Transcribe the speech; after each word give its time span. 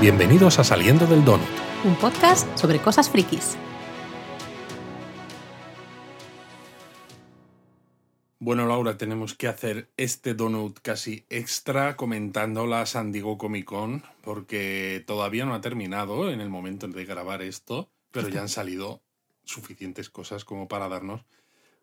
Bienvenidos 0.00 0.58
a 0.58 0.64
Saliendo 0.64 1.06
del 1.06 1.22
Donut. 1.26 1.46
Un 1.84 1.94
podcast 1.94 2.56
sobre 2.56 2.78
cosas 2.78 3.10
frikis. 3.10 3.58
Bueno, 8.38 8.64
Laura, 8.64 8.96
tenemos 8.96 9.34
que 9.34 9.46
hacer 9.46 9.90
este 9.98 10.32
donut 10.32 10.78
casi 10.80 11.26
extra 11.28 11.98
comentando 11.98 12.66
la 12.66 12.86
San 12.86 13.12
Diego 13.12 13.36
Comic 13.36 13.66
Con, 13.66 14.02
porque 14.22 15.04
todavía 15.06 15.44
no 15.44 15.52
ha 15.52 15.60
terminado 15.60 16.30
en 16.30 16.40
el 16.40 16.48
momento 16.48 16.88
de 16.88 17.04
grabar 17.04 17.42
esto, 17.42 17.90
pero 18.10 18.30
ya 18.30 18.40
han 18.40 18.48
salido 18.48 19.02
suficientes 19.44 20.08
cosas 20.08 20.46
como 20.46 20.66
para 20.66 20.88
darnos 20.88 21.26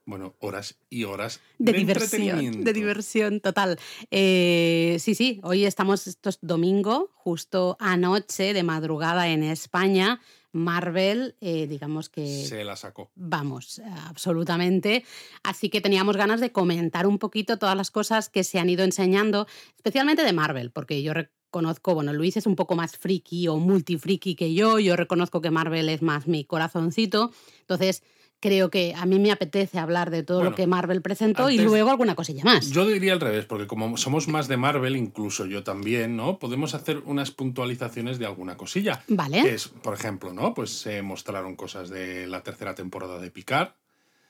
bueno, 0.08 0.36
horas 0.40 0.80
y 0.90 1.04
horas 1.04 1.42
de, 1.60 1.74
diversión. 1.74 2.64
De 2.64 2.74
diversión 2.74 3.42
total. 3.42 3.78
Eh, 4.10 4.96
sí, 5.00 5.14
sí, 5.14 5.40
hoy 5.44 5.66
estamos, 5.66 6.08
esto 6.08 6.30
es 6.30 6.40
domingo, 6.42 7.12
justo 7.14 7.76
anoche, 7.80 8.54
de 8.54 8.64
madrugada 8.64 9.28
en 9.28 9.44
España. 9.44 10.22
Marvel, 10.54 11.36
eh, 11.42 11.68
digamos 11.68 12.08
que... 12.10 12.46
Se 12.46 12.64
la 12.64 12.78
sacó. 12.78 13.12
Vamos, 13.16 13.82
absolutamente. 14.08 15.04
Así 15.44 15.70
que 15.70 15.82
teníamos 15.82 16.16
ganas 16.16 16.40
de 16.40 16.54
comentar 16.54 17.06
un 17.06 17.20
poquito 17.20 17.60
todas 17.60 17.76
las 17.76 17.92
cosas 17.92 18.30
que 18.30 18.46
se 18.46 18.60
han 18.60 18.70
ido 18.70 18.86
enseñando, 18.86 19.46
especialmente 19.76 20.24
de 20.24 20.34
Marvel, 20.34 20.72
porque 20.72 21.04
yo 21.04 21.14
reconozco, 21.14 21.94
bueno, 21.96 22.14
Luis 22.14 22.38
es 22.38 22.48
un 22.48 22.56
poco 22.56 22.76
más 22.76 22.98
friki 22.98 23.50
o 23.50 23.58
multifriki 23.58 24.36
que 24.36 24.54
yo, 24.54 24.80
yo 24.80 24.96
reconozco 24.96 25.42
que 25.42 25.52
Marvel 25.52 25.90
es 25.90 26.02
más 26.02 26.28
mi 26.28 26.46
corazoncito. 26.46 27.32
Entonces, 27.60 28.04
creo 28.40 28.70
que 28.70 28.94
a 28.96 29.06
mí 29.06 29.20
me 29.20 29.32
apetece 29.32 29.80
hablar 29.80 30.12
de 30.12 30.24
todo 30.24 30.44
lo 30.44 30.56
que 30.56 30.68
Marvel 30.68 31.02
presentó 31.02 31.50
y 31.50 31.58
luego 31.58 31.90
alguna 31.90 32.16
cosilla 32.16 32.44
más. 32.44 32.72
Yo 32.72 32.86
diría 32.86 33.14
al 33.14 33.20
revés, 33.20 33.46
porque 33.46 33.68
como 33.68 33.98
somos 33.98 34.28
más 34.28 34.48
de 34.48 34.58
Marvel, 34.58 34.96
incluso 34.96 35.46
yo 35.46 35.64
también, 35.64 36.16
¿no? 36.16 36.40
Podemos 36.40 36.74
hacer 36.74 37.02
unas 37.06 37.32
puntualizaciones 37.32 38.20
de 38.20 38.26
alguna 38.26 38.58
cosilla. 38.58 39.04
Vale. 39.08 39.42
Que 39.42 39.56
es, 39.56 39.68
por 39.68 39.94
ejemplo, 39.94 40.34
¿no? 40.34 40.54
Pues 40.54 40.72
se 40.72 41.02
mostraron 41.02 41.56
cosas 41.56 41.90
de 41.90 42.28
la 42.28 42.44
tercera 42.44 42.76
temporada 42.76 43.20
de 43.20 43.32
Picard. 43.32 43.70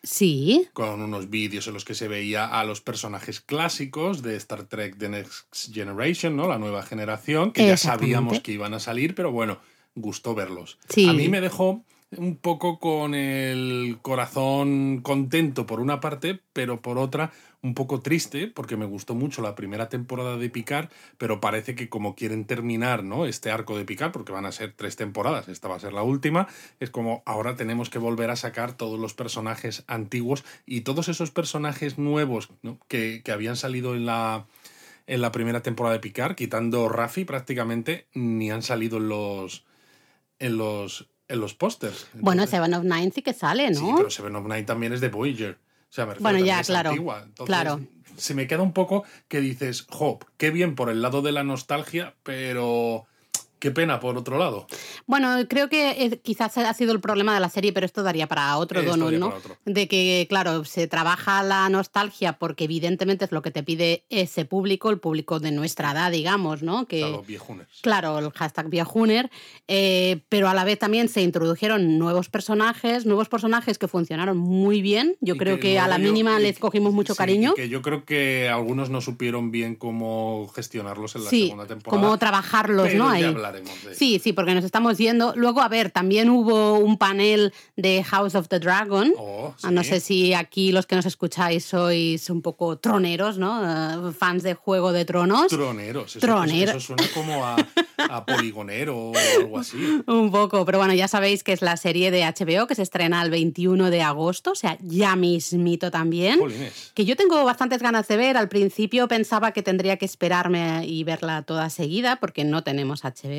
Sí. 0.04 0.70
Con 0.74 1.02
unos 1.02 1.30
vídeos 1.30 1.68
en 1.68 1.74
los 1.74 1.84
que 1.84 1.96
se 1.96 2.08
veía 2.08 2.46
a 2.46 2.64
los 2.64 2.82
personajes 2.82 3.42
clásicos 3.42 4.22
de 4.22 4.36
Star 4.38 4.64
Trek 4.64 4.98
The 4.98 5.10
Next 5.10 5.74
Generation, 5.74 6.36
¿no? 6.38 6.48
La 6.48 6.60
nueva 6.60 6.84
generación, 6.84 7.52
que 7.52 7.68
ya 7.68 7.78
sabíamos 7.78 8.40
que 8.40 8.54
iban 8.54 8.74
a 8.74 8.80
salir, 8.80 9.16
pero 9.16 9.32
bueno, 9.32 9.60
gustó 9.96 10.34
verlos. 10.34 10.78
Sí. 10.90 11.10
A 11.10 11.14
mí 11.14 11.28
me 11.28 11.42
dejó 11.42 11.84
un 12.12 12.38
poco 12.38 12.80
con 12.80 13.14
el 13.16 14.00
corazón 14.02 15.02
contento 15.02 15.66
por 15.66 15.82
una 15.82 16.00
parte, 16.00 16.40
pero 16.54 16.82
por 16.82 16.98
otra 16.98 17.32
un 17.62 17.74
poco 17.74 18.02
triste, 18.02 18.48
porque 18.48 18.78
me 18.78 18.86
gustó 18.86 19.14
mucho 19.14 19.42
la 19.42 19.56
primera 19.56 19.90
temporada 19.90 20.38
de 20.38 20.50
Picard, 20.50 20.90
pero 21.18 21.42
parece 21.42 21.76
que 21.76 21.90
como 21.90 22.16
quieren 22.16 22.46
terminar 22.46 23.04
¿no? 23.04 23.26
este 23.26 23.52
arco 23.52 23.78
de 23.78 23.84
Picard, 23.84 24.12
porque 24.12 24.32
van 24.32 24.46
a 24.46 24.52
ser 24.52 24.74
tres 24.74 24.96
temporadas, 24.96 25.50
esta 25.50 25.68
va 25.68 25.76
a 25.76 25.80
ser 25.80 25.92
la 25.92 26.04
última, 26.04 26.48
es 26.80 26.90
como 26.90 27.24
ahora 27.26 27.56
tenemos 27.56 27.90
que 27.90 28.00
volver 28.00 28.30
a 28.30 28.36
sacar 28.38 28.78
todos 28.78 29.00
los 29.00 29.14
personajes 29.14 29.84
antiguos 29.88 30.46
y 30.66 30.82
todos 30.82 31.10
esos 31.10 31.32
personajes 31.32 31.98
nuevos 31.98 32.50
que, 32.88 33.22
que 33.24 33.32
habían 33.32 33.58
salido 33.58 33.96
en 33.96 34.06
la, 34.06 34.46
en 35.08 35.22
la 35.22 35.32
primera 35.34 35.62
temporada 35.62 35.96
de 35.96 36.00
Picard, 36.02 36.36
quitando 36.36 36.88
Raffi 36.88 37.26
prácticamente, 37.26 38.08
ni 38.14 38.50
han 38.50 38.64
salido 38.64 38.98
en 38.98 39.10
los... 39.10 39.66
En 40.40 40.58
los 40.58 41.10
en 41.28 41.40
los 41.40 41.54
pósters. 41.54 42.08
Bueno, 42.14 42.48
Seven 42.48 42.74
of 42.74 42.84
Nine 42.84 43.12
sí 43.12 43.22
que 43.22 43.34
sale, 43.34 43.70
¿no? 43.72 43.80
Sí, 43.80 43.94
pero 43.96 44.10
Seven 44.10 44.36
of 44.36 44.46
Nine 44.46 44.64
también 44.64 44.94
es 44.94 45.02
de 45.02 45.10
Voyager. 45.10 45.58
O 45.90 45.94
sea, 45.94 46.06
me 46.06 46.16
bueno, 46.16 46.40
ya, 46.40 46.62
claro. 46.64 46.94
claro. 47.46 47.82
Se 48.18 48.34
me 48.34 48.48
queda 48.48 48.62
un 48.62 48.74
poco 48.74 49.04
que 49.28 49.40
dices, 49.40 49.86
Hop, 49.92 50.26
qué 50.38 50.52
bien 50.52 50.76
por 50.76 50.90
el 50.90 51.02
lado 51.02 51.22
de 51.22 51.32
la 51.32 51.44
nostalgia, 51.44 52.16
pero 52.24 53.06
Qué 53.60 53.72
pena, 53.72 54.00
por 54.00 54.18
otro 54.18 54.38
lado. 54.38 54.68
Bueno, 55.08 55.36
creo 55.48 55.68
que 55.68 55.92
eh, 55.92 56.20
quizás 56.20 56.58
ha 56.58 56.74
sido 56.74 56.94
el 56.94 57.00
problema 57.00 57.34
de 57.34 57.40
la 57.40 57.50
serie, 57.50 57.74
pero 57.74 57.86
esto 57.86 58.04
daría 58.04 58.28
para 58.28 58.56
otro 58.58 58.84
donut, 58.84 59.14
¿no? 59.14 59.34
De 59.66 59.88
que, 59.88 60.28
claro, 60.30 60.64
se 60.64 60.88
trabaja 60.88 61.42
la 61.42 61.68
nostalgia 61.70 62.34
porque 62.34 62.66
evidentemente 62.66 63.26
es 63.26 63.32
lo 63.32 63.42
que 63.42 63.50
te 63.50 63.64
pide 63.64 64.04
ese 64.10 64.46
público, 64.46 64.92
el 64.92 65.00
público 65.00 65.40
de 65.40 65.52
nuestra 65.52 65.92
edad, 65.92 66.12
digamos, 66.12 66.62
¿no? 66.62 66.86
Que, 66.86 67.00
claro. 67.82 67.98
Claro, 67.98 68.20
el 68.20 68.32
hashtag 68.32 68.70
viejuner, 68.70 69.32
eh, 69.68 70.22
pero 70.30 70.50
a 70.50 70.54
la 70.54 70.64
vez 70.64 70.78
también 70.78 71.10
se 71.10 71.22
introdujeron 71.22 71.98
nuevos 71.98 72.30
personajes, 72.30 73.08
nuevos 73.08 73.28
personajes 73.28 73.80
que 73.80 73.88
funcionaron 73.88 74.38
muy 74.38 74.84
bien. 74.84 75.18
Yo 75.20 75.36
creo 75.36 75.60
que, 75.60 75.80
a 75.80 75.88
la 75.88 75.98
mínima 75.98 76.38
les 76.38 76.60
cogimos 76.60 76.94
mucho 76.94 77.16
cariño. 77.16 77.56
que 77.56 77.70
yo 77.70 77.82
creo 77.82 78.06
que 78.06 78.50
algunos 78.50 78.92
no 78.92 79.02
supieron 79.02 79.50
bien 79.50 79.76
cómo 79.76 80.48
gestionarlos 80.54 81.16
en 81.16 81.24
la 81.24 81.30
segunda 81.32 81.66
temporada. 81.66 82.04
Cómo 82.04 82.18
trabajarlos, 82.20 82.94
¿no? 82.94 83.10
Ahí. 83.10 83.24
Sí, 83.94 84.20
sí, 84.20 84.34
porque 84.34 84.54
nos 84.54 84.64
estamos 84.64 84.98
yendo. 84.98 85.34
Luego, 85.36 85.62
a 85.62 85.68
ver, 85.68 85.92
también 85.92 86.30
hubo 86.30 86.76
un 86.76 86.98
panel 86.98 87.54
de 87.76 88.04
House 88.04 88.36
of 88.36 88.48
the 88.48 88.60
Dragon. 88.60 89.14
Oh, 89.18 89.54
ah, 89.64 89.72
no 89.72 89.84
sé 89.84 90.00
si 90.00 90.34
aquí 90.34 90.72
los 90.72 90.86
que 90.86 90.96
nos 90.96 91.06
escucháis 91.06 91.66
sois 91.66 92.30
un 92.30 92.42
poco 92.42 92.78
troneros, 92.78 93.38
¿no? 93.38 94.10
Eh, 94.10 94.12
fans 94.14 94.44
de 94.44 94.54
Juego 94.54 94.92
de 94.94 95.06
Tronos. 95.06 95.48
Troneros. 95.48 96.16
Eso, 96.16 96.20
Troneros. 96.20 96.76
Eso, 96.76 96.96
suena 96.96 97.04
como 97.14 97.46
a, 97.46 97.58
poligonero 98.26 98.98
o 98.98 99.14
algo 99.40 99.60
así. 99.60 99.78
un 100.08 100.32
poco, 100.32 100.66
pero 100.66 100.78
bueno, 100.78 100.94
ya 100.94 101.08
sabéis 101.08 101.44
que 101.44 101.54
es 101.54 101.62
la 101.62 101.78
serie 101.78 102.12
de 102.12 102.24
HBO 102.24 102.68
que 102.68 102.76
se 102.76 102.82
estrena 102.82 103.22
el 103.22 103.30
21 103.30 103.90
de 103.90 104.02
agosto, 104.02 104.52
o 104.52 104.56
sea, 104.56 104.78
ya 104.82 105.16
mismito 105.16 105.92
también. 105.92 106.40
Que 106.94 107.06
yo 107.06 107.16
tengo 107.16 107.44
bastantes 107.44 107.82
ganas 107.82 108.08
de 108.08 108.18
ver. 108.18 108.38
Al 108.38 108.50
principio 108.50 109.08
pensaba 109.08 109.52
que 109.52 109.64
tendría 109.64 109.98
que 109.98 110.06
esperarme 110.06 110.86
y 110.86 111.04
verla 111.04 111.42
toda 111.44 111.70
seguida 111.70 112.18
porque 112.18 112.44
no 112.44 112.64
tenemos 112.64 113.04
HBO 113.04 113.37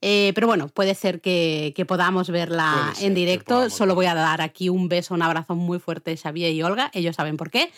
eh, 0.00 0.32
pero 0.34 0.46
bueno, 0.46 0.68
puede 0.68 0.94
ser 0.94 1.20
que, 1.20 1.84
podamos 1.86 2.30
verla 2.30 2.92
en 3.00 3.14
directo. 3.14 3.70
Solo 3.70 3.94
voy 3.94 4.06
a 4.06 4.14
dar 4.14 4.40
aquí 4.40 4.68
un 4.68 4.88
beso, 4.88 5.14
un 5.14 5.22
abrazo 5.22 5.54
muy 5.54 5.78
fuerte 5.78 6.12
a 6.12 6.16
Xavier 6.16 6.52
y 6.52 6.62
Olga. 6.62 6.90
Ellos 6.94 7.16
saben 7.16 7.36
por 7.36 7.50
qué. 7.50 7.70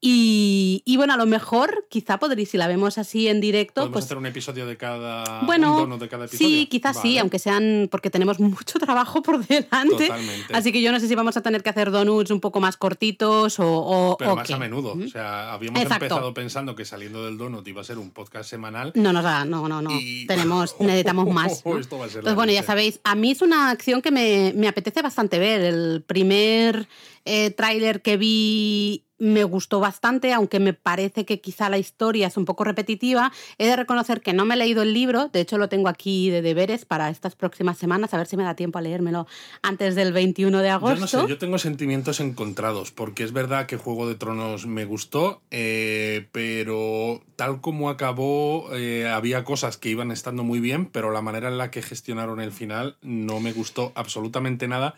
Y, 0.00 0.94
bueno, 0.96 1.14
a 1.14 1.16
lo 1.16 1.26
mejor, 1.26 1.86
quizá 1.90 2.18
podréis, 2.18 2.50
si 2.50 2.56
la 2.56 2.68
vemos 2.68 2.98
así 2.98 3.26
en 3.26 3.40
directo. 3.40 3.80
¿Podemos 3.80 3.92
pues, 3.94 4.04
hacer 4.04 4.16
un 4.18 4.26
episodio 4.26 4.64
de 4.64 4.76
cada, 4.76 5.42
bueno, 5.42 5.98
de 5.98 6.08
cada 6.08 6.26
episodio? 6.26 6.48
Sí, 6.48 6.66
quizás 6.66 7.00
sí, 7.02 7.18
aunque 7.18 7.40
sean. 7.40 7.88
porque 7.90 8.08
tenemos 8.08 8.38
mucho 8.40 8.78
trabajo 8.78 9.22
por 9.22 9.44
delante. 9.44 10.06
Totalmente. 10.06 10.54
Así 10.54 10.70
que 10.70 10.82
yo 10.82 10.92
no 10.92 11.00
sé 11.00 11.08
si 11.08 11.16
vamos 11.16 11.36
a 11.36 11.42
tener 11.42 11.64
que 11.64 11.70
hacer 11.70 11.90
donuts 11.90 12.30
un 12.30 12.40
poco 12.40 12.60
más 12.60 12.76
cortitos 12.76 13.56
o. 13.58 14.16
Pero 14.18 14.36
más 14.36 14.48
a 14.48 14.58
menudo. 14.58 14.92
O 14.92 15.08
sea, 15.08 15.52
habíamos 15.52 15.82
empezado 15.82 16.32
pensando 16.32 16.76
que 16.76 16.84
saliendo 16.84 17.24
del 17.24 17.36
donut 17.36 17.66
iba 17.66 17.80
a 17.80 17.84
ser 17.84 17.98
un 17.98 18.10
podcast 18.10 18.48
semanal. 18.48 18.92
No, 18.94 19.12
no, 19.12 19.20
no, 19.20 19.68
no. 19.68 19.82
no. 19.82 19.90
Tenemos, 20.28 20.76
necesitamos 20.78 21.28
más. 21.32 21.64
Esto 21.64 21.98
va 21.98 22.04
a 22.04 22.08
ser 22.08 22.18
Entonces, 22.18 22.34
bueno, 22.36 22.52
ya 22.52 22.62
sabéis, 22.62 23.00
a 23.02 23.16
mí 23.16 23.32
es 23.32 23.42
una 23.42 23.70
acción 23.70 24.00
que 24.00 24.12
me, 24.12 24.52
me 24.54 24.68
apetece 24.68 25.02
bastante 25.02 25.40
ver. 25.40 25.60
El 25.62 26.04
primer 26.06 26.88
eh, 27.24 27.50
tráiler 27.50 28.00
que 28.00 28.16
vi 28.16 29.07
me 29.18 29.44
gustó 29.44 29.80
bastante, 29.80 30.32
aunque 30.32 30.60
me 30.60 30.72
parece 30.72 31.24
que 31.24 31.40
quizá 31.40 31.68
la 31.68 31.78
historia 31.78 32.28
es 32.28 32.36
un 32.36 32.44
poco 32.44 32.64
repetitiva. 32.64 33.32
He 33.58 33.66
de 33.66 33.76
reconocer 33.76 34.20
que 34.20 34.32
no 34.32 34.44
me 34.44 34.54
he 34.54 34.58
leído 34.58 34.82
el 34.82 34.94
libro, 34.94 35.28
de 35.28 35.40
hecho 35.40 35.58
lo 35.58 35.68
tengo 35.68 35.88
aquí 35.88 36.30
de 36.30 36.42
deberes 36.42 36.84
para 36.84 37.10
estas 37.10 37.34
próximas 37.34 37.78
semanas, 37.78 38.14
a 38.14 38.18
ver 38.18 38.26
si 38.26 38.36
me 38.36 38.44
da 38.44 38.54
tiempo 38.54 38.78
a 38.78 38.82
leérmelo 38.82 39.26
antes 39.62 39.94
del 39.94 40.12
21 40.12 40.60
de 40.60 40.70
agosto. 40.70 40.94
Yo 40.94 41.00
no 41.00 41.06
sé, 41.06 41.28
yo 41.28 41.38
tengo 41.38 41.58
sentimientos 41.58 42.20
encontrados, 42.20 42.90
porque 42.92 43.24
es 43.24 43.32
verdad 43.32 43.66
que 43.66 43.76
Juego 43.76 44.08
de 44.08 44.14
Tronos 44.14 44.66
me 44.66 44.84
gustó, 44.84 45.42
eh, 45.50 46.28
pero 46.32 47.22
tal 47.36 47.60
como 47.60 47.90
acabó, 47.90 48.68
eh, 48.74 49.08
había 49.08 49.44
cosas 49.44 49.76
que 49.76 49.90
iban 49.90 50.10
estando 50.10 50.44
muy 50.44 50.60
bien, 50.60 50.86
pero 50.86 51.10
la 51.10 51.22
manera 51.22 51.48
en 51.48 51.58
la 51.58 51.70
que 51.70 51.82
gestionaron 51.82 52.40
el 52.40 52.52
final 52.52 52.96
no 53.02 53.40
me 53.40 53.52
gustó 53.52 53.92
absolutamente 53.94 54.68
nada. 54.68 54.94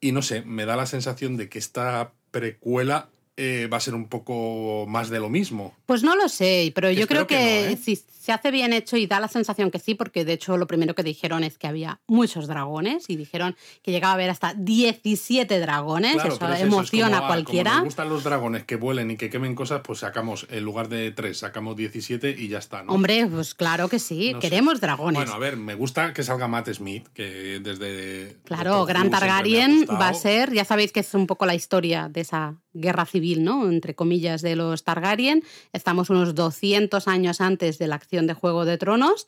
Y 0.00 0.10
no 0.10 0.22
sé, 0.22 0.42
me 0.42 0.66
da 0.66 0.74
la 0.74 0.86
sensación 0.86 1.36
de 1.36 1.48
que 1.48 1.60
esta 1.60 2.12
precuela 2.32 3.08
eh, 3.36 3.66
va 3.72 3.78
a 3.78 3.80
ser 3.80 3.94
un 3.94 4.08
poco 4.08 4.84
más 4.86 5.08
de 5.08 5.18
lo 5.18 5.30
mismo. 5.30 5.74
Pues 5.86 6.02
no 6.02 6.16
lo 6.16 6.28
sé, 6.28 6.70
pero 6.74 6.90
yo 6.90 7.06
creo 7.06 7.26
que, 7.26 7.72
¿eh? 7.72 7.76
si 7.76 7.96
se 7.96 8.30
hace 8.30 8.50
bien 8.50 8.72
hecho 8.72 8.96
y 8.96 9.06
da 9.06 9.18
la 9.18 9.28
sensación 9.28 9.70
que 9.70 9.78
sí, 9.78 9.94
porque 9.94 10.24
de 10.24 10.34
hecho 10.34 10.56
lo 10.56 10.66
primero 10.66 10.94
que 10.94 11.02
dijeron 11.02 11.42
es 11.42 11.58
que 11.58 11.66
había 11.66 12.00
muchos 12.06 12.46
dragones 12.46 13.08
y 13.08 13.16
dijeron 13.16 13.56
que 13.82 13.90
llegaba 13.90 14.12
a 14.12 14.14
haber 14.14 14.30
hasta 14.30 14.54
17 14.54 15.58
dragones, 15.58 16.16
eso 16.24 16.38
emociona 16.54 17.18
a 17.18 17.26
cualquiera. 17.26 17.70
Como 17.70 17.80
nos 17.80 17.84
gustan 17.86 18.08
los 18.10 18.22
dragones 18.22 18.64
que 18.64 18.76
vuelen 18.76 19.10
y 19.10 19.16
que 19.16 19.28
quemen 19.28 19.54
cosas, 19.54 19.80
pues 19.82 20.00
sacamos, 20.00 20.46
en 20.50 20.62
lugar 20.62 20.88
de 20.88 21.10
3, 21.10 21.36
sacamos 21.36 21.74
17 21.74 22.36
y 22.38 22.48
ya 22.48 22.58
está, 22.58 22.82
¿no? 22.82 22.92
Hombre, 22.92 23.26
pues 23.26 23.54
claro 23.54 23.88
que 23.88 23.98
sí, 23.98 24.34
queremos 24.40 24.80
dragones. 24.80 25.16
Bueno, 25.16 25.32
a 25.32 25.38
ver, 25.38 25.56
me 25.56 25.74
gusta 25.74 26.12
que 26.12 26.22
salga 26.22 26.46
Matt 26.48 26.68
Smith, 26.72 27.08
que 27.14 27.60
desde... 27.60 28.36
Claro, 28.44 28.84
Gran 28.84 29.10
Targaryen 29.10 29.86
va 29.90 30.08
a 30.08 30.14
ser, 30.14 30.52
ya 30.52 30.64
sabéis 30.64 30.92
que 30.92 31.00
es 31.00 31.14
un 31.14 31.26
poco 31.26 31.44
la 31.46 31.54
historia 31.54 32.08
de 32.08 32.20
esa 32.20 32.56
guerra 32.74 33.06
civil, 33.06 33.44
¿no? 33.44 33.68
Entre 33.68 33.94
comillas, 33.94 34.42
de 34.42 34.56
los 34.56 34.84
Targaryen. 34.84 35.44
Estamos 35.72 36.10
unos 36.10 36.34
200 36.34 37.08
años 37.08 37.40
antes 37.40 37.78
de 37.78 37.86
la 37.86 37.96
acción 37.96 38.26
de 38.26 38.34
Juego 38.34 38.64
de 38.64 38.78
Tronos. 38.78 39.26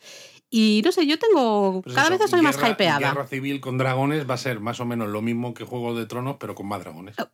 Y 0.51 0.83
no 0.85 0.93
sé, 0.93 1.07
yo 1.07 1.19
tengo. 1.19 1.83
Pues 1.83 1.95
cada 1.95 2.11
vez 2.11 2.21
soy 2.31 2.43
más 2.43 2.57
hypeada. 2.57 2.99
Guerra 2.99 3.27
civil 3.27 3.61
con 3.61 3.79
dragones 3.79 4.29
va 4.29 4.35
a 4.35 4.39
ser 4.39 4.61
más 4.61 4.81
o 4.81 4.85
menos 4.85 5.09
lo 5.09 5.23
mismo 5.23 5.55
que 5.55 5.65
Juego 5.65 5.95
de 5.95 6.07
Tronos, 6.07 6.37
pero 6.39 6.55
con 6.55 6.67
más 6.67 6.81
dragones. 6.81 7.17
Eh, 7.19 7.25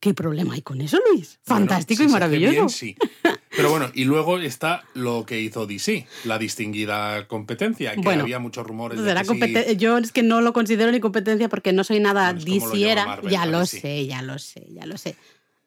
¿Qué 0.00 0.14
problema 0.14 0.54
hay 0.54 0.62
con 0.62 0.80
eso, 0.80 0.98
Luis? 1.10 1.40
Fantástico 1.42 2.04
y 2.04 2.08
maravilloso. 2.08 2.68
sí. 2.68 2.96
Pero 3.56 3.70
bueno, 3.70 3.90
y 3.94 4.04
luego 4.04 4.38
está 4.38 4.84
lo 4.94 5.26
que 5.26 5.40
hizo 5.40 5.66
DC, 5.66 6.06
la 6.24 6.38
distinguida 6.38 7.26
competencia, 7.26 7.96
que 7.96 8.08
había 8.08 8.38
muchos 8.38 8.64
rumores 8.64 9.02
de, 9.02 9.14
que 9.64 9.76
Yo 9.76 9.98
es 9.98 10.12
que 10.12 10.22
no 10.22 10.40
lo 10.40 10.52
considero 10.52 10.92
ni 10.92 11.00
competencia 11.00 11.48
porque 11.48 11.72
no 11.72 11.82
soy 11.82 11.98
nada 11.98 12.32
DCera. 12.32 13.20
Ya 13.28 13.46
lo 13.46 13.66
sé, 13.66 14.06
ya 14.06 14.22
lo 14.22 14.38
sé, 14.38 14.68
ya 14.70 14.86
lo 14.86 14.96
sé. 14.96 15.16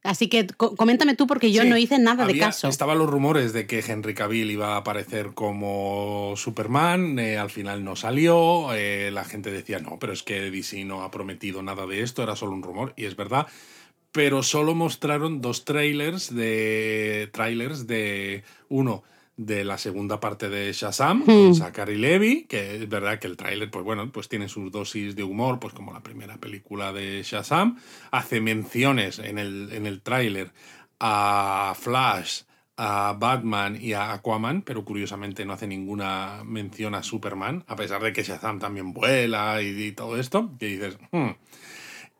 Así 0.04 0.30
que 0.30 0.48
coméntame 0.48 1.16
tú 1.16 1.28
porque 1.28 1.52
yo 1.52 1.64
no 1.64 1.78
hice 1.78 2.00
nada 2.00 2.26
de 2.26 2.38
caso. 2.38 2.68
Estaban 2.68 2.98
los 2.98 3.10
rumores 3.10 3.54
de 3.54 3.68
que 3.68 3.84
Henry 3.86 4.16
Cavill 4.16 4.50
iba 4.50 4.74
a 4.74 4.78
aparecer 4.78 5.34
como 5.36 6.34
Superman, 6.38 7.20
eh, 7.20 7.38
al 7.38 7.52
final 7.52 7.84
no 7.84 7.96
salió, 7.96 8.74
eh, 8.74 9.12
la 9.12 9.24
gente 9.26 9.52
decía, 9.52 9.80
no, 9.80 10.00
pero 10.00 10.14
es 10.14 10.24
que 10.24 10.50
DC 10.50 10.86
no 10.86 11.04
ha 11.04 11.12
prometido 11.12 11.62
nada 11.62 11.86
de 11.86 12.02
esto, 12.02 12.24
era 12.24 12.36
solo 12.36 12.54
un 12.54 12.64
rumor, 12.64 12.94
y 12.98 13.06
es 13.06 13.16
verdad, 13.16 13.46
pero 14.12 14.42
solo 14.42 14.74
mostraron 14.74 15.40
dos 15.40 15.66
trailers 15.66 16.34
de 16.34 17.30
trailers 17.32 17.86
de 17.86 18.44
uno 18.70 19.04
de 19.46 19.64
la 19.64 19.80
segunda 19.80 20.20
parte 20.20 20.50
de 20.50 20.72
Shazam, 20.72 21.26
con 21.26 21.50
hmm. 21.50 21.56
Zachary 21.56 21.98
Levy, 21.98 22.44
que 22.44 22.76
es 22.76 22.88
verdad 22.88 23.18
que 23.18 23.26
el 23.26 23.38
tráiler, 23.38 23.72
pues 23.72 23.84
bueno, 23.84 24.12
pues 24.12 24.30
tiene 24.30 24.48
sus 24.48 24.72
dosis 24.72 25.16
de 25.16 25.24
humor, 25.24 25.60
pues 25.60 25.74
como 25.74 25.92
la 25.92 26.04
primera 26.04 26.38
película 26.38 26.94
de 26.94 27.24
Shazam. 27.24 27.78
Hace 28.12 28.40
menciones 28.40 29.18
en 29.18 29.40
el, 29.40 29.70
en 29.74 29.88
el 29.88 30.02
tráiler 30.02 30.52
a 31.00 31.74
Flash, 31.76 32.42
a 32.78 33.16
Batman 33.18 33.78
y 33.82 33.94
a 33.94 34.14
Aquaman, 34.14 34.62
pero 34.62 34.86
curiosamente 34.86 35.44
no 35.44 35.54
hace 35.54 35.66
ninguna 35.66 36.44
mención 36.46 36.94
a 36.94 37.02
Superman, 37.02 37.64
a 37.68 37.76
pesar 37.76 38.04
de 38.04 38.14
que 38.14 38.24
Shazam 38.24 38.60
también 38.60 38.94
vuela 38.94 39.62
y, 39.62 39.92
todo 39.94 40.18
esto, 40.18 40.52
que 40.60 40.68
dices, 40.68 40.98
hmm, 41.12 41.32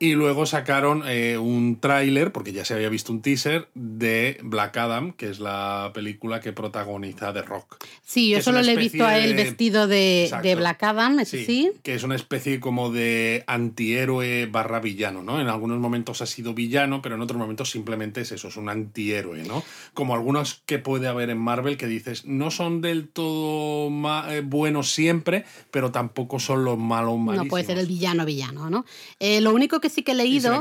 y 0.02 0.16
luego 0.16 0.48
sacaron 0.48 1.04
eh, 1.06 1.38
un 1.38 1.80
tráiler, 1.80 2.32
porque 2.32 2.54
ya 2.54 2.66
se 2.66 2.74
había 2.74 2.90
visto 2.90 3.14
un 3.14 3.22
teaser, 3.22 3.68
de 3.76 4.40
Black 4.42 4.76
Adam, 4.78 5.14
que 5.14 5.30
es 5.30 5.40
la 5.40 5.92
película 5.94 6.40
que 6.40 6.54
protagoniza 6.54 7.32
The 7.32 7.44
Rock. 7.44 7.86
Sí, 8.04 8.30
yo 8.30 8.42
solo 8.42 8.64
le 8.64 8.72
he 8.72 8.76
visto 8.78 9.06
a 9.06 9.20
él 9.20 9.36
vestido 9.36 9.86
de, 9.88 10.28
Black 10.58 10.82
Adam, 10.82 11.24
sí, 11.24 11.46
sí, 11.46 11.72
Que 11.84 11.94
es 11.94 12.02
una 12.02 12.16
especie 12.16 12.60
como 12.60 12.92
de 12.92 13.44
antihéroe 13.46 14.48
barra 14.48 14.80
villano, 14.80 15.22
¿no? 15.22 15.40
En 15.40 15.50
algunos 15.50 15.78
momentos 15.78 16.24
ha 16.24 16.26
sido 16.26 16.56
villano, 16.56 17.04
pero 17.04 17.14
en 17.14 17.22
otros 17.22 17.38
momentos 17.38 17.70
simplemente 17.70 18.22
es 18.22 18.32
eso, 18.32 18.48
es 18.48 18.58
un 18.58 18.70
antihéroe, 18.70 19.44
¿no? 19.44 19.64
Como 19.94 20.16
algunos 20.16 20.64
que 20.66 20.80
puede 20.80 21.10
haber 21.10 21.30
en 21.30 21.38
Marvel 21.38 21.78
que 21.78 21.86
dices, 21.86 22.26
no 22.26 22.50
son 22.50 22.82
del 22.82 23.08
todo 23.08 23.92
eh, 24.32 24.42
buenos 24.44 24.92
siempre, 24.92 25.46
pero 25.70 25.92
tampoco 25.92 26.40
son 26.40 26.66
los 26.66 26.80
malos 26.80 27.20
malísimos. 27.20 27.46
No 27.46 27.50
puede 27.52 27.66
ser 27.66 27.78
el 27.78 27.86
villano 27.86 28.26
villano, 28.26 28.68
¿no? 28.72 28.84
Eh, 29.20 29.42
lo 29.42 29.54
único 29.54 29.80
que 29.80 29.91
sí 29.92 30.04
que 30.04 30.14
he 30.14 30.16
leído 30.16 30.60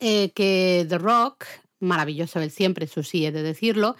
eh, 0.00 0.30
que 0.34 0.86
The 0.88 0.98
Rock, 0.98 1.46
maravilloso 1.80 2.40
él 2.40 2.50
siempre, 2.50 2.84
eso 2.84 3.02
sí, 3.02 3.24
he 3.24 3.32
de 3.32 3.42
decirlo, 3.42 3.96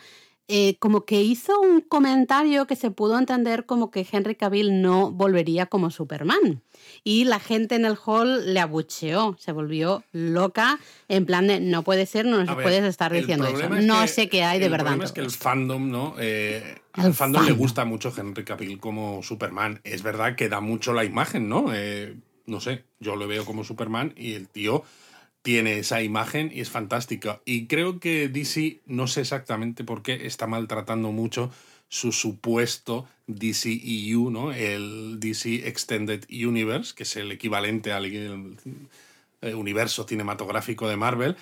eh, 0.48 0.76
como 0.78 1.04
que 1.04 1.22
hizo 1.22 1.60
un 1.60 1.80
comentario 1.80 2.68
que 2.68 2.76
se 2.76 2.92
pudo 2.92 3.18
entender 3.18 3.66
como 3.66 3.90
que 3.90 4.06
Henry 4.08 4.36
Cavill 4.36 4.80
no 4.80 5.10
volvería 5.10 5.66
como 5.66 5.90
Superman. 5.90 6.62
Y 7.02 7.24
la 7.24 7.40
gente 7.40 7.74
en 7.74 7.84
el 7.84 7.96
hall 7.96 8.54
le 8.54 8.60
abucheó, 8.60 9.36
se 9.40 9.50
volvió 9.50 10.04
loca, 10.12 10.78
en 11.08 11.26
plan 11.26 11.48
de 11.48 11.58
no 11.58 11.82
puede 11.82 12.06
ser, 12.06 12.26
no 12.26 12.44
nos 12.44 12.54
puedes 12.54 12.84
estar 12.84 13.12
diciendo 13.12 13.48
eso. 13.48 13.68
No 13.68 14.06
sé 14.06 14.28
qué 14.28 14.44
hay 14.44 14.60
de 14.60 14.68
verdad. 14.68 14.92
El 14.92 14.98
problema 14.98 15.04
es 15.04 15.12
que 15.12 15.20
el 15.20 15.32
fandom, 15.32 15.90
¿no? 15.90 16.14
Eh, 16.20 16.78
al 16.92 17.12
fandom, 17.12 17.44
le 17.44 17.52
gusta 17.52 17.84
mucho 17.84 18.12
Henry 18.16 18.44
Cavill 18.44 18.78
como 18.78 19.24
Superman. 19.24 19.80
Es 19.82 20.04
verdad 20.04 20.36
que 20.36 20.48
da 20.48 20.60
mucho 20.60 20.92
la 20.92 21.04
imagen, 21.04 21.48
¿no? 21.48 21.72
No 22.46 22.60
sé, 22.60 22.84
yo 23.00 23.16
lo 23.16 23.28
veo 23.28 23.44
como 23.44 23.64
Superman 23.64 24.14
y 24.16 24.34
el 24.34 24.48
tío 24.48 24.84
tiene 25.43 25.78
esa 25.78 26.02
imagen 26.02 26.50
y 26.52 26.60
es 26.60 26.70
fantástica. 26.70 27.40
Y 27.44 27.66
creo 27.66 28.00
que 28.00 28.28
DC, 28.28 28.81
no 28.87 29.06
sé 29.06 29.20
exactamente 29.20 29.84
por 29.84 30.02
qué, 30.02 30.26
está 30.26 30.46
maltratando 30.46 31.12
mucho 31.12 31.52
su 31.88 32.10
supuesto 32.10 33.06
DCEU, 33.28 34.31
¿no? 34.31 34.52
El 34.52 35.20
DC 35.20 35.69
Extended 35.69 36.25
Universe, 36.31 36.94
que 36.96 37.04
es 37.04 37.14
el 37.16 37.31
equivalente 37.31 37.93
al 37.93 38.56
universo 39.54 40.04
cinematográfico 40.04 40.88
de 40.88 40.96
Marvel, 40.96 41.37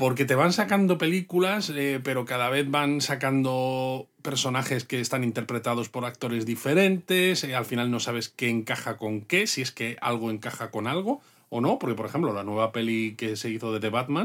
porque 0.00 0.24
te 0.24 0.34
van 0.34 0.54
sacando 0.54 0.96
películas, 0.96 1.68
eh, 1.76 2.00
pero 2.02 2.24
cada 2.24 2.48
vez 2.48 2.70
van 2.70 3.02
sacando 3.02 4.08
personajes 4.22 4.84
que 4.84 4.98
están 4.98 5.24
interpretados 5.24 5.90
por 5.90 6.06
actores 6.06 6.46
diferentes, 6.46 7.44
eh, 7.44 7.54
al 7.54 7.66
final 7.66 7.90
no 7.90 8.00
sabes 8.00 8.30
qué 8.30 8.48
encaja 8.48 8.96
con 8.96 9.20
qué, 9.20 9.46
si 9.46 9.60
es 9.60 9.72
que 9.72 9.98
algo 10.00 10.30
encaja 10.30 10.70
con 10.70 10.86
algo 10.86 11.20
o 11.50 11.60
no, 11.60 11.78
porque 11.78 11.96
por 11.96 12.06
ejemplo 12.06 12.32
la 12.32 12.44
nueva 12.44 12.72
peli 12.72 13.14
que 13.14 13.36
se 13.36 13.50
hizo 13.50 13.74
de 13.74 13.80
The 13.80 13.90
Batman, 13.90 14.24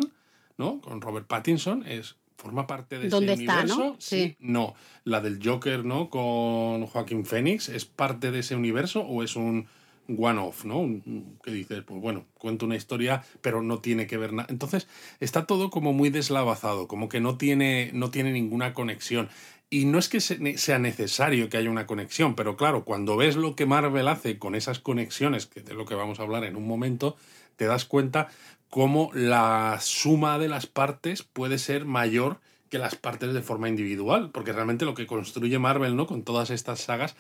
¿no? 0.58 0.80
Con 0.80 1.02
Robert 1.02 1.28
Pattinson, 1.28 1.86
es 1.86 2.16
forma 2.38 2.68
parte 2.68 2.98
de 2.98 3.10
¿Dónde 3.10 3.34
ese 3.34 3.44
está, 3.44 3.56
universo. 3.56 3.78
¿no? 3.78 3.96
Sí. 4.00 4.38
No, 4.40 4.76
la 5.04 5.20
del 5.20 5.46
Joker, 5.46 5.84
¿no? 5.84 6.10
Con 6.10 6.86
Joaquín 6.86 7.26
Phoenix, 7.26 7.68
¿es 7.68 7.84
parte 7.84 8.32
de 8.32 8.40
ese 8.40 8.56
universo 8.56 9.02
o 9.02 9.24
es 9.24 9.36
un 9.36 9.68
one-off, 10.08 10.66
¿no? 10.66 11.02
Que 11.44 11.52
dices, 11.52 11.84
pues 11.84 12.02
bueno, 12.02 12.26
cuento 12.38 12.66
una 12.66 12.76
historia, 12.76 13.24
pero 13.42 13.62
no 13.62 13.80
tiene 13.80 14.08
que 14.08 14.18
ver 14.18 14.34
nada. 14.34 14.48
Entonces, 14.50 14.88
está 15.20 15.46
todo 15.46 15.70
como 15.70 15.94
muy 15.94 16.10
deslavazado, 16.10 16.88
como 16.88 17.10
que 17.10 17.20
no 17.20 17.38
tiene, 17.38 17.92
no 17.94 18.12
tiene 18.12 18.32
ninguna 18.32 18.74
conexión. 18.74 19.30
Y 19.70 19.86
no 19.86 19.98
es 19.98 20.10
que 20.10 20.22
sea 20.22 20.80
necesario 20.80 21.50
que 21.50 21.58
haya 21.58 21.72
una 21.72 21.88
conexión, 21.88 22.36
pero 22.36 22.56
claro, 22.56 22.86
cuando 22.86 23.18
ves 23.18 23.36
lo 23.36 23.56
que 23.56 23.66
Marvel 23.66 24.08
hace 24.08 24.38
con 24.38 24.54
esas 24.56 24.80
conexiones, 24.80 25.48
que 25.48 25.62
de 25.62 25.74
lo 25.74 25.86
que 25.86 25.96
vamos 25.96 26.20
a 26.20 26.24
hablar 26.24 26.44
en 26.44 26.56
un 26.56 26.68
momento, 26.68 27.16
te 27.56 27.66
das 27.66 27.86
cuenta 27.86 28.30
cómo 28.70 29.10
la 29.14 29.80
suma 29.82 30.38
de 30.38 30.50
las 30.50 30.68
partes 30.68 31.24
puede 31.24 31.58
ser 31.58 31.86
mayor 31.86 32.40
que 32.70 32.78
las 32.78 32.96
partes 32.96 33.34
de 33.34 33.42
forma 33.42 33.70
individual, 33.70 34.32
porque 34.32 34.54
realmente 34.54 34.86
lo 34.86 34.96
que 34.96 35.08
construye 35.08 35.60
Marvel, 35.60 35.96
¿no? 35.96 36.08
Con 36.08 36.24
todas 36.24 36.50
estas 36.50 36.82
sagas, 36.82 37.16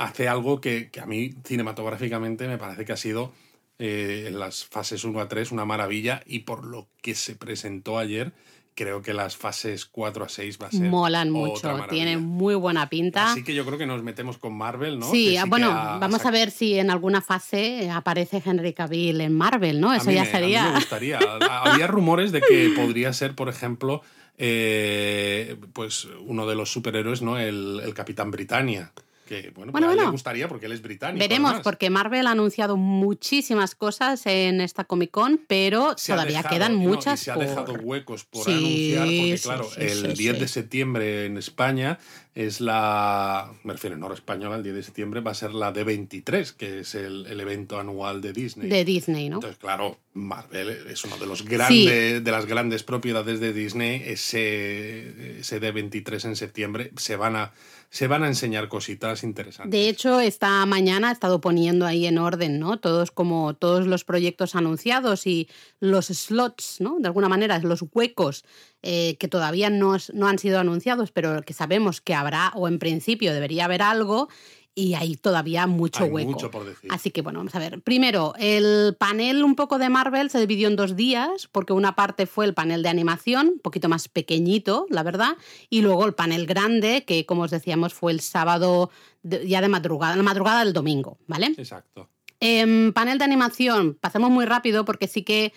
hace 0.00 0.28
algo 0.28 0.60
que, 0.60 0.90
a 1.00 1.06
mí 1.06 1.34
cinematográficamente 1.44 2.48
me 2.48 2.56
parece 2.56 2.86
que 2.86 2.92
ha 2.92 2.96
sido 2.96 3.32
eh, 3.78 4.24
en 4.28 4.38
las 4.38 4.64
fases 4.64 5.04
1 5.04 5.20
a 5.20 5.28
3 5.28 5.52
una 5.52 5.66
maravilla 5.66 6.22
y 6.24 6.40
por 6.40 6.64
lo 6.64 6.88
que 7.02 7.14
se 7.14 7.36
presentó 7.36 7.98
ayer, 7.98 8.32
creo 8.74 9.02
que 9.02 9.12
las 9.12 9.36
fases 9.36 9.84
4 9.84 10.24
a 10.24 10.28
6 10.30 10.58
va 10.62 10.68
a 10.68 10.70
ser. 10.70 10.88
Molan 10.88 11.28
mucho, 11.28 11.84
tienen 11.90 12.22
muy 12.22 12.54
buena 12.54 12.88
pinta. 12.88 13.32
Así 13.32 13.44
que 13.44 13.54
yo 13.54 13.66
creo 13.66 13.76
que 13.76 13.84
nos 13.84 14.02
metemos 14.02 14.38
con 14.38 14.56
Marvel, 14.56 14.98
¿no? 14.98 15.10
Sí, 15.10 15.36
bueno, 15.46 15.68
vamos 15.68 16.24
a 16.24 16.30
ver 16.30 16.50
si 16.50 16.78
en 16.78 16.90
alguna 16.90 17.20
fase 17.20 17.90
aparece 17.90 18.42
Henry 18.42 18.72
Cavill 18.72 19.20
en 19.20 19.34
Marvel, 19.34 19.82
¿no? 19.82 19.92
Eso 19.92 20.10
ya 20.10 20.24
sería. 20.24 20.62
A 20.62 20.64
mí 20.64 20.70
me 20.70 20.76
gustaría. 20.76 21.18
Había 21.18 21.86
rumores 21.86 22.32
de 22.32 22.40
que 22.40 22.72
podría 22.74 23.12
ser, 23.12 23.34
por 23.34 23.50
ejemplo, 23.50 24.00
eh, 24.38 25.56
pues 25.74 26.08
uno 26.24 26.46
de 26.46 26.54
los 26.54 26.72
superhéroes, 26.72 27.20
¿no? 27.20 27.38
El, 27.38 27.82
el 27.84 27.92
Capitán 27.92 28.30
Britannia 28.30 28.94
que 29.30 29.52
bueno, 29.54 29.70
bueno, 29.70 29.94
le 29.94 30.06
gustaría 30.06 30.48
porque 30.48 30.66
él 30.66 30.72
es 30.72 30.82
británico. 30.82 31.20
Veremos, 31.20 31.60
porque 31.62 31.88
Marvel 31.88 32.26
ha 32.26 32.32
anunciado 32.32 32.76
muchísimas 32.76 33.76
cosas 33.76 34.26
en 34.26 34.60
esta 34.60 34.82
Comic 34.82 35.12
Con, 35.12 35.40
pero 35.46 35.94
todavía 35.94 36.42
quedan 36.42 36.74
muchas. 36.74 37.22
y 37.22 37.24
se 37.26 37.30
ha 37.30 37.36
dejado 37.36 37.74
huecos 37.74 38.24
por 38.24 38.48
anunciar, 38.48 39.06
porque 39.06 39.40
claro, 39.40 39.68
el 39.76 40.14
10 40.14 40.40
de 40.40 40.48
septiembre 40.48 41.26
en 41.26 41.36
España 41.36 42.00
es 42.34 42.60
la, 42.60 43.52
me 43.64 43.72
refiero 43.72 43.96
en 43.96 44.02
hora 44.02 44.14
española, 44.14 44.56
el 44.56 44.62
10 44.62 44.74
de 44.74 44.82
septiembre 44.82 45.20
va 45.20 45.32
a 45.32 45.34
ser 45.34 45.52
la 45.52 45.72
D23, 45.72 46.54
que 46.54 46.80
es 46.80 46.94
el, 46.94 47.26
evento 47.40 47.80
anual 47.80 48.20
de 48.20 48.32
Disney. 48.32 48.68
De 48.68 48.84
Disney, 48.84 49.28
¿no? 49.28 49.36
Entonces, 49.36 49.58
claro, 49.58 49.98
Marvel 50.14 50.68
es 50.88 51.04
uno 51.04 51.16
de 51.16 51.26
los 51.26 51.44
grandes, 51.44 52.22
de 52.22 52.30
las 52.30 52.46
grandes 52.46 52.84
propiedades 52.84 53.40
de 53.40 53.52
Disney. 53.52 54.02
Ese, 54.06 55.40
ese 55.40 55.60
D23 55.60 56.24
en 56.26 56.36
septiembre 56.36 56.92
se 56.96 57.16
van 57.16 57.36
a 57.36 57.52
se 57.90 58.06
van 58.06 58.22
a 58.22 58.28
enseñar 58.28 58.68
cositas 58.68 59.24
interesantes. 59.24 59.72
De 59.72 59.88
hecho, 59.88 60.20
esta 60.20 60.64
mañana 60.64 61.08
ha 61.08 61.12
estado 61.12 61.40
poniendo 61.40 61.86
ahí 61.86 62.06
en 62.06 62.18
orden, 62.18 62.60
¿no? 62.60 62.78
Todos 62.78 63.10
como 63.10 63.54
todos 63.54 63.88
los 63.88 64.04
proyectos 64.04 64.54
anunciados 64.54 65.26
y 65.26 65.48
los 65.80 66.06
slots, 66.06 66.80
¿no? 66.80 66.98
De 67.00 67.08
alguna 67.08 67.28
manera, 67.28 67.58
los 67.58 67.84
huecos 67.92 68.44
eh, 68.82 69.16
que 69.18 69.28
todavía 69.28 69.70
no, 69.70 69.96
no 70.14 70.28
han 70.28 70.38
sido 70.38 70.58
anunciados, 70.58 71.12
pero 71.12 71.42
que 71.42 71.52
sabemos 71.52 72.00
que 72.00 72.14
habrá 72.14 72.52
o 72.54 72.68
en 72.68 72.78
principio 72.78 73.32
debería 73.32 73.66
haber 73.66 73.82
algo 73.82 74.28
y 74.74 74.94
hay 74.94 75.16
todavía 75.16 75.66
mucho 75.66 76.04
hueco. 76.04 76.30
Mucho 76.30 76.50
por 76.50 76.64
decir. 76.64 76.90
Así 76.92 77.10
que 77.10 77.22
bueno, 77.22 77.40
vamos 77.40 77.54
a 77.54 77.58
ver. 77.58 77.82
Primero, 77.82 78.34
el 78.38 78.96
panel 78.98 79.44
un 79.44 79.56
poco 79.56 79.78
de 79.78 79.88
Marvel 79.88 80.30
se 80.30 80.40
dividió 80.40 80.68
en 80.68 80.76
dos 80.76 80.96
días, 80.96 81.48
porque 81.50 81.72
una 81.72 81.94
parte 81.94 82.26
fue 82.26 82.46
el 82.46 82.54
panel 82.54 82.82
de 82.82 82.88
animación, 82.88 83.48
un 83.48 83.58
poquito 83.58 83.88
más 83.88 84.08
pequeñito, 84.08 84.86
la 84.88 85.02
verdad, 85.02 85.36
y 85.68 85.82
luego 85.82 86.06
el 86.06 86.14
panel 86.14 86.46
grande, 86.46 87.04
que 87.04 87.26
como 87.26 87.42
os 87.42 87.50
decíamos 87.50 87.92
fue 87.92 88.12
el 88.12 88.20
sábado 88.20 88.90
ya 89.22 89.60
de 89.60 89.68
madrugada, 89.68 90.16
la 90.16 90.22
madrugada 90.22 90.64
del 90.64 90.72
domingo, 90.72 91.18
¿vale? 91.26 91.52
Exacto. 91.58 92.08
Eh, 92.40 92.90
panel 92.94 93.18
de 93.18 93.24
animación, 93.24 93.98
pasemos 94.00 94.30
muy 94.30 94.46
rápido 94.46 94.86
porque 94.86 95.08
sí 95.08 95.22
que 95.24 95.52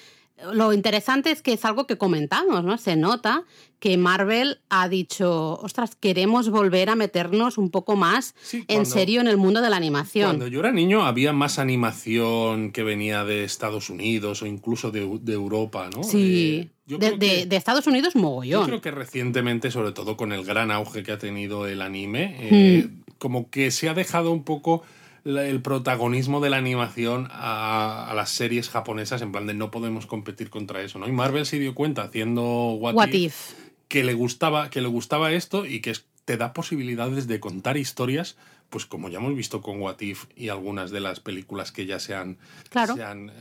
lo 0.51 0.73
interesante 0.73 1.31
es 1.31 1.41
que 1.41 1.53
es 1.53 1.65
algo 1.65 1.88
que 1.88 1.97
comentamos, 1.97 2.63
¿no? 2.63 2.77
Se 2.77 2.95
nota 2.95 3.43
que 3.79 3.97
Marvel 3.97 4.59
ha 4.69 4.88
dicho, 4.88 5.59
ostras, 5.62 5.95
queremos 5.95 6.50
volver 6.50 6.89
a 6.89 6.95
meternos 6.95 7.57
un 7.57 7.69
poco 7.69 7.95
más 7.95 8.33
en 8.69 8.85
serio 8.85 9.19
en 9.19 9.27
el 9.27 9.38
mundo 9.38 9.62
de 9.62 9.69
la 9.69 9.75
animación. 9.75 10.27
Cuando 10.27 10.47
yo 10.47 10.62
era 10.62 10.71
niño 10.71 11.05
había 11.05 11.33
más 11.33 11.59
animación 11.59 12.71
que 12.71 12.83
venía 12.83 13.25
de 13.25 13.43
Estados 13.43 13.89
Unidos 13.89 14.41
o 14.41 14.45
incluso 14.45 14.91
de, 14.91 15.01
Europa, 15.01 15.89
¿no? 15.93 16.03
Sí. 16.03 16.71
de, 16.85 17.47
Estados 17.51 17.88
Unidos 17.88 18.15
mogollón. 18.15 18.62
Yo 18.62 18.67
creo 18.67 18.81
que 18.81 18.91
recientemente, 18.91 19.69
sobre 19.69 19.91
todo 19.91 20.15
con 20.15 20.31
el 20.31 20.45
gran 20.45 20.71
auge 20.71 21.03
que 21.03 21.12
ha 21.12 21.17
tenido 21.17 21.67
el 21.67 21.81
anime, 21.81 22.38
eh, 22.39 22.83
hmm. 22.88 23.01
como 23.17 23.50
que 23.50 23.69
se 23.71 23.89
ha 23.89 23.93
dejado 23.93 24.31
un 24.31 24.43
poco 24.43 24.83
el 25.25 25.62
protagonismo 25.62 26.42
de 26.42 26.50
la 26.50 26.58
animación 26.58 27.27
a, 27.32 28.12
las 28.15 28.30
series 28.30 28.70
japonesas, 28.70 29.22
en 29.22 29.32
plan 29.32 29.48
de 29.48 29.53
no 29.53 29.72
podemos 29.72 30.06
competir 30.06 30.50
contra 30.50 30.82
eso, 30.82 31.00
¿no? 31.00 31.08
Y 31.08 31.12
Marvel 31.12 31.46
se 31.46 31.60
dio 31.60 31.74
cuenta 31.74 32.03
haciendo 32.03 32.74
What, 32.74 33.08
If, 33.10 33.53
que 33.88 34.03
le 34.03 34.13
gustaba, 34.13 34.70
que 34.70 34.82
le 34.82 34.88
gustaba 34.88 35.32
esto 35.32 35.65
y 35.65 35.82
que 35.82 35.94
te 36.25 36.38
da 36.38 36.53
posibilidades 36.53 37.27
de 37.27 37.39
contar 37.39 37.77
historias, 37.77 38.38
pues 38.70 38.86
como 38.86 39.08
ya 39.08 39.20
hemos 39.20 39.36
visto 39.36 39.62
con 39.62 39.80
What 39.82 40.01
If 40.01 40.25
y 40.36 40.50
algunas 40.50 40.89
de 40.92 41.00
las 41.00 41.20
películas 41.20 41.72
que 41.72 41.86
ya 41.86 42.00
se 42.00 42.15
han, 42.15 42.38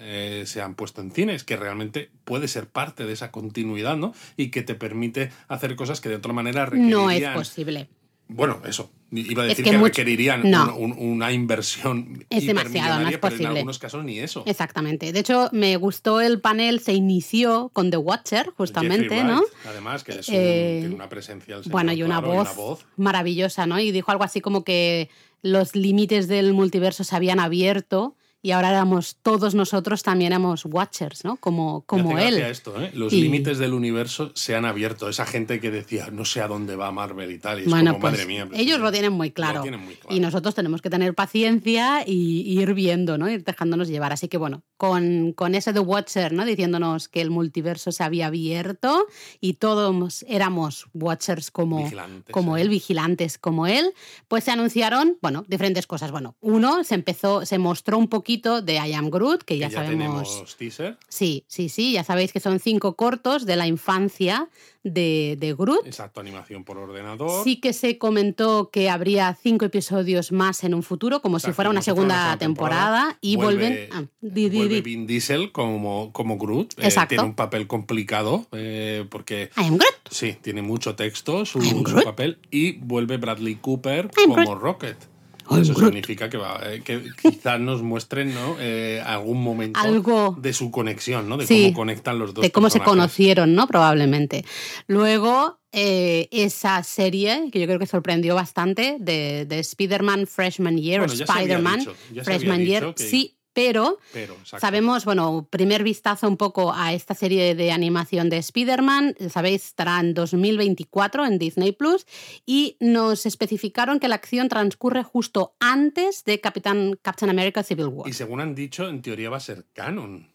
eh, 0.01 0.45
se 0.47 0.61
han, 0.61 0.75
puesto 0.75 1.01
en 1.01 1.11
cines, 1.11 1.43
que 1.43 1.57
realmente 1.57 2.11
puede 2.25 2.49
ser 2.49 2.69
parte 2.69 3.07
de 3.07 3.15
esa 3.15 3.31
continuidad, 3.31 3.97
¿no? 3.97 4.15
Y 4.37 4.51
que 4.51 4.63
te 4.63 4.75
permite 4.75 5.31
hacer 5.49 5.75
cosas 5.75 6.01
que 6.01 6.11
de 6.11 6.17
otra 6.17 6.33
manera 6.33 6.67
requerirían... 6.67 7.01
No 7.01 7.11
es 7.11 7.29
posible. 7.31 7.89
Bueno, 8.29 8.61
eso, 8.67 8.91
Iba 9.15 9.43
a 9.43 9.47
decir 9.47 9.65
que, 9.65 9.77
requerirían 9.77 10.43
una 10.79 11.33
inversión. 11.33 12.25
Es 12.31 12.47
demasiado, 12.47 13.01
no 13.01 13.09
es 13.09 13.19
posible. 13.19 13.39
Pero 13.39 13.51
en 13.51 13.57
algunos 13.59 13.79
casos 13.79 14.05
ni 14.05 14.19
eso. 14.19 14.43
Exactamente. 14.47 15.13
De 15.13 15.21
hecho, 15.21 15.51
me 15.53 15.77
gustó 15.77 16.21
el 16.23 16.41
panel, 16.41 16.81
se 16.81 16.95
inició 16.95 17.71
con 17.75 17.91
The 17.91 17.99
Watcher, 17.99 18.51
justamente, 18.57 19.23
¿no? 19.23 19.43
Además, 19.67 20.03
que 20.03 20.13
es 20.13 20.29
eh, 20.31 20.79
tiene 20.81 20.95
una 20.95 21.09
presencia. 21.09 21.59
bueno, 21.67 21.93
y 21.93 22.03
una, 22.03 22.21
voz 22.21 22.87
maravillosa, 22.97 23.67
¿no? 23.67 23.79
Y 23.79 23.93
dijo 23.93 24.11
algo 24.11 24.25
así 24.25 24.41
como 24.41 24.65
que 24.65 25.11
los 25.43 25.77
límites 25.77 26.29
del 26.29 26.55
multiverso 26.55 27.05
se 27.05 27.15
habían 27.15 27.41
abierto 27.41 28.17
y 28.45 28.51
ahora 28.51 28.71
éramos 28.71 29.19
todos 29.23 29.55
nosotros 29.55 30.03
también 30.03 30.33
éramos 30.33 30.65
watchers, 30.65 31.25
¿no? 31.25 31.37
Como, 31.37 31.83
como 31.83 32.19
él. 32.19 32.39
Esto, 32.39 32.83
¿eh? 32.83 32.91
Los 32.93 33.13
límites 33.13 33.59
del 33.59 33.73
universo 33.73 34.33
se 34.35 34.57
han 34.57 34.65
abierto. 34.65 35.09
Esa 35.09 35.27
gente 35.27 35.61
que 35.61 35.71
decía, 35.71 36.09
no 36.11 36.25
sé 36.25 36.41
a 36.41 36.49
dónde 36.49 36.75
va 36.75 36.91
Marvel 36.91 37.31
y 37.31 37.39
tal. 37.39 37.61
Y 37.61 37.63
es 37.63 37.71
bueno, 37.71 37.93
como, 37.93 38.03
madre 38.03 38.25
pues, 38.25 38.27
mía. 38.27 38.49
ellos 38.55 38.81
lo 38.81 38.91
tienen, 38.91 39.13
muy 39.13 39.31
claro. 39.31 39.63
Y 40.11 40.19
nosotros 40.19 40.57
tenemos 40.57 40.83
que 40.83 40.91
tener 40.91 41.15
paciencia 41.15 42.03
y, 42.05 42.61
ir 42.61 42.75
viendo, 42.75 43.17
¿no? 43.17 43.31
Ir 43.31 43.45
dejándonos 43.45 43.87
llevar. 43.87 44.13
Así 44.13 44.27
que 44.27 44.39
bueno, 44.39 44.65
con, 44.77 45.33
con 45.35 45.55
ese 45.55 45.73
The 45.73 45.79
Watcher, 45.79 46.33
¿no? 46.33 46.45
Diciéndonos 46.45 47.09
que 47.09 47.21
el 47.21 47.31
multiverso 47.31 47.93
se 47.93 48.03
había 48.03 48.27
abierto 48.27 49.07
y 49.41 49.55
todos 49.55 50.25
éramos 50.27 50.89
watchers 50.95 51.53
como, 51.53 51.89
como 52.33 52.57
él, 52.57 52.69
vigilantes 52.69 53.39
como 53.39 53.69
él, 53.69 53.93
pues 54.27 54.43
se 54.43 54.51
anunciaron, 54.51 55.17
bueno, 55.23 55.45
diferentes 55.47 55.87
cosas. 55.87 56.11
Bueno, 56.11 56.35
uno, 56.41 56.83
se 56.83 56.97
empezó, 56.97 57.47
se 57.47 57.59
mostró 57.59 57.99
un 57.99 58.09
poquito 58.09 58.32
de 58.39 58.75
I 58.75 58.95
Am 58.95 59.11
Groot, 59.11 59.43
que 59.43 59.59
ya, 59.59 59.71
sabemos. 59.71 59.93
Tenemos 59.93 60.57
teaser. 60.57 60.97
Sí, 61.09 61.45
sí, 61.47 61.69
sí, 61.69 61.93
ya 61.93 62.05
sabéis 62.05 62.33
que 62.33 62.41
son 62.41 62.61
cinco 62.61 62.97
cortos 62.97 63.47
de 63.47 63.57
la 63.57 63.67
infancia 63.67 64.49
de, 64.83 65.37
de 65.39 65.55
Groot. 65.55 65.87
Exacto, 65.87 66.21
animación 66.21 66.65
por 66.65 66.79
ordenador. 66.79 67.45
Sí 67.45 67.61
que 67.61 67.73
se 67.73 67.99
comentó 67.99 68.71
que 68.71 68.91
habría 68.91 69.37
cinco 69.41 69.65
episodios 69.65 70.33
más 70.33 70.65
en 70.65 70.75
un 70.75 70.83
futuro, 70.83 71.21
como 71.21 71.39
si 71.39 71.53
fuera 71.53 71.71
una 71.71 71.83
segunda, 71.83 72.37
temporada, 72.39 73.19
y 73.21 73.37
vuelven. 73.37 73.89
Ah, 73.93 74.05
vuelve 74.21 74.81
Vin 74.81 75.07
Diesel 75.07 75.53
como, 75.53 76.13
como 76.13 76.39
Groot. 76.39 76.73
Eh, 76.79 76.85
Exacto. 76.85 77.11
tiene 77.11 77.25
un 77.25 77.35
papel 77.35 77.67
complicado 77.67 78.47
eh, 78.53 79.07
porque. 79.11 79.51
I 79.57 79.67
am 79.67 79.77
Groot. 79.77 80.09
Sí, 80.11 80.37
tiene 80.41 80.63
mucho 80.63 80.97
texto 80.97 81.45
su, 81.45 81.61
papel. 82.05 82.39
Y 82.51 82.73
vuelve 82.79 83.19
Bradley 83.19 83.57
Cooper 83.57 84.11
como 84.15 84.55
Rocket. 84.55 85.12
Eso 85.59 85.75
significa 85.75 86.29
que, 86.29 86.37
va, 86.37 86.61
eh, 86.65 86.83
que 86.85 87.03
quizás 87.21 87.61
nos 87.61 87.83
muestren 87.83 88.35
¿no? 88.35 88.57
Eh, 88.61 89.03
algún 89.05 89.43
momento 89.43 89.79
Algo... 89.81 90.37
de 90.41 90.53
su 90.53 90.71
conexión, 90.71 91.29
¿no? 91.29 91.37
de 91.37 91.47
cómo 91.47 91.73
conectan 91.75 92.19
los 92.19 92.35
dos. 92.35 92.43
De 92.43 92.51
cómo 92.51 92.71
se 92.71 92.81
conocieron, 92.81 93.55
¿no? 93.55 93.67
Probablemente. 93.67 94.45
Luego, 94.87 95.61
eh, 95.73 96.29
esa 96.31 96.83
serie, 96.83 97.49
que 97.53 97.61
yo 97.61 97.67
creo 97.67 97.79
que 97.79 97.87
sorprendió 97.87 98.35
bastante, 98.35 98.97
de, 99.01 99.47
de 99.47 99.59
Spider-Man 99.59 100.27
Freshman 100.27 100.79
Year, 100.79 101.01
o 101.01 101.05
Spider-Man 101.05 101.87
Freshman 102.23 102.65
Year, 102.65 102.95
sí 102.97 103.37
pero, 103.53 103.99
sabemos, 104.45 105.05
bueno, 105.05 105.47
primer 105.51 105.83
vistazo 105.83 106.29
un 106.29 106.37
poco 106.37 106.73
a 106.73 106.93
esta 106.93 107.15
serie 107.15 107.55
de 107.55 107.71
animación 107.71 108.31
de 108.31 108.39
Spider-Man, 108.39 109.17
sabéis, 109.31 109.67
estará 109.67 110.01
en 110.01 110.15
2024 110.15 111.27
en 111.27 111.39
Disney 111.39 111.73
Plus, 111.73 112.07
y 112.47 112.77
nos 112.81 113.27
especificaron 113.27 114.01
que 114.01 114.09
la 114.09 114.15
acción 114.15 114.49
transcurre 114.49 115.03
justo 115.03 115.55
antes 115.61 116.25
de 116.25 116.41
Capitán, 116.41 116.99
Captain 117.03 117.31
America 117.31 117.63
Civil 117.63 117.87
War. 117.87 118.09
Y 118.09 118.13
según 118.13 118.41
han 118.41 118.55
dicho, 118.55 118.89
en 118.89 119.03
teoría 119.03 119.31
va 119.31 119.37
a 119.37 119.41
ser 119.41 119.67
canon. 119.73 120.32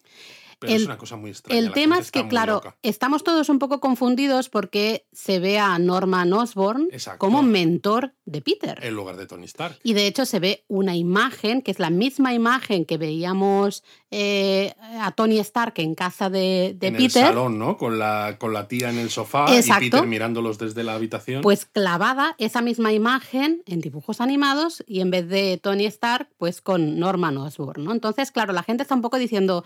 Pero 0.59 0.73
el, 0.73 0.81
es 0.81 0.85
una 0.85 0.97
cosa 0.97 1.15
muy 1.15 1.31
extraña. 1.31 1.59
El 1.59 1.71
tema 1.71 1.99
es 1.99 2.11
que, 2.11 2.27
claro, 2.27 2.61
estamos 2.81 3.23
todos 3.23 3.49
un 3.49 3.59
poco 3.59 3.79
confundidos 3.79 4.49
porque 4.49 5.05
se 5.11 5.39
ve 5.39 5.59
a 5.59 5.77
Norman 5.77 6.33
Osborn 6.33 6.89
como 7.17 7.43
mentor 7.43 8.13
de 8.25 8.41
Peter. 8.41 8.79
En 8.81 8.95
lugar 8.95 9.17
de 9.17 9.27
Tony 9.27 9.45
Stark. 9.45 9.79
Y 9.83 9.93
de 9.93 10.07
hecho 10.07 10.25
se 10.25 10.39
ve 10.39 10.65
una 10.67 10.95
imagen, 10.95 11.61
que 11.61 11.71
es 11.71 11.79
la 11.79 11.89
misma 11.89 12.33
imagen 12.33 12.85
que 12.85 12.97
veíamos 12.97 13.83
eh, 14.09 14.73
a 14.99 15.11
Tony 15.11 15.39
Stark 15.39 15.73
en 15.77 15.95
casa 15.95 16.29
de, 16.29 16.75
de 16.77 16.87
en 16.87 16.97
Peter. 16.97 17.23
El 17.23 17.29
salón, 17.29 17.59
¿no? 17.59 17.77
Con 17.77 17.99
la, 17.99 18.37
con 18.39 18.53
la 18.53 18.67
tía 18.67 18.89
en 18.89 18.97
el 18.97 19.09
sofá 19.09 19.45
y 19.49 19.61
Peter 19.79 20.05
mirándolos 20.05 20.57
desde 20.57 20.83
la 20.83 20.95
habitación. 20.95 21.41
Pues 21.41 21.65
clavada 21.65 22.35
esa 22.37 22.61
misma 22.61 22.93
imagen 22.93 23.61
en 23.65 23.81
dibujos 23.81 24.21
animados 24.21 24.83
y 24.87 25.01
en 25.01 25.11
vez 25.11 25.27
de 25.27 25.59
Tony 25.61 25.85
Stark, 25.85 26.29
pues 26.37 26.61
con 26.61 26.99
Norman 26.99 27.37
Osborn, 27.37 27.83
¿no? 27.83 27.91
Entonces, 27.91 28.31
claro, 28.31 28.53
la 28.53 28.63
gente 28.63 28.83
está 28.83 28.95
un 28.95 29.01
poco 29.01 29.17
diciendo 29.17 29.63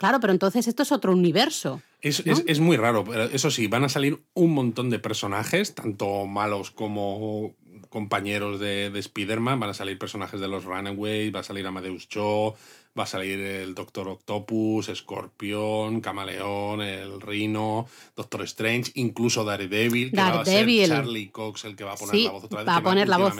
Claro, 0.00 0.18
pero 0.18 0.32
entonces 0.32 0.66
esto 0.66 0.82
es 0.82 0.92
otro 0.92 1.12
universo. 1.12 1.82
Es, 2.00 2.22
es, 2.24 2.58
muy 2.58 2.78
raro. 2.78 3.04
Eso 3.14 3.50
sí, 3.50 3.66
van 3.66 3.84
a 3.84 3.90
salir 3.90 4.22
un 4.32 4.54
montón 4.54 4.88
de 4.88 4.98
personajes, 4.98 5.74
tanto 5.74 6.24
malos 6.24 6.70
como 6.70 7.54
compañeros 7.90 8.58
de, 8.60 8.88
de 8.88 8.98
Spider-Man. 8.98 9.60
Van 9.60 9.68
a 9.68 9.74
salir 9.74 9.98
personajes 9.98 10.40
de 10.40 10.48
los 10.48 10.64
Runaways, 10.64 11.34
va 11.34 11.40
a 11.40 11.42
salir 11.42 11.66
Amadeus 11.66 12.08
Cho, 12.08 12.54
va 12.98 13.02
a 13.02 13.06
salir 13.06 13.40
el 13.40 13.74
Doctor 13.74 14.08
Octopus, 14.08 14.88
Escorpión, 14.88 16.00
Camaleón, 16.00 16.80
el 16.80 17.20
Rino, 17.20 17.86
Doctor 18.16 18.44
Strange, 18.44 18.92
incluso 18.94 19.44
Daredevil, 19.44 20.12
que 20.12 20.16
va 20.16 20.40
a 20.40 20.44
ser 20.46 20.66
Charlie 20.88 21.28
Cox 21.28 21.66
el 21.66 21.76
que 21.76 21.84
va 21.84 21.92
a 21.92 21.96
poner 21.96 22.24
la 22.24 22.30
voz 22.30 22.44
otra 22.44 22.58
vez. 22.60 22.68
Va 22.68 22.76
a 22.76 22.82
poner 22.82 23.06
la 23.06 23.18
voz. 23.18 23.34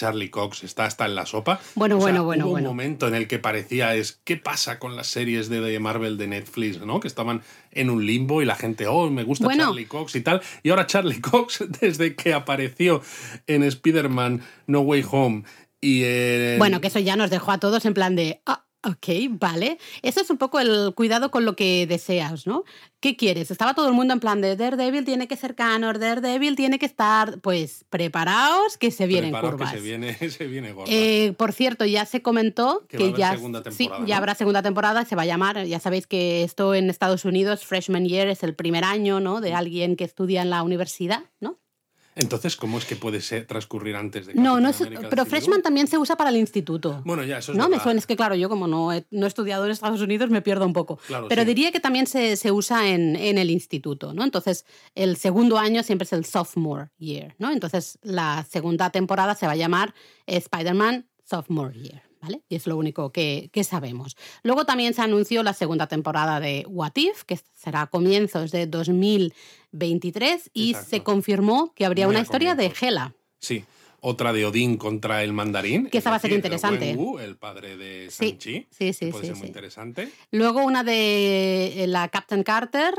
Charlie 0.00 0.30
Cox 0.30 0.64
está 0.64 0.86
hasta 0.86 1.04
en 1.04 1.14
la 1.14 1.26
sopa. 1.26 1.60
Bueno, 1.74 1.98
bueno, 1.98 2.24
bueno. 2.24 2.46
Hubo 2.46 2.54
un 2.54 2.64
momento 2.64 3.06
en 3.06 3.14
el 3.14 3.28
que 3.28 3.38
parecía 3.38 3.94
es 3.94 4.18
qué 4.24 4.38
pasa 4.38 4.78
con 4.78 4.96
las 4.96 5.08
series 5.08 5.50
de 5.50 5.78
Marvel 5.78 6.16
de 6.16 6.26
Netflix, 6.26 6.80
¿no? 6.80 7.00
Que 7.00 7.08
estaban 7.08 7.42
en 7.70 7.90
un 7.90 8.06
limbo 8.06 8.40
y 8.40 8.46
la 8.46 8.56
gente, 8.56 8.86
oh, 8.86 9.10
me 9.10 9.24
gusta 9.24 9.46
Charlie 9.54 9.84
Cox 9.84 10.16
y 10.16 10.22
tal. 10.22 10.40
Y 10.62 10.70
ahora 10.70 10.86
Charlie 10.86 11.20
Cox, 11.30 11.64
desde 11.82 12.16
que 12.16 12.32
apareció 12.32 13.02
en 13.46 13.62
Spider-Man 13.62 14.40
No 14.66 14.80
Way 14.80 15.04
Home 15.10 15.42
y 15.82 16.56
Bueno, 16.56 16.80
que 16.80 16.88
eso 16.88 16.98
ya 16.98 17.16
nos 17.16 17.28
dejó 17.28 17.52
a 17.52 17.58
todos 17.58 17.84
en 17.84 17.92
plan 17.92 18.16
de... 18.16 18.40
Ah, 18.46 18.64
Ok, 18.82 19.08
vale. 19.30 19.76
Eso 20.00 20.22
es 20.22 20.30
un 20.30 20.38
poco 20.38 20.58
el 20.58 20.94
cuidado 20.94 21.30
con 21.30 21.44
lo 21.44 21.54
que 21.54 21.86
deseas, 21.86 22.46
¿no? 22.46 22.64
¿Qué 23.00 23.14
quieres? 23.14 23.50
Estaba 23.50 23.74
todo 23.74 23.88
el 23.88 23.94
mundo 23.94 24.14
en 24.14 24.20
plan 24.20 24.40
de 24.40 24.56
Daredevil 24.56 25.04
tiene 25.04 25.28
que 25.28 25.36
ser 25.36 25.54
canon, 25.54 26.00
Daredevil 26.00 26.56
tiene 26.56 26.78
que 26.78 26.86
estar, 26.86 27.40
pues, 27.40 27.84
preparaos 27.90 28.78
que 28.78 28.90
se 28.90 29.06
vienen 29.06 29.32
curvas. 29.32 29.72
Que 29.72 29.78
se 29.78 29.82
viene, 29.82 30.14
se 30.30 30.46
viene 30.46 30.72
gorda. 30.72 30.90
Eh, 30.90 31.34
por 31.36 31.52
cierto, 31.52 31.84
ya 31.84 32.06
se 32.06 32.22
comentó 32.22 32.86
que, 32.88 33.12
ya, 33.12 33.36
sí, 33.70 33.90
ya 34.06 34.16
habrá 34.16 34.34
segunda 34.34 34.62
temporada, 34.62 35.04
se 35.04 35.14
va 35.14 35.22
a 35.22 35.26
llamar, 35.26 35.66
ya 35.66 35.78
sabéis 35.78 36.06
que 36.06 36.42
esto 36.42 36.74
en 36.74 36.88
Estados 36.88 37.26
Unidos, 37.26 37.66
Freshman 37.66 38.06
Year, 38.06 38.28
es 38.28 38.42
el 38.42 38.54
primer 38.54 38.84
año, 38.84 39.20
¿no? 39.20 39.42
De 39.42 39.52
alguien 39.52 39.96
que 39.96 40.04
estudia 40.04 40.40
en 40.40 40.48
la 40.48 40.62
universidad, 40.62 41.24
¿no? 41.40 41.58
Entonces, 42.16 42.56
¿cómo 42.56 42.78
es 42.78 42.84
que 42.84 42.96
puede 42.96 43.20
ser, 43.20 43.46
transcurrir 43.46 43.94
antes 43.94 44.26
de 44.26 44.34
No, 44.34 44.60
no 44.60 44.68
es, 44.68 44.82
pero 45.08 45.24
freshman 45.24 45.62
también 45.62 45.86
se 45.86 45.96
usa 45.96 46.16
para 46.16 46.30
el 46.30 46.36
instituto. 46.36 47.02
Bueno, 47.04 47.24
ya, 47.24 47.38
eso 47.38 47.52
es 47.52 47.58
No, 47.58 47.68
me 47.68 47.78
suena, 47.78 48.00
es 48.00 48.06
que 48.06 48.16
claro, 48.16 48.34
yo 48.34 48.48
como 48.48 48.66
no 48.66 48.92
he, 48.92 49.04
no 49.10 49.26
he 49.26 49.28
estudiado 49.28 49.64
en 49.64 49.70
Estados 49.70 50.00
Unidos 50.00 50.28
me 50.28 50.42
pierdo 50.42 50.66
un 50.66 50.72
poco. 50.72 50.98
pero 51.28 51.44
diría 51.44 51.70
que 51.70 51.80
también 51.80 52.06
se, 52.06 52.36
se 52.36 52.50
usa 52.50 52.88
en, 52.88 53.14
en, 53.16 53.38
el 53.38 53.50
instituto, 53.50 54.12
¿no? 54.12 54.24
Entonces, 54.24 54.64
el 54.94 55.16
segundo 55.16 55.58
año 55.58 55.82
siempre 55.82 56.04
es 56.04 56.12
el 56.12 56.24
sophomore 56.24 56.90
year, 56.98 57.34
¿no? 57.38 57.52
Entonces, 57.52 57.98
la 58.02 58.44
segunda 58.50 58.90
temporada 58.90 59.34
se 59.34 59.46
va 59.46 59.52
a 59.52 59.56
llamar 59.56 59.94
Spider-Man 60.26 61.06
Sophomore 61.24 61.78
Year. 61.78 62.09
¿Vale? 62.20 62.42
Y 62.48 62.56
es 62.56 62.66
lo 62.66 62.76
único 62.76 63.10
que, 63.10 63.50
sabemos. 63.64 64.16
Luego 64.42 64.64
también 64.64 64.94
se 64.94 65.02
anunció 65.02 65.42
la 65.42 65.52
segunda 65.52 65.86
temporada 65.86 66.40
de 66.40 66.64
What 66.68 66.92
If, 66.96 67.24
que 67.24 67.38
será 67.54 67.82
a 67.82 67.86
comienzos 67.88 68.50
de 68.50 68.66
2023, 68.66 70.50
y 70.52 70.74
se 70.74 71.02
confirmó 71.02 71.72
que 71.74 71.84
habría 71.84 72.08
una 72.08 72.20
historia 72.20 72.54
de 72.54 72.72
Hela. 72.80 73.14
Sí, 73.38 73.64
otra 74.00 74.32
de 74.32 74.46
Odín 74.46 74.76
contra 74.76 75.22
el 75.22 75.32
mandarín. 75.32 75.88
Que 75.88 75.98
esa 75.98 76.10
va 76.10 76.16
a 76.16 76.20
ser 76.20 76.32
interesante. 76.32 76.90
el, 76.90 77.36
padre 77.36 77.76
de 77.76 78.10
Sanchi. 78.10 78.66
Sí, 78.70 78.92
sí, 78.92 79.10
Puede 79.10 79.24
sí. 79.24 79.28
ser 79.28 79.36
muy 79.36 79.46
interesante. 79.46 80.10
Luego 80.30 80.64
una 80.64 80.82
de 80.82 81.84
la 81.86 82.08
Captain 82.08 82.42
Carter 82.42 82.94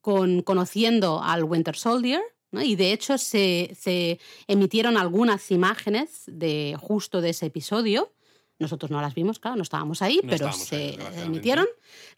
con, 0.00 0.42
conociendo 0.42 1.22
al 1.22 1.44
Winter 1.44 1.76
Soldier. 1.76 2.20
Y 2.52 2.74
de 2.74 2.92
hecho 2.92 3.16
se, 3.16 3.76
se, 3.78 4.18
emitieron 4.48 4.96
algunas 4.96 5.52
imágenes 5.52 6.24
de 6.26 6.76
justo 6.80 7.20
de 7.20 7.30
ese 7.30 7.46
episodio. 7.46 8.12
Nosotros 8.60 8.90
no 8.90 9.00
las 9.00 9.14
vimos, 9.14 9.38
claro, 9.38 9.56
no 9.56 9.62
estábamos 9.62 10.02
ahí, 10.02 10.20
pero 10.28 10.52
se 10.52 10.98
emitieron. 11.24 11.66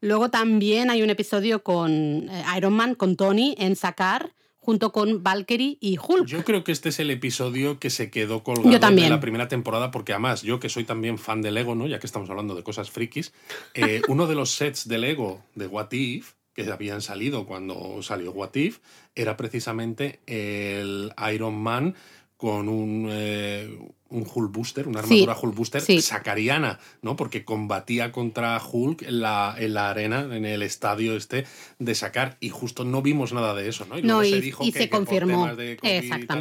Luego 0.00 0.28
también 0.28 0.90
hay 0.90 1.02
un 1.02 1.08
episodio 1.08 1.62
con 1.62 2.28
eh, 2.28 2.44
Iron 2.56 2.75
Man, 2.75 2.94
con 2.94 3.16
Tony, 3.16 3.54
en 3.58 3.76
Sacar, 3.76 4.34
junto 4.58 4.92
con 4.92 5.22
Valkyrie 5.22 5.78
y 5.80 5.99
Hulk. 5.99 6.26
Yo 6.26 6.44
creo 6.44 6.64
que 6.64 6.72
este 6.72 6.90
es 6.90 7.00
el 7.00 7.11
episodio 7.11 7.78
que 7.78 7.90
se 7.90 8.11
quedó 8.11 8.42
colgado 8.42 8.90
de 8.94 9.08
la 9.08 9.20
primera 9.20 9.49
temporada, 9.49 9.90
porque 9.90 10.12
además, 10.12 10.42
yo 10.42 10.61
que 10.61 10.68
soy 10.68 10.84
también 10.84 11.16
fan 11.16 11.42
de 11.42 11.52
Lego, 11.52 11.75
¿no? 11.75 11.87
Ya 11.87 11.99
que 11.99 12.06
estamos 12.06 12.28
hablando 12.28 12.54
de 12.54 12.62
cosas 12.62 12.90
frikis, 12.90 13.32
eh, 13.75 14.02
uno 14.08 14.26
de 14.26 14.34
los 14.34 14.50
sets 14.50 14.87
de 14.88 14.99
Lego 14.99 15.42
de 15.54 15.66
What 15.66 15.92
If 15.92 16.34
que 16.54 16.70
habían 16.70 17.00
salido 17.00 17.46
cuando 17.46 18.02
salió 18.02 18.30
What 18.32 18.54
If, 18.54 18.80
era 19.14 19.37
precisamente 19.37 20.20
el 20.26 21.12
Iron 21.32 21.54
Man 21.54 21.94
con 22.37 22.68
un, 22.68 23.08
eh, 23.11 23.78
un 24.12 24.26
Hulk 24.33 24.52
Booster, 24.52 24.87
una 24.87 25.00
armadura 25.00 25.37
Hulk 25.40 25.54
Booster 25.54 26.02
sacariana, 26.02 26.78
¿no? 27.00 27.16
Porque 27.16 27.45
combatía 27.45 28.12
contra 28.12 28.61
Hulk 28.62 29.02
en 29.02 29.21
la, 29.21 29.54
en 29.59 29.75
la 29.75 29.90
arena, 29.90 30.21
en 30.31 30.45
el 30.45 30.62
estadio 30.62 31.16
este 31.16 31.47
de 31.78 31.95
sacar, 31.95 32.37
y 32.40 32.50
justo 32.50 32.85
no 32.85 33.02
vimos 33.02 33.33
nada 33.33 33.54
de 33.54 33.69
eso, 33.69 33.87
¿no? 33.87 33.99
Y 33.99 34.02
luego 34.02 34.23
se 34.23 34.40
dijo 34.40 34.64
que, 34.64 34.73
se 34.73 34.88
confirmó. 34.88 35.47
Por 35.47 35.57
de 35.57 35.78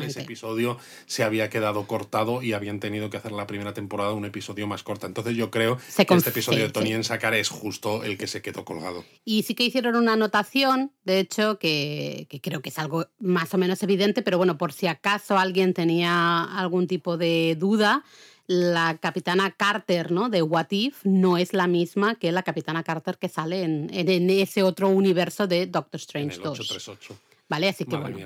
ese 0.06 0.22
episodio 0.22 0.78
se 1.06 1.24
había 1.24 1.50
quedado 1.50 1.88
cortado 1.88 2.42
y 2.42 2.54
habían 2.54 2.80
tenido 2.80 3.10
que 3.10 3.18
hacer 3.18 3.32
la 3.32 3.48
primera 3.48 3.74
temporada 3.74 4.14
un 4.14 4.26
episodio 4.26 4.68
más 4.68 4.84
corta. 4.84 5.08
Entonces 5.08 5.36
yo 5.36 5.52
creo 5.52 5.78
que 5.78 6.14
este 6.14 6.30
episodio 6.30 6.64
de 6.64 6.70
Tony 6.70 6.94
en 6.94 7.04
sacar 7.04 7.34
es 7.34 7.50
justo 7.50 8.04
el 8.04 8.18
que 8.18 8.28
se 8.28 8.42
quedó 8.42 8.66
colgado. 8.66 9.04
Y 9.26 9.44
sí 9.44 9.56
que 9.56 9.64
hicieron 9.64 9.96
una 9.96 10.14
anotación, 10.14 10.92
de 11.04 11.20
hecho, 11.20 11.58
que, 11.60 12.28
que 12.30 12.42
creo 12.42 12.62
que 12.62 12.70
es 12.70 12.80
algo 12.80 13.08
más 13.20 13.54
o 13.54 13.58
menos 13.58 13.82
evidente, 13.84 14.22
pero 14.22 14.38
bueno, 14.38 14.58
por 14.58 14.74
si 14.74 14.88
acaso 14.88 15.38
alguien 15.38 15.74
tenía 15.74 16.44
algún 16.44 16.88
tipo 16.88 17.18
de 17.18 17.56
duda, 17.62 18.04
la 18.48 18.98
capitana 18.98 19.52
Carter 19.52 20.12
¿no? 20.12 20.28
de 20.28 20.42
What 20.42 20.72
If 20.72 21.06
no 21.06 21.38
es 21.38 21.54
la 21.54 21.68
misma 21.68 22.16
que 22.16 22.34
la 22.34 22.44
capitana 22.44 22.84
Carter 22.84 23.18
que 23.18 23.30
sale 23.30 23.64
en, 23.64 23.90
en 23.94 24.30
ese 24.30 24.64
otro 24.64 24.90
universo 24.90 25.48
de 25.48 25.68
Doctor 25.68 26.02
Strange 26.02 26.36
en 26.36 26.42
el 26.42 26.48
838. 26.48 27.16
¿Vale? 27.52 27.68
Así 27.68 27.84
que 27.84 27.98
bueno. 27.98 28.18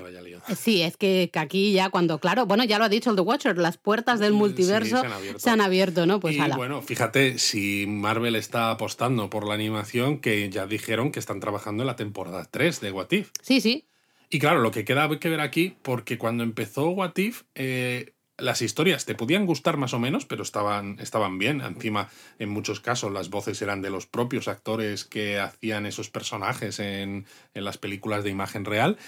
Sí, 0.56 0.82
es 0.82 0.96
que, 0.96 1.28
aquí 1.34 1.72
ya 1.72 1.90
cuando, 1.90 2.20
claro, 2.20 2.46
bueno, 2.46 2.62
ya 2.62 2.78
lo 2.78 2.84
ha 2.84 2.88
dicho 2.88 3.10
el 3.10 3.16
The 3.16 3.22
Watcher, 3.22 3.58
las 3.58 3.76
puertas 3.76 4.20
del 4.20 4.32
multiverso 4.32 5.02
se, 5.36 5.50
han 5.50 5.60
abierto, 5.60 6.06
¿no? 6.06 6.20
Pues 6.20 6.36
y 6.36 6.40
bueno, 6.54 6.80
fíjate, 6.80 7.40
si 7.40 7.86
Marvel 7.88 8.36
está 8.36 8.70
apostando 8.70 9.28
por 9.28 9.44
la 9.44 9.54
animación, 9.54 10.20
que 10.20 10.48
ya 10.48 10.68
dijeron 10.68 11.10
que 11.10 11.18
están 11.18 11.40
trabajando 11.40 11.82
en 11.82 11.88
la 11.88 11.96
temporada 11.96 12.46
3 12.48 12.80
de 12.80 12.92
What 12.92 13.10
If. 13.10 13.32
Sí, 13.42 13.60
sí. 13.60 13.88
Y 14.30 14.38
claro, 14.38 14.60
lo 14.60 14.70
que 14.70 14.84
queda 14.84 15.08
que 15.18 15.28
ver 15.28 15.40
aquí, 15.40 15.74
porque 15.82 16.18
cuando 16.18 16.44
empezó 16.44 16.90
What 16.90 17.16
If, 17.16 17.42
eh, 17.56 18.14
las 18.38 18.62
historias 18.62 19.04
te 19.04 19.14
podían 19.14 19.46
gustar 19.46 19.76
más 19.76 19.94
o 19.94 19.98
menos, 19.98 20.26
pero 20.26 20.42
estaban, 20.42 20.98
estaban 21.00 21.38
bien. 21.38 21.60
Encima, 21.60 22.08
en 22.38 22.50
muchos 22.50 22.80
casos, 22.80 23.12
las 23.12 23.30
voces 23.30 23.60
eran 23.62 23.82
de 23.82 23.90
los 23.90 24.06
propios 24.06 24.48
actores 24.48 25.04
que 25.04 25.38
hacían 25.38 25.86
esos 25.86 26.10
personajes 26.10 26.78
en, 26.78 27.26
en 27.54 27.64
las 27.64 27.78
películas 27.78 28.24
de 28.24 28.30
imagen 28.30 28.64
real 28.64 28.98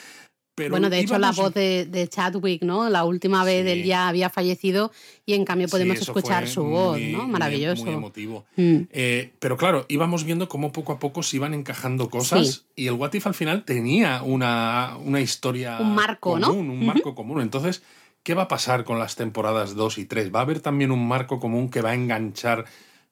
bueno, 0.69 0.91
de 0.91 1.01
hecho, 1.01 1.19
la 1.19 1.33
voz 1.33 1.55
de, 1.55 2.09
Chadwick, 2.11 2.63
¿no? 2.63 2.89
La 2.91 3.05
última 3.05 3.45
vez 3.45 3.67
él 3.67 3.85
ya 3.85 4.09
había 4.09 4.31
fallecido 4.31 4.91
y 5.25 5.35
en 5.35 5.45
cambio 5.45 5.69
podemos 5.69 5.99
escuchar 5.99 6.49
su 6.49 6.65
voz, 6.65 6.99
¿no? 7.01 7.29
Maravilloso. 7.29 7.85
Muy, 7.85 7.95
emotivo. 7.95 8.45
Mm. 8.57 8.81
Eh, 8.91 9.33
pero 9.39 9.57
claro, 9.57 9.87
íbamos 9.89 10.25
viendo 10.25 10.49
cómo 10.49 10.73
poco 10.73 10.93
a 10.93 10.99
poco 10.99 11.23
se 11.23 11.37
iban 11.37 11.55
encajando 11.55 12.11
cosas 12.11 12.65
y 12.75 12.87
el 12.89 12.95
What 12.95 13.15
If 13.15 13.27
al 13.27 13.35
final 13.35 13.65
tenía 13.65 14.23
una, 14.23 14.97
una 15.05 15.21
historia. 15.21 15.79
Un 15.79 15.95
marco, 15.95 16.33
común, 16.33 16.41
¿no? 16.41 16.73
Un 16.73 16.87
marco 16.87 17.15
común. 17.15 17.41
Entonces, 17.41 17.83
¿qué 18.29 18.35
va 18.35 18.43
a 18.43 18.49
pasar 18.49 18.85
con 18.85 18.99
las 18.99 19.17
temporadas 19.17 19.75
2 19.75 19.97
y 19.97 20.05
3? 20.05 20.35
¿Va 20.35 20.41
a 20.41 20.43
haber 20.43 20.61
también 20.61 20.91
un 20.91 21.09
marco 21.09 21.41
común 21.41 21.71
que 21.71 21.81
va 21.81 21.93
a 21.93 21.95
enganchar 21.95 22.67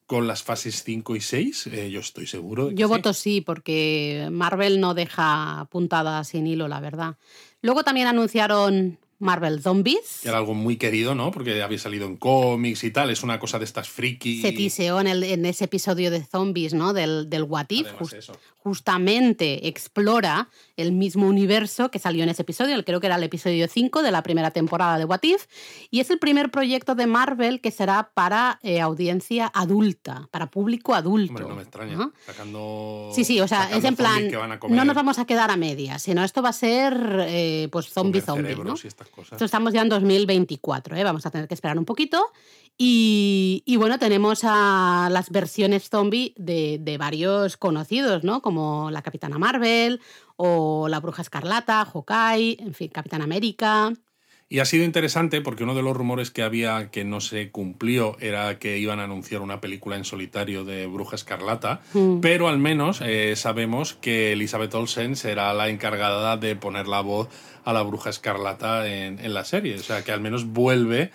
con 0.05 0.27
las 0.27 0.43
fases 0.43 0.83
5 0.85 1.17
y 1.17 1.23
6? 1.23 1.69
Eh, 1.69 1.91
yo 1.91 2.01
estoy 2.01 2.27
seguro. 2.27 2.71
yo 2.71 2.87
voto 2.87 3.15
sí, 3.15 3.41
porque 3.41 4.29
Marvel 4.31 4.79
no 4.79 4.93
deja 4.93 5.69
puntada 5.71 6.23
sin 6.23 6.47
hilo, 6.47 6.69
la 6.69 6.81
verdad. 6.81 7.17
Luego 7.63 7.83
también 7.83 8.09
anunciaron 8.09 8.99
Marvel 9.19 9.63
Zombies. 9.63 10.27
Era 10.27 10.37
algo 10.37 10.53
muy 10.53 10.77
querido, 10.77 11.15
¿no? 11.15 11.31
Porque 11.31 11.63
había 11.63 11.79
salido 11.79 12.07
en 12.07 12.19
cómics 12.19 12.85
y 12.85 12.91
tal. 12.91 13.09
Es 13.09 13.23
una 13.23 13.39
cosa 13.39 13.59
de 13.59 13.65
estas 13.65 13.89
friki. 13.89 14.43
Se 14.43 14.53
tiseó 14.53 15.01
en, 15.01 15.07
el, 15.07 15.25
en 15.25 15.47
ese 15.47 15.65
episodio 15.65 16.11
de 16.11 16.23
Zombies, 16.23 16.75
¿no? 16.75 16.93
Del, 16.93 17.31
del 17.31 17.45
What 17.45 17.71
If. 17.71 17.87
justamente 18.59 19.67
explora 19.67 20.51
el 20.77 20.93
mismo 20.93 21.27
universo 21.27 21.91
que 21.91 21.99
salió 21.99 22.23
en 22.23 22.29
ese 22.29 22.43
episodio. 22.43 22.83
Creo 22.85 23.01
que 23.01 23.07
era 23.07 23.17
el 23.17 23.23
episodio 23.23 23.67
5 23.69 24.03
de 24.03 24.11
la 24.11 24.23
primera 24.23 24.51
temporada 24.51 24.99
de 24.99 25.05
What 25.05 25.21
If. 25.23 25.47
Y 25.91 26.01
es 26.01 26.11
el 26.11 26.19
primer 26.19 26.51
proyecto 26.51 26.95
de 26.95 27.07
Marvel 27.07 27.61
que 27.61 27.71
será 27.71 28.11
para 28.15 28.59
eh, 28.63 28.81
audiencia 28.81 29.51
adulta, 29.55 30.29
para 30.31 30.47
público 30.47 30.95
adulto. 30.95 31.33
Hombre, 31.33 31.49
no 31.49 31.57
me 31.57 31.63
extraña. 31.63 32.11
Sacando. 32.25 33.11
Sí, 33.13 33.25
sí, 33.25 33.41
o 33.41 33.49
sea, 33.49 33.71
es 33.71 33.85
en 33.85 33.97
plan. 33.97 34.31
No 34.69 34.85
nos 34.85 34.95
vamos 34.95 35.19
a 35.19 35.25
quedar 35.25 35.51
a 35.51 35.57
medias, 35.57 36.03
sino 36.03 36.23
esto 36.23 36.43
va 36.43 36.51
a 36.51 36.53
ser 36.53 36.95
eh, 37.29 37.69
pues 37.71 37.89
zombie 37.89 38.21
zombie. 38.21 38.57
¿no? 38.57 38.75
estamos 39.41 39.73
ya 39.73 39.83
en 39.83 39.89
2024, 39.89 40.97
¿eh? 40.97 41.05
vamos 41.05 41.25
a 41.27 41.31
tener 41.31 41.49
que 41.49 41.55
esperar 41.55 41.79
un 41.79 41.85
poquito. 41.85 42.33
Y, 42.79 43.77
bueno, 43.79 43.99
tenemos 43.99 44.41
a 44.43 45.09
las 45.11 45.31
versiones 45.31 45.89
zombie 45.89 46.35
de, 46.37 46.97
varios 46.99 47.57
conocidos, 47.57 48.23
¿no? 48.23 48.43
Como 48.43 48.91
la 48.91 49.03
Capitana 49.03 49.39
Marvel 49.39 50.01
o 50.37 50.89
la 50.89 51.01
Bruja 51.01 51.23
Escarlata, 51.23 51.85
Hawkeye, 51.87 52.59
en 52.61 52.75
fin, 52.75 52.89
Capitán 52.89 53.23
América. 53.23 53.93
Y 54.49 54.61
ha 54.61 54.65
sido 54.65 54.85
interesante 54.85 55.41
porque 55.41 55.65
uno 55.65 55.75
de 55.75 55.83
los 55.83 55.97
rumores 55.97 56.31
que 56.31 56.43
había 56.43 56.91
que 56.91 57.05
no 57.05 57.21
se 57.21 57.51
cumplió 57.51 58.17
era 58.21 58.61
que 58.61 58.79
iban 58.79 59.01
a 59.01 59.05
anunciar 59.05 59.41
una 59.41 59.61
película 59.61 59.97
en 59.97 60.05
solitario 60.05 60.65
de 60.65 60.87
Bruja 60.87 61.17
Escarlata, 61.17 61.81
mm. 61.95 62.21
pero 62.21 62.47
al 62.47 62.59
menos 62.59 63.01
eh, 63.01 63.35
sabemos 63.35 63.95
que 63.95 64.33
Elizabeth 64.33 64.73
Olsen 64.75 65.17
será 65.17 65.53
la 65.53 65.69
encargada 65.69 66.37
de 66.37 66.55
poner 66.55 66.87
la 66.87 67.01
voz 67.01 67.29
a 67.65 67.73
la 67.73 67.83
Bruja 67.83 68.11
Escarlata 68.11 68.87
en, 68.87 69.19
en 69.19 69.35
la 69.35 69.45
serie, 69.45 69.75
o 69.77 69.83
sea 69.83 70.05
que 70.05 70.13
al 70.13 70.21
menos 70.21 70.45
vuelve 70.45 71.11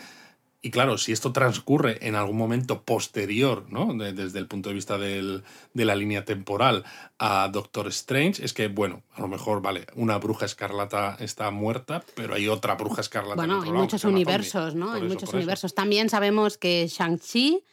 y 0.64 0.70
claro, 0.70 0.98
si 0.98 1.12
esto 1.12 1.32
transcurre 1.32 2.08
en 2.08 2.16
algún 2.16 2.38
momento 2.38 2.84
posterior, 2.84 3.66
¿no? 3.70 3.94
desde 3.96 4.38
el 4.38 4.48
punto 4.48 4.70
de 4.70 4.76
vista 4.76 5.00
del, 5.00 5.44
de 5.74 5.86
la 5.86 5.96
línea 5.96 6.24
temporal 6.24 6.84
a 7.18 7.50
Doctor 7.52 7.88
Strange, 7.88 8.46
es 8.46 8.54
que, 8.54 8.68
bueno, 8.68 9.02
a 9.16 9.22
lo 9.22 9.28
mejor, 9.28 9.64
vale, 9.64 9.88
una 9.96 10.20
bruja 10.20 10.46
escarlata 10.46 11.18
está 11.20 11.50
muerta, 11.50 12.04
pero 12.16 12.36
hay 12.36 12.48
otra 12.48 12.76
bruja 12.76 13.02
escarlata. 13.02 13.36
Bueno, 13.36 13.64
hay 13.64 13.72
muchos 13.72 14.04
universos, 14.04 14.76
¿no? 14.76 14.92
hay 14.92 15.02
muchos 15.02 15.34
universos. 15.34 15.74
También 15.74 16.10
sabemos 16.10 16.58
que 16.60 16.88
Shang-Chi 16.88 17.64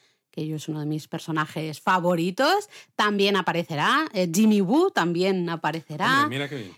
que 0.46 0.54
es 0.54 0.68
uno 0.68 0.80
de 0.80 0.86
mis 0.86 1.08
personajes 1.08 1.80
favoritos, 1.80 2.68
también 2.94 3.36
aparecerá. 3.36 4.06
Eh, 4.12 4.30
Jimmy 4.32 4.60
Woo 4.60 4.90
también 4.90 5.48
aparecerá. 5.48 6.28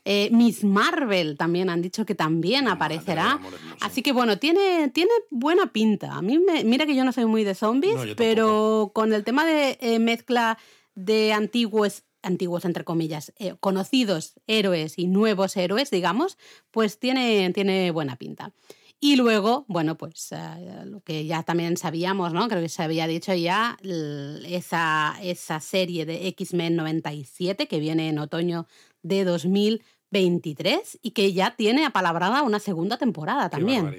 Eh, 0.04 0.30
Miss 0.32 0.64
Marvel 0.64 1.36
también 1.36 1.68
han 1.68 1.82
dicho 1.82 2.06
que 2.06 2.14
también 2.14 2.68
aparecerá. 2.68 3.38
Así 3.80 4.02
que 4.02 4.12
bueno, 4.12 4.38
tiene, 4.38 4.88
tiene 4.88 5.10
buena 5.30 5.72
pinta. 5.72 6.14
A 6.14 6.22
mí 6.22 6.38
me, 6.38 6.64
mira 6.64 6.86
que 6.86 6.94
yo 6.94 7.04
no 7.04 7.12
soy 7.12 7.26
muy 7.26 7.44
de 7.44 7.54
zombies, 7.54 7.98
pero 8.16 8.90
con 8.94 9.12
el 9.12 9.24
tema 9.24 9.44
de 9.44 9.78
eh, 9.80 9.98
mezcla 9.98 10.58
de 10.94 11.32
antiguos 11.32 12.04
antiguos 12.22 12.66
entre 12.66 12.84
comillas, 12.84 13.32
conocidos 13.60 14.34
héroes 14.46 14.98
y 14.98 15.06
nuevos 15.06 15.56
héroes, 15.56 15.90
digamos, 15.90 16.36
pues 16.70 16.98
tiene, 16.98 17.50
tiene 17.54 17.90
buena 17.92 18.16
pinta. 18.16 18.52
Y 19.02 19.16
luego, 19.16 19.64
bueno, 19.66 19.96
pues 19.96 20.30
eh, 20.32 20.84
lo 20.84 21.00
que 21.00 21.24
ya 21.24 21.42
también 21.42 21.78
sabíamos, 21.78 22.34
¿no? 22.34 22.46
Creo 22.48 22.60
que 22.60 22.68
se 22.68 22.82
había 22.82 23.06
dicho 23.06 23.32
ya, 23.32 23.78
esa, 23.82 25.16
esa 25.22 25.58
serie 25.60 26.04
de 26.04 26.28
X-Men 26.28 26.76
97 26.76 27.66
que 27.66 27.80
viene 27.80 28.10
en 28.10 28.18
otoño 28.18 28.66
de 29.02 29.24
2023 29.24 30.98
y 31.00 31.12
que 31.12 31.32
ya 31.32 31.56
tiene 31.56 31.86
apalabrada 31.86 32.42
una 32.42 32.60
segunda 32.60 32.98
temporada 32.98 33.48
también. 33.48 33.90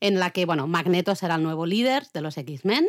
En 0.00 0.20
la 0.20 0.30
que, 0.30 0.44
bueno, 0.44 0.66
Magneto 0.66 1.14
será 1.14 1.36
el 1.36 1.42
nuevo 1.42 1.64
líder 1.64 2.06
de 2.12 2.20
los 2.20 2.36
X-Men. 2.36 2.86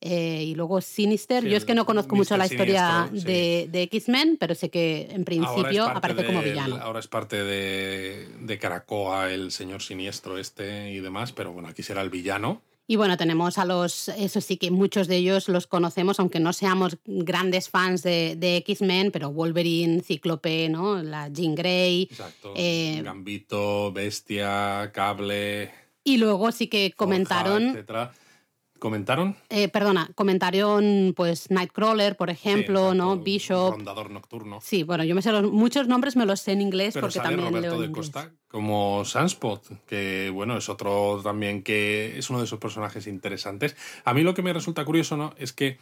Eh, 0.00 0.44
y 0.44 0.54
luego 0.54 0.80
Sinister. 0.80 1.44
Yo 1.44 1.56
es 1.56 1.64
que 1.64 1.74
no 1.74 1.84
conozco 1.84 2.14
mucho 2.14 2.36
la 2.36 2.46
historia 2.46 3.08
de, 3.12 3.88
X-Men, 3.90 4.36
pero 4.38 4.54
sé 4.54 4.70
que 4.70 5.08
en 5.10 5.24
principio 5.24 5.84
aparece 5.84 6.24
como 6.24 6.40
villano. 6.40 6.76
Ahora 6.76 7.00
es 7.00 7.08
parte 7.08 7.42
de, 7.42 8.28
de 8.40 8.58
Caracoa, 8.58 9.32
el 9.32 9.50
señor 9.50 9.82
siniestro 9.82 10.38
este 10.38 10.92
y 10.92 11.00
demás, 11.00 11.32
pero 11.32 11.52
bueno, 11.52 11.68
aquí 11.68 11.82
será 11.82 12.02
el 12.02 12.10
villano. 12.10 12.62
Y 12.90 12.96
bueno, 12.96 13.18
tenemos 13.18 13.58
a 13.58 13.66
los, 13.66 14.08
eso 14.08 14.40
sí 14.40 14.56
que 14.56 14.70
muchos 14.70 15.08
de 15.08 15.16
ellos 15.16 15.50
los 15.50 15.66
conocemos, 15.66 16.18
aunque 16.20 16.40
no 16.40 16.54
seamos 16.54 16.96
grandes 17.04 17.68
fans 17.68 18.02
de, 18.02 18.34
de 18.34 18.56
X-Men, 18.56 19.10
pero 19.10 19.30
Wolverine, 19.30 20.00
Cíclope, 20.00 20.70
¿no? 20.70 21.02
La 21.02 21.28
Jean 21.28 21.54
Grey. 21.54 22.04
Exacto. 22.10 22.54
Eh, 22.56 23.02
Gambito, 23.04 23.92
Bestia, 23.92 24.90
Cable. 24.94 25.70
Y 26.02 26.16
luego 26.16 26.50
sí 26.50 26.68
que 26.68 26.94
comentaron. 26.96 27.84
¿Comentaron? 28.78 29.36
Eh, 29.48 29.68
perdona, 29.68 30.10
comentaron 30.14 31.14
pues 31.16 31.50
Nightcrawler, 31.50 32.16
por 32.16 32.30
ejemplo, 32.30 32.94
¿no? 32.94 33.18
Bishop. 33.18 33.72
Rondador 33.72 34.10
nocturno. 34.10 34.60
Sí, 34.62 34.82
bueno, 34.82 35.04
yo 35.04 35.14
me 35.14 35.22
sé 35.22 35.32
los, 35.32 35.50
muchos 35.50 35.88
nombres 35.88 36.16
me 36.16 36.26
los 36.26 36.40
sé 36.40 36.52
en 36.52 36.60
inglés 36.60 36.94
Pero 36.94 37.06
porque 37.06 37.18
sale 37.18 37.30
también 37.30 37.48
Roberto 37.48 37.70
leo 37.70 37.80
de 37.80 37.86
inglés. 37.86 38.06
Costa 38.06 38.32
como 38.48 39.04
Sunspot, 39.04 39.84
que 39.86 40.30
bueno, 40.32 40.56
es 40.56 40.68
otro 40.68 41.20
también 41.22 41.62
que 41.62 42.18
es 42.18 42.30
uno 42.30 42.38
de 42.38 42.46
esos 42.46 42.58
personajes 42.58 43.06
interesantes. 43.06 43.76
A 44.04 44.14
mí 44.14 44.22
lo 44.22 44.34
que 44.34 44.42
me 44.42 44.52
resulta 44.52 44.84
curioso, 44.84 45.16
¿no? 45.16 45.34
Es 45.38 45.52
que 45.52 45.78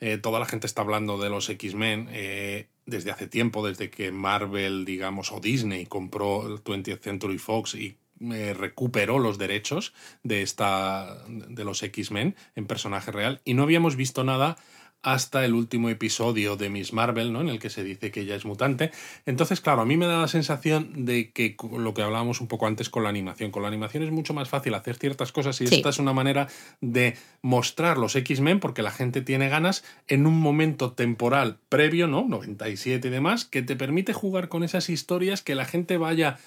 eh, 0.00 0.18
toda 0.18 0.38
la 0.38 0.46
gente 0.46 0.66
está 0.66 0.82
hablando 0.82 1.16
de 1.16 1.30
los 1.30 1.48
X-Men 1.48 2.08
eh, 2.10 2.68
desde 2.86 3.10
hace 3.10 3.28
tiempo, 3.28 3.66
desde 3.66 3.88
que 3.88 4.12
Marvel, 4.12 4.84
digamos, 4.84 5.32
o 5.32 5.40
Disney 5.40 5.86
compró 5.86 6.46
el 6.46 6.62
20th 6.62 7.00
Century 7.00 7.38
Fox 7.38 7.74
y 7.76 7.96
eh, 8.32 8.54
recuperó 8.54 9.18
los 9.18 9.38
derechos 9.38 9.92
de 10.22 10.42
esta 10.42 11.24
de 11.28 11.64
los 11.64 11.82
X-Men 11.82 12.36
en 12.54 12.66
personaje 12.66 13.10
real 13.10 13.40
y 13.44 13.54
no 13.54 13.62
habíamos 13.64 13.96
visto 13.96 14.22
nada 14.24 14.56
hasta 15.04 15.44
el 15.44 15.54
último 15.54 15.88
episodio 15.88 16.54
de 16.54 16.70
Miss 16.70 16.92
Marvel, 16.92 17.32
¿no? 17.32 17.40
En 17.40 17.48
el 17.48 17.58
que 17.58 17.70
se 17.70 17.82
dice 17.82 18.12
que 18.12 18.20
ella 18.20 18.36
es 18.36 18.44
mutante. 18.44 18.92
Entonces, 19.26 19.60
claro, 19.60 19.82
a 19.82 19.84
mí 19.84 19.96
me 19.96 20.06
da 20.06 20.20
la 20.20 20.28
sensación 20.28 21.04
de 21.04 21.32
que 21.32 21.56
lo 21.76 21.92
que 21.92 22.02
hablábamos 22.02 22.40
un 22.40 22.46
poco 22.46 22.68
antes 22.68 22.88
con 22.88 23.02
la 23.02 23.08
animación. 23.08 23.50
Con 23.50 23.62
la 23.62 23.68
animación 23.68 24.04
es 24.04 24.12
mucho 24.12 24.32
más 24.32 24.48
fácil 24.48 24.74
hacer 24.74 24.94
ciertas 24.94 25.32
cosas 25.32 25.60
y 25.60 25.66
Sí. 25.66 25.74
esta 25.74 25.88
es 25.88 25.98
una 25.98 26.12
manera 26.12 26.46
de 26.80 27.16
mostrar 27.40 27.98
los 27.98 28.14
X-Men 28.14 28.60
porque 28.60 28.82
la 28.82 28.92
gente 28.92 29.22
tiene 29.22 29.48
ganas 29.48 29.82
en 30.06 30.24
un 30.24 30.38
momento 30.38 30.92
temporal 30.92 31.58
previo, 31.68 32.06
¿no? 32.06 32.24
97 32.28 33.08
y 33.08 33.10
demás, 33.10 33.44
que 33.44 33.62
te 33.62 33.74
permite 33.74 34.12
jugar 34.12 34.48
con 34.48 34.62
esas 34.62 34.88
historias 34.88 35.42
que 35.42 35.56
la 35.56 35.64
gente 35.64 35.96
vaya 35.96 36.38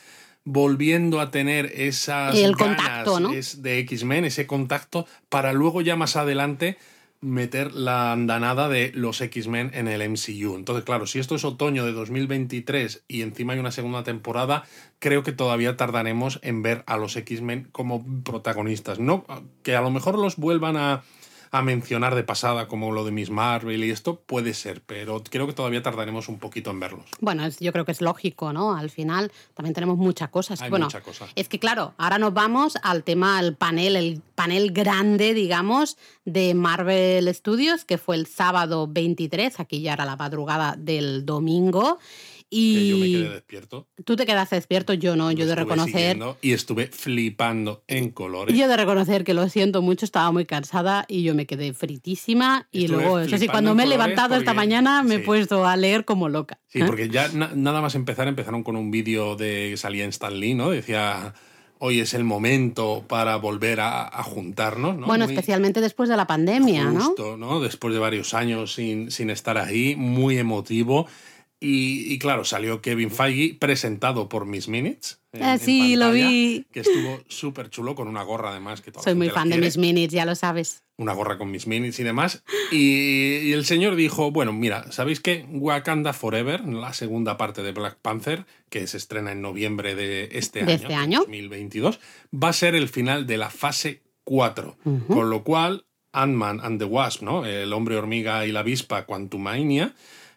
volviendo 0.46 1.20
a 1.20 1.32
tener 1.32 1.72
esas 1.76 2.38
El 2.38 2.56
ganas 2.56 2.78
contacto, 2.78 3.20
¿no? 3.20 3.34
es 3.34 3.62
de 3.62 3.80
X-Men, 3.80 4.26
ese 4.26 4.48
contacto, 4.48 5.08
para 5.28 5.52
luego 5.52 5.82
ya 5.82 5.96
más 5.96 6.16
adelante 6.16 6.78
meter 7.22 7.74
la 7.74 8.12
andanada 8.12 8.70
de 8.70 8.92
los 8.94 9.20
X-Men 9.20 9.72
en 9.74 9.88
el 9.88 10.08
MCU. 10.08 10.56
Entonces, 10.56 10.86
claro, 10.86 11.08
si 11.08 11.18
esto 11.18 11.36
es 11.36 11.44
otoño 11.44 11.84
de 11.84 11.92
2023 11.92 13.04
y 13.08 13.24
encima 13.24 13.54
hay 13.54 13.60
una 13.60 13.72
segunda 13.72 14.04
temporada, 14.04 14.64
creo 15.00 15.24
que 15.24 15.32
todavía 15.32 15.76
tardaremos 15.76 16.40
en 16.44 16.62
ver 16.62 16.84
a 16.86 16.98
los 16.98 17.16
X-Men 17.16 17.68
como 17.72 18.06
protagonistas. 18.24 19.00
No, 19.00 19.26
que 19.64 19.76
a 19.76 19.82
lo 19.82 19.90
mejor 19.90 20.20
los 20.20 20.38
vuelvan 20.38 20.78
a, 20.78 21.04
a 21.58 21.62
mencionar 21.62 22.16
de 22.16 22.24
pasada, 22.24 22.68
como 22.68 22.92
lo 22.92 23.06
de 23.06 23.12
Miss 23.12 23.30
Marvel 23.30 23.84
y 23.84 23.90
esto, 23.92 24.20
puede 24.26 24.54
ser, 24.54 24.82
pero 24.86 25.24
creo 25.24 25.48
que 25.48 25.54
todavía 25.54 25.82
tardaremos 25.82 26.28
un 26.30 26.40
poquito 26.40 26.72
en 26.72 26.80
verlos. 26.80 27.06
Bueno, 27.20 27.46
es- 27.46 27.60
yo 27.60 27.72
creo 27.72 27.86
que 27.86 27.92
es 27.92 28.02
lógico, 28.02 28.54
¿no? 28.54 28.76
Al 28.76 28.90
final 28.90 29.32
también 29.54 29.74
tenemos 29.74 29.98
muchas 29.98 30.30
cosas. 30.30 30.62
Hay 30.62 30.70
bueno, 30.70 30.86
mucha 30.88 31.02
cosa. 31.02 31.28
es 31.36 31.48
que 31.50 31.60
claro, 31.60 31.94
ahora 31.98 32.18
nos 32.18 32.34
vamos 32.34 32.78
al 32.84 33.04
tema, 33.04 33.38
al 33.38 33.56
panel, 33.56 33.96
el 33.96 34.22
panel 34.36 34.72
grande, 34.72 35.34
digamos, 35.34 35.98
de 36.26 36.54
Marvel 36.54 37.34
Studios, 37.34 37.86
que 37.86 37.98
fue 37.98 38.16
el 38.16 38.28
sábado 38.28 38.88
23, 38.88 39.60
aquí 39.60 39.82
ya 39.82 39.94
era 39.94 40.06
la 40.06 40.16
madrugada 40.16 40.76
del 40.78 41.26
domingo. 41.26 42.00
Que 42.50 42.88
yo 42.88 42.98
me 42.98 43.08
Y 43.08 43.14
quedé 43.14 43.30
despierto. 43.30 43.88
tú 44.06 44.16
te 44.16 44.26
quedaste 44.26 44.56
despierto, 44.56 44.94
yo 44.94 45.16
no, 45.16 45.32
yo 45.32 45.46
de 45.46 45.56
reconocer. 45.56 46.18
Y 46.42 46.52
estuve 46.54 46.88
flipando 46.88 47.84
en 47.88 48.12
colores. 48.12 48.56
Yo 48.58 48.68
de 48.68 48.78
reconocer 48.78 49.24
que 49.24 49.34
lo 49.34 49.50
siento 49.50 49.82
mucho, 49.82 50.06
estaba 50.06 50.32
muy 50.32 50.46
cansada 50.46 51.06
y 51.08 51.24
yo 51.24 51.34
me 51.36 51.46
quedé 51.48 51.74
fritísima. 51.74 52.68
Y 52.72 52.86
Estuve 52.86 53.02
luego, 53.02 53.20
eso 53.20 53.38
sí, 53.38 53.48
cuando 53.48 53.74
me 53.76 53.84
he 53.84 53.88
levantado 53.88 54.36
esta 54.36 54.52
porque- 54.52 54.56
mañana 54.56 55.04
me 55.04 55.16
he 55.16 55.18
sí. 55.20 55.24
puesto 55.26 55.66
a 55.66 55.76
leer 55.76 56.06
como 56.06 56.30
loca. 56.30 56.60
Sí, 56.68 56.80
¿eh? 56.80 56.86
porque 56.86 57.10
ya 57.10 57.28
na- 57.30 57.52
nada 57.56 57.82
más 57.82 57.96
empezar, 57.96 58.28
empezaron 58.28 58.64
con 58.64 58.76
un 58.76 58.92
vídeo 58.92 59.36
de 59.36 59.70
que 59.72 59.78
salía 59.78 60.04
en 60.04 60.12
Stan 60.12 60.40
Lee, 60.40 60.54
¿no? 60.54 60.70
Decía, 60.70 61.34
hoy 61.80 62.00
es 62.00 62.14
el 62.14 62.24
momento 62.24 63.04
para 63.08 63.36
volver 63.38 63.80
a, 63.82 64.04
a 64.08 64.24
juntarnos, 64.24 64.98
¿no? 64.98 65.08
Bueno, 65.08 65.26
Muy 65.26 65.34
especialmente 65.34 65.82
después 65.82 66.10
de 66.10 66.16
la 66.18 66.28
pandemia, 66.28 66.86
¿no? 66.86 67.06
justo, 67.06 67.38
¿no? 67.38 67.60
Después 67.60 67.94
de 67.94 68.00
varios 68.00 68.34
años 68.34 68.74
sin, 68.76 69.12
sin 69.12 69.30
estar 69.30 69.58
ahí, 69.58 69.96
muy 69.98 70.38
emotivo. 70.38 71.08
Y, 71.60 72.14
y 72.14 72.20
claro, 72.20 72.44
salió 72.44 72.82
Kevin 72.82 73.10
Feige 73.10 73.56
presentado 73.60 74.28
por 74.30 74.46
Miss 74.46 74.68
Minutes. 74.68 75.20
en- 75.32 75.44
Ah, 75.44 75.54
en 75.54 75.60
sí, 75.60 75.96
lo 75.96 76.12
vi. 76.12 76.66
Que 76.72 76.82
estuvo 76.82 77.22
súper 77.28 77.70
chulo 77.70 77.96
con 77.96 78.08
una 78.08 78.24
gorra 78.24 78.52
además. 78.52 78.82
Que 78.82 78.92
toda 78.92 79.04
Soy 79.04 79.16
muy 79.16 79.30
fan 79.30 79.50
de 79.50 79.56
quiere 79.56 79.68
mis 79.68 79.78
minis, 79.78 80.10
ya 80.10 80.26
lo 80.26 80.36
sabes. 80.36 80.84
una 80.98 81.14
gorra 81.14 81.38
con 81.38 81.52
mis 81.52 81.66
minis 81.68 82.00
y 82.00 82.04
demás. 82.04 82.44
Y, 82.72 83.38
y 83.48 83.52
el 83.54 83.66
señor 83.66 83.96
dijo, 83.96 84.32
bueno, 84.32 84.54
mira, 84.54 84.92
¿sabéis 84.92 85.20
qué? 85.20 85.46
Wakanda 85.52 86.14
Forever, 86.14 86.62
la 86.66 86.94
segunda 86.94 87.36
parte 87.38 87.64
de 87.64 87.72
Black 87.74 87.98
Panther, 88.02 88.46
que 88.70 88.86
se 88.88 88.98
estrena 88.98 89.32
en 89.34 89.42
noviembre 89.42 89.96
de 89.96 90.30
este 90.34 90.60
De 90.64 90.74
año, 90.74 90.82
este 90.84 90.94
año. 90.94 91.20
2022, 91.20 92.00
va 92.34 92.50
a 92.50 92.54
ser 92.54 92.76
el 92.76 92.88
final 92.90 93.28
de 93.28 93.38
la 93.38 93.50
fase 93.50 94.04
4. 94.24 94.78
Ujú. 94.86 95.06
Con 95.14 95.30
lo 95.30 95.44
cual, 95.44 95.86
Ant-Man 96.14 96.60
and 96.64 96.80
the 96.80 96.86
Wasp, 96.86 97.24
¿no? 97.24 97.46
El 97.46 97.74
hombre 97.74 97.98
hormiga 97.98 98.46
y 98.46 98.54
la 98.54 98.62
avispa 98.62 99.06
Quantumania, 99.06 99.94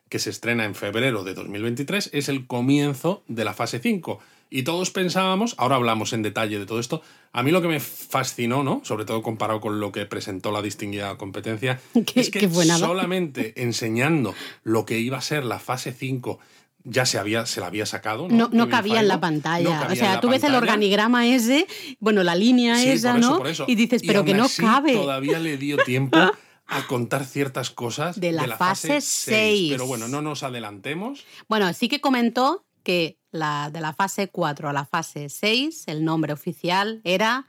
que 0.09 0.19
se 0.19 0.31
estrena 0.31 0.65
en 0.65 0.75
febrero 0.75 1.25
de 1.25 1.35
2023, 1.35 2.11
es 2.13 2.29
el 2.29 2.47
comienzo 2.47 3.23
de 3.29 3.45
la 3.45 3.55
fase 3.55 3.79
5. 3.79 4.19
Y 4.51 4.63
todos 4.63 4.91
pensábamos, 4.91 5.55
ahora 5.59 5.77
hablamos 5.77 6.15
en 6.15 6.23
detalle 6.23 6.59
de 6.59 6.65
todo 6.65 6.81
esto, 6.81 7.03
a 7.33 7.43
mí 7.43 7.51
lo 7.51 7.61
que 7.61 7.69
me 7.69 7.81
fascinó, 7.81 8.63
¿no? 8.65 8.81
Sobre 8.83 9.05
todo 9.05 9.23
comparado 9.23 9.61
con 9.61 9.79
lo 9.79 9.93
que 9.93 10.07
presentó 10.07 10.51
la 10.53 10.63
distinguida 10.63 11.17
competencia, 11.19 11.81
Qué- 12.07 12.21
es 12.21 12.31
que 12.31 12.49
solamente 12.49 13.53
enseñando 13.63 14.35
lo 14.65 14.87
que 14.87 14.99
iba 14.99 15.19
a 15.19 15.21
ser 15.21 15.45
la 15.45 15.59
fase 15.59 15.93
5 15.93 16.39
ya 16.85 17.05
se, 17.05 17.19
había, 17.19 17.45
se 17.45 17.61
la 17.61 17.67
había 17.67 17.85
sacado. 17.85 18.29
No, 18.31 18.49
no 18.51 18.69
cabía 18.71 19.01
en 19.01 19.09
la 19.09 19.21
pantalla. 19.21 19.81
No 19.87 19.93
o 19.93 19.97
sea, 19.97 20.21
tú 20.21 20.31
ves 20.31 20.43
el 20.45 20.55
organigrama 20.55 21.27
ese, 21.27 21.67
bueno, 22.01 22.23
la 22.23 22.35
línea 22.35 22.77
Sí, 22.79 22.89
esa, 22.91 23.19
eso, 23.19 23.39
¿no? 23.43 23.65
Y 23.67 23.75
dices, 23.75 24.03
pero 24.07 24.25
que 24.25 24.33
no 24.33 24.45
así 24.45 24.63
cabe. 24.63 24.95
Todavía 24.95 25.39
le 25.39 25.59
dio 25.59 25.77
tiempo 25.79 26.17
a 26.69 26.87
contar 26.87 27.25
ciertas 27.25 27.71
cosas 27.71 28.21
De 28.21 28.31
la 28.31 28.57
fase 28.57 29.01
seis. 29.01 29.73
Pero 29.73 29.87
bueno, 29.87 30.07
no 30.07 30.23
nos 30.23 30.43
adelantemos. 30.43 31.25
Bueno, 31.49 31.73
sí 31.73 31.89
que 31.89 32.01
comentó 32.01 32.67
que 32.83 33.19
la, 33.31 33.71
de 33.71 33.81
la 33.81 33.93
fase 33.93 34.29
4 34.29 34.69
a 34.69 34.73
la 34.73 34.85
fase 34.85 35.29
6, 35.29 35.85
el 35.89 36.05
nombre 36.05 36.33
oficial 36.33 37.01
era 37.05 37.47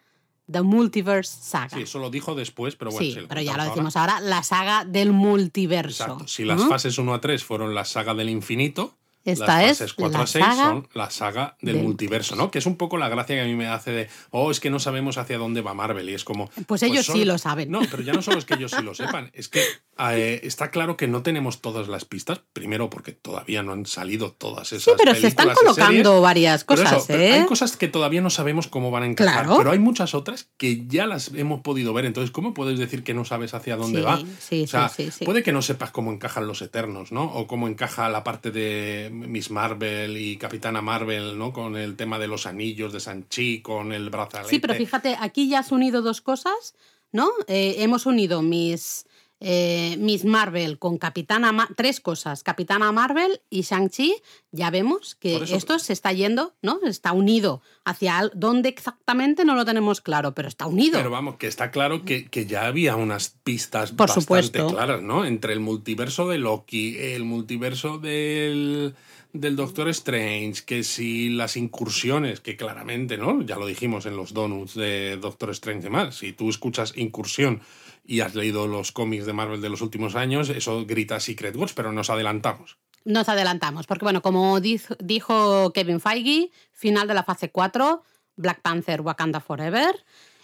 The 0.52 0.62
Multiverse 0.62 1.38
Saga. 1.42 1.70
Sí, 1.70 1.84
eso 1.84 2.00
lo 2.00 2.10
dijo 2.10 2.36
después, 2.36 2.76
pero 2.76 2.92
bueno, 2.92 3.06
Sí, 3.06 3.14
si 3.14 3.22
lo 3.22 3.28
pero 3.28 3.42
ya 3.42 3.56
lo 3.56 3.64
decimos 3.64 3.96
ahora, 3.96 4.20
la 4.20 4.44
saga 4.44 4.84
del 4.84 5.14
multiverso. 5.14 6.04
Exacto. 6.04 6.28
Si 6.28 6.44
las 6.44 6.64
fases 6.68 6.98
1 6.98 7.14
a 7.14 7.22
3 7.22 7.44
fueron 7.44 7.76
la 7.76 7.86
saga 7.86 8.14
del 8.14 8.30
infinito, 8.30 8.98
Esta 9.26 9.62
las 9.62 9.72
es 9.72 9.78
fases 9.80 9.94
4 9.94 10.18
la 10.18 10.24
a 10.24 10.28
6 10.28 10.46
saga 10.46 10.64
son 10.70 10.88
la 10.94 11.10
saga 11.10 11.58
del 11.62 11.76
del 11.76 11.84
multiverso, 11.84 12.36
¿no? 12.36 12.50
Que 12.52 12.60
es 12.60 12.66
un 12.66 12.78
poco 12.78 12.98
la 12.98 13.10
gracia 13.10 13.36
que 13.36 13.42
a 13.42 13.46
mí 13.46 13.54
me 13.54 13.68
hace 13.68 13.92
de, 13.92 14.10
oh, 14.32 14.50
es 14.50 14.60
que 14.60 14.70
no 14.70 14.80
sabemos 14.80 15.18
hacia 15.18 15.38
dónde 15.38 15.62
va 15.62 15.74
Marvel. 15.74 16.10
Y 16.10 16.14
es 16.14 16.24
como. 16.24 16.50
Pues 16.68 16.84
ellos 16.84 17.06
son- 17.06 17.16
sí 17.18 17.26
lo 17.26 17.38
saben. 17.38 17.70
No, 17.70 17.82
pero 17.92 18.02
ya 18.02 18.14
no 18.14 18.22
solo 18.22 18.38
es 18.40 18.46
que 18.46 18.56
ellos 18.56 18.72
sí 18.72 18.82
lo 18.82 18.94
sepan, 18.96 19.30
es 19.34 19.50
que 19.50 19.62
eh, 20.00 20.40
está 20.44 20.72
claro 20.72 20.96
que 20.98 21.08
no 21.08 21.22
tenemos 21.22 21.62
todas 21.62 21.88
las 21.90 22.06
pistas. 22.06 22.42
Primero, 22.54 22.90
porque 22.90 23.12
todavía 23.12 23.62
no 23.62 23.74
han 23.74 23.86
salido 23.86 24.32
todas 24.32 24.72
esas. 24.72 24.84
Sí, 24.84 24.92
pero 24.98 25.14
se 25.14 25.28
están 25.28 25.48
películas 25.48 25.74
colocando 25.76 26.10
series. 26.12 26.22
varias 26.24 26.64
Pero 26.64 26.82
cosas, 26.84 27.04
pero 27.08 27.22
¿eh? 27.24 27.34
Hay 27.34 27.46
cosas 27.46 27.78
que 27.78 27.88
todavía 27.90 28.22
no 28.22 28.30
sabemos 28.30 28.68
cómo 28.68 28.90
van 28.92 29.04
a 29.04 29.06
encajar, 29.08 29.44
Claro. 29.44 29.58
pero 29.58 29.72
hay 29.72 29.80
muchas 29.80 30.14
otras 30.16 30.50
que 30.58 30.88
ya 30.88 31.06
las 31.06 31.32
hemos 31.36 31.62
podido 31.62 31.94
ver. 31.94 32.06
Entonces, 32.06 32.32
¿cómo 32.32 32.54
puedes 32.54 32.80
decir 32.80 33.04
que 33.04 33.14
no 33.14 33.26
sabes 33.26 33.54
hacia 33.54 33.76
dónde 33.76 34.00
Sí, 34.00 34.06
va? 34.06 34.22
sí, 34.40 34.64
o 34.64 34.68
sea, 34.68 34.90
sí, 34.90 35.06
sí, 35.06 35.12
sí. 35.20 35.26
puede 35.26 35.44
que 35.44 35.52
no 35.52 35.62
sepas 35.62 35.92
cómo 35.92 36.12
encajan 36.12 36.48
los 36.48 36.62
Eternos, 36.62 37.12
¿no? 37.12 37.26
O 37.26 37.46
cómo 37.48 37.68
encaja 37.68 38.08
la 38.10 38.24
parte 38.24 38.52
de 38.52 39.09
Miss 39.10 39.52
Marvel 39.52 40.18
y 40.18 40.38
Capitana 40.38 40.82
Marvel, 40.82 41.38
¿no? 41.38 41.54
Con 41.54 41.76
el 41.76 41.96
tema 41.96 42.20
de 42.20 42.28
los 42.28 42.46
anillos 42.46 42.94
de 42.94 43.00
Sanchi, 43.00 43.62
con 43.62 43.92
el 43.92 44.10
brazalete. 44.10 44.50
Sí, 44.50 44.60
pero 44.60 44.74
fíjate, 44.76 45.18
aquí 45.20 45.50
ya 45.50 45.60
has 45.60 45.72
unido 45.72 46.02
dos 46.02 46.22
cosas, 46.22 46.76
¿no? 47.12 47.30
Eh, 47.48 47.76
hemos 47.80 48.06
unido 48.06 48.42
mis, 48.42 49.06
eh, 49.42 49.96
Miss 50.00 50.26
Marvel 50.26 50.80
con 50.80 50.98
Capitana 50.98 51.52
Ma- 51.52 51.70
tres 51.78 52.00
cosas, 52.02 52.44
Capitana 52.44 52.92
Marvel 52.92 53.40
y 53.50 53.62
Shang-Chi, 53.62 54.16
ya 54.52 54.70
vemos 54.70 55.16
que 55.16 55.38
eso- 55.38 55.56
esto 55.56 55.80
se 55.80 55.94
está 55.94 56.12
yendo, 56.12 56.56
¿no? 56.62 56.80
Está 56.86 57.14
unido 57.14 57.62
hacia 57.86 58.30
dónde 58.34 58.70
exactamente 58.70 59.46
no 59.46 59.56
lo 59.56 59.64
tenemos 59.64 60.02
claro, 60.02 60.34
pero 60.36 60.48
está 60.50 60.66
unido. 60.66 60.98
Pero 60.98 61.10
vamos, 61.10 61.38
que 61.38 61.48
está 61.48 61.72
claro 61.72 62.04
que, 62.04 62.26
que 62.26 62.46
ya 62.46 62.66
había 62.66 62.96
unas 62.98 63.30
pistas 63.44 63.92
Por 63.92 64.08
bastante 64.10 64.22
supuesto. 64.22 64.68
claras, 64.68 65.02
¿no? 65.02 65.24
Entre 65.24 65.54
el 65.54 65.60
multiverso 65.62 66.28
de 66.28 66.38
Loki, 66.38 66.98
el 66.98 67.24
multiverso 67.24 67.98
del, 67.98 68.94
del 69.32 69.56
Doctor 69.56 69.88
Strange, 69.90 70.64
que 70.66 70.84
si 70.84 71.30
las 71.30 71.56
incursiones, 71.56 72.42
que 72.42 72.58
claramente, 72.58 73.18
¿no? 73.18 73.42
Ya 73.44 73.56
lo 73.56 73.68
dijimos 73.68 74.06
en 74.06 74.18
los 74.18 74.34
donuts 74.34 74.74
de 74.76 75.16
Doctor 75.18 75.52
Strange 75.52 75.80
y 75.80 75.84
demás. 75.84 76.16
Si 76.16 76.34
tú 76.34 76.50
escuchas 76.50 76.94
incursión 76.98 77.62
y 78.10 78.22
has 78.22 78.34
leído 78.34 78.66
los 78.66 78.92
cómics 78.92 79.28
de 79.28 79.34
Marvel 79.34 79.62
de 79.62 79.70
los 79.70 79.82
últimos 79.82 80.16
años, 80.16 80.50
eso 80.50 80.84
grita 80.88 81.20
Secret 81.20 81.56
Wars, 81.56 81.74
pero 81.74 81.92
nos 81.92 82.10
adelantamos. 82.10 82.78
Nos 83.06 83.30
adelantamos, 83.30 83.86
porque 83.86 84.04
bueno, 84.04 84.24
como 84.24 84.60
dijo 84.60 85.72
Kevin 85.74 86.00
Feige, 86.00 86.50
final 86.74 87.08
de 87.08 87.14
la 87.14 87.24
fase 87.24 87.52
4, 87.52 88.02
Black 88.36 88.62
Panther 88.62 89.02
Wakanda 89.02 89.40
Forever. 89.40 89.96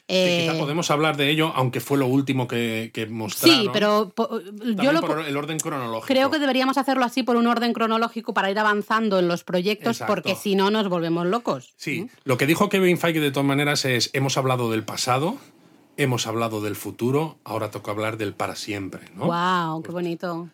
Eh, 0.07 0.55
podemos 0.59 0.91
hablar 0.91 1.17
de 1.17 1.31
ello, 1.31 1.51
aunque 1.55 1.79
fue 1.79 1.97
lo 1.97 2.05
último 2.05 2.47
que, 2.47 2.91
que 2.93 3.07
mostraron. 3.07 3.63
Sí, 3.63 3.69
pero 3.73 4.13
yo 4.79 4.91
lo, 4.91 5.01
por 5.01 5.25
el 5.25 5.35
orden 5.35 5.57
cronológico. 5.57 6.05
Creo 6.05 6.29
que 6.29 6.37
deberíamos 6.37 6.77
hacerlo 6.77 7.03
así 7.03 7.23
por 7.23 7.35
un 7.35 7.47
orden 7.47 7.73
cronológico 7.73 8.35
para 8.35 8.51
ir 8.51 8.59
avanzando 8.59 9.17
en 9.17 9.27
los 9.27 9.43
proyectos, 9.43 10.03
porque 10.05 10.35
si 10.35 10.53
no 10.53 10.69
nos 10.69 10.87
volvemos 10.87 11.25
locos. 11.25 11.73
Sí, 11.77 12.07
lo 12.23 12.37
que 12.37 12.45
dijo 12.45 12.69
Kevin 12.69 12.99
Feige 12.99 13.19
de 13.19 13.31
todas 13.31 13.47
maneras 13.47 13.85
es, 13.85 14.11
hemos 14.13 14.37
hablado 14.37 14.69
del 14.69 14.83
pasado, 14.83 15.39
hemos 15.97 16.27
hablado 16.27 16.61
del 16.61 16.75
futuro, 16.75 17.37
ahora 17.43 17.71
toca 17.71 17.91
hablar 17.91 18.17
del 18.17 18.33
para 18.33 18.55
siempre, 18.55 19.01
¿no? 19.15 19.25
¡Wow! 19.25 19.83
¡Qué 19.83 19.91
bonito! 19.91 20.49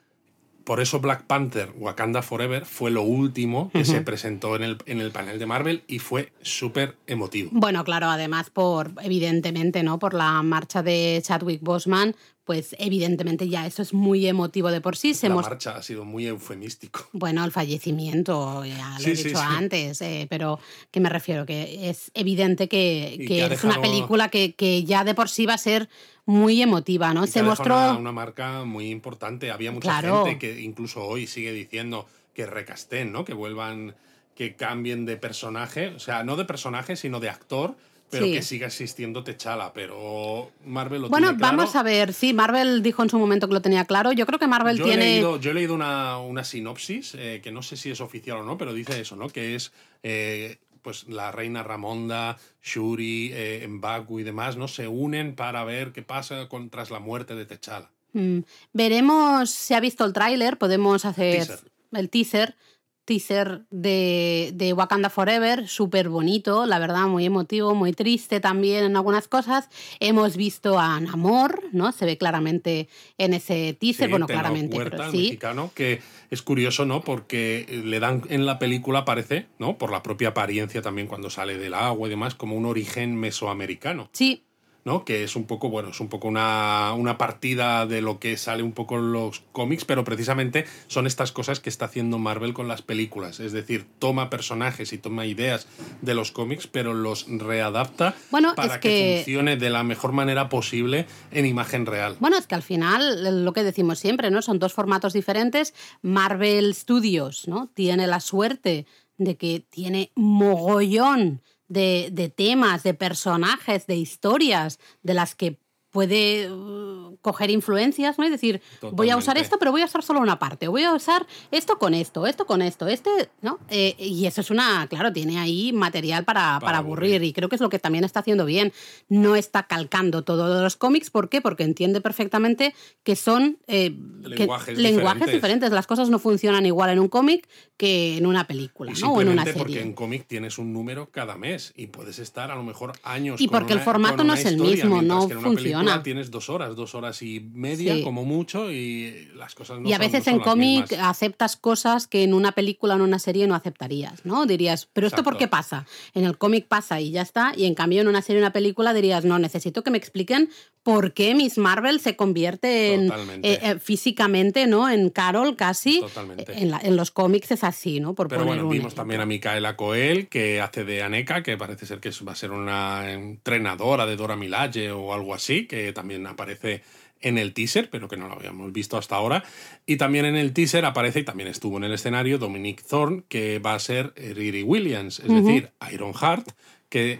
por 0.63 0.79
eso 0.79 0.99
Black 0.99 1.23
Panther 1.23 1.73
Wakanda 1.77 2.21
Forever 2.21 2.65
fue 2.65 2.91
lo 2.91 3.01
último 3.01 3.71
que 3.73 3.85
se 3.85 4.01
presentó 4.01 4.55
en 4.55 4.63
el, 4.63 4.77
en 4.85 5.01
el 5.01 5.11
panel 5.11 5.39
de 5.39 5.45
Marvel 5.45 5.83
y 5.87 5.99
fue 5.99 6.31
súper 6.41 6.97
emotivo. 7.07 7.49
Bueno, 7.53 7.83
claro, 7.83 8.07
además 8.07 8.49
por, 8.49 8.93
evidentemente, 9.01 9.83
¿no? 9.83 9.99
Por 9.99 10.13
la 10.13 10.41
marcha 10.43 10.83
de 10.83 11.21
Chadwick 11.23 11.61
Boseman, 11.61 12.15
pues 12.43 12.75
evidentemente 12.79 13.47
ya 13.47 13.65
eso 13.65 13.81
es 13.81 13.93
muy 13.93 14.25
emotivo 14.27 14.71
de 14.71 14.81
por 14.81 14.97
sí. 14.97 15.15
la 15.21 15.35
marcha 15.35 15.77
ha 15.77 15.83
sido 15.83 16.05
muy 16.05 16.27
eufemístico. 16.27 17.07
Bueno, 17.13 17.45
el 17.45 17.51
fallecimiento, 17.51 18.65
ya 18.65 18.97
lo 18.99 19.07
he 19.07 19.13
dicho 19.13 19.39
antes, 19.39 20.01
eh, 20.01 20.27
pero 20.29 20.59
que 20.89 20.99
me 20.99 21.09
refiero, 21.09 21.45
que 21.45 21.89
es 21.89 22.09
evidente 22.13 22.67
que, 22.67 23.23
que, 23.27 23.45
es 23.45 23.63
una 23.63 23.79
película 23.79 24.29
que, 24.29 24.55
que 24.55 24.83
ya 24.83 25.03
de 25.03 25.13
por 25.13 25.29
sí 25.29 25.45
va 25.45 25.53
a 25.53 25.59
ser 25.59 25.87
muy 26.25 26.61
emotiva, 26.61 27.13
¿no? 27.13 27.27
Se 27.27 27.43
mostró 27.43 27.97
una, 27.97 28.11
marca 28.11 28.63
muy 28.63 28.89
importante. 28.89 29.51
Había 29.51 29.71
mucha 29.71 30.01
gente 30.01 30.39
que 30.39 30.61
incluso 30.61 31.03
hoy 31.03 31.27
sigue 31.27 31.51
diciendo 31.51 32.07
que 32.33 32.45
recasten, 32.45 33.11
¿no? 33.11 33.25
Que 33.25 33.33
vuelvan, 33.33 33.95
que 34.35 34.55
cambien 34.55 35.05
de 35.05 35.17
personaje, 35.17 35.89
o 35.89 35.99
sea, 35.99 36.23
no 36.23 36.37
de 36.37 36.45
personaje, 36.45 36.95
sino 36.95 37.19
de 37.19 37.29
actor. 37.29 37.75
Pero 38.11 38.25
que 38.25 38.41
siga 38.41 38.67
existiendo 38.67 39.23
Techala, 39.23 39.71
pero 39.73 40.51
Marvel 40.65 41.03
lo 41.03 41.09
bueno, 41.09 41.27
tiene 41.27 41.37
claro. 41.39 41.55
Bueno, 41.55 41.63
vamos 41.63 41.75
a 41.75 41.83
ver, 41.83 42.13
sí, 42.13 42.33
Marvel 42.33 42.83
dijo 42.83 43.01
en 43.03 43.09
su 43.09 43.17
momento 43.17 43.47
que 43.47 43.53
lo 43.53 43.61
tenía 43.61 43.85
claro. 43.85 44.11
Yo 44.11 44.25
creo 44.25 44.37
que 44.37 44.47
Marvel 44.47 44.81
tiene. 44.81 45.21
yo 45.21 45.37
he 45.39 45.53
leído 45.53 45.73
una, 45.73 46.17
una 46.17 46.43
sinopsis, 46.43 47.15
eh, 47.15 47.39
que 47.41 47.51
no 47.51 47.63
sé 47.63 47.77
si 47.77 47.89
es 47.89 48.01
oficial 48.01 48.37
o 48.37 48.43
no, 48.43 48.57
pero 48.57 48.73
dice 48.73 48.99
eso, 48.99 49.15
¿no? 49.15 49.29
Que 49.29 49.55
es 49.55 49.71
eh, 50.03 50.57
pues 50.81 51.07
la 51.07 51.31
reina 51.31 51.63
Ramonda, 51.63 52.37
Shuri, 52.61 53.31
eh, 53.33 53.65
Mbaku 53.67 54.19
y 54.19 54.23
demás, 54.23 54.57
¿no? 54.57 54.67
Se 54.67 54.87
unen 54.87 55.35
para 55.35 55.63
ver 55.63 55.91
qué 55.91 56.01
pasa 56.01 56.47
con, 56.49 56.69
tras 56.69 56.91
la 56.91 56.99
muerte 56.99 57.35
de 57.35 57.45
T'Challa. 57.45 57.89
Mm, 58.13 58.39
veremos, 58.73 59.49
se 59.49 59.75
ha 59.75 59.79
visto 59.79 60.03
el 60.05 60.13
tráiler, 60.13 60.57
podemos 60.57 61.05
hacer 61.05 61.47
el 61.93 62.09
teaser 62.09 62.55
teaser 63.05 63.65
de, 63.69 64.51
de 64.53 64.73
Wakanda 64.73 65.09
Forever, 65.09 65.67
súper 65.67 66.09
bonito, 66.09 66.65
la 66.65 66.79
verdad, 66.79 67.07
muy 67.07 67.25
emotivo, 67.25 67.75
muy 67.75 67.93
triste 67.93 68.39
también 68.39 68.83
en 68.83 68.95
algunas 68.95 69.27
cosas. 69.27 69.69
Hemos 69.99 70.37
visto 70.37 70.79
a 70.79 70.99
Namor, 70.99 71.63
¿no? 71.71 71.91
Se 71.91 72.05
ve 72.05 72.17
claramente 72.17 72.87
en 73.17 73.33
ese 73.33 73.77
teaser, 73.79 74.09
bueno, 74.09 74.27
claramente, 74.27 74.77
pero 74.77 75.11
sí. 75.11 75.17
mexicano, 75.17 75.71
que 75.73 76.01
es 76.29 76.41
curioso, 76.41 76.85
¿no? 76.85 77.01
Porque 77.01 77.65
le 77.83 77.99
dan 77.99 78.23
en 78.29 78.45
la 78.45 78.59
película, 78.59 79.05
parece, 79.05 79.47
¿no? 79.59 79.77
Por 79.77 79.91
la 79.91 80.03
propia 80.03 80.29
apariencia 80.29 80.81
también 80.81 81.07
cuando 81.07 81.29
sale 81.29 81.57
del 81.57 81.73
agua 81.73 82.07
y 82.07 82.11
demás, 82.11 82.35
como 82.35 82.55
un 82.55 82.65
origen 82.65 83.15
mesoamericano. 83.15 84.09
Sí, 84.13 84.45
¿no? 84.83 85.05
Que 85.05 85.23
es 85.23 85.35
un 85.35 85.45
poco, 85.45 85.69
bueno, 85.69 85.89
es 85.89 85.99
un 85.99 86.07
poco 86.07 86.27
una, 86.27 86.93
una, 86.93 87.17
partida 87.17 87.85
de 87.85 88.01
lo 88.01 88.19
que 88.19 88.37
sale 88.37 88.63
un 88.63 88.71
poco 88.71 88.95
en 88.97 89.11
los 89.11 89.43
cómics, 89.51 89.85
pero 89.85 90.03
precisamente 90.03 90.65
son 90.87 91.07
estas 91.07 91.31
cosas 91.31 91.59
que 91.59 91.69
está 91.69 91.85
haciendo 91.85 92.17
Marvel 92.17 92.53
con 92.53 92.67
las 92.67 92.81
películas. 92.81 93.39
Es 93.39 93.51
decir, 93.51 93.85
toma 93.99 94.29
personajes 94.29 94.93
y 94.93 94.97
toma 94.97 95.25
ideas 95.25 95.67
de 96.01 96.13
los 96.13 96.31
cómics, 96.31 96.67
pero 96.67 96.93
los 96.93 97.27
readapta 97.29 98.15
para 98.55 98.79
que... 98.79 99.17
funcione 99.17 99.57
de 99.57 99.69
la 99.69 99.83
mejor 99.83 100.11
manera 100.11 100.49
posible 100.49 101.05
en 101.31 101.45
imagen 101.45 101.85
real. 101.85 102.17
Bueno, 102.19 102.37
es 102.37 102.47
que 102.47 102.55
al 102.55 102.63
final, 102.63 103.45
lo 103.45 103.53
que 103.53 103.63
decimos 103.63 103.99
siempre, 103.99 104.31
¿no? 104.31 104.41
Son 104.41 104.59
dos 104.59 104.73
formatos 104.73 105.13
diferentes. 105.13 105.73
Marvel 106.01 106.73
Studios, 106.73 107.47
¿no? 107.47 107.69
Tiene 107.73 108.07
la 108.07 108.19
suerte 108.19 108.85
de 109.17 109.37
que 109.37 109.63
tiene 109.69 110.11
mogollón 110.15 111.41
de, 111.71 112.33
temas, 112.35 112.83
de 112.83 112.93
personajes, 112.93 113.87
de 113.87 113.95
historias 113.95 114.79
de 115.03 115.13
las 115.13 115.35
que 115.35 115.60
puede 115.91 116.49
uh, 116.49 117.17
coger 117.21 117.51
influencias, 117.51 118.17
¿no? 118.17 118.25
Y 118.25 118.29
decir, 118.29 118.61
voy 118.93 119.09
a 119.09 119.17
usar 119.17 119.37
esto, 119.37 119.59
pero 119.59 119.71
voy 119.71 119.81
a 119.81 119.85
usar 119.85 120.01
solo 120.03 120.21
una 120.21 120.39
parte, 120.39 120.69
voy 120.69 120.83
a 120.83 120.93
usar 120.93 121.27
esto 121.51 121.77
con 121.77 121.93
esto, 121.93 122.25
esto 122.25 122.45
con 122.45 122.61
esto, 122.61 122.87
este, 122.87 123.09
¿no? 123.41 123.59
Eh, 123.69 123.95
y 123.99 124.25
eso 124.25 124.39
es 124.39 124.49
una, 124.49 124.87
claro, 124.87 125.11
tiene 125.11 125.37
ahí 125.37 125.73
material 125.73 126.23
para, 126.23 126.59
para, 126.61 126.77
aburrir. 126.77 127.23
y 127.23 127.33
creo 127.33 127.49
que 127.49 127.55
es 127.55 127.61
lo 127.61 127.69
que 127.69 127.77
también 127.77 128.05
está 128.05 128.21
haciendo 128.21 128.45
bien. 128.45 128.71
No 129.09 129.35
está 129.35 129.63
calcando 129.63 130.23
todos 130.23 130.63
los 130.63 130.77
cómics, 130.77 131.09
¿por 131.09 131.27
qué? 131.27 131.41
Porque 131.41 131.63
entiende 131.63 131.99
perfectamente 131.99 132.73
que 133.03 133.17
son 133.17 133.57
eh, 133.67 133.93
lenguajes, 134.23 135.31
diferentes. 135.31 135.71
Las 135.71 135.87
cosas 135.87 136.09
no 136.09 136.19
funcionan 136.19 136.65
igual 136.65 136.89
en 136.91 136.99
un 136.99 137.09
cómic 137.09 137.47
que 137.75 138.17
en 138.17 138.25
una 138.25 138.47
película, 138.47 138.93
¿no? 139.01 139.13
O 139.13 139.21
en 139.21 139.27
una 139.27 139.43
serie. 139.43 139.59
porque 139.59 139.81
en 139.81 139.93
cómic 139.93 140.25
tienes 140.25 140.57
un 140.57 140.71
número 140.71 141.09
cada 141.11 141.35
mes 141.35 141.73
y 141.75 141.87
puedes 141.87 142.19
estar 142.19 142.49
a 142.49 142.55
lo 142.55 142.63
mejor 142.63 142.93
años. 143.03 143.41
Y 143.41 143.49
porque 143.49 143.73
el 143.73 143.81
formato 143.81 144.23
no 144.23 144.33
es 144.33 144.45
el 144.45 144.57
mismo, 144.57 145.01
no 145.01 145.27
funciona 145.27 145.80
tienes 146.03 146.31
dos 146.31 146.49
horas, 146.49 146.75
dos 146.75 146.95
horas 146.95 147.21
y 147.21 147.39
media 147.39 148.03
como 148.03 148.25
mucho 148.25 148.71
y 148.71 149.29
las 149.35 149.55
cosas 149.55 149.79
no 149.79 149.89
Y 149.89 149.93
a 149.93 149.97
veces 149.97 150.27
en 150.27 150.39
cómic 150.39 150.93
aceptas 150.99 151.57
cosas 151.57 152.07
que 152.07 152.23
en 152.23 152.33
una 152.33 152.51
película 152.51 152.93
o 152.93 152.97
en 152.97 153.03
una 153.03 153.19
serie 153.19 153.47
no 153.47 153.55
aceptarías, 153.55 154.25
¿no? 154.25 154.45
Dirías, 154.45 154.87
pero 154.93 155.07
¿esto 155.07 155.23
por 155.23 155.37
qué 155.37 155.47
pasa? 155.47 155.85
En 156.13 156.25
el 156.25 156.37
cómic 156.37 156.67
pasa 156.67 156.99
y 156.99 157.11
ya 157.11 157.21
está, 157.21 157.53
y 157.55 157.65
en 157.65 157.75
cambio 157.75 158.01
en 158.01 158.07
una 158.07 158.21
serie 158.21 158.41
o 158.41 158.43
una 158.43 158.53
película 158.53 158.93
dirías, 158.93 159.25
no, 159.25 159.39
necesito 159.39 159.83
que 159.83 159.91
me 159.91 159.97
expliquen 159.97 160.49
por 160.83 161.13
qué 161.13 161.35
Miss 161.35 161.57
Marvel 161.57 161.99
se 161.99 162.15
convierte 162.15 162.93
en, 162.93 163.11
eh, 163.43 163.59
eh, 163.61 163.79
físicamente, 163.79 164.65
¿no? 164.65 164.89
En 164.89 165.09
Carol 165.09 165.55
casi. 165.55 166.03
En, 166.47 166.73
en, 166.81 166.95
los 166.95 167.11
cómics 167.11 167.51
es 167.51 167.63
así, 167.63 167.99
¿no? 167.99 168.15
Por 168.15 168.27
Pero 168.27 168.45
bueno, 168.45 168.67
vimos 168.67 168.95
también 168.95 169.21
a 169.21 169.25
Micaela 169.25 169.75
Coel, 169.75 170.27
que 170.27 170.59
hace 170.59 170.83
de 170.83 171.03
Aneka, 171.03 171.43
que 171.43 171.57
parece 171.57 171.85
ser 171.85 171.99
que 171.99 172.11
va 172.27 172.31
a 172.31 172.35
ser 172.35 172.51
una 172.51 173.11
entrenadora 173.11 174.05
de 174.05 174.15
Dora 174.15 174.35
Milaje 174.35 174.91
o 174.91 175.13
algo 175.13 175.35
así, 175.35 175.67
que 175.67 175.93
también 175.93 176.25
aparece 176.25 176.81
en 177.21 177.37
el 177.37 177.53
teaser, 177.53 177.91
pero 177.91 178.07
que 178.07 178.17
no 178.17 178.27
lo 178.27 178.33
habíamos 178.33 178.73
visto 178.73 178.97
hasta 178.97 179.15
ahora. 179.15 179.43
Y 179.85 179.97
también 179.97 180.25
en 180.25 180.35
el 180.35 180.53
teaser 180.53 180.85
aparece, 180.85 181.19
y 181.19 181.23
también 181.23 181.49
estuvo 181.49 181.77
en 181.77 181.83
el 181.83 181.93
escenario, 181.93 182.39
Dominic 182.39 182.83
Thorne, 182.83 183.21
que 183.27 183.59
va 183.59 183.75
a 183.75 183.79
ser 183.79 184.13
Riri 184.15 184.63
Williams, 184.63 185.19
es 185.19 185.27
decir, 185.27 185.69
Iron 185.91 186.15
Heart, 186.15 186.49
que 186.89 187.19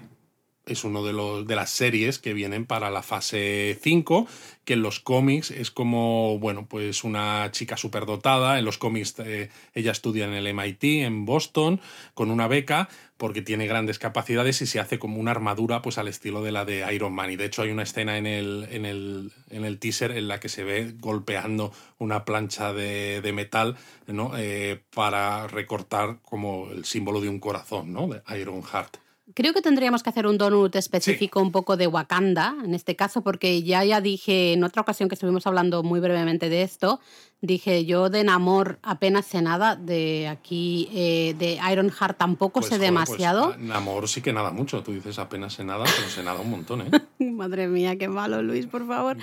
es 0.65 0.84
uno 0.84 1.04
de, 1.04 1.13
los, 1.13 1.47
de 1.47 1.56
las 1.56 1.71
series 1.71 2.19
que 2.19 2.34
vienen 2.34 2.65
para 2.65 2.91
la 2.91 3.02
fase 3.02 3.78
5, 3.82 4.28
que 4.63 4.74
en 4.74 4.84
los 4.84 5.00
cómics 5.00 5.52
es 5.52 5.71
como, 5.71 6.38
bueno, 6.39 6.67
pues 6.67 7.04
una 7.04 7.50
chica 7.52 7.78
superdotada. 7.78 8.60
En 8.60 8.65
los 8.65 8.78
cómics 8.78 9.15
eh, 9.19 9.50
ella 9.74 9.91
estudia 9.91 10.26
en 10.26 10.34
el 10.34 10.47
MIT, 10.47 10.84
en 11.04 11.26
Boston, 11.26 11.82
con 12.13 12.30
una 12.30 12.47
beca, 12.47 12.89
porque 13.17 13.41
tiene 13.41 13.67
grandes 13.67 14.00
capacidades 14.00 14.62
y 14.62 14.67
se 14.67 14.80
hace 14.80 15.00
como 15.00 15.19
una 15.19 15.32
armadura 15.32 15.82
pues 15.82 15.97
al 15.97 16.08
estilo 16.08 16.41
de 16.43 16.52
la 16.52 16.65
de 16.65 16.86
Iron 16.93 17.13
Man. 17.13 17.32
Y 17.32 17.36
de 17.36 17.45
hecho 17.45 17.63
hay 17.63 17.71
una 17.71 17.84
escena 17.84 18.17
en 18.17 18.28
el, 18.28 18.67
en 18.71 18.86
el, 18.86 19.32
en 19.50 19.65
el 19.65 19.80
teaser 19.80 20.12
en 20.12 20.28
la 20.28 20.39
que 20.39 20.50
se 20.50 20.63
ve 20.63 20.93
golpeando 21.00 21.74
una 21.97 22.24
plancha 22.24 22.71
de, 22.74 23.21
de 23.21 23.34
metal 23.34 23.78
¿no? 24.08 24.32
Eh, 24.38 24.84
para 24.93 25.47
recortar 25.47 26.19
como 26.24 26.69
el 26.71 26.86
símbolo 26.86 27.21
de 27.21 27.30
un 27.30 27.39
corazón, 27.39 27.93
¿no? 27.93 28.08
De 28.08 28.21
Iron 28.39 28.63
Heart. 28.63 29.00
Creo 29.33 29.53
que 29.53 29.61
tendríamos 29.61 30.03
que 30.03 30.09
hacer 30.09 30.27
un 30.27 30.37
donut 30.37 30.75
específico 30.75 31.41
un 31.41 31.51
poco 31.51 31.77
de 31.77 31.87
Wakanda, 31.87 32.55
en 32.63 32.73
este 32.73 32.95
caso, 32.95 33.21
porque 33.21 33.63
ya 33.63 33.83
ya 33.83 34.01
dije 34.01 34.53
en 34.53 34.63
otra 34.63 34.81
ocasión 34.81 35.09
que 35.09 35.15
estuvimos 35.15 35.47
hablando 35.47 35.83
muy 35.83 35.99
brevemente 35.99 36.49
de 36.49 36.63
esto, 36.63 36.99
Dije, 37.43 37.86
yo 37.86 38.12
de 38.12 38.23
Namor 38.23 38.77
apenas 38.84 39.25
sé 39.25 39.41
nada, 39.41 39.75
de 39.75 40.27
aquí, 40.27 40.88
eh, 40.93 41.36
de 41.39 41.60
Ironheart 41.71 42.15
tampoco 42.15 42.60
pues, 42.60 42.67
sé 42.67 42.75
pues, 42.75 42.82
demasiado. 42.82 43.58
Namor 43.58 44.08
sí 44.08 44.21
que 44.21 44.32
nada 44.32 44.51
mucho, 44.51 44.84
tú 44.84 44.91
dices 44.91 45.17
apenas 45.17 45.54
sé 45.54 45.63
nada, 45.63 45.86
pero 45.86 46.08
sé 46.08 46.21
nada 46.21 46.39
un 46.39 46.51
montón, 46.51 46.82
¿eh? 46.82 46.91
Madre 47.32 47.67
mía, 47.67 47.97
qué 47.97 48.08
malo, 48.08 48.43
Luis, 48.43 48.67
por 48.67 48.86
favor. 48.86 49.17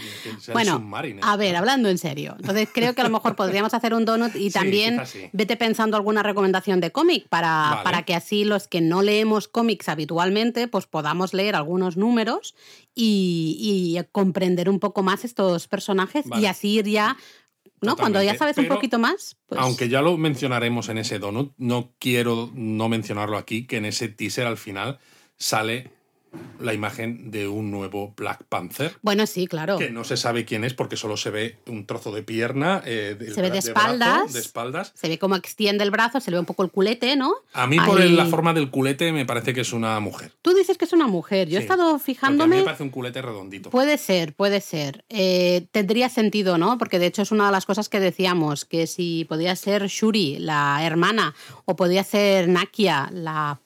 Bueno, 0.53 0.83
a 1.23 1.37
ver, 1.37 1.55
hablando 1.55 1.89
en 1.89 1.99
serio. 1.99 2.35
Entonces 2.41 2.69
creo 2.75 2.93
que 2.93 3.03
a 3.03 3.05
lo 3.05 3.11
mejor 3.11 3.37
podríamos 3.37 3.73
hacer 3.73 3.95
un 3.95 4.05
donut 4.05 4.35
y 4.35 4.51
también 4.53 5.01
vete 5.33 5.57
pensando 5.57 5.97
alguna 5.97 6.25
recomendación 6.25 6.81
de 6.81 6.91
cómic 6.91 7.29
para, 7.29 7.83
para 7.85 8.03
que 8.03 8.17
así 8.17 8.45
los 8.45 8.67
que 8.67 8.81
no 8.81 9.03
leemos 9.03 9.47
cómics 9.47 9.89
habitualmente, 9.89 10.67
pues 10.67 10.87
podamos 10.87 11.35
leer 11.35 11.55
algunos 11.55 11.97
números 11.97 12.57
y, 12.97 14.01
comprender 14.13 14.69
un 14.69 14.81
poco 14.81 15.03
más 15.03 15.25
estos 15.25 15.69
personajes 15.69 16.25
y 16.37 16.47
así 16.47 16.79
ir 16.79 16.89
ya 16.89 17.17
¿no? 17.81 17.97
Cuando 17.97 18.23
ya 18.23 18.37
sabes 18.37 18.59
un 18.59 18.69
poquito 18.69 18.99
más. 18.99 19.37
Pues... 19.47 19.61
Aunque 19.61 19.89
ya 19.89 20.03
lo 20.03 20.17
mencionaremos 20.17 20.89
en 20.89 20.99
ese 20.99 21.19
donut, 21.19 21.53
no 21.59 21.95
quiero 21.99 22.51
no 22.55 22.89
mencionarlo 22.89 23.37
aquí, 23.37 23.67
que 23.67 23.77
en 23.77 23.85
ese 23.85 24.09
teaser 24.09 24.47
al 24.47 24.57
final 24.57 24.99
sale 25.37 25.98
la 26.61 26.75
imagen 26.75 27.31
de 27.31 27.49
un 27.49 27.71
nuevo 27.71 28.13
Black 28.17 28.45
Panther. 28.49 28.97
Bueno, 29.03 29.27
sí, 29.27 29.47
claro. 29.47 29.79
Que 29.79 29.91
no 29.91 30.05
se 30.05 30.17
sabe 30.17 30.45
quién 30.45 30.65
es 30.65 30.75
porque 30.75 30.97
solo 30.97 31.17
se 31.17 31.31
ve 31.31 31.59
un 31.67 31.87
trozo 31.87 32.13
de 32.13 32.23
pierna. 32.23 32.83
Eh, 32.85 33.17
se 33.33 33.41
ve 33.41 33.51
de 33.51 33.59
espaldas, 33.59 34.33
de 34.33 34.41
espaldas. 34.41 34.93
Se 34.95 35.09
ve 35.09 35.19
como 35.19 35.37
extiende 35.37 35.85
el 35.85 35.91
brazo, 35.91 36.21
se 36.21 36.31
le 36.31 36.37
ve 36.37 36.41
un 36.41 36.47
poco 36.47 36.65
el 36.65 36.71
culete, 36.71 37.17
¿no? 37.17 37.35
A 37.53 37.67
mí, 37.67 37.79
por 37.79 38.03
la 38.05 38.27
forma 38.27 38.53
del 38.53 38.71
culete, 38.71 39.13
me 39.13 39.25
parece 39.25 39.55
que 39.55 39.61
es 39.61 39.73
una 39.73 39.99
mujer. 40.01 40.33
Tú 40.43 40.55
dices 40.55 40.79
que 40.79 40.85
es 40.85 40.93
una 40.93 41.07
mujer. 41.07 41.49
Yo 41.49 41.59
he 41.59 41.63
estado 41.63 41.99
fijándome. 41.99 42.57
A 42.57 42.59
mí 42.59 42.63
me 42.63 42.65
parece 42.65 42.83
un 42.83 42.91
culete 42.91 43.23
redondito. 43.23 43.71
Puede 43.71 43.99
ser, 43.99 44.35
puede 44.35 44.61
ser. 44.61 45.05
Eh, 45.09 45.67
tendría 45.71 46.09
sentido, 46.09 46.59
¿no? 46.59 46.79
Porque 46.79 46.99
de 46.99 47.07
hecho 47.07 47.23
es 47.23 47.31
una 47.31 47.47
de 47.47 47.53
las 47.53 47.67
cosas 47.67 47.89
que 47.89 48.01
decíamos, 48.01 48.65
que 48.65 48.87
si 48.87 49.25
podía 49.29 49.55
ser 49.57 49.87
Shuri, 49.87 50.39
la 50.39 50.85
hermana, 50.85 51.35
o 51.65 51.77
podía 51.77 52.05
ser 52.05 52.49
Nakia, 52.49 53.11
la 53.13 53.61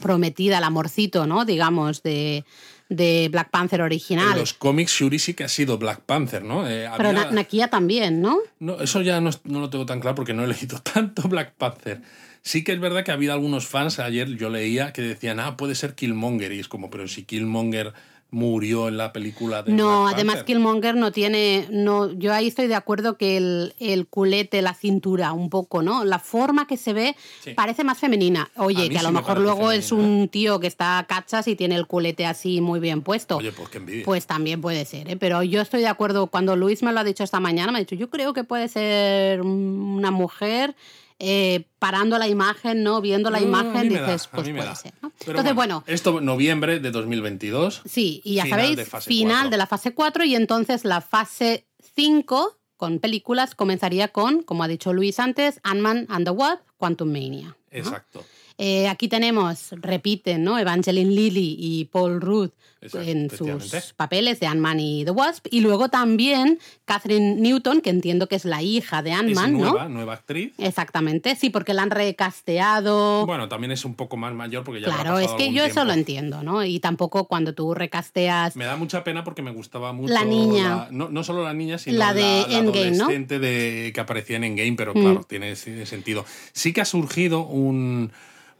prometida, 0.00 0.58
el 0.58 0.64
amorcito, 0.64 1.26
¿no? 1.26 1.44
Digamos, 1.44 2.02
de, 2.02 2.44
de 2.88 3.28
Black 3.30 3.50
Panther 3.50 3.82
original. 3.82 4.32
En 4.32 4.38
los 4.38 4.54
cómics 4.54 4.92
Shuri 4.92 5.18
sí 5.18 5.34
que 5.34 5.44
ha 5.44 5.48
sido 5.48 5.78
Black 5.78 6.00
Panther, 6.00 6.42
¿no? 6.42 6.68
Eh, 6.68 6.88
Pero 6.96 7.12
Nakia 7.12 7.68
también, 7.68 8.20
¿no? 8.20 8.38
No, 8.60 8.80
eso 8.80 9.02
ya 9.02 9.20
no, 9.20 9.30
no, 9.44 9.60
lo 9.60 9.70
tengo 9.70 9.86
tan 9.86 10.00
claro 10.00 10.14
porque 10.14 10.34
no 10.34 10.44
he 10.44 10.46
leído 10.48 10.80
tanto 10.80 11.28
Black 11.28 11.54
Panther. 11.54 12.00
Sí 12.42 12.64
que 12.64 12.72
es 12.72 12.80
verdad 12.80 13.04
que 13.04 13.10
ha 13.10 13.14
habido 13.14 13.32
algunos 13.32 13.66
fans, 13.66 13.98
ayer 13.98 14.28
yo 14.36 14.48
leía, 14.48 14.92
que 14.92 15.02
decían, 15.02 15.40
ah, 15.40 15.56
puede 15.56 15.74
ser 15.74 15.94
Killmonger. 15.94 16.52
Y 16.52 16.60
es 16.60 16.68
como, 16.68 16.88
pero 16.88 17.08
si 17.08 17.24
Killmonger 17.24 17.92
murió 18.30 18.88
en 18.88 18.98
la 18.98 19.12
película 19.12 19.62
de 19.62 19.72
No, 19.72 20.06
además 20.06 20.42
Killmonger 20.42 20.94
no 20.94 21.12
tiene. 21.12 21.66
No, 21.70 22.12
yo 22.12 22.34
ahí 22.34 22.48
estoy 22.48 22.66
de 22.66 22.74
acuerdo 22.74 23.16
que 23.16 23.36
el, 23.36 23.74
el, 23.78 24.06
culete, 24.06 24.60
la 24.60 24.74
cintura, 24.74 25.32
un 25.32 25.48
poco, 25.48 25.82
¿no? 25.82 26.04
La 26.04 26.18
forma 26.18 26.66
que 26.66 26.76
se 26.76 26.92
ve 26.92 27.16
parece 27.54 27.84
más 27.84 27.98
femenina. 27.98 28.50
Oye, 28.56 28.90
que 28.90 28.98
a 28.98 29.02
lo 29.02 29.12
mejor 29.12 29.38
luego 29.38 29.72
es 29.72 29.92
un 29.92 30.28
tío 30.28 30.60
que 30.60 30.66
está 30.66 31.04
cachas 31.08 31.48
y 31.48 31.56
tiene 31.56 31.76
el 31.76 31.86
culete 31.86 32.26
así 32.26 32.60
muy 32.60 32.80
bien 32.80 33.02
puesto. 33.02 33.38
Oye, 33.38 33.52
pues 33.52 33.68
qué 33.70 33.78
envidia. 33.78 34.04
Pues 34.04 34.26
también 34.26 34.60
puede 34.60 34.84
ser, 34.84 35.10
¿eh? 35.10 35.16
Pero 35.16 35.42
yo 35.42 35.62
estoy 35.62 35.80
de 35.80 35.88
acuerdo. 35.88 36.26
Cuando 36.26 36.54
Luis 36.56 36.82
me 36.82 36.92
lo 36.92 37.00
ha 37.00 37.04
dicho 37.04 37.24
esta 37.24 37.40
mañana, 37.40 37.72
me 37.72 37.78
ha 37.78 37.80
dicho, 37.80 37.94
yo 37.94 38.10
creo 38.10 38.34
que 38.34 38.44
puede 38.44 38.68
ser 38.68 39.40
una 39.40 40.10
mujer 40.10 40.74
eh, 41.18 41.66
parando 41.78 42.18
la 42.18 42.28
imagen, 42.28 42.82
¿no? 42.82 43.00
Viendo 43.00 43.30
la 43.30 43.40
imagen, 43.40 43.88
dices, 43.88 44.28
pues 44.28 44.48
puede 44.48 44.76
ser. 44.76 44.94
Entonces, 45.26 45.54
bueno, 45.54 45.82
Esto 45.86 46.20
noviembre 46.20 46.80
de 46.80 46.90
2022. 46.90 47.82
Sí, 47.84 48.20
y 48.24 48.36
ya 48.36 48.46
sabéis, 48.46 48.78
final 49.04 49.50
de 49.50 49.56
la 49.56 49.66
fase 49.66 49.94
4 49.94 50.24
y 50.24 50.34
entonces 50.34 50.84
la 50.84 51.00
fase 51.00 51.66
5 51.96 52.58
con 52.76 53.00
películas 53.00 53.56
comenzaría 53.56 54.08
con, 54.08 54.42
como 54.42 54.62
ha 54.62 54.68
dicho 54.68 54.92
Luis 54.92 55.18
antes, 55.18 55.60
Ant-Man 55.64 56.06
and 56.08 56.24
the 56.24 56.30
Wasp, 56.30 56.62
Quantum 56.76 57.10
Mania. 57.10 57.56
Exacto. 57.72 58.24
Eh, 58.58 58.88
aquí 58.88 59.06
tenemos, 59.06 59.70
repiten, 59.70 60.42
¿no? 60.42 60.58
Evangeline 60.58 61.14
Lilly 61.14 61.56
y 61.58 61.84
Paul 61.86 62.20
Rudd 62.20 62.50
en 62.80 63.30
sus 63.30 63.92
papeles 63.94 64.40
de 64.40 64.46
Ant-Man 64.46 64.80
y 64.80 65.04
The 65.04 65.10
Wasp. 65.10 65.46
Y 65.50 65.60
luego 65.60 65.88
también 65.88 66.58
Catherine 66.84 67.36
Newton, 67.36 67.80
que 67.80 67.90
entiendo 67.90 68.28
que 68.28 68.36
es 68.36 68.44
la 68.44 68.62
hija 68.62 69.02
de 69.02 69.12
Ant-Man, 69.12 69.58
¿no? 69.58 69.88
Nueva 69.88 70.14
actriz. 70.14 70.52
Exactamente, 70.58 71.36
sí, 71.36 71.50
porque 71.50 71.74
la 71.74 71.82
han 71.82 71.90
recasteado. 71.90 73.26
Bueno, 73.26 73.48
también 73.48 73.72
es 73.72 73.84
un 73.84 73.94
poco 73.94 74.16
más 74.16 74.32
mayor 74.34 74.64
porque 74.64 74.80
ya 74.80 74.86
Claro, 74.86 75.18
es 75.18 75.30
que 75.32 75.52
yo 75.52 75.64
eso 75.64 75.84
lo 75.84 75.92
entiendo, 75.92 76.42
¿no? 76.42 76.64
Y 76.64 76.80
tampoco 76.80 77.26
cuando 77.26 77.54
tú 77.54 77.74
recasteas. 77.74 78.56
Me 78.56 78.64
da 78.64 78.76
mucha 78.76 79.04
pena 79.04 79.24
porque 79.24 79.42
me 79.42 79.52
gustaba 79.52 79.92
mucho. 79.92 80.12
La 80.12 80.24
niña. 80.24 80.88
no, 80.90 81.24
solo 81.24 81.44
la 81.44 81.54
niña, 81.54 81.78
sino 81.78 81.98
la, 81.98 82.14
de 82.14 82.44
la, 82.48 82.58
adolescente 82.58 83.38
de, 83.38 83.92
que 83.94 84.00
aparecía 84.00 84.36
en 84.36 84.44
Endgame, 84.44 84.74
pero 84.76 84.94
mm. 84.94 85.00
claro, 85.00 85.24
tiene 85.24 85.54
sentido. 85.56 86.24
Sí 86.52 86.72
que 86.72 86.80
ha 86.80 86.84
surgido 86.84 87.46
un 87.46 88.10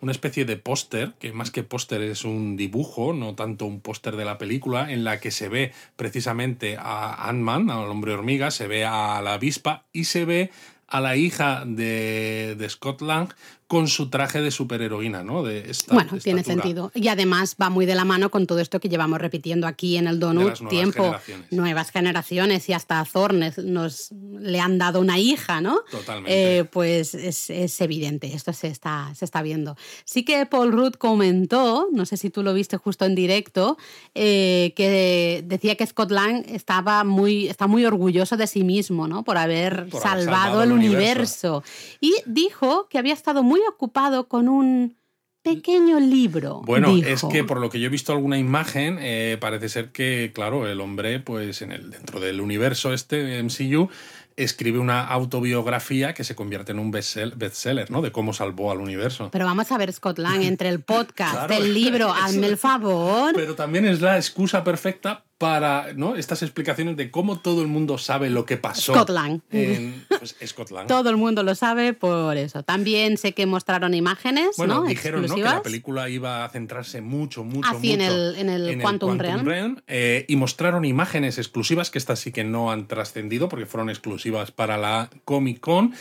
una 0.00 0.12
especie 0.12 0.44
de 0.44 0.56
póster, 0.56 1.14
que 1.18 1.32
más 1.32 1.50
que 1.50 1.62
póster 1.62 2.02
es 2.02 2.24
un 2.24 2.56
dibujo, 2.56 3.12
no 3.12 3.34
tanto 3.34 3.66
un 3.66 3.80
póster 3.80 4.16
de 4.16 4.24
la 4.24 4.38
película, 4.38 4.92
en 4.92 5.04
la 5.04 5.20
que 5.20 5.30
se 5.30 5.48
ve 5.48 5.72
precisamente 5.96 6.76
a 6.78 7.28
Ant-Man, 7.28 7.70
al 7.70 7.90
hombre 7.90 8.12
hormiga, 8.12 8.50
se 8.50 8.66
ve 8.68 8.84
a 8.84 9.20
la 9.22 9.34
avispa 9.34 9.84
y 9.92 10.04
se 10.04 10.24
ve 10.24 10.50
a 10.86 11.00
la 11.00 11.16
hija 11.16 11.64
de, 11.66 12.56
de 12.58 12.70
Scott 12.70 13.02
con 13.68 13.86
su 13.86 14.08
traje 14.08 14.40
de 14.40 14.50
superheroína, 14.50 15.22
¿no? 15.22 15.42
De 15.42 15.70
esta, 15.70 15.92
bueno, 15.92 16.12
tiene 16.22 16.42
sentido. 16.42 16.90
Y 16.94 17.08
además 17.08 17.54
va 17.60 17.68
muy 17.68 17.84
de 17.84 17.94
la 17.94 18.06
mano 18.06 18.30
con 18.30 18.46
todo 18.46 18.60
esto 18.60 18.80
que 18.80 18.88
llevamos 18.88 19.20
repitiendo 19.20 19.66
aquí 19.66 19.98
en 19.98 20.06
el 20.06 20.18
Donut 20.18 20.66
tiempo. 20.70 21.14
Nuevas 21.50 21.90
generaciones 21.90 22.66
y 22.70 22.72
hasta 22.72 23.04
Zornes 23.04 23.58
nos 23.58 24.10
le 24.40 24.58
han 24.58 24.78
dado 24.78 25.00
una 25.00 25.18
hija, 25.18 25.60
¿no? 25.60 25.80
Totalmente. 25.90 26.58
Eh, 26.58 26.64
pues 26.64 27.14
es, 27.14 27.80
evidente, 27.82 28.34
esto 28.34 28.54
se 28.54 28.68
está, 28.68 29.12
se 29.14 29.26
está 29.26 29.42
viendo. 29.42 29.76
Sí 30.06 30.24
que 30.24 30.46
Paul 30.46 30.72
Rudd 30.72 30.94
comentó, 30.94 31.88
no 31.92 32.06
sé 32.06 32.16
si 32.16 32.30
tú 32.30 32.42
lo 32.42 32.54
viste 32.54 32.78
justo 32.78 33.04
en 33.04 33.14
directo, 33.14 33.76
eh, 34.14 34.72
que 34.76 35.44
decía 35.44 35.76
que 35.76 35.86
Scott 35.86 36.10
Lang 36.10 36.42
estaba 36.48 37.04
muy, 37.04 37.48
está 37.48 37.66
muy 37.66 37.84
orgulloso 37.84 38.38
de 38.38 38.46
sí 38.46 38.64
mismo, 38.64 39.06
¿no? 39.06 39.24
Por 39.24 39.36
haber, 39.36 39.88
salvado, 40.00 40.62
el 40.62 40.72
universo. 40.72 41.62
Y 42.00 42.14
dijo 42.24 42.88
que 42.88 42.96
había 42.96 43.12
estado 43.12 43.42
muy 43.42 43.57
ocupado 43.68 44.28
con 44.28 44.48
un 44.48 44.96
pequeño 45.42 45.98
libro. 46.00 46.62
Bueno, 46.64 46.94
es 46.96 47.22
que 47.30 47.44
por 47.44 47.60
lo 47.60 47.70
que 47.70 47.80
yo 47.80 47.86
he 47.86 47.90
visto 47.90 48.12
alguna 48.12 48.38
imagen, 48.38 48.98
eh, 49.00 49.38
parece 49.40 49.68
ser 49.68 49.92
que, 49.92 50.32
claro, 50.34 50.68
el 50.68 50.80
hombre, 50.80 51.20
pues 51.20 51.62
en 51.62 51.72
el, 51.72 51.90
dentro 51.90 52.20
del 52.20 52.40
universo 52.40 52.92
este, 52.92 53.42
MCU, 53.42 53.88
escribe 54.36 54.78
una 54.78 55.06
autobiografía 55.06 56.14
que 56.14 56.22
se 56.22 56.34
convierte 56.34 56.72
en 56.72 56.78
un 56.78 56.90
bestseller, 56.90 57.90
¿no? 57.90 58.02
De 58.02 58.12
cómo 58.12 58.32
salvó 58.32 58.70
al 58.70 58.78
universo. 58.78 59.30
Pero 59.32 59.46
vamos 59.46 59.72
a 59.72 59.78
ver, 59.78 59.92
Scott 59.92 60.18
Lang, 60.18 60.42
entre 60.42 60.68
el 60.68 60.80
podcast, 60.80 61.50
el 61.50 61.74
libro, 61.74 62.12
hazme 62.14 62.46
el 62.46 62.56
favor. 62.56 63.32
Pero 63.34 63.54
también 63.54 63.86
es 63.86 64.00
la 64.00 64.16
excusa 64.16 64.62
perfecta 64.62 65.24
para 65.38 65.92
¿no? 65.94 66.16
estas 66.16 66.42
explicaciones 66.42 66.96
de 66.96 67.12
cómo 67.12 67.38
todo 67.38 67.62
el 67.62 67.68
mundo 67.68 67.96
sabe 67.96 68.28
lo 68.28 68.44
que 68.44 68.56
pasó. 68.56 68.92
Scotland. 68.92 69.40
En, 69.52 70.04
pues, 70.18 70.34
Scotland. 70.44 70.88
todo 70.88 71.10
el 71.10 71.16
mundo 71.16 71.44
lo 71.44 71.54
sabe 71.54 71.92
por 71.92 72.36
eso. 72.36 72.64
También 72.64 73.16
sé 73.16 73.32
que 73.32 73.46
mostraron 73.46 73.94
imágenes. 73.94 74.56
Bueno, 74.56 74.82
dijeron 74.82 75.24
¿no? 75.26 75.34
que 75.36 75.42
la 75.42 75.62
película 75.62 76.08
iba 76.08 76.44
a 76.44 76.48
centrarse 76.48 77.00
mucho, 77.00 77.44
mucho, 77.44 77.68
Así 77.68 77.92
mucho 77.92 77.94
en 77.94 78.00
el, 78.00 78.34
en 78.36 78.48
el 78.48 78.80
Quantum, 78.80 79.16
Realm. 79.16 79.80
Eh, 79.86 80.24
y 80.26 80.34
mostraron 80.34 80.84
imágenes 80.84 81.38
exclusivas, 81.38 81.90
que 81.90 81.98
estas 81.98 82.18
sí 82.18 82.32
que 82.32 82.42
no 82.42 82.72
han 82.72 82.88
trascendido 82.88 83.48
porque 83.48 83.66
fueron 83.66 83.90
exclusivas 83.90 84.50
para 84.50 84.76
la 84.76 85.08
Comic 85.24 85.60
Con. 85.60 85.94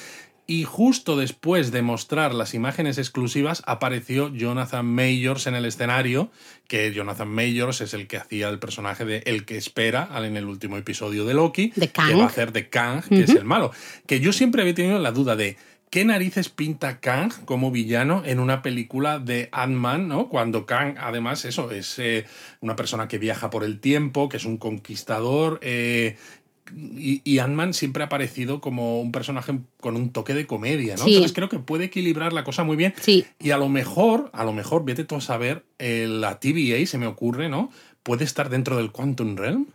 Y 0.49 0.63
justo 0.63 1.17
después 1.17 1.71
de 1.71 1.81
mostrar 1.81 2.33
las 2.33 2.53
imágenes 2.53 2.97
exclusivas 2.97 3.61
apareció 3.65 4.33
Jonathan 4.33 4.85
Majors 4.85 5.45
en 5.45 5.55
el 5.55 5.65
escenario, 5.65 6.31
que 6.69 6.93
Jonathan 6.93 7.27
Majors 7.27 7.81
es 7.81 7.93
el 7.93 8.07
que 8.07 8.15
hacía 8.15 8.47
el 8.47 8.57
personaje 8.57 9.03
de 9.03 9.23
El 9.25 9.43
que 9.43 9.57
espera 9.57 10.09
en 10.15 10.37
el 10.37 10.45
último 10.45 10.77
episodio 10.77 11.25
de 11.25 11.33
Loki, 11.33 11.73
de 11.75 11.89
que 11.89 12.15
va 12.15 12.23
a 12.23 12.27
hacer 12.27 12.53
de 12.53 12.69
Kang, 12.69 13.03
que 13.03 13.23
es 13.23 13.31
el 13.31 13.43
malo. 13.43 13.71
Que 14.05 14.21
yo 14.21 14.31
siempre 14.31 14.61
había 14.61 14.73
tenido 14.73 14.99
la 14.99 15.11
duda 15.11 15.35
de 15.35 15.57
¿Qué 15.89 16.03
narices 16.03 16.49
pinta 16.49 16.99
Kang 16.99 17.31
como 17.45 17.71
villano 17.71 18.21
en 18.25 18.41
una 18.41 18.61
película 18.61 19.19
de 19.19 19.47
Ant-Man, 19.53 20.09
¿no? 20.09 20.27
Cuando 20.27 20.65
Kang, 20.65 20.97
además, 20.99 21.45
eso, 21.45 21.71
es 21.71 21.97
eh, 21.97 22.25
una 22.59 22.75
persona 22.75 23.07
que 23.07 23.17
viaja 23.17 23.49
por 23.49 23.63
el 23.63 23.79
tiempo, 23.79 24.27
que 24.27 24.35
es 24.35 24.43
un 24.43 24.57
conquistador, 24.57 25.59
eh, 25.63 26.17
y, 26.75 27.39
Ant-Man 27.39 27.73
siempre 27.73 28.03
ha 28.03 28.07
aparecido 28.07 28.61
como 28.61 29.01
un 29.01 29.11
personaje 29.11 29.59
con 29.79 29.95
un 29.95 30.11
toque 30.11 30.33
de 30.33 30.47
comedia, 30.47 30.95
¿no? 30.95 31.05
Entonces 31.05 31.33
creo 31.33 31.49
que 31.49 31.59
puede 31.59 31.85
equilibrar 31.85 32.33
la 32.33 32.43
cosa 32.43 32.63
muy 32.63 32.75
bien. 32.75 32.93
Sí. 32.99 33.25
Y 33.39 33.51
a 33.51 33.57
lo 33.57 33.69
mejor, 33.69 34.29
a 34.33 34.43
lo 34.43 34.53
mejor, 34.53 34.85
vete 34.85 35.03
tú 35.03 35.15
a 35.15 35.21
saber, 35.21 35.63
eh, 35.79 36.07
la 36.09 36.39
TVA, 36.39 36.85
se 36.85 36.97
me 36.97 37.07
ocurre, 37.07 37.49
¿no? 37.49 37.71
Puede 38.03 38.23
estar 38.23 38.49
dentro 38.49 38.77
del 38.77 38.91
Quantum 38.91 39.35
Realm. 39.35 39.67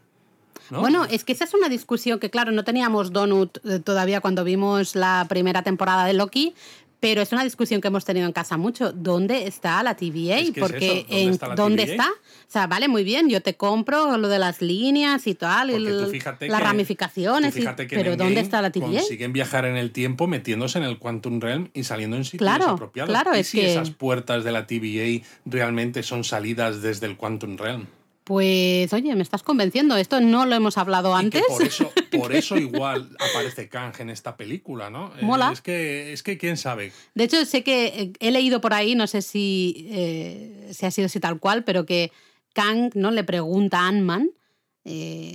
Bueno, 0.71 1.05
es 1.05 1.25
que 1.25 1.33
esa 1.33 1.45
es 1.45 1.55
una 1.55 1.69
discusión 1.69 2.19
que, 2.19 2.31
claro, 2.31 2.53
no 2.53 2.65
teníamos 2.65 3.13
Donut 3.13 3.59
eh, 3.67 3.79
todavía 3.79 4.21
cuando 4.21 4.45
vimos 4.45 4.95
la 4.95 5.27
primera 5.29 5.63
temporada 5.63 6.07
de 6.07 6.15
Loki, 6.15 6.55
pero 7.03 7.21
es 7.21 7.33
una 7.33 7.43
discusión 7.43 7.81
que 7.81 7.89
hemos 7.89 8.05
tenido 8.05 8.27
en 8.29 8.33
casa 8.33 8.57
mucho. 8.57 8.93
¿Dónde 8.93 9.49
está 9.49 9.83
la 9.83 9.97
TVA? 9.97 10.39
Porque 10.61 11.05
¿Dónde, 11.11 11.31
está, 11.33 11.55
¿dónde 11.57 11.83
está? 11.83 12.07
O 12.09 12.47
sea, 12.47 12.69
vale, 12.69 12.87
muy 12.87 13.03
bien, 13.03 13.29
yo 13.29 13.41
te 13.41 13.57
compro 13.57 14.17
lo 14.19 14.29
de 14.29 14.39
las 14.39 14.63
líneas 14.63 15.27
y 15.27 15.35
tal, 15.35 15.71
y 15.71 15.81
las 15.81 16.63
ramificaciones, 16.63 17.57
pero 17.91 18.15
¿dónde 18.17 18.39
está 18.39 18.63
la 18.63 18.71
TVA? 18.71 19.01
Consiguen 19.01 19.33
viajar 19.33 19.65
en 19.65 19.77
el 19.77 19.91
tiempo 19.91 20.29
metiéndose 20.29 20.79
en 20.79 20.85
el 20.85 21.01
Quantum 21.01 21.41
Realm 21.41 21.71
y 21.75 21.83
saliendo 21.83 22.17
en 22.17 22.25
sitios 22.25 22.39
claro, 22.39 22.69
apropiados. 22.69 23.11
Claro, 23.11 23.37
¿Y 23.37 23.41
es 23.41 23.49
si 23.49 23.61
esas 23.63 23.91
puertas 23.91 24.45
de 24.45 24.53
la 24.53 24.69
TVA 24.69 25.27
realmente 25.45 26.05
son 26.05 26.23
salidas 26.23 26.83
desde 26.83 27.07
el 27.07 27.17
Quantum 27.17 27.57
Realm? 27.57 27.89
Pues 28.25 28.93
oye, 28.93 29.15
me 29.17 29.23
estás 29.23 29.43
convenciendo. 29.43 29.97
Esto 29.97 30.21
no 30.21 30.47
lo 30.47 30.55
hemos 30.55 30.79
hablado 30.79 31.15
antes. 31.15 31.43
Por 31.49 31.63
eso, 31.63 31.93
por 32.13 32.33
eso 32.33 32.57
igual 32.57 33.11
aparece 33.19 33.69
Kang 33.69 33.95
en 33.99 34.11
esta 34.11 34.37
película, 34.37 34.91
¿no? 34.91 35.13
Eh, 35.19 35.23
Mola. 35.25 35.51
Es 35.53 35.61
que, 35.61 36.13
es 36.13 36.23
que 36.23 36.39
quién 36.39 36.57
sabe. 36.57 36.93
De 37.15 37.25
hecho, 37.25 37.45
sé 37.45 37.65
que 37.65 37.87
eh, 37.87 38.13
he 38.21 38.31
leído 38.31 38.61
por 38.61 38.75
ahí, 38.75 38.95
no 38.95 39.07
sé 39.07 39.23
si, 39.23 39.89
eh, 39.91 40.71
si 40.73 40.87
ha 40.87 40.91
sido 40.91 41.07
así 41.07 41.19
tal 41.19 41.41
cual, 41.41 41.65
pero 41.65 41.85
que 41.85 42.13
Kang 42.53 42.91
¿no? 42.95 43.11
le 43.11 43.25
pregunta 43.25 43.81
a 43.81 43.89
Ant-Man, 43.89 44.31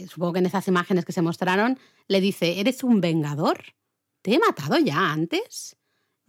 supongo 0.09 0.33
que 0.33 0.39
en 0.39 0.45
esas 0.45 0.67
imágenes 0.67 1.03
que 1.03 1.11
se 1.11 1.21
mostraron, 1.21 1.79
le 2.07 2.21
dice, 2.21 2.59
¿eres 2.59 2.83
un 2.83 3.01
vengador? 3.01 3.63
¿Te 4.21 4.33
he 4.33 4.39
matado 4.39 4.77
ya 4.77 5.11
antes? 5.11 5.75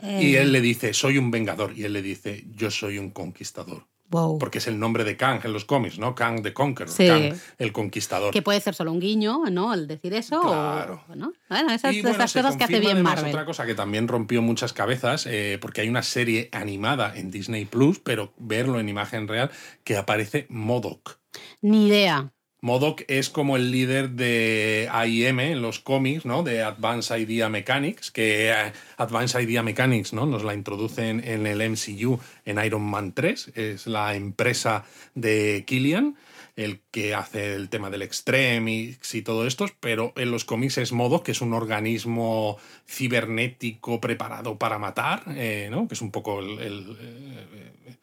Y 0.00 0.36
él 0.36 0.52
le 0.52 0.60
dice, 0.60 0.94
soy 0.94 1.18
un 1.18 1.30
vengador. 1.30 1.76
Y 1.76 1.84
él 1.84 1.92
le 1.92 2.02
dice, 2.02 2.44
yo 2.50 2.70
soy 2.70 2.98
un 2.98 3.10
conquistador. 3.10 3.86
Porque 4.10 4.58
es 4.58 4.66
el 4.66 4.78
nombre 4.78 5.04
de 5.04 5.16
Kang 5.16 5.40
en 5.44 5.52
los 5.52 5.64
cómics, 5.64 5.98
¿no? 5.98 6.14
Kang 6.14 6.42
the 6.42 6.54
Conqueror, 6.54 6.94
Kang 6.94 7.34
el 7.58 7.72
conquistador. 7.72 8.32
Que 8.32 8.42
puede 8.42 8.60
ser 8.60 8.74
solo 8.74 8.92
un 8.92 9.00
guiño, 9.00 9.44
¿no? 9.50 9.74
El 9.74 9.86
decir 9.86 10.14
eso. 10.14 10.40
Claro. 10.40 11.04
Bueno, 11.08 11.32
esas, 11.72 11.94
cosas 12.32 12.56
que 12.56 12.64
hace 12.64 12.80
bien 12.80 13.02
Marvel. 13.02 13.28
Otra 13.28 13.44
cosa 13.44 13.66
que 13.66 13.74
también 13.74 14.08
rompió 14.08 14.40
muchas 14.40 14.72
cabezas, 14.72 15.26
eh, 15.26 15.58
porque 15.60 15.82
hay 15.82 15.88
una 15.88 16.02
serie 16.02 16.48
animada 16.52 17.14
en 17.16 17.30
Disney 17.30 17.66
Plus, 17.66 17.98
pero 17.98 18.32
verlo 18.38 18.80
en 18.80 18.88
imagen 18.88 19.28
real, 19.28 19.50
que 19.84 19.96
aparece 19.96 20.46
Modoc. 20.48 21.18
Ni 21.60 21.88
idea. 21.88 22.32
Modoc 22.60 23.02
es 23.06 23.30
como 23.30 23.56
el 23.56 23.70
líder 23.70 24.10
de 24.10 24.88
AIM 24.90 25.40
en 25.40 25.62
los 25.62 25.78
cómics, 25.78 26.24
¿no? 26.24 26.42
De 26.42 26.62
Advanced 26.62 27.16
Idea 27.16 27.48
Mechanics, 27.48 28.10
que 28.10 28.50
eh, 28.50 28.72
Advanced 28.96 29.40
Idea 29.40 29.62
Mechanics, 29.62 30.12
¿no? 30.12 30.26
Nos 30.26 30.42
la 30.42 30.54
introducen 30.54 31.22
en 31.24 31.46
el 31.46 31.62
MCU 31.70 32.18
en 32.44 32.64
Iron 32.64 32.82
Man 32.82 33.12
3, 33.12 33.52
es 33.54 33.86
la 33.86 34.16
empresa 34.16 34.84
de 35.14 35.64
Killian, 35.66 36.16
el 36.56 36.80
que 36.90 37.14
hace 37.14 37.54
el 37.54 37.68
tema 37.68 37.90
del 37.90 38.02
Extremix 38.02 39.14
y 39.14 39.22
todo 39.22 39.46
esto, 39.46 39.66
pero 39.78 40.12
en 40.16 40.32
los 40.32 40.44
cómics 40.44 40.78
es 40.78 40.90
Modoc, 40.90 41.24
que 41.24 41.32
es 41.32 41.40
un 41.40 41.54
organismo 41.54 42.58
cibernético 42.88 44.00
preparado 44.00 44.58
para 44.58 44.78
matar, 44.80 45.22
eh, 45.28 45.68
¿no? 45.70 45.86
Que 45.86 45.94
es 45.94 46.02
un 46.02 46.10
poco 46.10 46.40
el, 46.40 46.96
eh, 47.00 47.96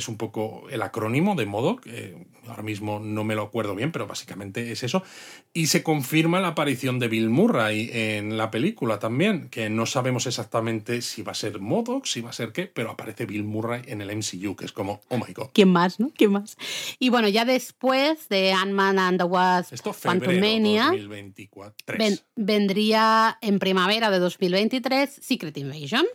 es 0.00 0.08
un 0.08 0.16
poco 0.16 0.68
el 0.70 0.82
acrónimo 0.82 1.34
de 1.36 1.46
modo, 1.46 1.76
que 1.76 2.26
ahora 2.48 2.62
mismo 2.62 2.98
no 2.98 3.22
me 3.22 3.34
lo 3.34 3.42
acuerdo 3.42 3.74
bien, 3.74 3.92
pero 3.92 4.06
básicamente 4.06 4.72
es 4.72 4.82
eso. 4.82 5.02
Y 5.52 5.68
se 5.68 5.82
confirma 5.82 6.40
la 6.40 6.48
aparición 6.48 6.98
de 6.98 7.08
Bill 7.08 7.30
Murray 7.30 7.90
en 7.92 8.36
la 8.36 8.50
película 8.50 8.98
también, 8.98 9.48
que 9.48 9.70
no 9.70 9.86
sabemos 9.86 10.26
exactamente 10.26 11.02
si 11.02 11.22
va 11.22 11.32
a 11.32 11.34
ser 11.34 11.60
Modoc, 11.60 12.06
si 12.06 12.20
va 12.20 12.30
a 12.30 12.32
ser 12.32 12.52
qué, 12.52 12.66
pero 12.66 12.90
aparece 12.90 13.26
Bill 13.26 13.44
Murray 13.44 13.82
en 13.86 14.00
el 14.00 14.16
MCU, 14.16 14.56
que 14.56 14.64
es 14.64 14.72
como, 14.72 15.00
oh 15.08 15.18
my 15.18 15.32
god. 15.32 15.48
¿Quién 15.52 15.68
más, 15.68 16.00
no? 16.00 16.10
¿Quién 16.16 16.32
más? 16.32 16.56
Y 16.98 17.10
bueno, 17.10 17.28
ya 17.28 17.44
después 17.44 18.28
de 18.28 18.52
Ant-Man 18.52 18.98
and 18.98 19.18
the 19.18 19.24
Wasp 19.24 19.74
Quantumania, 20.02 20.92
vendría 22.36 23.38
en 23.40 23.58
primavera 23.58 24.10
de 24.10 24.18
2023 24.18 25.10
Secret 25.20 25.56
Invasion. 25.58 26.06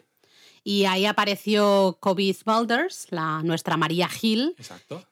Y 0.68 0.86
ahí 0.86 1.05
apareció 1.05 1.99
Kobe 1.99 2.34
Smulders, 2.34 3.05
la, 3.11 3.43
nuestra 3.43 3.78
María 3.78 4.09
Gil, 4.09 4.55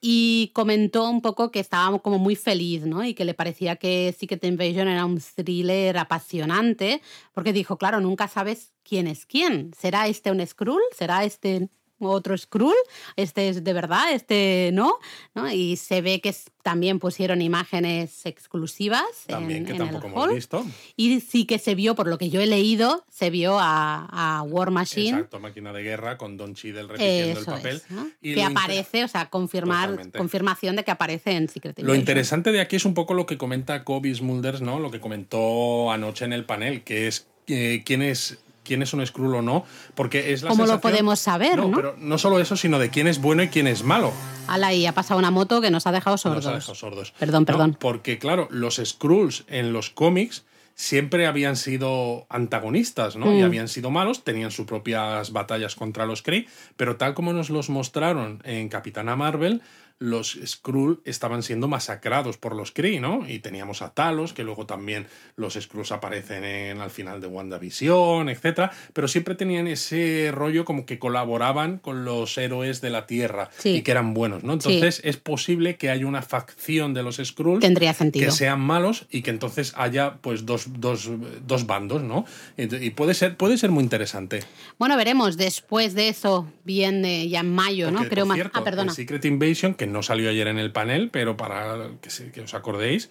y 0.01 0.49
comentó 0.55 1.07
un 1.07 1.21
poco 1.21 1.51
que 1.51 1.59
estaba 1.59 1.99
como 1.99 2.17
muy 2.17 2.35
feliz, 2.35 2.87
¿no? 2.87 3.05
Y 3.05 3.13
que 3.13 3.23
le 3.23 3.35
parecía 3.35 3.75
que 3.75 4.15
Secret 4.17 4.43
Invasion 4.45 4.87
era 4.87 5.05
un 5.05 5.21
thriller 5.21 5.99
apasionante, 5.99 7.03
porque 7.35 7.53
dijo, 7.53 7.77
claro, 7.77 8.01
nunca 8.01 8.27
sabes 8.27 8.73
quién 8.83 9.05
es 9.05 9.27
quién. 9.27 9.71
¿Será 9.77 10.07
este 10.07 10.31
un 10.31 10.43
Skrull? 10.43 10.81
¿Será 10.97 11.23
este 11.23 11.69
otro 11.99 12.37
Skrull, 12.37 12.75
este 13.15 13.49
es 13.49 13.63
de 13.63 13.73
verdad, 13.73 14.13
este 14.13 14.71
no, 14.73 14.99
¿no? 15.33 15.51
Y 15.51 15.77
se 15.77 16.01
ve 16.01 16.21
que 16.21 16.35
también 16.61 16.99
pusieron 16.99 17.41
imágenes 17.41 18.25
exclusivas 18.25 19.03
también, 19.27 19.59
en, 19.59 19.65
que 19.65 19.73
tampoco 19.73 20.07
hemos 20.07 20.33
visto. 20.33 20.65
Y 20.95 21.19
sí 21.21 21.45
que 21.45 21.59
se 21.59 21.75
vio, 21.75 21.95
por 21.95 22.07
lo 22.07 22.17
que 22.17 22.29
yo 22.29 22.41
he 22.41 22.45
leído, 22.45 23.05
se 23.09 23.29
vio 23.29 23.57
a, 23.59 24.43
War 24.47 24.71
Machine. 24.71 25.09
Exacto, 25.09 25.39
máquina 25.39 25.73
de 25.73 25.83
guerra 25.83 26.17
con 26.17 26.37
Don 26.37 26.53
Cheadle 26.53 26.87
repitiendo 26.87 27.39
el 27.39 27.45
papel. 27.45 27.81
que 28.21 28.43
aparece, 28.43 29.03
o 29.03 29.07
sea, 29.07 29.29
confirmar, 29.29 30.11
confirmación 30.11 30.75
de 30.75 30.83
que 30.83 30.91
aparece 30.91 31.31
en 31.31 31.47
Secret 31.47 31.79
Lo 31.79 31.95
interesante 31.95 32.51
de 32.51 32.61
aquí 32.61 32.75
es 32.75 32.85
un 32.85 32.93
poco 32.93 33.13
lo 33.13 33.25
que 33.25 33.37
comenta 33.37 33.83
Kobe 33.83 34.13
Smulders, 34.13 34.61
¿no? 34.61 34.79
Lo 34.79 34.91
que 34.91 34.99
comentó 34.99 35.91
anoche 35.91 36.25
en 36.25 36.33
el 36.33 36.45
panel, 36.45 36.83
que 36.83 37.07
es 37.07 37.27
eh, 37.47 37.83
quién 37.85 38.01
es 38.01 38.42
quién 38.63 38.81
es 38.81 38.93
un 38.93 39.05
Skrull 39.05 39.35
o 39.35 39.41
no, 39.41 39.65
porque 39.95 40.33
es 40.33 40.43
la 40.43 40.49
¿Cómo 40.49 40.65
lo 40.65 40.81
podemos 40.81 41.19
saber, 41.19 41.57
no, 41.57 41.71
Pero 41.71 41.95
no 41.97 42.17
solo 42.17 42.39
eso, 42.39 42.55
sino 42.55 42.79
de 42.79 42.89
quién 42.89 43.07
es 43.07 43.21
bueno 43.21 43.43
y 43.43 43.49
quién 43.49 43.67
es 43.67 43.83
malo. 43.83 44.11
Ala, 44.47 44.73
y 44.73 44.85
ha 44.85 44.93
pasado 44.93 45.19
una 45.19 45.31
moto 45.31 45.61
que 45.61 45.71
nos 45.71 45.87
ha 45.87 45.91
dejado 45.91 46.17
sordos. 46.17 46.45
Nos 46.45 46.53
ha 46.53 46.55
dejado 46.55 46.75
sordos. 46.75 47.13
Perdón, 47.19 47.45
perdón. 47.45 47.77
porque, 47.79 48.19
claro, 48.19 48.47
los 48.51 48.81
Skrulls 48.83 49.43
en 49.47 49.73
los 49.73 49.89
cómics 49.89 50.45
siempre 50.75 51.27
habían 51.27 51.55
sido 51.55 52.25
antagonistas, 52.29 53.15
¿no? 53.15 53.33
Y 53.33 53.41
mm. 53.41 53.45
habían 53.45 53.67
sido 53.67 53.91
malos, 53.91 54.23
tenían 54.23 54.51
sus 54.51 54.65
propias 54.65 55.31
batallas 55.31 55.75
contra 55.75 56.05
los 56.05 56.21
Kree, 56.21 56.47
pero 56.77 56.95
tal 56.97 57.13
como 57.13 57.33
nos 57.33 57.49
los 57.49 57.69
mostraron 57.69 58.41
en 58.43 58.69
Capitana 58.69 59.15
Marvel, 59.15 59.61
los 59.99 60.37
Skrull 60.45 61.01
estaban 61.05 61.43
siendo 61.43 61.67
masacrados 61.67 62.37
por 62.37 62.55
los 62.55 62.71
Kree, 62.71 62.99
¿no? 62.99 63.27
Y 63.27 63.39
teníamos 63.39 63.81
a 63.81 63.93
Talos, 63.93 64.33
que 64.33 64.43
luego 64.43 64.65
también 64.65 65.07
los 65.35 65.53
Skrulls 65.53 65.91
aparecen 65.91 66.43
en, 66.43 66.81
al 66.81 66.89
final 66.89 67.21
de 67.21 67.27
WandaVision, 67.27 68.27
etc. 68.27 68.71
Pero 68.91 69.07
siempre 69.07 69.35
tenían 69.35 69.67
ese 69.67 70.31
rollo 70.33 70.65
como 70.65 70.85
que 70.85 70.99
colaboraban 70.99 71.77
con 71.77 72.03
los 72.03 72.37
héroes 72.37 72.81
de 72.81 72.89
la 72.89 73.07
Tierra 73.07 73.49
y 73.63 73.81
que 73.81 73.91
eran 73.91 74.13
buenos, 74.13 74.43
¿no? 74.43 74.53
Entonces 74.53 75.01
es 75.03 75.17
posible 75.17 75.77
que 75.77 75.89
haya 75.89 76.05
una 76.05 76.21
facción 76.21 76.93
de 76.93 77.03
los 77.03 77.17
Skrulls 77.23 77.61
Tendría 77.61 77.93
sentido. 77.93 78.25
que 78.25 78.31
sean 78.31 78.59
malos 78.59 79.05
y 79.09 79.21
que 79.21 79.29
entonces 79.29 79.73
haya 79.77 80.15
pues 80.21 80.45
dos, 80.45 80.65
dos, 80.79 81.09
dos 81.45 81.65
bandos, 81.65 82.03
¿no? 82.03 82.25
Y 82.57 82.89
puede 82.91 83.13
ser, 83.13 83.37
puede 83.37 83.57
ser 83.57 83.71
muy 83.71 83.83
interesante. 83.83 84.43
Bueno, 84.77 84.97
veremos. 84.97 85.37
Después 85.37 85.93
de 85.93 86.09
eso, 86.09 86.51
viene 86.63 87.29
ya 87.29 87.39
en 87.39 87.53
mayo, 87.53 87.91
¿no? 87.91 88.07
Creo 88.09 88.25
más. 88.25 88.39
Ah, 88.53 88.63
perdona. 88.63 88.93
Secret 88.93 89.23
Invasion, 89.25 89.73
que 89.73 89.87
no 89.93 90.03
salió 90.03 90.29
ayer 90.29 90.47
en 90.47 90.59
el 90.59 90.73
panel, 90.73 91.09
pero 91.09 91.37
para 91.37 91.91
que, 92.01 92.31
que 92.31 92.41
os 92.41 92.53
acordéis, 92.53 93.09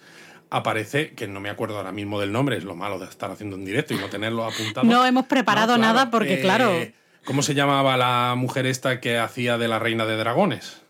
aparece, 0.53 1.13
que 1.13 1.27
no 1.27 1.39
me 1.39 1.49
acuerdo 1.49 1.77
ahora 1.77 1.91
mismo 1.91 2.19
del 2.19 2.31
nombre, 2.31 2.57
es 2.57 2.63
lo 2.63 2.75
malo 2.75 2.99
de 2.99 3.05
estar 3.05 3.31
haciendo 3.31 3.55
en 3.55 3.65
directo 3.65 3.95
y 3.95 3.97
no 3.97 4.07
tenerlo 4.07 4.45
apuntado. 4.45 4.85
No 4.85 5.03
hemos 5.03 5.25
preparado 5.25 5.77
nada 5.79 6.11
porque, 6.11 6.39
claro. 6.41 6.71
Eh, 6.71 6.93
¿Cómo 7.25 7.41
se 7.41 7.55
llamaba 7.55 7.97
la 7.97 8.35
mujer 8.37 8.67
esta 8.67 8.99
que 8.99 9.17
hacía 9.17 9.57
de 9.57 9.67
la 9.67 9.79
reina 9.79 10.05
de 10.05 10.15
dragones? 10.15 10.81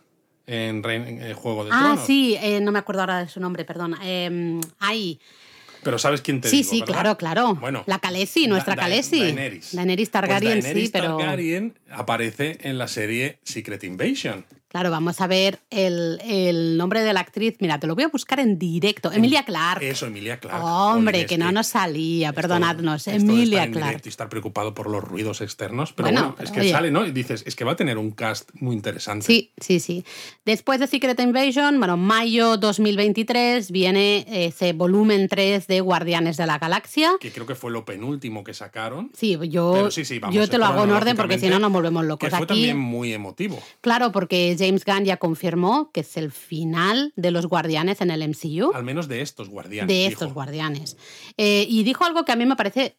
En, 0.46 0.84
el 0.84 1.34
Juego 1.36 1.64
de 1.64 1.72
ah, 1.72 1.94
Ah, 1.94 2.04
sí, 2.06 2.38
eh, 2.42 2.60
no 2.60 2.74
me 2.74 2.80
acuerdo 2.80 3.02
ahora 3.02 3.20
de 3.20 3.30
su 3.30 3.40
nombre, 3.40 3.64
perdón. 3.64 3.96
Eh, 4.04 4.60
ahí. 4.80 5.20
Pero 5.84 6.00
sabes 6.00 6.22
quién 6.22 6.42
te 6.42 6.50
sí, 6.50 6.58
digo, 6.58 6.70
Sí, 6.70 6.76
sí, 6.78 6.82
claro, 6.82 7.18
claro. 7.18 7.56
Bueno, 7.56 7.84
la 7.88 8.00
Khaleesi, 8.00 8.48
nuestra 8.48 8.76
Khaleesi. 8.76 9.20
Daenerys. 9.20 9.76
Daenerys 9.76 10.12
Targaryen, 10.12 10.54
pues 10.54 10.64
Daenerys 10.64 10.86
sí, 10.88 10.92
pero... 10.92 11.18
Targaryen 11.18 11.80
aparece 11.90 12.58
en 12.62 12.78
la 12.78 12.88
serie 12.88 13.40
Secret 13.44 13.84
Invasion. 13.84 14.46
Claro, 14.74 14.90
vamos 14.90 15.22
a 15.22 15.28
ver 15.28 15.60
el, 15.70 16.78
nombre 16.78 17.04
de 17.04 17.14
la 17.14 17.20
actriz. 17.20 17.58
Mira, 17.60 17.80
te 17.80 17.86
lo 17.86 17.94
voy 17.94 18.06
a 18.06 18.08
buscar 18.08 18.40
en 18.40 18.58
directo. 18.58 19.12
Emilia 19.12 19.46
Clark. 19.46 19.84
Eso, 19.84 20.08
Emilia 20.08 20.40
Clark. 20.40 20.64
Hombre, 20.64 21.28
que 21.28 21.38
no 21.38 21.52
nos 21.52 21.68
salía, 21.68 22.34
perdonadnos. 22.34 23.08
Emilia 23.08 23.70
Clark. 23.70 24.02
Y 24.04 24.10
estar 24.10 24.30
preocupado 24.30 24.74
por 24.74 24.90
los 24.90 25.04
ruidos 25.04 25.42
externos. 25.42 25.94
Pero 25.94 26.10
bueno, 26.10 26.36
es 26.40 26.50
que 26.50 26.72
sale, 26.72 26.90
¿no? 26.90 27.06
Y 27.06 27.12
dices, 27.12 27.44
es 27.46 27.56
que 27.56 27.64
va 27.64 27.74
a 27.74 27.76
tener 27.76 28.00
un 28.00 28.10
cast 28.10 28.50
muy 28.56 28.76
interesante. 28.76 29.28
Sí, 29.28 29.52
sí, 29.58 29.80
sí. 29.80 30.04
Después 30.44 30.80
de 30.80 30.88
Secret 30.88 31.20
Invasion, 31.20 31.78
bueno, 31.78 31.96
mayo 31.96 32.58
2023, 32.58 33.70
viene 33.70 34.26
ese 34.28 34.74
volumen 34.74 35.28
3 35.28 35.68
de 35.68 35.82
Guardianes 35.82 36.36
de 36.38 36.48
la 36.48 36.58
Galaxia. 36.58 37.12
Que 37.20 37.32
creo 37.32 37.46
que 37.46 37.54
fue 37.54 37.70
lo 37.70 37.86
penúltimo 37.86 38.44
que 38.44 38.56
sacaron. 38.56 39.12
Sí, 39.14 39.38
yo, 39.50 39.90
yo 40.32 40.50
te 40.50 40.58
lo 40.58 40.66
hago 40.66 40.86
en 40.86 40.90
orden 40.90 41.16
porque 41.16 41.38
si 41.38 41.48
no 41.48 41.60
nos 41.60 41.72
volvemos 41.72 42.04
locos. 42.06 42.28
Que 42.28 42.36
fue 42.36 42.48
también 42.48 42.80
muy 42.80 43.14
emotivo. 43.14 43.62
Claro, 43.80 44.12
porque 44.12 44.63
James 44.64 44.86
Gunn 44.86 45.06
ya 45.06 45.18
confirmó 45.18 45.92
que 45.92 46.02
es 46.02 46.16
el 46.18 46.32
final 46.32 47.12
de 47.16 47.32
los 47.32 47.48
guardianes 47.48 48.02
en 48.02 48.12
el 48.12 48.28
MCU. 48.28 48.72
Al 48.74 48.84
menos 48.84 49.08
de 49.08 49.22
estos 49.22 49.50
guardianes. 49.50 49.88
De 49.88 50.06
estos 50.06 50.34
guardianes. 50.34 50.98
Eh, 51.38 51.66
y 51.68 51.84
dijo 51.84 52.06
algo 52.06 52.24
que 52.24 52.32
a 52.32 52.36
mí 52.36 52.46
me 52.46 52.56
parece 52.56 52.98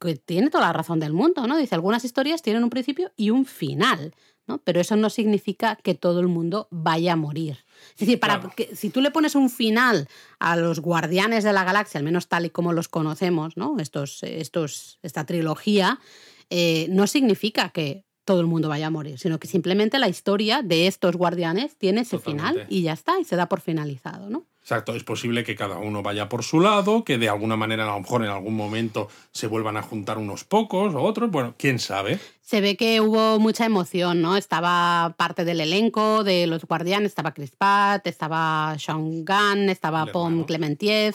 que 0.00 0.16
tiene 0.16 0.50
toda 0.50 0.66
la 0.66 0.72
razón 0.72 1.00
del 1.00 1.12
mundo, 1.12 1.46
¿no? 1.46 1.56
Dice, 1.56 1.74
algunas 1.74 2.04
historias 2.04 2.42
tienen 2.42 2.62
un 2.62 2.70
principio 2.70 3.12
y 3.16 3.30
un 3.30 3.46
final, 3.46 4.14
¿no? 4.46 4.58
Pero 4.58 4.80
eso 4.80 4.96
no 4.96 5.10
significa 5.10 5.76
que 5.76 5.94
todo 5.94 6.20
el 6.20 6.28
mundo 6.28 6.68
vaya 6.70 7.14
a 7.14 7.16
morir. 7.16 7.64
Es 7.90 8.00
decir, 8.00 8.20
para 8.20 8.40
que, 8.56 8.74
si 8.76 8.90
tú 8.90 9.00
le 9.00 9.10
pones 9.10 9.34
un 9.34 9.50
final 9.50 10.08
a 10.38 10.56
los 10.56 10.80
guardianes 10.80 11.44
de 11.44 11.52
la 11.52 11.64
galaxia, 11.64 11.98
al 11.98 12.04
menos 12.04 12.28
tal 12.28 12.46
y 12.46 12.50
como 12.50 12.72
los 12.72 12.88
conocemos, 12.88 13.56
¿no? 13.56 13.76
Estos, 13.78 14.22
estos, 14.22 14.98
esta 15.02 15.24
trilogía, 15.24 15.98
eh, 16.50 16.86
no 16.90 17.06
significa 17.06 17.70
que 17.70 18.04
todo 18.26 18.40
el 18.40 18.46
mundo 18.46 18.68
vaya 18.68 18.88
a 18.88 18.90
morir, 18.90 19.18
sino 19.18 19.38
que 19.38 19.46
simplemente 19.46 19.98
la 19.98 20.08
historia 20.08 20.60
de 20.60 20.86
estos 20.86 21.16
guardianes 21.16 21.76
tiene 21.76 22.02
ese 22.02 22.18
final 22.18 22.66
y 22.68 22.82
ya 22.82 22.92
está, 22.92 23.18
y 23.18 23.24
se 23.24 23.36
da 23.36 23.48
por 23.48 23.62
finalizado, 23.62 24.28
¿no? 24.28 24.44
Exacto, 24.60 24.96
es 24.96 25.04
posible 25.04 25.44
que 25.44 25.54
cada 25.54 25.78
uno 25.78 26.02
vaya 26.02 26.28
por 26.28 26.42
su 26.42 26.58
lado, 26.58 27.04
que 27.04 27.18
de 27.18 27.28
alguna 27.28 27.56
manera 27.56 27.84
a 27.84 27.94
lo 27.94 28.00
mejor 28.00 28.24
en 28.24 28.30
algún 28.30 28.56
momento 28.56 29.08
se 29.30 29.46
vuelvan 29.46 29.76
a 29.76 29.82
juntar 29.82 30.18
unos 30.18 30.42
pocos 30.42 30.92
o 30.92 31.02
otros, 31.02 31.30
bueno, 31.30 31.54
quién 31.56 31.78
sabe. 31.78 32.18
Se 32.42 32.60
ve 32.60 32.76
que 32.76 33.00
hubo 33.00 33.38
mucha 33.38 33.64
emoción, 33.64 34.20
¿no? 34.20 34.36
Estaba 34.36 35.14
parte 35.16 35.44
del 35.44 35.60
elenco 35.60 36.24
de 36.24 36.48
los 36.48 36.64
guardianes, 36.64 37.12
estaba 37.12 37.32
Chris 37.32 37.52
Pratt, 37.56 38.08
estaba 38.08 38.74
Sean 38.80 39.24
Gunn, 39.24 39.70
estaba 39.70 40.06
Pom 40.06 40.42
Clementiev, 40.42 41.14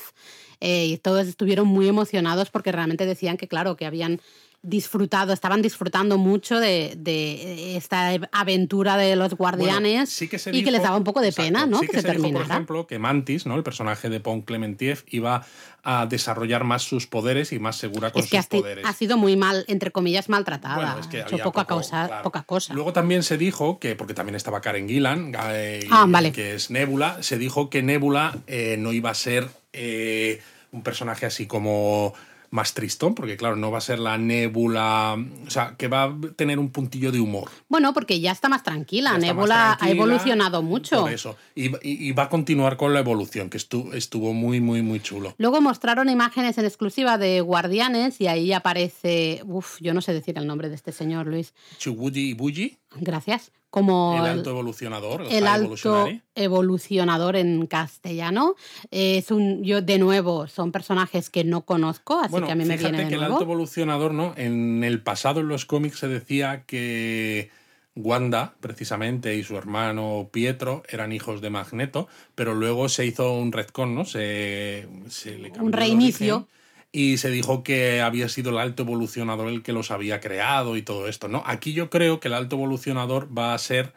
eh, 0.61 0.85
y 0.85 0.97
todos 0.97 1.27
estuvieron 1.27 1.67
muy 1.67 1.89
emocionados 1.89 2.51
porque 2.51 2.71
realmente 2.71 3.05
decían 3.05 3.35
que, 3.35 3.49
claro, 3.49 3.75
que 3.75 3.85
habían 3.85 4.21
disfrutado, 4.63 5.33
estaban 5.33 5.61
disfrutando 5.61 6.17
mucho 6.19 6.59
de, 6.59 7.75
esta 7.75 8.11
aventura 8.31 8.95
de 8.95 9.15
los 9.15 9.33
guardianes 9.33 10.21
y 10.21 10.27
que 10.27 10.71
les 10.71 10.83
daba 10.83 10.97
un 10.97 11.03
poco 11.03 11.21
de 11.21 11.31
pena, 11.31 11.65
¿no? 11.65 11.79
que, 11.81 11.87
se, 11.87 12.03
terminara. 12.03 12.45
por 12.45 12.51
ejemplo, 12.51 12.87
que 12.87 12.99
Mantis, 12.99 13.47
¿no? 13.47 13.55
El 13.55 13.63
personaje 13.63 14.09
de 14.09 14.19
Pon 14.19 14.41
Clementiev 14.41 15.03
iba 15.07 15.45
a 15.83 16.05
desarrollar 16.05 16.63
más 16.63 16.83
sus 16.83 17.07
poderes 17.07 17.51
y 17.53 17.59
más 17.59 17.75
segura 17.75 18.11
con 18.11 18.23
es 18.23 18.29
que 18.29 18.37
sus 18.37 18.45
poderes. 18.45 18.85
Ha 18.85 18.93
sido 18.93 19.17
muy 19.17 19.35
mal, 19.35 19.65
entre 19.67 19.91
comillas, 19.91 20.29
maltratada. 20.29 20.97
es 20.99 21.07
que 21.07 21.23
poca, 21.37 21.65
cosa, 21.65 22.21
poca 22.21 22.43
cosa. 22.43 22.75
Luego 22.75 22.93
también 22.93 23.23
se 23.23 23.37
dijo 23.37 23.79
que, 23.79 23.95
porque 23.95 24.13
también 24.13 24.35
estaba 24.35 24.61
Karen 24.61 24.87
Gillan, 24.87 25.35
eh, 25.53 25.87
ah, 25.89 26.07
que 26.33 26.53
es 26.53 26.69
Nebula, 26.69 27.23
se 27.23 27.39
dijo 27.39 27.71
que 27.71 27.81
Nebula 27.81 28.37
eh, 28.45 28.75
no 28.77 28.93
iba 28.93 29.09
a 29.09 29.15
ser 29.15 29.49
eh, 29.73 30.39
un 30.71 30.83
personaje 30.83 31.25
así 31.25 31.47
como 31.47 32.13
más 32.51 32.73
tristón, 32.73 33.15
porque 33.15 33.37
claro, 33.37 33.55
no 33.55 33.71
va 33.71 33.77
a 33.77 33.81
ser 33.81 33.97
la 33.97 34.17
nébula, 34.17 35.17
o 35.47 35.49
sea, 35.49 35.75
que 35.77 35.87
va 35.87 36.03
a 36.03 36.15
tener 36.35 36.59
un 36.59 36.69
puntillo 36.69 37.11
de 37.11 37.19
humor. 37.21 37.49
Bueno, 37.69 37.93
porque 37.93 38.19
ya 38.19 38.31
está 38.31 38.49
más 38.49 38.61
tranquila, 38.63 39.17
Nébula 39.17 39.77
ha 39.79 39.89
evolucionado 39.89 40.61
mucho. 40.61 41.01
Por 41.01 41.13
eso, 41.13 41.37
y, 41.55 42.11
va 42.11 42.23
a 42.23 42.29
continuar 42.29 42.75
con 42.75 42.93
la 42.93 42.99
evolución, 42.99 43.49
que 43.49 43.57
estuvo, 43.57 43.93
estuvo 43.93 44.33
muy, 44.33 44.59
muy, 44.59 44.81
muy 44.81 44.99
chulo. 44.99 45.33
Luego 45.37 45.61
mostraron 45.61 46.09
imágenes 46.09 46.57
en 46.57 46.65
exclusiva 46.65 47.17
de 47.17 47.39
Guardianes 47.39 48.19
y 48.19 48.27
ahí 48.27 48.51
aparece, 48.51 49.41
uff, 49.45 49.79
yo 49.79 49.93
no 49.93 50.01
sé 50.01 50.13
decir 50.13 50.37
el 50.37 50.45
nombre 50.45 50.67
de 50.67 50.75
este 50.75 50.91
señor, 50.91 51.27
Luis. 51.27 51.53
Chubuji 51.77 52.31
Ibuji. 52.31 52.80
Gracias 52.95 53.51
como 53.71 54.17
el 54.19 54.25
alto 54.25 54.49
evolucionador, 54.49 55.23
el, 55.29 55.47
alto 55.47 56.09
evolucionador 56.35 57.37
en 57.37 57.65
castellano. 57.67 58.55
Es 58.91 59.31
un, 59.31 59.63
yo 59.63 59.81
de 59.81 59.97
nuevo 59.97 60.47
son 60.47 60.73
personajes 60.73 61.29
que 61.29 61.45
no 61.45 61.61
conozco, 61.61 62.19
así 62.19 62.35
que 62.41 62.51
a 62.51 62.55
mí 62.55 62.65
me 62.65 62.75
viene 62.75 63.03
de 63.03 63.07
que 63.07 63.15
el 63.15 63.23
alto 63.23 63.43
evolucionador, 63.43 64.13
¿no? 64.13 64.33
En 64.35 64.83
el 64.83 65.01
pasado 65.01 65.39
en 65.39 65.47
los 65.47 65.65
cómics 65.65 65.99
se 65.99 66.09
decía 66.09 66.63
que 66.67 67.49
Wanda, 67.95 68.55
precisamente, 68.59 69.35
y 69.35 69.43
su 69.43 69.55
hermano 69.55 70.29
Pietro 70.31 70.83
eran 70.89 71.13
hijos 71.13 71.39
de 71.39 71.49
Magneto, 71.49 72.09
pero 72.35 72.53
luego 72.53 72.89
se 72.89 73.05
hizo 73.05 73.33
un 73.33 73.53
retcon, 73.53 73.95
¿no? 73.95 74.03
Se, 74.03 74.87
se 75.07 75.51
un 75.61 75.71
reinicio 75.71 76.45
y 76.91 77.17
se 77.17 77.29
dijo 77.29 77.63
que 77.63 78.01
había 78.01 78.27
sido 78.29 78.51
el 78.51 78.57
alto 78.57 78.83
evolucionador 78.83 79.47
el 79.47 79.63
que 79.63 79.73
los 79.73 79.91
había 79.91 80.19
creado 80.19 80.75
y 80.75 80.81
todo 80.81 81.07
esto, 81.07 81.27
¿no? 81.27 81.43
Aquí 81.45 81.73
yo 81.73 81.89
creo 81.89 82.19
que 82.19 82.27
el 82.27 82.33
alto 82.33 82.57
evolucionador 82.57 83.35
va 83.35 83.53
a 83.53 83.57
ser 83.57 83.93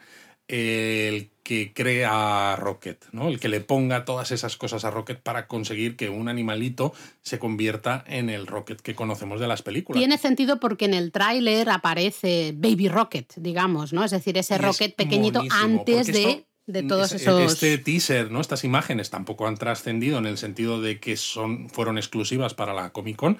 el 0.47 1.31
que 1.43 1.73
crea 1.73 2.53
a 2.53 2.55
Rocket, 2.55 3.03
¿no? 3.11 3.27
El 3.27 3.39
que 3.39 3.49
le 3.49 3.61
ponga 3.61 4.05
todas 4.05 4.31
esas 4.31 4.57
cosas 4.57 4.85
a 4.85 4.91
Rocket 4.91 5.19
para 5.21 5.47
conseguir 5.47 5.95
que 5.95 6.09
un 6.09 6.29
animalito 6.29 6.93
se 7.21 7.39
convierta 7.39 8.03
en 8.07 8.29
el 8.29 8.47
Rocket 8.47 8.79
que 8.79 8.95
conocemos 8.95 9.39
de 9.39 9.47
las 9.47 9.61
películas. 9.61 9.99
Tiene 9.99 10.17
sentido 10.17 10.59
porque 10.59 10.85
en 10.85 10.93
el 10.93 11.11
tráiler 11.11 11.69
aparece 11.69 12.53
Baby 12.55 12.87
Rocket, 12.89 13.33
digamos, 13.35 13.91
¿no? 13.91 14.03
Es 14.03 14.11
decir, 14.11 14.37
ese 14.37 14.57
Rocket 14.57 14.95
pequeñito 14.95 15.43
antes 15.51 16.07
de 16.07 16.45
de 16.67 16.83
todos 16.83 17.11
esos. 17.11 17.41
Este 17.41 17.77
teaser, 17.77 18.31
¿no? 18.31 18.41
Estas 18.41 18.63
imágenes 18.63 19.09
tampoco 19.09 19.47
han 19.47 19.57
trascendido 19.57 20.17
en 20.17 20.25
el 20.25 20.37
sentido 20.37 20.81
de 20.81 20.99
que 20.99 21.17
son, 21.17 21.69
fueron 21.69 21.97
exclusivas 21.97 22.53
para 22.53 22.73
la 22.73 22.91
Comic 22.91 23.15
Con, 23.15 23.37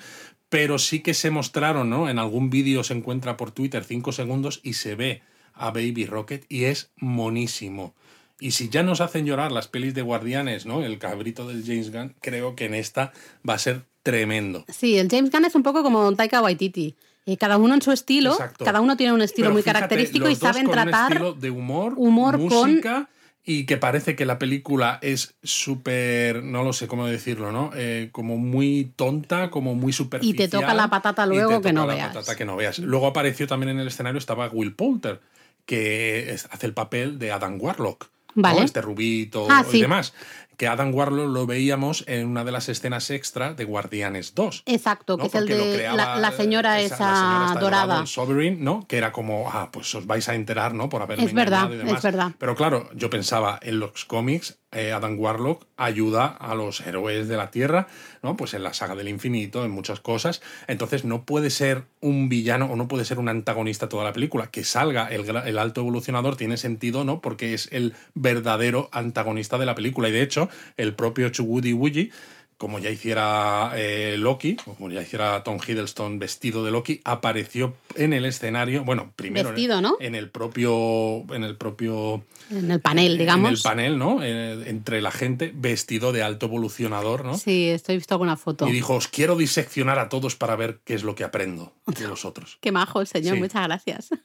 pero 0.50 0.78
sí 0.78 1.00
que 1.00 1.14
se 1.14 1.32
mostraron, 1.32 1.90
¿no? 1.90 2.10
En 2.10 2.20
algún 2.20 2.50
vídeo 2.50 2.84
se 2.84 2.94
encuentra 2.94 3.38
por 3.38 3.52
Twitter 3.52 3.84
cinco 3.84 4.12
segundos 4.12 4.60
y 4.64 4.74
se 4.74 4.96
ve 4.96 5.22
a 5.54 5.72
Baby 5.72 6.06
Rocket 6.06 6.46
y 6.50 6.66
es 6.66 6.92
monísimo. 6.98 7.96
Y 8.40 8.52
si 8.52 8.70
ya 8.70 8.84
nos 8.84 9.00
hacen 9.00 9.26
llorar 9.26 9.52
las 9.52 9.68
pelis 9.68 9.94
de 9.94 10.02
Guardianes, 10.02 10.66
¿no? 10.66 10.84
El 10.84 11.00
cabrito 11.00 11.48
del 11.48 11.64
James 11.66 11.92
Gunn, 11.92 12.16
creo 12.20 12.56
que 12.56 12.66
en 12.66 12.74
esta 12.74 13.14
va 13.48 13.54
a 13.54 13.60
ser 13.60 13.84
tremendo. 14.04 14.66
Sí, 14.68 14.98
el 14.98 15.10
James 15.10 15.32
Gunn 15.32 15.46
es 15.46 15.56
un 15.56 15.64
poco 15.64 15.84
como 15.84 16.14
Taika 16.16 16.42
Waititi. 16.42 16.96
Eh, 17.26 17.38
cada 17.38 17.58
uno 17.58 17.74
en 17.74 17.82
su 17.82 17.92
estilo, 17.92 18.38
cada 18.64 18.82
uno 18.82 18.98
tiene 18.98 19.14
un 19.14 19.22
estilo 19.22 19.52
muy 19.52 19.64
característico 19.64 20.30
y 20.30 20.36
saben 20.36 20.70
tratar. 20.70 21.12
Un 21.12 21.18
estilo 21.18 21.34
de 21.34 21.50
humor, 21.50 21.94
humor 21.98 22.38
música, 22.38 23.10
y 23.44 23.66
que 23.66 23.78
parece 23.78 24.16
que 24.16 24.26
la 24.26 24.38
película 24.38 25.00
es 25.02 25.36
súper, 25.42 26.44
no 26.44 26.64
lo 26.64 26.72
sé 26.72 26.88
cómo 26.88 27.08
decirlo, 27.08 27.52
¿no? 27.52 27.72
Eh, 27.76 28.10
como 28.12 28.38
muy 28.38 28.92
tonta, 28.96 29.50
como 29.50 29.74
muy 29.74 29.92
superficial. 29.92 30.36
Y 30.36 30.38
te 30.38 30.48
toca 30.48 30.74
la 30.76 30.88
patata 30.88 31.26
luego 31.26 31.62
que 31.62 31.74
no 31.74 31.88
veas. 31.88 32.14
Patata 32.14 32.36
que 32.36 32.46
no 32.46 32.56
veas. 32.56 32.78
Luego 32.78 33.08
apareció 33.08 33.48
también 33.48 33.70
en 33.72 33.80
el 33.80 33.88
escenario, 33.88 34.20
estaba 34.20 34.48
Will 34.50 34.76
Poulter, 34.76 35.20
que 35.66 36.36
hace 36.52 36.66
el 36.68 36.74
papel 36.74 37.18
de 37.18 37.32
Adam 37.32 37.58
Warlock. 37.60 38.10
Vale. 38.38 38.64
Este 38.64 38.82
rubito 38.82 39.48
ah, 39.50 39.64
y 39.72 39.80
demás 39.80 40.14
que 40.58 40.68
Adam 40.68 40.94
Warlock 40.94 41.30
lo 41.30 41.46
veíamos 41.46 42.04
en 42.08 42.28
una 42.28 42.44
de 42.44 42.52
las 42.52 42.70
escenas 42.70 43.10
extra 43.10 43.54
de 43.54 43.66
Guardianes 43.66 44.36
2. 44.36 44.64
Exacto, 44.66 45.18
que 45.18 45.28
es 45.28 45.36
el 45.36 45.48
de 45.48 45.90
la, 45.96 46.32
señora 46.32 46.82
esa, 46.82 47.56
dorada. 47.60 48.06
Sovereign, 48.06 48.64
¿no? 48.64 48.86
Que 48.88 48.98
era 48.98 49.12
como, 49.12 49.50
ah, 49.52 49.70
pues 49.72 49.94
os 49.96 50.06
vais 50.06 50.28
a 50.30 50.36
enterar, 50.36 50.74
¿no? 50.74 50.90
Por 50.90 51.02
haberme 51.02 51.26
Es 51.26 51.34
verdad, 51.34 51.72
es 51.74 52.02
verdad. 52.02 52.32
Pero 52.38 52.56
claro, 52.56 52.90
yo 52.94 53.10
pensaba 53.10 53.60
en 53.62 53.80
los 53.80 54.06
cómics, 54.06 54.58
eh, 54.76 54.92
Adam 54.92 55.18
Warlock 55.18 55.66
ayuda 55.78 56.26
a 56.28 56.54
los 56.54 56.82
héroes 56.82 57.30
de 57.30 57.38
la 57.38 57.50
Tierra, 57.50 57.88
¿no? 58.22 58.36
Pues 58.36 58.54
en 58.54 58.64
la 58.64 58.74
saga 58.74 58.94
del 58.96 59.08
infinito, 59.08 59.64
en 59.64 59.72
muchas 59.72 60.02
cosas. 60.02 60.42
Entonces 60.68 61.06
no 61.06 61.24
puede 61.24 61.50
ser 61.50 61.86
un 62.02 62.28
villano 62.28 62.66
o 62.66 62.76
no 62.76 62.90
puede 62.90 63.06
ser 63.06 63.18
un 63.18 63.30
antagonista 63.30 63.88
toda 63.88 64.04
la 64.04 64.12
película. 64.12 64.48
Que 64.48 64.66
salga 64.66 65.08
el, 65.08 65.30
el 65.30 65.58
alto 65.60 65.80
evolucionador 65.80 66.36
tiene 66.36 66.58
sentido, 66.58 67.06
¿no? 67.06 67.22
Porque 67.22 67.54
es 67.54 67.70
el 67.72 67.94
verdadero 68.16 68.90
antagonista 68.92 69.58
de 69.58 69.66
la 69.66 69.76
película. 69.76 70.10
Y 70.10 70.12
de 70.12 70.22
hecho, 70.22 70.45
el 70.78 70.94
propio 70.94 71.30
Chugudi 71.30 71.74
Wuji, 71.74 72.12
como 72.58 72.80
ya 72.80 72.90
hiciera 72.90 73.74
eh, 73.76 74.16
Loki, 74.18 74.56
como 74.56 74.90
ya 74.90 75.02
hiciera 75.02 75.44
Tom 75.44 75.60
Hiddleston 75.66 76.20
vestido 76.20 76.64
de 76.64 76.72
Loki, 76.72 77.02
apareció 77.04 77.76
en 77.96 78.14
el 78.14 78.26
escenario, 78.26 78.84
bueno, 78.86 79.12
primero 79.16 79.50
vestido, 79.50 79.82
¿no? 79.82 79.98
en 80.00 80.16
el 80.16 80.30
propio 80.30 81.26
en 81.34 81.44
el 81.44 81.58
propio 81.58 82.24
en 82.50 82.72
el 82.72 82.80
panel, 82.80 83.18
digamos. 83.18 83.50
En 83.50 83.56
el 83.56 83.62
panel, 83.62 83.98
¿no? 83.98 84.24
Eh, 84.24 84.70
entre 84.70 85.02
la 85.02 85.12
gente 85.12 85.52
vestido 85.54 86.14
de 86.14 86.24
alto 86.24 86.46
evolucionador, 86.46 87.26
¿no? 87.26 87.38
Sí, 87.38 87.70
estoy 87.70 87.98
visto 87.98 88.14
alguna 88.14 88.38
foto. 88.38 88.68
Y 88.68 88.72
dijo, 88.72 88.94
os 88.94 89.08
quiero 89.08 89.36
diseccionar 89.36 90.00
a 90.00 90.08
todos 90.08 90.36
para 90.36 90.56
ver 90.56 90.80
qué 90.86 90.94
es 90.94 91.04
lo 91.04 91.16
que 91.16 91.26
aprendo 91.26 91.74
de 91.88 92.08
los 92.08 92.24
otros. 92.24 92.58
qué 92.62 92.72
majo 92.72 93.02
el 93.02 93.08
señor, 93.08 93.38
muchas 93.38 93.64
gracias. 93.64 94.10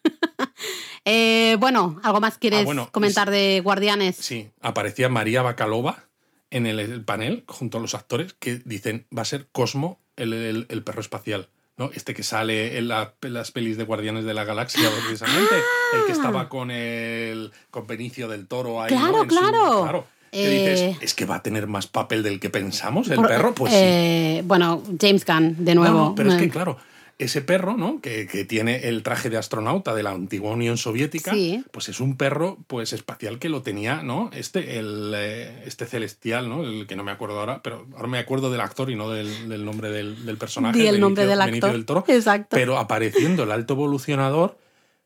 Eh, 1.07 1.57
bueno, 1.59 1.99
¿algo 2.03 2.21
más 2.21 2.37
quieres 2.37 2.67
ah, 2.69 2.89
comentar 2.93 3.31
de 3.31 3.63
Guardianes? 3.65 4.17
Sí, 4.17 4.51
aparecía 4.61 5.09
María 5.09 5.41
Bacalova 5.41 6.10
en 6.51 6.67
el, 6.67 7.05
panel 7.05 7.45
junto 7.47 7.79
a 7.79 7.81
los 7.81 7.95
actores 7.95 8.35
que 8.35 8.61
dicen 8.65 9.07
va 9.17 9.23
a 9.23 9.27
ser 9.27 9.49
Cosmo 9.53 10.01
el, 10.17 10.83
perro 10.85 11.01
espacial. 11.01 11.49
¿no? 11.77 11.91
Este 11.95 12.13
que 12.13 12.23
sale 12.23 12.77
en, 12.77 12.89
las 12.89 13.51
pelis 13.53 13.79
de 13.79 13.85
Guardianes 13.85 14.25
de 14.25 14.35
la 14.35 14.45
Galaxia, 14.45 14.91
precisamente. 15.07 15.55
El 15.95 16.07
que 16.07 16.13
estaba 16.13 16.49
con 16.49 16.71
el 16.71 17.53
con 17.71 17.87
Benicio 17.87 18.29
del 18.29 18.47
Toro 18.47 18.83
ahí. 18.83 18.89
Claro, 18.89 19.27
claro. 19.27 19.83
claro. 19.83 20.07
dices, 20.33 20.81
eh, 20.81 20.99
es 21.01 21.15
que 21.15 21.25
va 21.25 21.37
a 21.37 21.43
tener 21.43 21.67
más 21.67 21.87
papel 21.87 22.23
del 22.23 22.39
que 22.39 22.51
pensamos 22.51 23.09
el 23.09 23.23
perro, 23.23 23.55
pues 23.55 23.73
eh, 23.75 24.43
Bueno, 24.45 24.83
James 25.01 25.25
Gunn, 25.25 25.65
de 25.65 25.75
nuevo. 25.75 26.15
pero 26.15 26.33
es 26.33 26.37
que, 26.37 26.51
claro, 26.51 26.77
ese 27.21 27.43
perro, 27.43 27.77
¿no? 27.77 28.01
Que, 28.01 28.27
tiene 28.49 28.89
el 28.89 29.03
traje 29.03 29.29
de 29.29 29.37
astronauta 29.37 29.95
de 29.95 30.03
la 30.03 30.11
antigua 30.11 30.53
Unión 30.53 30.79
Soviética, 30.79 31.33
pues 31.71 31.89
es 31.89 32.01
un 32.01 32.17
perro 32.17 32.59
pues 32.67 32.93
espacial 32.93 33.39
que 33.39 33.49
lo 33.49 33.63
tenía, 33.63 34.03
¿no? 34.03 34.31
Este, 34.33 34.79
el, 34.79 35.13
eh, 35.15 35.63
este 35.67 35.87
celestial, 35.87 36.49
¿no? 36.49 36.65
El 36.65 36.87
que 36.87 36.97
no 36.97 37.05
me 37.05 37.13
acuerdo 37.13 37.39
ahora, 37.39 37.61
pero 37.63 37.87
ahora 37.95 38.09
me 38.09 38.19
acuerdo 38.19 38.51
del 38.51 38.63
actor 38.63 38.91
y 38.91 38.97
no 38.97 39.11
del, 39.11 39.65
nombre 39.65 39.91
del, 39.91 40.37
personaje. 40.39 40.79
Y 40.79 40.87
el 40.87 40.99
nombre 40.99 41.27
del 41.27 41.41
actor. 41.41 41.73
Del 41.73 41.85
Toro. 41.85 42.05
Exacto. 42.09 42.57
Pero 42.57 42.79
apareciendo 42.79 43.43
el 43.43 43.53
alto 43.53 43.75
evolucionador, 43.75 44.57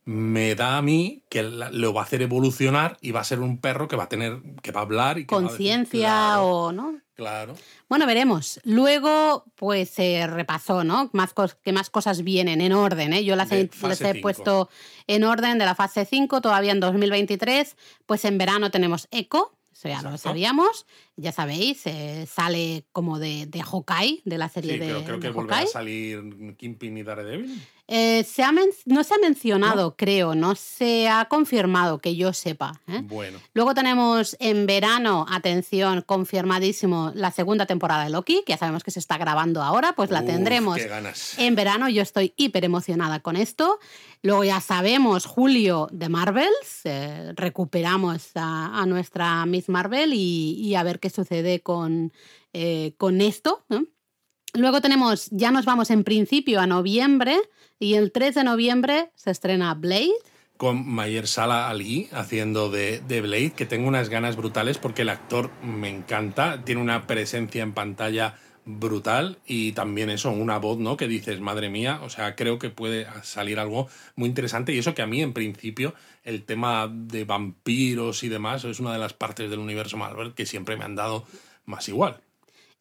me 0.05 0.55
da 0.55 0.77
a 0.77 0.83
mí 0.83 1.23
que 1.29 1.43
lo 1.43 1.95
va 1.95 2.03
a 2.03 2.05
hacer 2.05 2.23
evolucionar 2.23 2.99
y 3.01 3.13
va 3.13 3.21
a 3.21 3.25
ser 3.25 3.41
un 3.41 3.59
perro 3.59 3.89
que 3.89 3.97
va 3.97 4.05
a 4.05 4.09
tener, 4.09 4.41
que 4.63 4.71
va 4.71 4.81
a 4.81 4.85
hablar 4.85 5.19
y 5.19 5.27
conciencia 5.27 6.41
o 6.43 6.73
no. 6.73 7.01
Claro. 7.15 7.55
Bueno, 7.89 8.07
veremos. 8.07 8.61
Luego, 8.65 9.45
pues 9.55 9.89
se 9.89 10.27
repasó, 10.27 10.83
¿no? 10.83 11.11
Más 11.13 11.33
¿Qué 11.63 11.73
más 11.73 11.89
cosas 11.89 12.25
vienen 12.25 12.61
en 12.61 12.73
orden? 12.73 13.13
¿eh? 13.13 13.25
Yo 13.25 13.37
las 13.37 13.53
he, 13.53 13.71
he 13.71 14.21
puesto 14.21 14.69
en 15.07 15.23
orden 15.23 15.59
de 15.59 15.65
la 15.65 15.77
fase 15.77 16.05
5, 16.05 16.41
todavía 16.41 16.73
en 16.73 16.81
2023. 16.81 17.77
Pues 18.05 18.25
en 18.25 18.37
verano 18.37 18.73
tenemos 18.73 19.07
Echo, 19.13 19.57
eso 19.75 19.89
ya 19.89 20.03
lo 20.03 20.17
sabíamos. 20.19 20.87
Ya 21.17 21.33
sabéis, 21.33 21.87
eh, 21.87 22.27
sale 22.27 22.85
como 22.93 23.19
de, 23.19 23.47
de 23.47 23.61
Hawkeye, 23.63 24.23
de 24.25 24.39
la 24.39 24.49
serie 24.49 24.79
de. 24.79 24.87
Pero 24.87 25.05
creo 25.05 25.21
que 25.21 25.31
volverá 25.31 25.61
a 25.61 25.67
salir 25.67 26.57
Kingpin 26.57 26.97
y 26.97 27.03
Daredevil. 27.03 27.61
Eh, 27.87 28.25
se 28.25 28.43
ha 28.43 28.51
no 28.87 29.05
se 29.05 29.15
ha 29.15 29.19
mencionado, 29.19 29.95
creo, 29.97 30.35
no 30.35 30.55
se 30.55 31.09
ha 31.09 31.27
confirmado 31.27 31.99
que 31.99 32.17
yo 32.17 32.33
sepa. 32.33 32.81
¿eh? 32.89 33.03
Bueno. 33.05 33.39
Luego 33.53 33.75
tenemos 33.75 34.37
en 34.41 34.67
verano, 34.67 35.27
atención, 35.31 36.01
confirmadísimo, 36.01 37.13
la 37.15 37.31
segunda 37.31 37.67
temporada 37.67 38.05
de 38.05 38.11
Loki, 38.11 38.43
que 38.47 38.53
ya 38.53 38.59
sabemos 38.59 38.85
que 38.85 38.91
se 38.91 39.01
está 39.01 39.19
grabando 39.19 39.63
ahora, 39.63 39.95
pues 39.95 40.11
la 40.11 40.25
tendremos 40.25 40.79
en 41.37 41.55
verano. 41.55 41.89
Yo 41.91 42.01
estoy 42.01 42.33
hiper 42.37 42.65
emocionada 42.65 43.21
con 43.21 43.37
esto. 43.37 43.79
Luego 44.23 44.45
ya 44.45 44.61
sabemos, 44.61 45.27
julio 45.27 45.89
de 45.93 46.09
Marvels, 46.09 46.83
recuperamos 47.35 48.31
a, 48.35 48.85
nuestra 48.87 49.45
Miss 49.45 49.69
Marvel 49.69 50.15
y, 50.15 50.57
y 50.59 50.75
a 50.75 50.83
ver 50.83 51.01
qué 51.01 51.11
sucede 51.11 51.61
con, 51.61 52.13
eh, 52.57 52.95
con 52.99 53.21
esto. 53.21 53.65
Luego 54.57 54.81
tenemos, 54.81 55.29
ya 55.33 55.51
nos 55.51 55.65
vamos 55.65 55.91
en 55.91 56.05
principio 56.05 56.61
a 56.61 56.69
noviembre 56.69 57.37
y 57.81 57.95
el 57.95 58.13
3 58.13 58.37
de 58.37 58.45
noviembre 58.45 59.11
se 59.17 59.33
estrena 59.33 59.75
Blade. 59.75 60.13
Con 60.57 60.89
Mayer 60.89 61.27
Sala 61.27 61.69
Ali 61.69 62.09
haciendo 62.13 62.71
de, 62.71 63.01
de, 63.01 63.21
Blade, 63.21 63.51
que 63.51 63.67
tengo 63.67 63.89
unas 63.89 64.09
ganas 64.09 64.37
brutales 64.37 64.79
porque 64.79 65.03
el 65.03 65.09
actor 65.09 65.51
me 65.65 65.89
encanta, 65.89 66.63
tiene 66.65 66.81
una 66.81 67.09
presencia 67.09 67.65
en 67.65 67.73
pantalla 67.73 68.37
brutal 68.65 69.39
y 69.45 69.73
también 69.73 70.09
eso, 70.09 70.31
una 70.31 70.59
voz, 70.59 70.79
¿no? 70.79 70.97
Que 70.97 71.09
dices, 71.09 71.41
madre 71.41 71.69
mía, 71.69 71.99
o 72.05 72.09
sea, 72.09 72.37
creo 72.37 72.61
que 72.61 72.71
puede 72.71 73.09
salir 73.25 73.59
algo 73.59 73.89
muy 74.15 74.29
interesante 74.29 74.73
y 74.73 74.79
eso 74.79 74.95
que 74.95 75.03
a 75.03 75.09
mí 75.09 75.21
en 75.21 75.33
principio 75.33 75.95
el 76.23 76.45
tema 76.45 76.89
de 76.89 77.25
vampiros 77.25 78.23
y 78.23 78.29
demás 78.29 78.65
es 78.65 78.79
una 78.79 78.93
de 78.93 79.01
las 79.01 79.15
partes 79.15 79.51
del 79.51 79.59
universo 79.59 79.97
Marvel 79.97 80.33
que 80.33 80.47
siempre 80.47 80.77
me 80.77 80.85
han 80.85 80.95
dado 80.95 81.27
más 81.67 81.89
igual. 81.89 82.21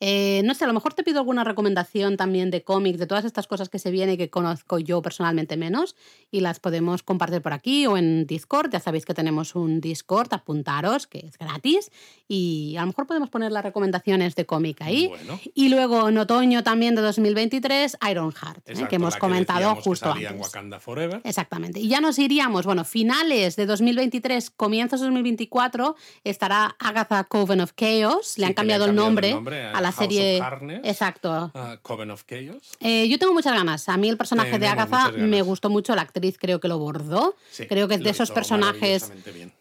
Eh, 0.06 0.42
no 0.44 0.54
sé, 0.54 0.66
a 0.66 0.68
lo 0.68 0.74
mejor 0.74 0.94
te 0.94 1.02
pido 1.02 1.20
alguna 1.20 1.46
recomendación 1.46 2.18
también 2.18 2.52
de 2.52 2.62
cómics, 2.62 3.00
de 3.00 3.08
todas 3.08 3.24
estas 3.24 3.48
cosas 3.48 3.70
que 3.70 3.80
se 3.80 3.90
vienen 3.90 4.16
y 4.16 4.18
que 4.18 4.30
conozco 4.30 4.78
yo 4.78 5.02
personalmente 5.02 5.56
menos, 5.56 5.96
y 6.30 6.42
las 6.42 6.60
podemos 6.60 7.04
compartir 7.04 7.42
por 7.42 7.54
aquí 7.54 7.88
o 7.88 7.96
en 7.96 8.28
Discord. 8.28 8.70
Ya 8.70 8.82
sabéis 8.82 9.06
que 9.06 9.14
tenemos 9.14 9.56
un 9.56 9.80
Discord, 9.80 10.28
apuntaros, 10.34 11.08
que 11.08 11.20
es 11.20 11.38
gratis, 11.38 11.90
y 12.28 12.76
a 12.76 12.82
lo 12.82 12.88
mejor 12.88 13.08
podemos 13.08 13.30
poner 13.30 13.54
las 13.54 13.64
recomendaciones 13.64 14.36
de 14.36 14.46
cómic 14.46 14.82
ahí. 14.82 15.10
Y 15.54 15.70
luego 15.70 16.10
en 16.10 16.18
otoño 16.18 16.64
también 16.64 16.96
de 16.96 17.02
2023, 17.02 17.98
Ironheart, 18.12 18.70
¿eh? 18.72 18.88
que 18.90 18.98
hemos 18.98 19.16
comentado 19.16 19.74
justo 19.76 20.12
antes. 20.12 20.34
Wakanda 20.38 20.82
Forever. 20.82 21.22
Exactamente. 21.24 21.80
Y 21.80 21.88
ya 21.88 22.02
nos 22.02 22.20
iríamos, 22.20 22.66
bueno, 22.66 22.84
finales 22.84 23.56
de 23.56 23.66
2023, 23.66 24.50
comienzos 24.50 25.00
de 25.00 25.06
2024, 25.06 25.96
estará 26.26 26.76
Agatha 26.78 27.24
Coven 27.24 27.62
of 27.62 27.72
Chaos. 27.78 28.38
le 28.38 28.48
han 28.48 28.54
cambiado, 28.54 28.84
el 28.84 28.96
nombre, 28.96 29.32
a 29.74 29.80
la 29.80 29.93
serie. 29.94 30.42
Exacto. 30.84 31.52
Uh, 31.54 31.78
Coven 31.82 32.12
of 32.12 32.24
Chaos. 32.26 32.72
Eh, 32.80 33.08
yo 33.08 33.18
tengo 33.18 33.34
muchas 33.34 33.54
ganas. 33.54 33.88
A 33.90 33.98
mí 33.98 34.10
el 34.10 34.18
personaje 34.18 34.60
de 34.60 34.68
Agatha 34.68 35.12
me 35.12 35.42
gustó 35.42 35.70
mucho. 35.70 35.96
La 35.96 36.02
actriz 36.02 36.38
creo 36.38 36.60
que 36.60 36.68
lo 36.68 36.78
bordó. 36.78 37.36
creo 37.70 37.88
que 37.88 37.96
es 37.96 38.04
de 38.04 38.10
esos 38.10 38.32
personajes 38.32 39.12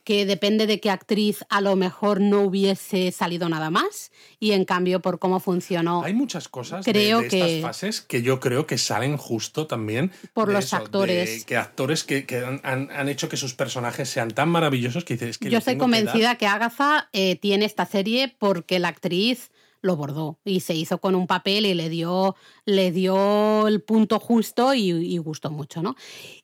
que 0.05 0.27
depende 0.27 0.67
de 0.67 0.81
qué 0.81 0.91
actriz 0.91 1.45
a 1.49 1.61
lo 1.61 1.77
mejor 1.77 2.21
no 2.21 2.41
hubiese 2.41 3.13
salido 3.13 3.49
nada 3.49 3.71
más. 3.71 4.11
Y 4.41 4.53
en 4.53 4.65
cambio, 4.65 5.01
por 5.01 5.19
cómo 5.19 5.41
funcionó. 5.41 6.03
Hay 6.03 6.15
muchas 6.15 6.49
cosas 6.49 6.85
creo 6.85 7.21
de, 7.21 7.27
estas 7.27 7.61
fases 7.61 8.01
que 8.01 8.23
yo 8.23 8.41
creo 8.41 8.67
que 8.67 8.79
salen 8.79 9.17
justo 9.17 9.67
también. 9.67 10.13
Por 10.33 10.53
los 10.53 10.73
actores. 10.73 11.45
que 11.45 11.57
actores 11.57 12.05
que, 12.05 12.27
han, 12.63 13.09
hecho 13.09 13.29
que 13.29 13.37
sus 13.37 13.55
personajes 13.55 14.09
sean 14.09 14.31
tan 14.31 14.49
maravillosos 14.49 15.05
que 15.05 15.15
dices 15.15 15.39
que. 15.39 15.51
Yo 15.51 15.59
estoy 15.59 15.77
convencida 15.77 16.37
que, 16.37 16.47
Agatha 16.47 17.09
eh, 17.13 17.37
tiene 17.37 17.65
esta 17.65 17.87
serie 17.87 18.35
porque 18.39 18.79
la 18.79 18.89
actriz 18.89 19.51
lo 19.83 19.97
bordó 19.97 20.39
y 20.45 20.61
se 20.61 20.75
hizo 20.75 20.99
con 20.99 21.15
un 21.15 21.27
papel 21.27 21.67
y 21.67 21.75
le 21.75 21.89
dio, 21.89 22.37
le 22.65 22.93
dio 22.93 23.67
el 23.69 23.83
punto 23.83 24.19
justo 24.19 24.73
y, 24.75 25.19
gustó 25.19 25.51
mucho, 25.51 25.83
¿no? 25.83 25.97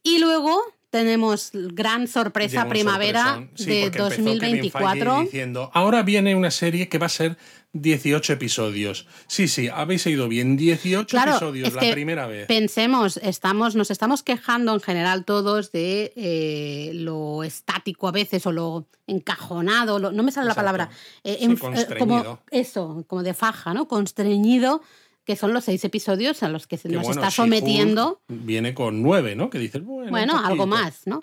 Y 0.02 0.18
luego 0.18 0.60
tenemos 0.90 1.50
gran 1.52 2.08
sorpresa 2.08 2.68
primavera 2.68 3.46
de 3.56 3.90
2024. 3.90 5.22
Diciendo, 5.22 5.70
ahora 5.74 6.02
viene 6.02 6.34
una 6.34 6.50
serie 6.50 6.88
que 6.88 6.98
va 6.98 7.06
a 7.06 7.10
ser 7.10 7.36
18 7.72 8.32
episodios. 8.32 9.06
Sí, 9.26 9.48
sí, 9.48 9.68
habéis 9.68 10.06
ido 10.06 10.28
bien. 10.28 10.56
18 10.56 11.18
episodios 11.18 11.74
la 11.74 11.92
primera 11.92 12.26
vez. 12.26 12.46
Pensemos, 12.46 13.18
estamos, 13.18 13.76
nos 13.76 13.90
estamos 13.90 14.22
quejando 14.22 14.72
en 14.72 14.80
general 14.80 15.24
todos 15.24 15.72
de 15.72 16.12
eh, 16.16 16.92
lo 16.94 17.44
estático 17.44 18.08
a 18.08 18.12
veces 18.12 18.46
o 18.46 18.52
lo 18.52 18.86
encajonado, 19.06 19.98
no 19.98 20.22
me 20.22 20.32
sale 20.32 20.48
la 20.48 20.54
palabra. 20.54 20.90
Eh, 21.24 21.38
eh, 21.40 21.98
como 21.98 22.40
eso, 22.50 23.04
como 23.06 23.22
de 23.22 23.34
faja, 23.34 23.74
¿no? 23.74 23.88
Constreñido 23.88 24.82
que 25.28 25.36
son 25.36 25.52
los 25.52 25.66
seis 25.66 25.84
episodios 25.84 26.42
a 26.42 26.48
los 26.48 26.66
que 26.66 26.78
se 26.78 26.88
nos 26.88 27.06
está 27.06 27.30
sometiendo. 27.30 28.22
Viene 28.28 28.72
con 28.72 29.02
nueve, 29.02 29.36
¿no? 29.36 29.50
Que 29.50 29.58
dices, 29.58 29.84
bueno. 29.84 30.10
Bueno, 30.10 30.38
algo 30.42 30.66
más, 30.66 31.02
¿no? 31.04 31.20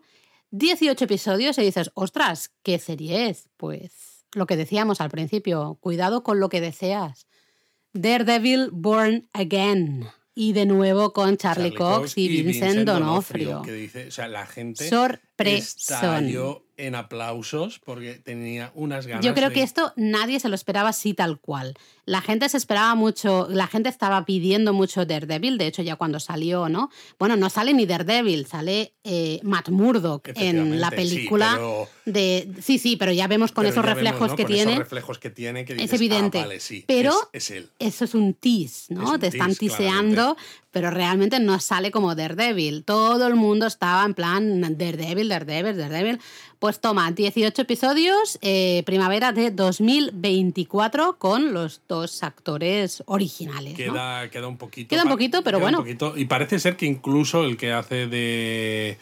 18 0.51 1.06
episodios 1.06 1.58
y 1.58 1.64
dices, 1.64 1.89
ostras, 1.95 2.51
¿qué 2.62 2.78
serie 2.78 3.30
es? 3.30 3.49
Pues 3.58 4.28
lo 4.36 4.45
que 4.45 4.58
decíamos 4.58 5.01
al 5.01 5.10
principio, 5.10 5.80
cuidado 5.82 6.22
con 6.22 6.39
lo 6.39 6.49
que 6.49 6.62
deseas. 6.62 7.26
Daredevil 7.93 8.70
Born 8.72 9.28
Again. 9.34 10.06
Y 10.36 10.53
de 10.53 10.68
nuevo 10.68 11.12
con 11.12 11.38
Charlie, 11.38 11.74
Cox, 11.74 12.16
y, 12.16 12.28
Vincent, 12.28 12.86
Donofrio. 12.86 13.64
Que 13.64 13.74
dice, 13.74 14.10
o 14.10 14.12
sea, 14.12 14.28
la 14.28 14.45
gente 14.45 14.88
Sorpresón 15.38 16.66
en 16.78 16.96
aplausos 16.96 17.80
porque 17.80 18.16
tenía 18.16 18.72
unas 18.76 19.08
ganas. 19.08 19.26
Yo 19.26 19.34
creo 19.34 19.52
que 19.52 19.62
esto 19.62 19.94
nadie 19.96 20.40
se 20.40 20.50
lo 20.50 20.56
esperaba 20.56 20.90
así 20.90 21.14
tal 21.14 21.40
cual. 21.40 21.76
La 22.06 22.22
gente 22.22 22.48
se 22.50 22.58
esperaba 22.58 22.94
mucho, 22.96 23.48
la 23.50 23.68
gente 23.68 23.90
estaba 23.90 24.26
pidiendo 24.26 24.74
mucho 24.74 25.06
Daredevil, 25.06 25.58
de 25.58 25.68
hecho 25.68 25.82
ya 25.82 25.96
cuando 25.96 26.20
salió, 26.20 26.70
¿no? 26.70 26.92
Bueno, 27.18 27.36
no 27.36 27.50
sale 27.50 27.74
ni 27.74 27.86
Daredevil, 27.86 28.46
sale 28.46 28.94
eh, 29.04 29.40
Matt 29.44 29.70
Murdock 29.70 30.30
en 30.36 30.80
la 30.80 30.92
película 30.92 31.60
de... 32.06 32.48
Sí, 32.62 32.78
sí, 32.78 32.96
pero 32.96 33.12
ya 33.12 33.28
vemos 33.28 33.52
con 33.52 33.66
esos 33.66 33.84
reflejos 33.84 34.34
que 34.34 34.46
tiene. 34.46 34.78
reflejos 34.78 35.18
que 35.18 35.30
tiene 35.30 35.66
es 35.68 35.94
evidente. 35.94 36.40
Ah, 36.40 36.60
sí, 36.60 36.84
pero 36.88 37.14
es, 37.34 37.50
él. 37.52 37.70
eso 37.80 38.06
es 38.06 38.14
un 38.14 38.34
tease, 38.34 38.94
¿no? 38.94 39.18
Te 39.18 39.28
están 39.28 39.56
tiseando, 39.56 40.36
pero 40.76 40.92
realmente 40.92 41.40
no 41.40 41.62
sale 41.62 41.90
como 41.90 42.16
Daredevil. 42.16 42.84
Todo 42.84 43.28
el 43.28 43.36
mundo 43.36 43.66
estaba 43.66 44.04
en 44.04 44.14
plan 44.14 44.60
Daredevil, 44.78 45.30
Daredevil, 45.30 45.78
Daredevil. 45.78 46.20
Pues 46.60 46.82
toma, 46.82 47.10
18 47.12 47.62
episodios, 47.62 48.38
eh, 48.42 48.84
primavera 48.86 49.32
de 49.32 49.52
2024 49.52 51.18
con 51.18 51.54
los 51.54 51.82
dos 51.88 52.24
actores 52.24 53.04
originales. 53.06 53.76
Queda, 53.76 54.30
queda 54.30 54.50
un 54.50 54.58
poquito. 54.58 54.90
Queda 54.90 55.04
un 55.04 55.12
poquito, 55.12 55.44
pero 55.44 55.62
bueno. 55.62 55.82
y 56.18 56.26
parece 56.26 56.60
ser 56.60 56.76
que 56.76 56.86
incluso 56.86 57.46
el 57.46 57.56
que 57.56 57.72
hace 57.72 58.08
de 58.08 58.98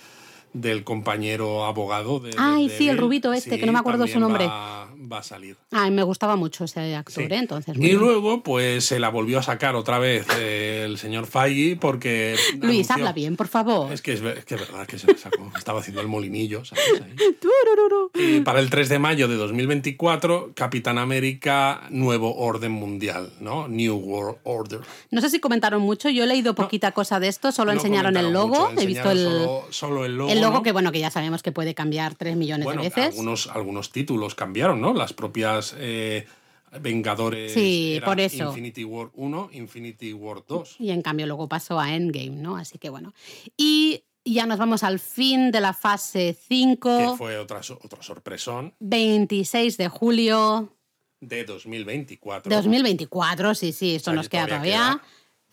del 0.54 0.84
compañero 0.84 1.66
abogado. 1.66 2.20
De, 2.20 2.32
Ay, 2.38 2.70
sí, 2.70 2.88
el 2.88 2.98
rubito 2.98 3.34
este, 3.34 3.60
que 3.60 3.66
no 3.66 3.74
me 3.74 3.80
acuerdo 3.80 4.08
su 4.08 4.20
nombre. 4.20 4.46
Va, 4.46 5.18
a 5.18 5.24
salir. 5.24 5.58
Ay, 5.72 5.92
me 5.92 6.02
gustaba 6.02 6.36
mucho 6.36 6.64
ese 6.64 6.96
actor, 6.96 7.32
¿eh? 7.32 7.38
entonces. 7.38 7.76
Y 7.78 7.92
luego, 7.92 8.42
pues 8.42 8.86
se 8.86 9.00
la 9.00 9.10
volvió 9.10 9.40
a 9.40 9.44
sacar 9.44 9.76
otra 9.76 10.00
vez 10.00 10.26
eh, 10.40 10.84
el 10.86 10.98
señor 10.98 11.28
Faggi 11.28 11.76
porque. 11.76 12.36
Luis, 12.62 12.90
habla 12.90 13.14
bien, 13.14 13.36
por 13.36 13.48
favor. 13.48 13.92
Es 13.92 14.02
que 14.02 14.14
es, 14.14 14.22
que 14.22 14.56
verdad 14.56 14.88
que 14.88 14.98
se 14.98 15.08
la 15.08 15.18
sacó. 15.18 15.52
Estaba 15.58 15.82
haciendo 15.82 16.02
el 16.02 16.08
molinillo, 16.08 16.64
¿sabes? 16.66 16.84
y 18.16 18.40
para 18.42 18.60
el 18.60 18.70
3 18.70 18.90
de 18.90 19.00
mayo 19.00 19.28
de 19.28 19.36
2024, 19.36 20.52
Capitán 20.56 20.98
América, 20.98 21.82
Nuevo 21.90 22.36
Orden 22.36 22.72
Mundial, 22.72 23.34
¿no? 23.40 23.68
New 23.68 23.96
World 23.96 24.38
Order. 24.44 24.82
No 25.12 25.22
sé 25.22 25.30
si 25.30 25.40
comentaron 25.40 25.82
mucho, 25.82 26.10
yo 26.10 26.24
he 26.24 26.28
leído 26.28 26.56
poquita 26.56 26.92
cosa 26.92 27.20
de 27.20 27.28
esto, 27.28 27.52
solo 27.52 27.72
enseñaron 27.72 28.18
el 28.18 28.32
logo, 28.32 28.72
he 28.78 28.86
visto 28.86 29.12
el. 29.12 29.48
Solo, 29.70 30.06
el 30.06 30.18
logo 30.18 30.43
que, 30.64 30.72
bueno, 30.72 30.92
que 30.92 31.00
ya 31.00 31.12
sabemos 31.12 31.44
que 31.44 31.52
puede 31.52 31.74
cambiar 31.74 32.16
3 32.16 32.36
millones 32.36 32.68
de 32.68 32.78
veces. 32.78 33.06
Algunos, 33.06 33.48
algunos 33.48 33.92
títulos 33.92 34.36
cambiaron, 34.36 34.82
¿no? 34.82 34.94
Las 34.94 35.14
propias 35.14 35.76
eh, 35.78 36.26
Vengadores. 36.82 37.54
Sí, 37.54 38.02
por 38.04 38.20
eso. 38.20 38.50
Infinity 38.50 38.84
War 38.84 39.10
1, 39.14 39.50
Infinity 39.54 40.14
War 40.14 40.44
2. 40.48 40.78
Y 40.80 40.92
en 40.92 41.02
cambio 41.02 41.28
luego 41.28 41.48
pasó 41.48 41.80
a 41.80 41.94
Endgame, 41.94 42.32
¿no? 42.32 42.58
Así 42.58 42.78
que 42.78 42.90
bueno. 42.90 43.14
Y 43.58 44.04
ya 44.26 44.46
nos 44.46 44.58
vamos 44.58 44.84
al 44.84 45.00
fin 45.00 45.52
de 45.52 45.62
la 45.62 45.74
fase 45.74 46.36
5. 46.48 46.98
Que 46.98 47.18
fue 47.18 47.38
otra, 47.38 47.62
otra 47.82 48.02
sorpresón. 48.02 48.74
26 48.80 49.78
de 49.78 49.88
julio. 49.90 50.76
De 51.20 51.46
2024. 51.46 52.54
2024, 52.54 53.56
sí, 53.56 53.72
sí, 53.72 53.96
esto 53.96 54.12
nos 54.14 54.28
queda 54.28 54.48
todavía. 54.48 55.02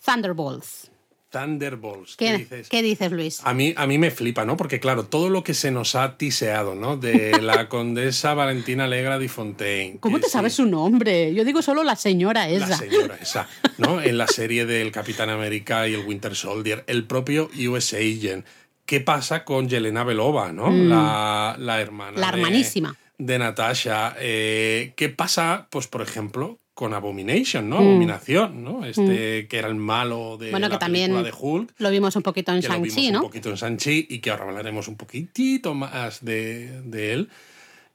Thunderbolts. 0.04 0.90
Thunderbolts. 1.30 2.16
¿Qué, 2.16 2.36
dices? 2.36 2.68
¿Qué 2.68 2.82
dices, 2.82 3.12
Luis? 3.12 3.40
A 3.44 3.54
mí, 3.54 3.72
a 3.76 3.86
mí 3.86 3.98
me 3.98 4.10
flipa, 4.10 4.44
¿no? 4.44 4.56
Porque, 4.56 4.80
claro, 4.80 5.04
todo 5.04 5.30
lo 5.30 5.44
que 5.44 5.54
se 5.54 5.70
nos 5.70 5.94
ha 5.94 6.16
tiseado, 6.16 6.74
¿no? 6.74 6.96
De 6.96 7.40
la 7.42 7.68
condesa 7.68 8.34
Valentina 8.34 8.84
Alegra 8.84 9.18
de 9.18 9.28
Fontaine. 9.28 9.98
¿Cómo 10.00 10.18
te 10.18 10.28
sabes 10.28 10.54
su 10.54 10.66
nombre? 10.66 11.32
Yo 11.32 11.44
digo 11.44 11.62
solo 11.62 11.84
la 11.84 11.96
señora 11.96 12.48
esa. 12.48 12.68
La 12.68 12.76
señora 12.76 13.16
esa, 13.20 13.48
¿no? 13.78 14.00
en 14.02 14.18
la 14.18 14.26
serie 14.26 14.66
del 14.66 14.90
Capitán 14.90 15.30
América 15.30 15.88
y 15.88 15.94
el 15.94 16.04
Winter 16.04 16.34
Soldier. 16.34 16.84
El 16.86 17.04
propio 17.04 17.48
US 17.68 17.94
Agent. 17.94 18.44
¿Qué 18.84 19.00
pasa 19.00 19.44
con 19.44 19.68
Yelena 19.68 20.02
Belova, 20.02 20.52
¿no? 20.52 20.68
Mm. 20.68 20.88
La, 20.88 21.54
la, 21.58 21.80
hermana. 21.80 22.18
La 22.18 22.30
hermanísima. 22.30 22.96
De, 23.18 23.38
Natasha. 23.38 24.16
Eh, 24.18 24.94
¿Qué 24.96 25.08
pasa, 25.10 25.68
pues, 25.70 25.86
por 25.86 26.02
ejemplo, 26.02 26.58
con 26.80 26.94
Abomination, 26.94 27.68
¿no? 27.68 27.76
Mm. 27.76 27.88
Abominación, 27.88 28.64
¿no? 28.64 28.86
Este 28.86 29.42
mm. 29.42 29.48
que 29.48 29.58
era 29.58 29.68
el 29.68 29.74
malo 29.74 30.38
de 30.38 30.50
bueno, 30.50 30.66
la 30.66 30.76
que 30.76 30.78
también 30.78 31.12
de 31.22 31.30
Hulk. 31.30 31.74
Lo 31.76 31.90
vimos 31.90 32.16
un 32.16 32.22
poquito 32.22 32.52
en 32.52 32.60
Shang-Chi, 32.60 33.10
¿no? 33.10 33.18
Un 33.18 33.26
poquito 33.26 33.50
en 33.50 33.56
Shang-Chi 33.56 34.06
y 34.08 34.18
que 34.20 34.30
ahora 34.30 34.44
hablaremos 34.44 34.88
un 34.88 34.96
poquitito 34.96 35.74
más 35.74 36.24
de, 36.24 36.80
de 36.84 37.12
él. 37.12 37.28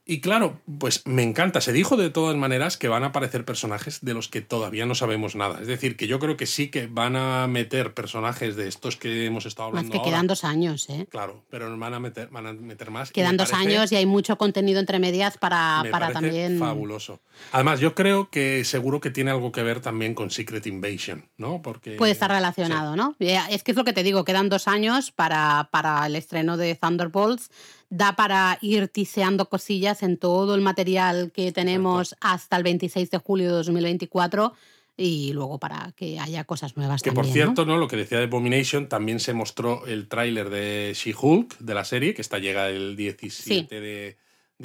Y 0.08 0.20
claro, 0.20 0.60
pues 0.78 1.04
me 1.04 1.24
encanta. 1.24 1.60
Se 1.60 1.72
dijo 1.72 1.96
de 1.96 2.10
todas 2.10 2.36
maneras 2.36 2.76
que 2.76 2.86
van 2.86 3.02
a 3.02 3.06
aparecer 3.06 3.44
personajes 3.44 3.98
de 4.02 4.14
los 4.14 4.28
que 4.28 4.40
todavía 4.40 4.86
no 4.86 4.94
sabemos 4.94 5.34
nada. 5.34 5.60
Es 5.60 5.66
decir, 5.66 5.96
que 5.96 6.06
yo 6.06 6.20
creo 6.20 6.36
que 6.36 6.46
sí 6.46 6.68
que 6.68 6.86
van 6.86 7.16
a 7.16 7.48
meter 7.48 7.92
personajes 7.92 8.54
de 8.54 8.68
estos 8.68 8.96
que 8.96 9.26
hemos 9.26 9.46
estado 9.46 9.70
hablando. 9.70 9.92
Más 9.92 10.00
que 10.00 10.08
quedan 10.08 10.28
dos 10.28 10.44
años, 10.44 10.88
¿eh? 10.90 11.08
Claro, 11.10 11.42
pero 11.50 11.76
van 11.76 11.92
a 11.92 11.98
meter, 11.98 12.28
van 12.28 12.46
a 12.46 12.52
meter 12.52 12.92
más. 12.92 13.10
Quedan 13.10 13.36
dos 13.36 13.52
años 13.52 13.90
y 13.90 13.96
hay 13.96 14.06
mucho 14.06 14.38
contenido 14.38 14.78
entre 14.78 15.00
medias 15.00 15.38
para, 15.38 15.82
para 15.90 16.12
también. 16.12 16.60
Fabuloso. 16.60 17.18
Además, 17.50 17.80
yo 17.80 17.96
creo 17.96 18.30
que 18.30 18.64
seguro 18.64 19.00
que 19.00 19.10
tiene 19.10 19.32
algo 19.32 19.50
que 19.50 19.64
ver 19.64 19.80
también 19.80 20.14
con 20.14 20.30
Secret 20.30 20.68
Invasion, 20.68 21.28
¿no? 21.36 21.62
Porque. 21.62 21.96
Puede 21.96 22.12
estar 22.12 22.30
relacionado, 22.30 22.94
¿no? 22.94 23.16
Es 23.18 23.64
que 23.64 23.72
es 23.72 23.76
lo 23.76 23.82
que 23.82 23.92
te 23.92 24.04
digo, 24.04 24.24
quedan 24.24 24.48
dos 24.50 24.68
años 24.68 25.10
para, 25.10 25.68
para 25.72 26.06
el 26.06 26.14
estreno 26.14 26.56
de 26.56 26.76
Thunderbolts 26.76 27.50
da 27.90 28.16
para 28.16 28.58
ir 28.60 28.88
tiseando 28.88 29.48
cosillas 29.48 30.02
en 30.02 30.16
todo 30.16 30.54
el 30.54 30.60
material 30.60 31.30
que 31.32 31.52
tenemos 31.52 32.16
hasta 32.20 32.56
el 32.56 32.62
26 32.62 33.10
de 33.10 33.18
julio 33.18 33.48
de 33.48 33.56
2024 33.56 34.54
y 34.96 35.32
luego 35.32 35.58
para 35.58 35.92
que 35.94 36.18
haya 36.18 36.44
cosas 36.44 36.76
nuevas 36.76 37.02
que 37.02 37.12
por 37.12 37.26
cierto 37.26 37.66
¿no? 37.66 37.76
lo 37.76 37.86
que 37.86 37.96
decía 37.96 38.18
de 38.18 38.24
Abomination 38.24 38.88
también 38.88 39.20
se 39.20 39.34
mostró 39.34 39.86
el 39.86 40.08
tráiler 40.08 40.48
de 40.48 40.92
She-Hulk 40.94 41.58
de 41.58 41.74
la 41.74 41.84
serie 41.84 42.14
que 42.14 42.22
está 42.22 42.38
llega 42.38 42.70
el 42.70 42.96
17 42.96 43.80
de, 43.80 44.16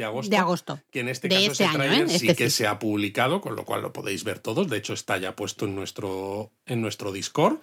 agosto 0.05 0.30
de 0.30 0.38
agosto. 0.38 0.80
que 0.89 1.01
en 1.01 1.09
este 1.09 1.28
caso 1.28 1.51
ese 1.51 1.67
tráiler 1.67 2.03
¿eh? 2.03 2.09
sí 2.09 2.30
este 2.30 2.36
que 2.36 2.49
se 2.49 2.65
ha 2.65 2.80
publicado 2.80 3.41
con 3.41 3.57
lo 3.57 3.65
cual 3.65 3.82
lo 3.82 3.91
podéis 3.91 4.24
ver 4.24 4.39
todos. 4.39 4.69
De 4.69 4.78
hecho 4.78 4.93
está 4.93 5.17
ya 5.17 5.36
puesto 5.36 5.65
en 5.65 5.76
nuestro 5.76 6.51
en 6.65 6.82
nuestro 6.82 7.11
Discord 7.11 7.59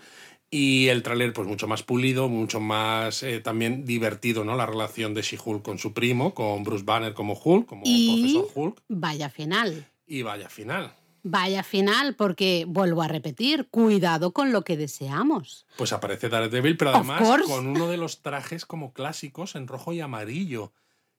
y 0.51 0.89
el 0.89 1.03
tráiler, 1.03 1.33
pues 1.33 1.47
mucho 1.47 1.69
más 1.69 1.83
pulido, 1.83 2.29
mucho 2.29 2.61
más 2.61 3.23
eh, 3.23 3.41
también 3.41 3.85
divertido, 3.85 4.45
¿no? 4.45 4.57
La 4.57 4.67
relación 4.67 5.13
de 5.15 5.23
She-Hulk 5.23 5.63
con 5.63 5.79
su 5.79 5.93
primo, 5.93 6.35
con 6.35 6.65
Bruce 6.65 6.85
Banner 6.85 7.13
como 7.13 7.35
Hulk, 7.35 7.67
como 7.67 7.83
profesor 7.83 8.49
Hulk. 8.55 8.83
Vaya 8.89 9.29
final. 9.29 9.87
Y 10.07 10.23
vaya 10.23 10.49
final. 10.49 10.95
Vaya 11.23 11.63
final, 11.63 12.15
porque 12.15 12.65
vuelvo 12.67 13.03
a 13.03 13.09
repetir, 13.09 13.69
cuidado 13.71 14.33
con 14.33 14.53
lo 14.53 14.63
que 14.63 14.77
deseamos. 14.77 15.67
Pues 15.77 15.93
aparece 15.93 16.31
Daredevil, 16.31 16.79
pero 16.79 16.93
además 16.93 17.43
con 17.47 17.67
uno 17.67 17.89
de 17.89 17.99
los 17.99 18.23
trajes 18.23 18.65
como 18.65 18.95
clásicos 18.95 19.55
en 19.55 19.67
rojo 19.67 19.93
y 19.93 20.01
amarillo 20.01 20.73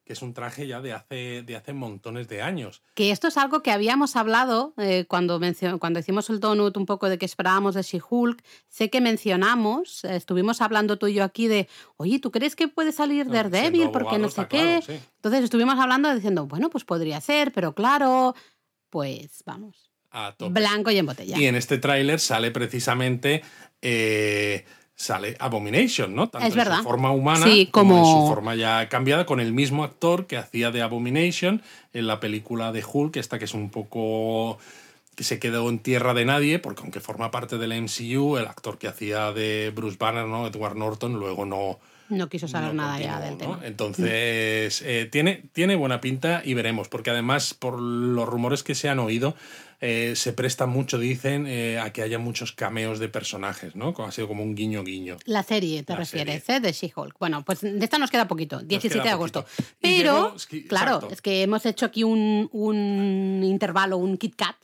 que 0.10 0.14
es 0.14 0.24
un 0.24 0.34
traje 0.34 0.66
ya 0.66 0.82
de 0.82 0.92
hace, 0.92 1.44
de 1.44 1.56
hace 1.56 1.72
montones 1.72 2.28
de 2.28 2.42
años. 2.42 2.82
Que 2.96 3.12
esto 3.12 3.28
es 3.28 3.38
algo 3.38 3.62
que 3.62 3.70
habíamos 3.70 4.16
hablado 4.16 4.74
eh, 4.78 5.06
cuando, 5.08 5.40
cuando 5.78 6.00
hicimos 6.00 6.32
el 6.32 6.40
donut 6.40 6.76
un 6.78 6.88
poco 6.88 7.10
de 7.10 7.20
que 7.20 7.28
esperábamos 7.28 7.76
de 7.76 7.84
She-Hulk. 7.84 8.44
Sé 8.70 8.90
que 8.90 9.02
mencionamos, 9.02 10.04
eh, 10.06 10.16
estuvimos 10.16 10.62
hablando 10.62 10.98
tú 10.98 11.06
y 11.06 11.14
yo 11.14 11.24
aquí 11.24 11.48
de, 11.48 11.70
oye, 11.98 12.18
¿tú 12.18 12.32
crees 12.32 12.56
que 12.56 12.68
puede 12.68 12.92
salir 12.92 13.28
no, 13.28 13.34
Daredevil? 13.34 13.92
Porque 13.92 14.18
no 14.18 14.32
sé 14.32 14.48
qué. 14.48 14.78
Entonces 15.18 15.44
estuvimos 15.44 15.78
hablando 15.78 16.12
diciendo, 16.16 16.48
bueno, 16.48 16.72
pues 16.72 16.86
podría 16.86 17.22
ser, 17.22 17.52
pero 17.52 17.76
claro, 17.76 18.34
pues 18.90 19.44
vamos. 19.46 19.92
Blanco 20.40 20.90
y 20.90 20.98
en 20.98 21.06
botella. 21.06 21.38
Y 21.38 21.46
en 21.46 21.54
este 21.54 21.78
tráiler 21.78 22.20
sale 22.20 22.50
precisamente... 22.50 23.44
Eh, 23.84 24.66
sale 25.00 25.38
Abomination, 25.40 26.14
¿no? 26.14 26.28
Tanto 26.28 26.46
en 26.46 26.66
su 26.66 26.84
forma 26.84 27.12
humana 27.12 27.46
como... 27.72 28.00
en 28.00 28.06
su 28.06 28.28
forma 28.28 28.56
ya 28.56 28.90
cambiada, 28.90 29.26
con 29.26 29.40
el 29.40 29.54
mismo 29.54 29.86
actor 29.86 30.28
que 30.28 30.36
hacía 30.36 30.72
de 30.72 30.82
Abomination 30.82 31.64
en 31.94 32.06
la 32.06 32.20
película 32.20 32.74
de 32.74 32.84
Hulk, 32.86 33.16
esta 33.16 33.40
que 33.40 33.46
es 33.46 33.54
un 33.54 33.70
poco 33.70 34.60
que 35.16 35.24
se 35.24 35.40
quedó 35.40 35.70
en 35.70 35.80
tierra 35.80 36.14
de 36.14 36.26
nadie, 36.26 36.60
porque 36.60 36.82
aunque 36.82 37.00
forma 37.00 37.32
parte 37.32 37.58
del 37.58 37.82
MCU, 37.82 38.38
el 38.38 38.46
actor 38.46 38.78
que 38.78 38.90
hacía 38.90 39.32
de 39.32 39.72
Bruce 39.74 39.96
Banner, 39.98 40.26
¿no? 40.26 40.46
Edward 40.46 40.76
Norton, 40.76 41.14
luego 41.14 41.46
no... 41.46 41.80
No 42.10 42.28
quiso 42.28 42.48
saber 42.48 42.74
nada 42.74 43.00
ya 43.00 43.20
del 43.20 43.38
tema. 43.38 43.60
Entonces, 43.64 44.82
eh, 44.84 45.08
tiene, 45.12 45.50
tiene 45.54 45.76
buena 45.76 46.02
pinta 46.02 46.42
y 46.44 46.56
veremos, 46.56 46.90
porque 46.90 47.12
además, 47.12 47.54
por 47.54 47.80
los 47.80 48.28
rumores 48.28 48.64
que 48.64 48.76
se 48.76 48.90
han 48.90 49.00
oído, 49.00 49.36
eh, 49.80 50.14
se 50.16 50.34
presta 50.34 50.66
mucho, 50.66 50.98
dicen, 50.98 51.46
eh, 51.48 51.80
a 51.80 51.94
que 51.94 52.02
haya 52.02 52.18
muchos 52.20 52.52
cameos 52.52 53.00
de 53.00 53.10
personajes, 53.10 53.76
¿no? 53.76 53.94
Ha 53.98 54.12
sido 54.12 54.28
como 54.28 54.44
un 54.44 54.56
guiño 54.56 54.84
guiño. 54.84 55.18
La 55.26 55.44
serie, 55.44 55.84
te 55.84 55.96
refieres, 55.96 56.50
¿eh? 56.50 56.60
De 56.60 56.72
She-Hulk. 56.72 57.18
Bueno, 57.20 57.46
pues 57.46 57.62
de 57.62 57.80
esta 57.80 57.98
nos 57.98 58.10
queda 58.10 58.28
poquito, 58.28 58.60
17 58.60 59.04
de 59.04 59.10
agosto. 59.10 59.46
Pero, 59.80 60.36
claro, 60.68 61.08
es 61.12 61.22
que 61.22 61.44
hemos 61.44 61.66
hecho 61.66 61.86
aquí 61.86 62.04
un, 62.04 62.50
un 62.52 63.42
intervalo, 63.44 63.98
un 63.98 64.18
Kit 64.18 64.36
Kat, 64.36 64.56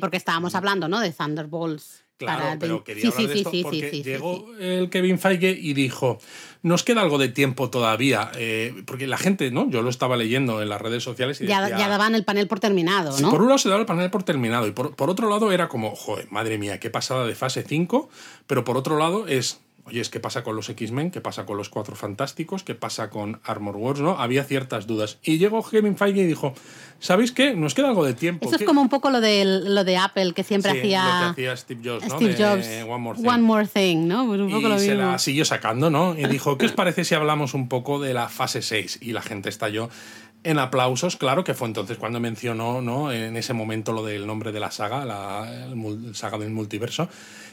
porque 0.00 0.16
estábamos 0.16 0.54
hablando, 0.54 0.88
¿no? 0.88 1.00
De 1.00 1.12
Thunderbolts. 1.12 2.04
Claro, 2.20 2.58
pero 2.60 2.84
quería 2.84 3.08
hablar 3.08 3.28
de 3.28 3.34
esto 3.34 3.50
porque 3.62 4.02
llegó 4.02 4.46
el 4.58 4.90
Kevin 4.90 5.18
Feige 5.18 5.56
y 5.58 5.72
dijo, 5.72 6.18
nos 6.62 6.82
queda 6.82 7.00
algo 7.00 7.16
de 7.16 7.30
tiempo 7.30 7.70
todavía, 7.70 8.30
eh, 8.36 8.74
porque 8.84 9.06
la 9.06 9.16
gente, 9.16 9.50
¿no? 9.50 9.70
Yo 9.70 9.80
lo 9.80 9.88
estaba 9.88 10.18
leyendo 10.18 10.60
en 10.60 10.68
las 10.68 10.82
redes 10.82 11.02
sociales 11.02 11.40
y 11.40 11.46
ya, 11.46 11.66
ya 11.70 11.88
daban 11.88 12.14
el 12.14 12.24
panel 12.24 12.46
por 12.46 12.60
terminado, 12.60 13.18
¿no? 13.18 13.30
por 13.30 13.40
un 13.40 13.48
lado 13.48 13.56
se 13.56 13.70
daba 13.70 13.80
el 13.80 13.86
panel 13.86 14.10
por 14.10 14.22
terminado 14.22 14.66
y 14.66 14.72
por, 14.72 14.94
por 14.94 15.08
otro 15.08 15.30
lado 15.30 15.50
era 15.50 15.68
como, 15.68 15.96
joder, 15.96 16.30
madre 16.30 16.58
mía, 16.58 16.78
qué 16.78 16.90
pasada 16.90 17.26
de 17.26 17.34
fase 17.34 17.64
5, 17.66 18.10
pero 18.46 18.64
por 18.64 18.76
otro 18.76 18.98
lado 18.98 19.26
es 19.26 19.60
oye, 19.90 20.02
¿qué 20.10 20.20
pasa 20.20 20.42
con 20.42 20.56
los 20.56 20.68
X-Men? 20.68 21.10
¿Qué 21.10 21.20
pasa 21.20 21.44
con 21.44 21.56
los 21.56 21.68
Cuatro 21.68 21.96
Fantásticos? 21.96 22.62
¿Qué 22.62 22.74
pasa 22.74 23.10
con 23.10 23.40
Armor 23.44 23.76
Wars? 23.76 24.00
¿no? 24.00 24.18
Había 24.18 24.44
ciertas 24.44 24.86
dudas. 24.86 25.18
Y 25.22 25.38
llegó 25.38 25.62
Kevin 25.62 25.96
Feige 25.96 26.20
y 26.20 26.26
dijo, 26.26 26.54
¿sabéis 26.98 27.32
qué? 27.32 27.54
Nos 27.54 27.74
queda 27.74 27.88
algo 27.88 28.04
de 28.04 28.14
tiempo. 28.14 28.46
Eso 28.46 28.56
es 28.56 28.64
como 28.64 28.80
un 28.80 28.88
poco 28.88 29.10
lo 29.10 29.20
de, 29.20 29.44
lo 29.44 29.84
de 29.84 29.96
Apple, 29.96 30.32
que 30.32 30.44
siempre 30.44 30.72
hacía... 30.72 31.04
Lo 31.04 31.34
que 31.34 31.48
hacía 31.48 31.56
Steve 31.56 31.80
Jobs, 31.84 32.08
¿no? 32.08 32.16
Steve 32.16 32.36
Jobs. 32.38 32.66
One 33.26 33.42
More 33.42 33.66
Thing. 33.66 34.06
¿no? 34.06 34.26
Pues 34.26 34.40
un 34.40 34.50
poco 34.50 34.74
y 34.74 34.78
se 34.78 34.94
la 34.94 35.18
siguió 35.18 35.44
sacando, 35.44 35.90
¿no? 35.90 36.16
Y 36.16 36.26
dijo, 36.26 36.56
¿qué 36.56 36.66
os 36.66 36.72
parece 36.72 37.04
si 37.04 37.14
hablamos 37.14 37.54
un 37.54 37.68
poco 37.68 38.00
de 38.00 38.14
la 38.14 38.28
fase 38.28 38.62
6? 38.62 38.98
Y 39.02 39.12
la 39.12 39.22
gente 39.22 39.48
estalló 39.48 39.88
en 40.42 40.58
aplausos, 40.58 41.16
claro, 41.16 41.44
que 41.44 41.54
fue 41.54 41.68
entonces 41.68 41.98
cuando 41.98 42.18
mencionó 42.18 42.80
¿no? 42.80 43.12
en 43.12 43.36
ese 43.36 43.52
momento 43.52 43.92
lo 43.92 44.04
del 44.04 44.26
nombre 44.26 44.52
de 44.52 44.60
la 44.60 44.70
saga, 44.70 45.04
la 45.04 45.74
saga 46.14 46.38
del 46.38 46.50
multiverso, 46.50 47.08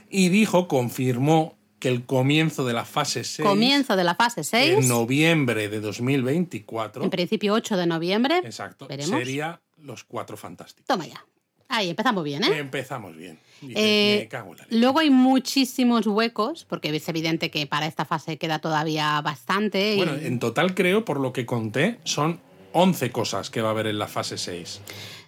y 0.10 0.30
dijo, 0.30 0.68
confirmó 0.68 1.57
que 1.80 1.90
el 1.90 2.06
comienzo 2.06 2.66
de 2.66 2.74
la 2.74 2.86
fase 2.86 3.24
6. 3.24 3.48
Comienzo 3.48 3.96
de 3.96 4.04
la 4.04 4.16
fase 4.16 4.44
6. 4.44 4.80
En 4.80 4.88
noviembre 4.88 5.70
de 5.70 5.80
2024. 5.80 7.04
En 7.04 7.10
principio 7.10 7.54
8 7.54 7.78
de 7.78 7.86
noviembre. 7.88 8.38
Exacto. 8.40 8.88
Sería 8.90 9.62
Los 9.78 10.04
Cuatro 10.04 10.38
Fantásticos. 10.38 10.88
Toma 10.88 11.06
ya. 11.06 11.24
Ahí 11.70 11.90
empezamos 11.90 12.24
bien, 12.24 12.44
¿eh? 12.44 12.60
Empezamos 12.60 13.16
bien. 13.16 13.40
Eh, 13.62 14.30
luego 14.70 15.00
hay 15.00 15.10
muchísimos 15.10 16.08
huecos, 16.08 16.66
porque 16.66 16.96
es 16.96 17.10
evidente 17.10 17.52
que 17.52 17.68
para 17.68 17.88
esta 17.88 18.06
fase 18.06 18.38
queda 18.38 18.60
todavía 18.60 19.20
bastante. 19.22 19.96
Bueno, 19.98 20.14
en 20.16 20.40
total 20.40 20.74
creo, 20.76 21.04
por 21.04 21.20
lo 21.20 21.34
que 21.34 21.46
conté, 21.46 22.00
son 22.06 22.40
11 22.72 23.12
cosas 23.12 23.50
que 23.50 23.62
va 23.62 23.70
a 23.70 23.72
haber 23.72 23.88
en 23.88 24.00
la 24.00 24.08
fase 24.08 24.38
6. 24.38 24.82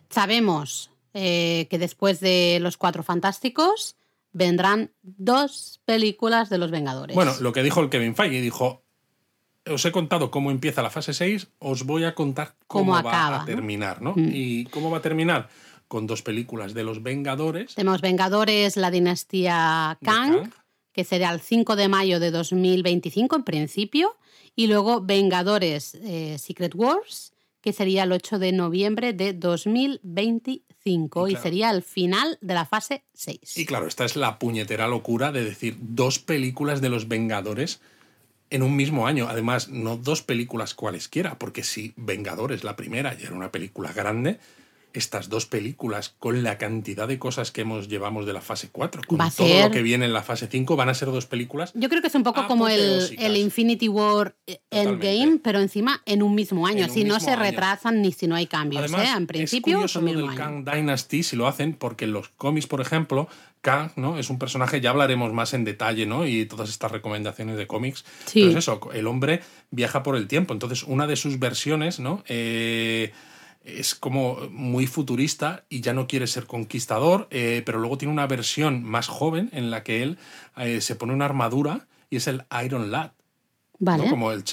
Sabemos 0.09 0.91
eh, 1.13 1.67
que 1.69 1.77
después 1.77 2.21
de 2.21 2.59
los 2.61 2.77
Cuatro 2.77 3.03
Fantásticos 3.03 3.97
vendrán 4.31 4.91
dos 5.01 5.81
películas 5.85 6.49
de 6.49 6.57
los 6.57 6.71
Vengadores. 6.71 7.15
Bueno, 7.15 7.33
lo 7.39 7.51
que 7.51 7.63
dijo 7.63 7.81
el 7.81 7.89
Kevin 7.89 8.15
Feige, 8.15 8.41
dijo, 8.41 8.83
os 9.65 9.85
he 9.85 9.91
contado 9.91 10.31
cómo 10.31 10.51
empieza 10.51 10.81
la 10.81 10.89
fase 10.89 11.13
6, 11.13 11.49
os 11.59 11.85
voy 11.85 12.03
a 12.03 12.15
contar 12.15 12.55
cómo, 12.67 12.93
va 13.01 13.41
a 13.41 13.45
terminar, 13.45 14.01
¿no? 14.01 14.13
Mm. 14.15 14.29
¿Y 14.33 14.65
cómo 14.65 14.89
va 14.89 14.97
a 14.97 15.01
terminar? 15.01 15.49
Con 15.87 16.05
dos 16.05 16.21
películas 16.21 16.73
de 16.73 16.83
los 16.83 17.01
Vengadores. 17.01 17.75
Tenemos 17.75 18.01
Vengadores, 18.01 18.77
la 18.77 18.91
dinastía 18.91 19.97
Kang, 20.03 20.51
que 20.91 21.03
será 21.03 21.31
el 21.31 21.39
5 21.39 21.75
de 21.75 21.87
mayo 21.87 22.19
de 22.19 22.31
2025 22.31 23.37
en 23.37 23.43
principio, 23.43 24.15
y 24.55 24.67
luego 24.67 25.01
Vengadores 25.01 25.95
eh, 25.95 26.37
Secret 26.37 26.75
Wars, 26.75 27.33
que 27.61 27.73
sería 27.73 28.03
el 28.03 28.11
8 28.11 28.39
de 28.39 28.51
noviembre 28.51 29.13
de 29.13 29.33
2025 29.33 31.27
y, 31.27 31.35
sería 31.35 31.71
el 31.71 31.83
final 31.83 32.37
de 32.41 32.53
la 32.53 32.65
fase 32.65 33.03
6. 33.13 33.57
Y 33.57 33.65
claro, 33.65 33.87
esta 33.87 34.05
es 34.05 34.15
la 34.15 34.39
puñetera 34.39 34.87
locura 34.87 35.31
de 35.31 35.43
decir 35.43 35.77
dos 35.79 36.19
películas 36.19 36.81
de 36.81 36.89
los 36.89 37.07
Vengadores 37.07 37.81
en 38.49 38.63
un 38.63 38.75
mismo 38.75 39.07
año. 39.07 39.27
Además, 39.29 39.69
no 39.69 39.97
dos 39.97 40.21
películas 40.21 40.73
cualesquiera, 40.73 41.37
porque 41.37 41.63
si 41.63 41.93
Vengadores, 41.95 42.63
la 42.63 42.75
primera, 42.75 43.13
ya 43.15 43.27
era 43.27 43.35
una 43.35 43.51
película 43.51 43.91
grande, 43.93 44.39
estas 44.93 45.29
dos 45.29 45.45
películas, 45.45 46.15
con 46.19 46.43
la 46.43 46.57
cantidad 46.57 47.07
de 47.07 47.19
cosas 47.19 47.51
que 47.51 47.61
hemos 47.61 47.87
llevamos 47.87 48.25
de 48.25 48.33
la 48.33 48.41
fase 48.41 48.69
4, 48.71 49.03
con 49.07 49.19
todo 49.35 49.61
lo 49.61 49.71
que 49.71 49.81
viene 49.81 50.05
en 50.05 50.13
la 50.13 50.23
fase 50.23 50.47
5, 50.47 50.75
van 50.75 50.89
a 50.89 50.93
ser 50.93 51.09
dos 51.09 51.25
películas. 51.25 51.71
Yo 51.75 51.89
creo 51.89 52.01
que 52.01 52.07
es 52.07 52.15
un 52.15 52.23
poco 52.23 52.47
como 52.47 52.67
el, 52.67 53.15
el, 53.19 53.37
Infinity 53.37 53.87
War 53.87 54.35
Endgame, 54.71 55.39
pero 55.43 55.59
encima 55.59 56.01
en 56.05 56.23
un 56.23 56.35
mismo 56.35 56.65
año. 56.65 56.87
si 56.89 57.03
no 57.03 57.19
se 57.19 57.35
retrasan 57.35 58.01
ni 58.01 58.11
si 58.11 58.27
no 58.27 58.35
hay 58.35 58.47
cambios. 58.47 58.91
¿eh? 58.91 58.95
En 59.15 59.27
principio, 59.27 59.83
es 59.83 59.93
curioso 59.93 60.01
lo 60.01 60.27
del 60.27 60.35
Kang 60.35 60.65
Dynasty 60.65 61.23
si 61.23 61.35
lo 61.35 61.47
hacen, 61.47 61.73
porque 61.73 62.05
en 62.05 62.13
los 62.13 62.29
cómics, 62.29 62.67
por 62.67 62.81
ejemplo, 62.81 63.27
Kang 63.61 63.91
¿no? 63.95 64.17
es 64.17 64.29
un 64.29 64.39
personaje, 64.39 64.81
ya 64.81 64.89
hablaremos 64.91 65.33
más 65.33 65.53
en 65.53 65.65
detalle, 65.65 66.05
¿no? 66.05 66.25
Y 66.25 66.45
todas 66.45 66.69
estas 66.69 66.91
recomendaciones 66.91 67.57
de 67.57 67.67
cómics. 67.67 68.05
Pero 68.33 68.49
es 68.49 68.55
eso, 68.55 68.79
el 68.93 69.07
hombre 69.07 69.41
viaja 69.71 70.03
por 70.03 70.15
el 70.15 70.27
tiempo. 70.27 70.53
Entonces, 70.53 70.83
una 70.83 71.07
de 71.07 71.15
sus 71.15 71.39
versiones, 71.39 71.99
¿no? 71.99 72.23
Eh, 72.27 73.11
es 73.77 73.95
como 73.95 74.37
muy 74.51 74.87
futurista 74.87 75.65
y 75.69 75.81
ya 75.81 75.93
no 75.93 76.07
quiere 76.07 76.27
ser 76.27 76.45
conquistador, 76.45 77.27
eh, 77.31 77.61
pero 77.65 77.79
luego 77.79 77.97
tiene 77.97 78.13
una 78.13 78.27
versión 78.27 78.83
más 78.83 79.07
joven 79.07 79.49
en 79.53 79.71
la 79.71 79.83
que 79.83 80.03
él 80.03 80.17
eh, 80.57 80.81
se 80.81 80.95
pone 80.95 81.13
una 81.13 81.25
armadura 81.25 81.87
y 82.09 82.17
es 82.17 82.27
el 82.27 82.43
Iron 82.63 82.91
Lad. 82.91 83.11
Vale. 83.81 84.09
Como 84.09 84.33
el, 84.33 84.43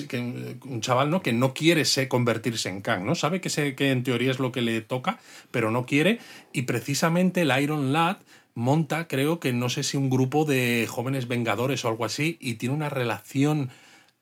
un 0.65 0.81
chaval 0.81 1.11
¿no? 1.11 1.21
que 1.21 1.33
no 1.33 1.53
quiere 1.53 1.83
convertirse 2.09 2.69
en 2.69 2.81
Kang, 2.81 3.05
¿no? 3.05 3.17
Sabe 3.17 3.41
que, 3.41 3.51
se, 3.51 3.75
que 3.75 3.91
en 3.91 4.05
teoría 4.05 4.31
es 4.31 4.39
lo 4.39 4.53
que 4.53 4.63
le 4.63 4.81
toca, 4.83 5.19
pero 5.51 5.73
no 5.73 5.85
quiere. 5.85 6.21
Y 6.53 6.63
precisamente 6.63 7.43
el 7.43 7.53
Iron 7.61 7.93
Lad 7.93 8.19
monta, 8.55 9.09
creo 9.09 9.41
que 9.41 9.53
no 9.53 9.69
sé 9.69 9.83
si 9.83 9.97
un 9.97 10.11
grupo 10.11 10.45
de 10.45 10.87
jóvenes 10.89 11.27
vengadores 11.27 11.85
o 11.85 11.89
algo 11.89 12.05
así, 12.05 12.39
y 12.41 12.55
tiene 12.55 12.75
una 12.75 12.89
relación 12.89 13.71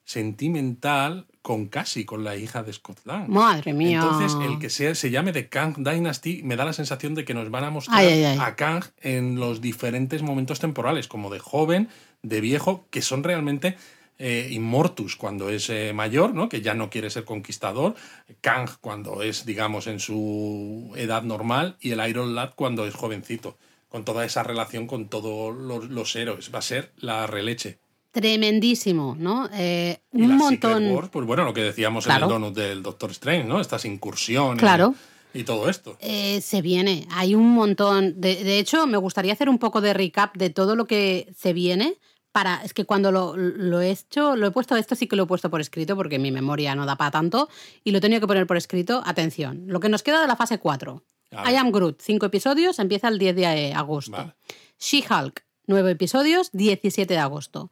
sentimental 0.05 1.27
con 1.45 1.67
Cassie, 1.67 2.07
con 2.07 2.23
la 2.23 2.35
hija 2.35 2.63
de 2.63 2.73
Scott 2.73 3.01
Lang. 3.05 3.29
Madre 3.29 3.71
mía. 3.71 4.01
Entonces, 4.01 4.35
el 4.49 4.57
que 4.57 4.71
sea, 4.71 4.95
se 4.95 5.11
llame 5.11 5.31
The 5.31 5.47
Kang 5.47 5.75
Dynasty 5.77 6.41
me 6.41 6.55
da 6.55 6.65
la 6.65 6.73
sensación 6.73 7.13
de 7.13 7.23
que 7.23 7.35
nos 7.35 7.51
van 7.51 7.63
a 7.65 7.69
mostrar 7.69 8.03
a 8.39 8.55
Kang 8.55 8.83
en 8.99 9.39
los 9.39 9.61
diferentes 9.61 10.23
momentos 10.23 10.59
temporales, 10.59 11.07
como 11.07 11.29
de 11.29 11.37
joven, 11.37 11.87
de 12.23 12.41
viejo, 12.41 12.87
que 12.89 13.03
son 13.03 13.23
realmente 13.23 13.77
eh, 14.17 14.47
Immortus 14.49 15.17
cuando 15.17 15.49
es 15.49 15.69
eh, 15.69 15.93
mayor, 15.93 16.33
¿no? 16.33 16.49
que 16.49 16.61
ya 16.61 16.73
no 16.73 16.89
quiere 16.89 17.11
ser 17.11 17.25
conquistador, 17.25 17.93
Kang 18.41 18.67
cuando 18.81 19.21
es, 19.21 19.45
digamos, 19.45 19.85
en 19.85 19.99
su 19.99 20.93
edad 20.95 21.21
normal, 21.21 21.77
y 21.79 21.91
el 21.91 22.09
Iron 22.09 22.33
Lad 22.33 22.53
cuando 22.55 22.87
es 22.87 22.95
jovencito, 22.95 23.55
con 23.87 24.03
toda 24.03 24.25
esa 24.25 24.41
relación 24.41 24.87
con 24.87 25.09
todos 25.09 25.55
los 25.55 26.15
héroes. 26.15 26.51
Va 26.51 26.57
a 26.57 26.63
ser 26.63 26.91
la 26.97 27.27
releche 27.27 27.77
tremendísimo, 28.15 29.13
¿no? 29.19 29.49
Eh, 29.51 29.99
un 30.13 30.37
montón. 30.37 31.09
pues 31.11 31.25
bueno, 31.25 31.43
lo 31.43 31.53
que 31.53 31.63
decíamos 31.63 32.07
en 32.07 32.13
el 32.13 32.21
donut 32.21 32.55
del 32.55 32.81
Doctor 32.81 33.11
Strange, 33.11 33.43
¿no? 33.43 33.59
Estas 33.59 33.83
incursiones. 33.83 34.61
Claro. 34.61 34.95
Y 35.33 35.43
todo 35.43 35.67
esto. 35.67 35.97
Eh, 35.99 36.39
se 36.39 36.61
viene. 36.61 37.05
Hay 37.11 37.35
un 37.35 37.53
montón. 37.53 38.21
De, 38.21 38.57
hecho, 38.57 38.87
me 38.87 38.95
gustaría 38.95 39.33
hacer 39.33 39.49
un 39.49 39.59
poco 39.59 39.81
de 39.81 39.93
recap 39.93 40.33
de 40.37 40.49
todo 40.49 40.77
lo 40.77 40.87
que 40.87 41.29
se 41.37 41.51
viene. 41.51 41.97
Para, 42.31 42.63
es 42.63 42.73
que 42.73 42.85
cuando 42.85 43.11
lo, 43.11 43.81
he 43.81 43.91
hecho, 43.91 44.37
lo 44.37 44.47
he 44.47 44.51
puesto, 44.51 44.77
esto 44.77 44.95
sí 44.95 45.07
que 45.07 45.17
lo 45.17 45.23
he 45.23 45.27
puesto 45.27 45.49
por 45.49 45.59
escrito 45.59 45.97
porque 45.97 46.17
mi 46.17 46.31
memoria 46.31 46.73
no 46.73 46.85
da 46.85 46.95
para 46.95 47.11
tanto 47.11 47.49
y 47.83 47.91
lo 47.91 47.97
he 47.97 48.01
tenido 48.01 48.21
que 48.21 48.27
poner 48.27 48.47
por 48.47 48.55
escrito. 48.55 49.03
Atención, 49.05 49.65
lo 49.67 49.81
que 49.81 49.89
nos 49.89 50.03
queda 50.03 50.21
de 50.21 50.27
la 50.27 50.37
fase 50.37 50.57
4. 50.57 51.03
I 51.31 51.55
Am 51.55 51.71
Groot, 51.71 52.01
cinco 52.01 52.25
episodios, 52.25 52.79
empieza 52.79 53.09
el 53.09 53.19
10 53.19 53.35
de 53.35 53.73
agosto. 53.73 54.33
She-Hulk, 54.79 55.45
nueve 55.67 55.91
episodios, 55.91 56.49
17 56.53 57.13
de 57.13 57.19
agosto. 57.19 57.71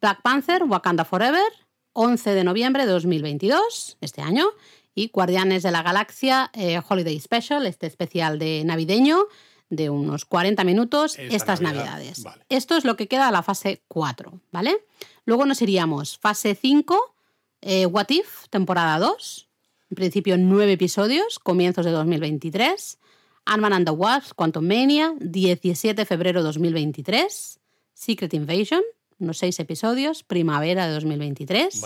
Black 0.00 0.22
Panther, 0.22 0.62
Wakanda 0.64 1.04
Forever, 1.04 1.52
11 1.92 2.30
de 2.30 2.44
noviembre 2.44 2.86
de 2.86 2.92
2022, 2.92 3.98
este 4.00 4.22
año, 4.22 4.46
y 4.94 5.08
Guardianes 5.08 5.62
de 5.62 5.70
la 5.70 5.82
Galaxia 5.82 6.50
eh, 6.54 6.80
Holiday 6.86 7.18
Special, 7.18 7.66
este 7.66 7.86
especial 7.86 8.38
de 8.38 8.62
navideño 8.64 9.26
de 9.70 9.90
unos 9.90 10.24
40 10.24 10.64
minutos 10.64 11.18
estas 11.18 11.60
Navidades. 11.60 12.24
Esto 12.48 12.76
es 12.76 12.84
lo 12.84 12.96
que 12.96 13.06
queda 13.06 13.26
de 13.26 13.32
la 13.32 13.42
fase 13.42 13.82
4, 13.88 14.40
¿vale? 14.50 14.78
Luego 15.24 15.44
nos 15.44 15.60
iríamos 15.60 16.18
fase 16.18 16.54
5, 16.54 17.14
eh, 17.60 17.86
What 17.86 18.08
If, 18.08 18.48
temporada 18.50 18.98
2, 18.98 19.48
en 19.90 19.94
principio 19.94 20.38
9 20.38 20.72
episodios, 20.72 21.38
comienzos 21.38 21.84
de 21.84 21.92
2023. 21.92 22.98
Ant-Man 23.44 23.72
and 23.72 23.86
the 23.86 23.92
Wasp, 23.92 24.34
Quantum 24.34 24.66
Mania, 24.66 25.14
17 25.20 26.02
de 26.02 26.06
febrero 26.06 26.40
de 26.40 26.44
2023. 26.44 27.60
Secret 27.94 28.34
Invasion, 28.34 28.82
unos 29.18 29.38
seis 29.38 29.58
episodios, 29.60 30.22
primavera 30.22 30.86
de 30.86 30.94
2023. 30.94 31.82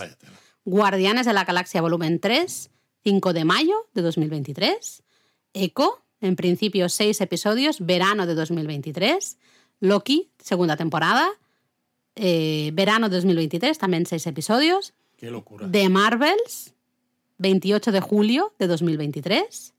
Guardianes 0.64 1.26
de 1.26 1.32
la 1.32 1.44
Galaxia 1.44 1.80
volumen 1.82 2.20
3, 2.20 2.70
5 3.04 3.32
de 3.32 3.44
mayo 3.44 3.88
de 3.94 4.02
2023. 4.02 5.02
Echo, 5.54 6.02
en 6.20 6.36
principio 6.36 6.88
seis 6.88 7.20
episodios, 7.20 7.84
verano 7.84 8.26
de 8.26 8.34
2023. 8.34 9.38
Loki, 9.80 10.30
segunda 10.38 10.76
temporada, 10.76 11.28
eh, 12.14 12.70
verano 12.74 13.08
de 13.08 13.16
2023, 13.16 13.78
también 13.78 14.06
seis 14.06 14.26
episodios. 14.26 14.94
Qué 15.16 15.30
locura. 15.30 15.68
The 15.70 15.88
Marvels, 15.88 16.74
28 17.38 17.92
de 17.92 18.00
julio 18.00 18.54
de 18.58 18.66
2023. 18.68 19.74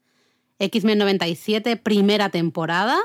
X-Men 0.58 0.98
97, 0.98 1.76
primera 1.76 2.28
temporada, 2.28 2.98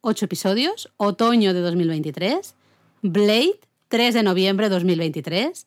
ocho 0.00 0.24
episodios, 0.24 0.90
otoño 0.96 1.52
de 1.52 1.60
2023. 1.60 2.54
Blade, 3.02 3.60
3 3.88 4.14
de 4.14 4.22
noviembre 4.22 4.68
de 4.68 4.74
2023. 4.74 5.66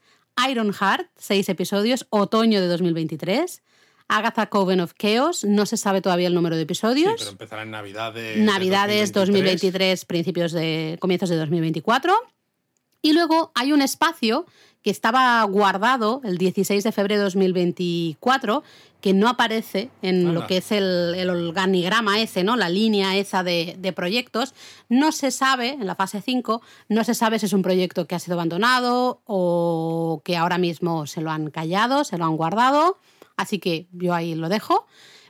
Ironheart, 0.50 1.10
6 1.18 1.50
episodios, 1.50 2.08
otoño 2.10 2.62
de 2.62 2.68
2023. 2.68 3.62
Agatha 4.08 4.48
Coven 4.48 4.80
of 4.80 4.94
Chaos, 4.98 5.44
no 5.44 5.66
se 5.68 5.78
sabe 5.78 6.02
todavía 6.02 6.28
el 6.28 6.34
número 6.34 6.56
de 6.56 6.64
episodios. 6.64 7.12
Sí, 7.12 7.18
pero 7.20 7.32
empezará 7.32 7.62
en 7.62 7.72
Navidades. 7.72 8.38
Navidades 8.38 9.14
2023, 9.14 10.06
principios 10.06 10.52
de 10.52 10.98
comienzos 11.00 11.30
de 11.30 11.38
2024. 11.38 12.14
Y 13.02 13.14
luego 13.14 13.52
hay 13.56 13.72
un 13.72 13.82
espacio 13.82 14.46
que 14.82 14.90
estaba 14.92 15.44
guardado 15.44 16.22
el 16.24 16.38
16 16.38 16.84
de 16.84 16.92
febrero 16.92 17.20
de 17.20 17.26
2024, 17.26 18.64
que 19.02 19.14
no 19.14 19.28
aparece 19.28 19.90
en 20.02 20.34
lo 20.34 20.48
que 20.48 20.58
es 20.58 20.72
el, 20.72 21.30
organigrama 21.30 22.20
ese, 22.22 22.44
¿no? 22.44 22.56
La 22.56 22.70
línea 22.70 23.18
esa 23.18 23.44
de, 23.44 23.94
proyectos. 23.96 24.54
No 24.88 25.12
se 25.12 25.32
sabe, 25.32 25.70
en 25.70 25.88
la 25.88 25.96
fase 25.96 26.22
5, 26.22 26.62
no 26.90 27.04
se 27.04 27.14
sabe 27.14 27.40
si 27.40 27.46
es 27.46 27.54
un 27.54 27.62
proyecto 27.62 28.08
que 28.08 28.16
ha 28.16 28.20
sido 28.20 28.36
abandonado 28.36 29.22
o 29.26 30.22
que 30.24 30.38
ahora 30.38 30.58
mismo 30.58 31.08
se 31.08 31.22
lo 31.22 31.32
han 31.32 31.50
callado, 31.50 32.04
se 32.04 32.18
lo 32.18 32.26
han 32.26 32.38
guardado. 32.38 32.98
Así 33.36 33.60
que 33.60 33.88
yo 33.92 34.14
ahí 34.14 34.36
lo 34.36 34.50
dejo. 34.50 34.86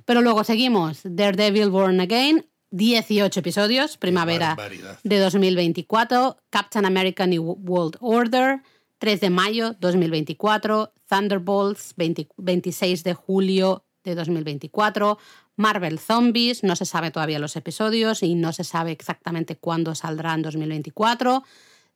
Pero 0.06 0.22
luego 0.22 0.44
seguimos 0.44 1.02
Daredevil 1.04 1.70
Born 1.70 2.00
Again, 2.02 2.48
18 2.72 3.40
episodios, 3.40 3.98
primavera 3.98 4.56
de 5.04 5.20
2024, 5.20 6.38
Captain 6.50 6.86
America 6.86 7.26
New 7.26 7.58
World 7.64 7.98
Order, 8.00 8.62
3 9.00 9.22
de 9.22 9.30
mayo 9.30 9.76
2024, 9.80 10.94
Thunderbolts 11.08 11.96
26 11.96 13.04
de 13.04 13.14
julio 13.14 13.86
de 14.04 14.14
2024, 14.16 15.18
Marvel 15.56 16.00
Zombies, 16.00 16.64
no 16.64 16.76
se 16.76 16.86
sabe 16.86 17.10
todavía 17.12 17.40
los 17.40 17.56
episodios 17.56 18.24
y 18.24 18.36
no 18.36 18.54
se 18.54 18.64
sabe 18.64 18.92
exactamente 18.92 19.56
cuándo 19.56 19.96
saldrá 19.96 20.34
en 20.34 20.42
2024, 20.42 21.44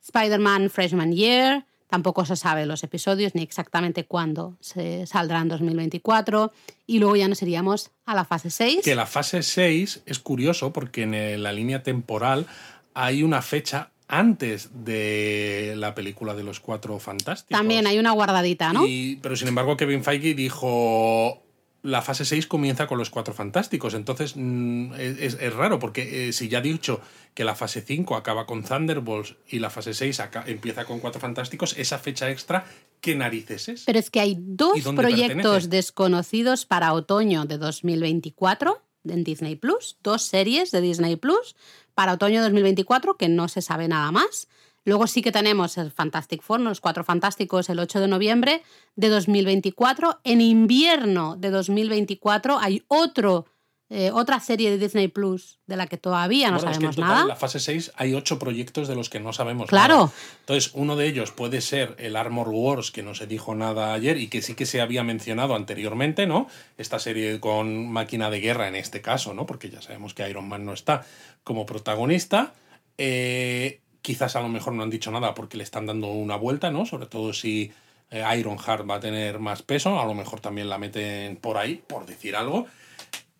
Spider-Man 0.02 0.70
Freshman 0.70 1.12
Year, 1.12 1.66
tampoco 1.88 2.24
se 2.24 2.36
sabe 2.36 2.66
los 2.66 2.82
episodios 2.84 3.34
ni 3.34 3.42
exactamente 3.42 4.04
cuándo 4.06 4.56
se 4.60 5.06
saldrá 5.06 5.40
en 5.40 5.48
2024 5.48 6.52
y 6.86 6.98
luego 6.98 7.16
ya 7.16 7.28
nos 7.28 7.42
iríamos 7.42 7.90
a 8.06 8.14
la 8.14 8.24
fase 8.24 8.50
6. 8.50 8.80
Que 8.82 8.94
la 8.94 9.06
fase 9.06 9.42
6 9.42 10.02
es 10.06 10.18
curioso 10.18 10.72
porque 10.72 11.02
en 11.02 11.42
la 11.42 11.52
línea 11.52 11.82
temporal 11.82 12.46
hay 12.94 13.22
una 13.22 13.42
fecha 13.42 13.90
antes 14.08 14.70
de 14.84 15.74
la 15.76 15.94
película 15.94 16.34
de 16.34 16.44
los 16.44 16.60
cuatro 16.60 16.98
fantásticos. 16.98 17.58
También 17.58 17.86
hay 17.86 17.98
una 17.98 18.12
guardadita, 18.12 18.72
¿no? 18.72 18.84
pero 19.22 19.36
sin 19.36 19.48
embargo, 19.48 19.76
Kevin 19.76 20.04
Feige 20.04 20.34
dijo. 20.34 21.40
La 21.82 22.00
fase 22.00 22.24
6 22.24 22.46
comienza 22.46 22.86
con 22.86 22.96
los 22.96 23.10
cuatro 23.10 23.34
fantásticos. 23.34 23.92
Entonces 23.92 24.36
mm, 24.36 24.94
es, 24.96 25.54
raro, 25.54 25.78
porque 25.78 26.28
eh, 26.28 26.32
si 26.32 26.48
ya 26.48 26.56
ha 26.56 26.62
dicho 26.62 27.02
que 27.34 27.44
la 27.44 27.54
fase 27.54 27.82
5 27.82 28.16
acaba 28.16 28.46
con 28.46 28.64
Thunderbolts 28.64 29.36
y 29.48 29.58
la 29.58 29.68
fase 29.68 29.92
6 29.92 30.22
empieza 30.46 30.86
con 30.86 30.98
cuatro 31.00 31.20
fantásticos, 31.20 31.76
esa 31.76 31.98
fecha 31.98 32.30
extra, 32.30 32.64
¿qué 33.02 33.14
narices 33.14 33.68
es? 33.68 33.84
Pero 33.84 33.98
es 33.98 34.08
que 34.08 34.20
hay 34.20 34.38
dos 34.40 34.80
proyectos 34.96 35.68
desconocidos 35.68 36.64
para 36.64 36.94
otoño 36.94 37.44
de 37.44 37.58
2024 37.58 38.80
en 39.04 39.24
Disney 39.24 39.56
Plus, 39.56 39.98
dos 40.02 40.22
series 40.22 40.70
de 40.70 40.80
Disney 40.80 41.16
Plus 41.16 41.54
para 41.94 42.14
otoño 42.14 42.36
de 42.36 42.44
2024, 42.44 43.16
que 43.16 43.28
no 43.28 43.48
se 43.48 43.62
sabe 43.62 43.88
nada 43.88 44.10
más. 44.12 44.48
Luego 44.84 45.06
sí 45.06 45.22
que 45.22 45.32
tenemos 45.32 45.78
el 45.78 45.90
Fantastic 45.90 46.42
Four, 46.42 46.60
los 46.60 46.80
Cuatro 46.80 47.04
Fantásticos, 47.04 47.70
el 47.70 47.78
8 47.78 48.00
de 48.00 48.08
noviembre 48.08 48.62
de 48.96 49.08
2024. 49.08 50.20
En 50.24 50.42
invierno 50.42 51.36
de 51.36 51.50
2024 51.50 52.58
hay 52.58 52.84
otro, 52.88 53.46
eh, 53.90 54.10
otra 54.12 54.40
serie 54.40 54.70
de 54.70 54.78
Disney 54.78 55.08
Plus 55.08 55.58
de 55.66 55.76
la 55.76 55.86
que 55.86 55.98
todavía 55.98 56.50
no 56.50 56.58
sabemos 56.58 56.96
nada. 56.96 57.22
En 57.22 57.28
la 57.28 57.36
fase 57.36 57.60
6 57.60 57.92
hay 57.96 58.14
ocho 58.14 58.38
proyectos 58.38 58.88
de 58.88 58.94
los 58.94 59.10
que 59.10 59.20
no 59.20 59.32
sabemos 59.34 59.68
claro. 59.68 59.94
nada. 59.94 60.12
Entonces, 60.40 60.70
uno 60.74 60.96
de 60.96 61.06
ellos 61.06 61.32
puede 61.32 61.60
ser 61.60 61.94
el 61.98 62.16
Armor 62.16 62.48
Wars, 62.48 62.90
que 62.90 63.02
no 63.02 63.14
se 63.14 63.26
dijo 63.26 63.54
nada 63.54 63.92
ayer 63.92 64.16
y 64.16 64.28
que 64.28 64.40
sí 64.40 64.54
que 64.54 64.64
se 64.64 64.80
había 64.80 65.04
mencionado 65.04 65.54
anteriormente, 65.54 66.26
¿no? 66.26 66.48
Esta 66.78 66.98
serie 66.98 67.40
con 67.40 67.90
máquina 67.92 68.30
de 68.30 68.40
guerra 68.40 68.68
en 68.68 68.74
este 68.74 69.02
caso, 69.02 69.34
¿no? 69.34 69.44
Porque 69.44 69.68
ya 69.68 69.82
sabemos 69.82 70.14
que 70.14 70.28
Iron 70.28 70.48
Man 70.48 70.64
no 70.64 70.72
está 70.72 71.04
como 71.44 71.66
protagonista. 71.66 72.54
Eh, 72.96 73.80
quizás 74.00 74.34
a 74.36 74.40
lo 74.40 74.48
mejor 74.48 74.72
no 74.72 74.82
han 74.82 74.90
dicho 74.90 75.10
nada 75.10 75.34
porque 75.34 75.58
le 75.58 75.62
están 75.62 75.84
dando 75.84 76.08
una 76.08 76.36
vuelta, 76.36 76.70
¿no? 76.70 76.86
Sobre 76.86 77.06
todo 77.06 77.34
si 77.34 77.72
eh, 78.10 78.24
Ironheart 78.38 78.88
va 78.88 78.96
a 78.96 79.00
tener 79.00 79.40
más 79.40 79.62
peso, 79.62 80.00
a 80.00 80.06
lo 80.06 80.14
mejor 80.14 80.40
también 80.40 80.68
la 80.68 80.78
meten 80.78 81.36
por 81.36 81.58
ahí, 81.58 81.82
por 81.86 82.06
decir 82.06 82.34
algo. 82.34 82.66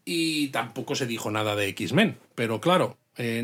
Y 0.05 0.49
tampoco 0.49 0.95
se 0.95 1.07
dijo 1.07 1.31
nada 1.31 1.57
de 1.57 1.69
X-Men. 1.69 2.19
Pero 2.35 2.61
claro, 2.61 2.99
eh, 3.17 3.43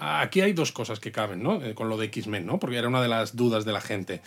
aquí 0.00 0.40
hay 0.40 0.52
dos 0.52 0.72
cosas 0.72 1.00
que 1.00 1.12
caben, 1.12 1.42
¿no? 1.42 1.60
con 1.74 1.88
lo 1.88 1.96
de 1.96 2.06
X-Men, 2.06 2.46
¿no? 2.46 2.58
Porque 2.58 2.76
era 2.76 2.88
una 2.88 3.02
de 3.02 3.08
las 3.08 3.36
dudas 3.36 3.64
de 3.64 3.72
la 3.72 3.80
gente. 3.80 4.20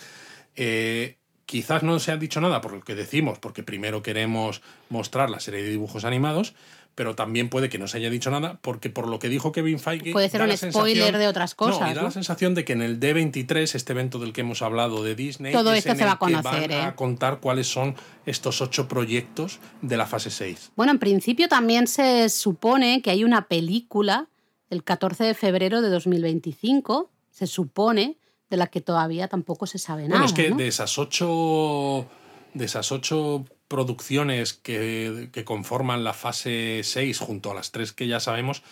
quizás 1.45 1.83
no 1.83 1.99
se 1.99 2.11
ha 2.11 2.17
dicho 2.17 2.39
nada 2.41 2.61
por 2.61 2.73
lo 2.73 2.81
que 2.81 2.95
decimos, 2.95 3.39
porque 3.39 3.63
primero 3.63 4.01
queremos 4.01 4.61
mostrar 4.89 5.29
la 5.29 5.39
serie 5.39 5.63
de 5.63 5.69
dibujos 5.69 6.05
animados, 6.05 6.55
pero 6.95 7.13
también 7.13 7.49
puede 7.49 7.69
que 7.69 7.77
no 7.77 7.87
se 7.87 7.97
haya 7.97 8.09
dicho 8.09 8.31
nada, 8.31 8.57
porque 8.61 8.89
por 8.89 9.07
lo 9.07 9.19
que 9.19 9.27
dijo 9.27 9.51
Kevin 9.51 9.79
Feige... 9.79 10.13
Puede 10.13 10.29
ser 10.29 10.41
un 10.41 10.51
spoiler 10.55 11.17
de 11.17 11.27
otras 11.27 11.53
cosas. 11.53 11.81
No, 11.81 11.91
y 11.91 11.93
da 11.93 12.01
la 12.01 12.11
sensación 12.11 12.55
de 12.55 12.63
que 12.63 12.73
en 12.73 12.81
el 12.81 13.01
D23, 13.01 13.75
este 13.75 13.91
evento 13.91 14.17
del 14.17 14.31
que 14.31 14.41
hemos 14.41 14.61
hablado 14.61 15.03
de 15.03 15.13
Disney... 15.13 15.51
Todo 15.51 15.73
esto 15.73 15.93
se 15.93 16.05
va 16.05 16.13
a 16.13 16.19
conocer, 16.19 16.69
van 16.69 16.71
a 16.71 16.89
¿eh? 16.89 16.95
contar 16.95 17.41
cuáles 17.41 17.67
son 17.67 17.95
estos 18.25 18.61
ocho 18.61 18.87
proyectos 18.87 19.59
de 19.81 19.97
la 19.97 20.05
fase 20.05 20.29
6. 20.29 20.71
Bueno, 20.77 20.93
en 20.93 20.99
principio 20.99 21.49
también 21.49 21.87
se 21.87 22.29
supone 22.29 23.01
que 23.01 23.11
hay 23.11 23.25
una 23.25 23.49
película 23.49 24.29
el 24.69 24.83
14 24.83 25.25
de 25.25 25.33
febrero 25.33 25.81
de 25.81 25.89
2025, 25.89 27.11
se 27.29 27.45
supone, 27.45 28.17
de 28.49 28.57
la 28.57 28.67
que 28.67 28.79
todavía 28.79 29.27
tampoco 29.27 29.65
se 29.67 29.79
sabe 29.79 30.03
nada. 30.03 30.21
Bueno, 30.21 30.25
es 30.25 30.33
que 30.33 30.51
de 30.51 30.67
esas 30.67 30.97
ocho. 30.97 32.07
De 32.53 32.65
esas 32.65 32.89
ocho 32.93 33.43
producciones 33.67 34.53
que, 34.53 35.29
conforman 35.45 36.03
la 36.03 36.13
fase 36.13 36.81
6 36.83 37.19
junto 37.19 37.51
a 37.51 37.55
las 37.55 37.71
tres 37.71 37.93
que 37.93 38.07
ya 38.07 38.19
sabemos, 38.19 38.63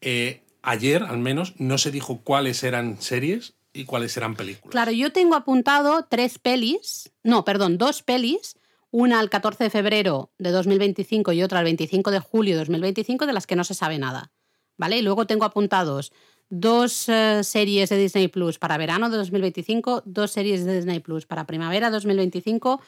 eh, 0.00 0.42
ayer 0.62 1.02
al 1.02 1.18
menos 1.18 1.54
no 1.58 1.78
se 1.78 1.90
dijo 1.90 2.20
cuáles 2.22 2.62
eran 2.62 3.00
series 3.00 3.54
y 3.72 3.84
cuáles 3.84 4.16
eran 4.16 4.34
películas. 4.36 4.72
Claro, 4.72 4.90
yo 4.90 5.12
tengo 5.12 5.34
apuntado 5.34 6.06
tres 6.08 6.38
pelis, 6.38 7.12
no, 7.22 7.44
perdón, 7.44 7.78
dos 7.78 8.02
pelis, 8.02 8.56
una 8.90 9.20
al 9.20 9.30
14 9.30 9.64
de 9.64 9.70
febrero 9.70 10.30
de 10.38 10.50
2025 10.50 11.32
y 11.32 11.42
otra 11.42 11.58
al 11.58 11.64
25 11.64 12.10
de 12.10 12.20
julio 12.20 12.54
de 12.54 12.60
2025, 12.60 13.26
de 13.26 13.32
las 13.32 13.46
que 13.46 13.56
no 13.56 13.64
se 13.64 13.74
sabe 13.74 13.98
nada. 13.98 14.32
¿Vale? 14.76 14.98
Y 14.98 15.02
luego 15.02 15.26
tengo 15.26 15.44
apuntados 15.44 16.12
dos 16.50 17.08
eh, 17.08 17.42
series 17.42 17.90
de 17.90 17.98
Disney 17.98 18.28
Plus 18.28 18.58
para 18.58 18.78
verano 18.78 19.10
de 19.10 19.18
2025, 19.18 20.02
dos 20.06 20.30
series 20.30 20.64
de 20.64 20.76
Disney 20.76 21.00
Plus 21.00 21.26
para 21.26 21.46
primavera 21.46 21.90
2025, 21.90 22.80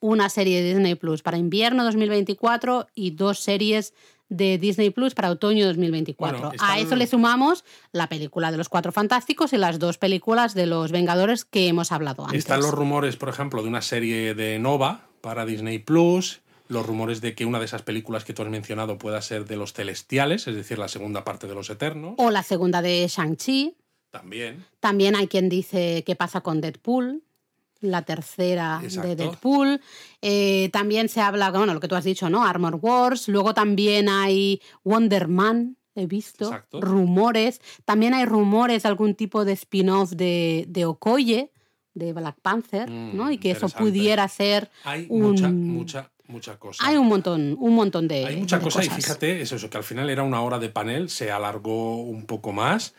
una 0.00 0.28
serie 0.28 0.62
de 0.62 0.74
Disney 0.74 0.94
Plus 0.94 1.22
para 1.22 1.38
invierno 1.38 1.84
2024 1.84 2.88
y 2.94 3.12
dos 3.12 3.40
series 3.40 3.94
de 4.28 4.58
Disney 4.58 4.90
Plus 4.90 5.14
para 5.14 5.30
otoño 5.30 5.66
2024. 5.66 6.52
A 6.60 6.78
eso 6.78 6.96
le 6.96 7.06
sumamos 7.06 7.64
la 7.92 8.08
película 8.08 8.50
de 8.50 8.58
los 8.58 8.68
Cuatro 8.68 8.92
Fantásticos 8.92 9.52
y 9.52 9.56
las 9.56 9.78
dos 9.78 9.98
películas 9.98 10.54
de 10.54 10.66
los 10.66 10.92
Vengadores 10.92 11.44
que 11.44 11.68
hemos 11.68 11.92
hablado 11.92 12.24
antes. 12.24 12.38
Están 12.38 12.60
los 12.60 12.72
rumores, 12.72 13.16
por 13.16 13.30
ejemplo, 13.30 13.62
de 13.62 13.68
una 13.68 13.82
serie 13.82 14.34
de 14.34 14.58
Nova 14.58 15.08
para 15.20 15.46
Disney 15.46 15.78
Plus 15.78 16.42
los 16.68 16.86
rumores 16.86 17.20
de 17.20 17.34
que 17.34 17.46
una 17.46 17.58
de 17.58 17.64
esas 17.64 17.82
películas 17.82 18.24
que 18.24 18.34
tú 18.34 18.42
has 18.42 18.48
mencionado 18.48 18.98
pueda 18.98 19.20
ser 19.22 19.46
de 19.46 19.56
los 19.56 19.72
celestiales, 19.72 20.46
es 20.46 20.54
decir, 20.54 20.78
la 20.78 20.88
segunda 20.88 21.24
parte 21.24 21.46
de 21.46 21.54
los 21.54 21.70
Eternos. 21.70 22.14
O 22.18 22.30
la 22.30 22.42
segunda 22.42 22.82
de 22.82 23.06
Shang-Chi. 23.08 23.74
También. 24.10 24.64
También 24.80 25.16
hay 25.16 25.28
quien 25.28 25.48
dice 25.48 26.04
qué 26.06 26.14
pasa 26.14 26.40
con 26.40 26.60
Deadpool, 26.60 27.22
la 27.80 28.02
tercera 28.02 28.80
de 28.82 29.16
Deadpool. 29.16 29.80
Eh, 30.22 30.70
también 30.72 31.08
se 31.08 31.20
habla, 31.20 31.50
bueno, 31.50 31.74
lo 31.74 31.80
que 31.80 31.88
tú 31.88 31.94
has 31.94 32.04
dicho, 32.04 32.28
¿no? 32.28 32.44
Armor 32.44 32.78
Wars. 32.80 33.28
Luego 33.28 33.54
también 33.54 34.08
hay 34.08 34.60
Wonder 34.84 35.28
Man, 35.28 35.76
he 35.94 36.06
visto. 36.06 36.50
Rumores. 36.72 37.60
También 37.84 38.14
hay 38.14 38.24
rumores 38.24 38.82
de 38.82 38.88
algún 38.88 39.14
tipo 39.14 39.44
de 39.44 39.52
spin-off 39.52 40.10
de, 40.10 40.64
de 40.68 40.84
Okoye 40.84 41.52
de 41.98 42.12
Black 42.12 42.36
Panther, 42.40 42.88
¿no? 42.88 43.24
Mm, 43.24 43.32
y 43.32 43.38
que 43.38 43.50
eso 43.50 43.68
pudiera 43.68 44.26
ser 44.28 44.70
hay 44.84 45.06
mucha, 45.08 45.48
mucha, 45.48 46.10
mucha 46.28 46.58
cosa. 46.58 46.86
Hay 46.86 46.96
un 46.96 47.08
montón, 47.08 47.56
un 47.58 47.74
montón 47.74 48.08
de. 48.08 48.24
Hay 48.24 48.36
mucha 48.36 48.60
cosa 48.60 48.84
y 48.84 48.88
fíjate, 48.88 49.42
es 49.42 49.52
eso, 49.52 49.68
que 49.68 49.76
al 49.76 49.84
final 49.84 50.08
era 50.08 50.22
una 50.22 50.40
hora 50.40 50.58
de 50.58 50.68
panel, 50.68 51.10
se 51.10 51.30
alargó 51.30 51.96
un 52.00 52.24
poco 52.24 52.52
más 52.52 52.94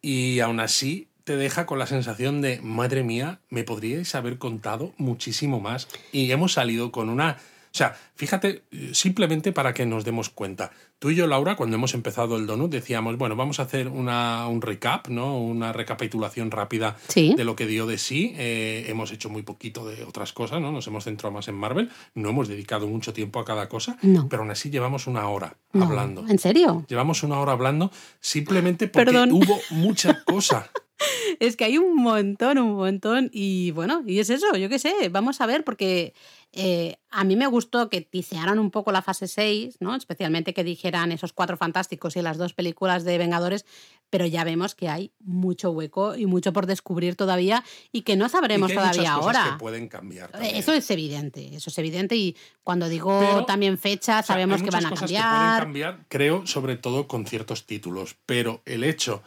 y 0.00 0.40
aún 0.40 0.60
así 0.60 1.07
te 1.28 1.36
deja 1.36 1.66
con 1.66 1.78
la 1.78 1.86
sensación 1.86 2.40
de, 2.40 2.58
madre 2.62 3.02
mía, 3.02 3.40
me 3.50 3.62
podríais 3.62 4.14
haber 4.14 4.38
contado 4.38 4.94
muchísimo 4.96 5.60
más. 5.60 5.86
Y 6.10 6.30
hemos 6.30 6.54
salido 6.54 6.90
con 6.90 7.10
una 7.10 7.36
o 7.68 7.76
sea, 7.78 7.94
fíjate, 8.14 8.62
simplemente 8.92 9.52
para 9.52 9.74
que 9.74 9.84
nos 9.84 10.04
demos 10.04 10.30
cuenta. 10.30 10.70
Tú 10.98 11.10
y 11.10 11.14
yo, 11.14 11.26
Laura, 11.26 11.54
cuando 11.54 11.76
hemos 11.76 11.94
empezado 11.94 12.36
el 12.36 12.46
Donut, 12.46 12.72
decíamos, 12.72 13.18
bueno, 13.18 13.36
vamos 13.36 13.60
a 13.60 13.64
hacer 13.64 13.88
una, 13.88 14.48
un 14.48 14.62
recap, 14.62 15.08
¿no? 15.08 15.38
Una 15.38 15.72
recapitulación 15.72 16.50
rápida 16.50 16.96
de 17.14 17.44
lo 17.44 17.54
que 17.54 17.66
dio 17.66 17.86
de 17.86 17.98
sí. 17.98 18.32
Eh, 18.36 18.86
hemos 18.88 19.12
hecho 19.12 19.28
muy 19.28 19.42
poquito 19.42 19.86
de 19.86 20.02
otras 20.04 20.32
cosas, 20.32 20.60
¿no? 20.60 20.72
Nos 20.72 20.86
hemos 20.86 21.04
centrado 21.04 21.32
más 21.32 21.46
en 21.48 21.56
Marvel. 21.56 21.90
No 22.14 22.30
hemos 22.30 22.48
dedicado 22.48 22.86
mucho 22.86 23.12
tiempo 23.12 23.38
a 23.38 23.44
cada 23.44 23.68
cosa, 23.68 23.98
pero 24.28 24.42
aún 24.42 24.50
así 24.50 24.70
llevamos 24.70 25.06
una 25.06 25.28
hora 25.28 25.56
hablando. 25.74 26.26
¿En 26.26 26.38
serio? 26.38 26.84
Llevamos 26.88 27.22
una 27.22 27.38
hora 27.38 27.52
hablando 27.52 27.92
simplemente 28.20 28.88
porque 28.88 29.14
hubo 29.30 29.60
mucha 29.70 30.24
cosa. 30.24 30.70
es 31.40 31.56
que 31.56 31.64
hay 31.64 31.78
un 31.78 31.96
montón, 31.96 32.58
un 32.58 32.74
montón. 32.74 33.30
Y 33.32 33.70
bueno, 33.72 34.02
y 34.06 34.18
es 34.20 34.30
eso, 34.30 34.56
yo 34.56 34.68
qué 34.68 34.78
sé, 34.78 35.08
vamos 35.10 35.40
a 35.40 35.46
ver, 35.46 35.64
porque 35.64 36.14
eh, 36.52 36.96
a 37.10 37.24
mí 37.24 37.36
me 37.36 37.46
gustó 37.46 37.90
que 37.90 38.00
tisearan 38.00 38.58
un 38.58 38.70
poco 38.70 38.90
la 38.90 39.02
fase 39.02 39.28
6, 39.28 39.76
¿no? 39.80 39.94
especialmente 39.94 40.54
que 40.54 40.64
dijeran 40.64 41.12
esos 41.12 41.32
cuatro 41.32 41.58
fantásticos 41.58 42.16
y 42.16 42.22
las 42.22 42.38
dos 42.38 42.54
películas 42.54 43.04
de 43.04 43.18
Vengadores, 43.18 43.66
pero 44.08 44.24
ya 44.24 44.44
vemos 44.44 44.74
que 44.74 44.88
hay 44.88 45.12
mucho 45.20 45.70
hueco 45.70 46.16
y 46.16 46.24
mucho 46.24 46.54
por 46.54 46.66
descubrir 46.66 47.16
todavía 47.16 47.64
y 47.92 48.02
que 48.02 48.16
no 48.16 48.28
sabremos 48.30 48.72
todavía 48.72 49.12
ahora. 49.12 49.50
Que 49.52 49.58
pueden 49.58 49.88
cambiar. 49.88 50.30
Eso 50.42 50.72
es 50.72 50.90
evidente, 50.90 51.54
eso 51.54 51.68
es 51.68 51.78
evidente 51.78 52.16
y 52.16 52.34
cuando 52.62 52.88
digo 52.88 53.44
también 53.46 53.76
fechas, 53.76 54.26
sabemos 54.26 54.62
que 54.62 54.70
van 54.70 54.86
a 54.86 54.90
cambiar. 54.90 55.30
Que 55.30 55.36
pueden 55.36 55.58
cambiar, 55.58 56.06
creo, 56.08 56.46
sobre 56.46 56.76
todo 56.76 57.06
con 57.06 57.26
ciertos 57.26 57.66
títulos, 57.66 58.16
pero 58.24 58.62
el 58.64 58.84
hecho 58.84 59.22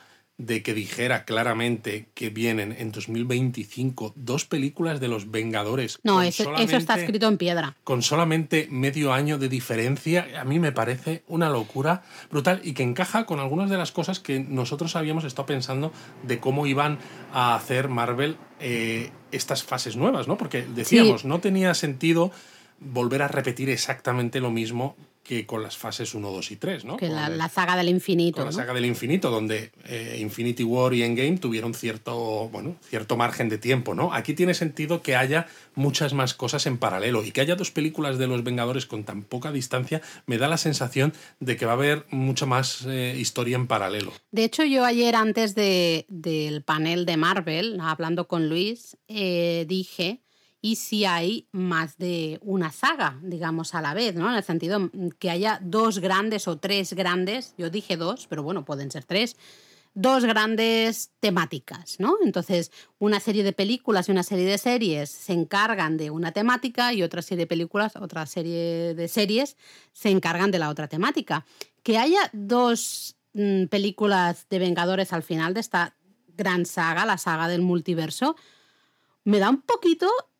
de 0.45 0.63
que 0.63 0.73
dijera 0.73 1.23
claramente 1.23 2.07
que 2.15 2.29
vienen 2.29 2.75
en 2.77 2.91
2025 2.91 4.13
dos 4.15 4.45
películas 4.45 4.99
de 4.99 5.07
los 5.07 5.29
Vengadores. 5.29 5.99
No, 6.03 6.21
eso, 6.21 6.55
está 6.55 6.99
escrito 6.99 7.27
en 7.27 7.37
piedra. 7.37 7.75
Con 7.83 8.01
solamente 8.01 8.67
medio 8.71 9.13
año 9.13 9.37
de 9.37 9.49
diferencia, 9.49 10.27
a 10.39 10.43
mí 10.43 10.59
me 10.59 10.71
parece 10.71 11.23
una 11.27 11.49
locura 11.49 12.03
brutal 12.31 12.59
y 12.63 12.73
que 12.73 12.83
encaja 12.83 13.25
con 13.25 13.39
algunas 13.39 13.69
de 13.69 13.77
las 13.77 13.91
cosas 13.91 14.19
que 14.19 14.39
nosotros 14.39 14.95
habíamos 14.95 15.25
estado 15.25 15.45
pensando 15.45 15.91
de 16.23 16.39
cómo 16.39 16.65
iban 16.65 16.97
a 17.33 17.55
hacer 17.55 17.87
Marvel 17.87 18.37
eh, 18.59 19.11
estas 19.31 19.63
fases 19.63 19.95
nuevas, 19.95 20.27
¿no? 20.27 20.37
Porque 20.37 20.63
decíamos, 20.63 21.23
no 21.23 21.39
tenía 21.39 21.73
sentido 21.75 22.31
volver 22.79 23.21
a 23.21 23.27
repetir 23.27 23.69
exactamente 23.69 24.39
lo 24.39 24.49
mismo 24.49 24.95
que 25.31 25.45
con 25.45 25.63
las 25.63 25.77
fases 25.77 26.13
1, 26.13 26.29
2 26.29 26.51
y 26.51 26.55
3, 26.57 26.83
¿no? 26.83 26.97
Que 26.97 27.07
la, 27.07 27.47
saga 27.47 27.77
del 27.77 27.87
infinito. 27.87 28.43
la 28.43 28.51
saga 28.51 28.73
del 28.73 28.83
infinito, 28.83 29.31
donde 29.31 29.71
eh, 29.85 30.17
Infinity 30.19 30.65
War 30.65 30.93
y 30.93 31.03
Endgame 31.03 31.37
tuvieron 31.37 31.73
cierto, 31.73 32.49
bueno, 32.51 32.75
cierto 32.81 33.15
margen 33.15 33.47
de 33.47 33.57
tiempo, 33.57 33.95
¿no? 33.95 34.13
Aquí 34.13 34.33
tiene 34.33 34.53
sentido 34.53 35.01
que 35.01 35.15
haya 35.15 35.47
muchas 35.73 36.13
más 36.13 36.33
cosas 36.33 36.65
en 36.65 36.77
paralelo 36.77 37.23
y 37.23 37.31
que 37.31 37.39
haya 37.39 37.55
dos 37.55 37.71
películas 37.71 38.17
de 38.17 38.27
los 38.27 38.43
Vengadores 38.43 38.85
con 38.85 39.05
tan 39.05 39.23
poca 39.23 39.53
distancia 39.53 40.01
me 40.25 40.37
da 40.37 40.49
la 40.49 40.57
sensación 40.57 41.13
de 41.39 41.55
que 41.55 41.65
va 41.65 41.71
a 41.71 41.75
haber 41.75 42.05
mucha 42.09 42.45
más 42.45 42.85
eh, 42.85 43.15
historia 43.17 43.55
en 43.55 43.67
paralelo. 43.67 44.11
De 44.31 44.43
hecho, 44.43 44.65
yo 44.65 44.83
ayer 44.83 45.15
antes 45.15 45.55
de, 45.55 46.07
del 46.09 46.61
panel 46.61 47.05
de 47.05 47.15
Marvel, 47.15 47.79
hablando 47.79 48.27
con 48.27 48.49
Luis, 48.49 48.97
eh, 49.07 49.63
dije 49.65 50.19
y 50.61 50.75
si 50.75 51.05
hay 51.05 51.47
más 51.51 51.97
de 51.97 52.39
una 52.43 52.71
saga, 52.71 53.19
digamos, 53.23 53.73
a 53.73 53.81
la 53.81 53.95
vez, 53.95 54.15
¿no? 54.15 54.29
En 54.29 54.35
el 54.35 54.43
sentido 54.43 54.91
que 55.17 55.31
haya 55.31 55.59
dos 55.61 55.99
grandes 55.99 56.47
o 56.47 56.57
tres 56.57 56.93
grandes, 56.93 57.55
yo 57.57 57.69
dije 57.69 57.97
dos, 57.97 58.27
pero 58.27 58.43
bueno, 58.43 58.63
pueden 58.63 58.91
ser 58.91 59.03
tres, 59.03 59.35
dos 59.93 60.23
grandes 60.23 61.11
temáticas, 61.19 61.99
¿no? 61.99 62.15
Entonces, 62.23 62.71
una 62.99 63.19
serie 63.19 63.43
de 63.43 63.53
películas 63.53 64.07
y 64.07 64.11
una 64.11 64.23
serie 64.23 64.45
de 64.45 64.57
series 64.57 65.09
se 65.09 65.33
encargan 65.33 65.97
de 65.97 66.11
una 66.11 66.31
temática 66.31 66.93
y 66.93 67.03
otra 67.03 67.21
serie 67.21 67.43
de 67.43 67.47
películas, 67.47 67.95
otra 67.95 68.25
serie 68.25 68.93
de 68.93 69.07
series 69.07 69.57
se 69.91 70.09
encargan 70.09 70.51
de 70.51 70.59
la 70.59 70.69
otra 70.69 70.87
temática. 70.87 71.45
Que 71.83 71.97
haya 71.97 72.29
dos 72.33 73.17
mm, 73.33 73.65
películas 73.65 74.45
de 74.49 74.59
Vengadores 74.59 75.11
al 75.11 75.23
final 75.23 75.55
de 75.55 75.59
esta 75.59 75.95
gran 76.37 76.65
saga, 76.65 77.05
la 77.05 77.17
saga 77.17 77.47
del 77.47 77.61
multiverso, 77.61 78.35
me 79.23 79.39
da 79.39 79.49
un 79.49 79.61
poquito 79.61 80.07
mm, 80.07 80.30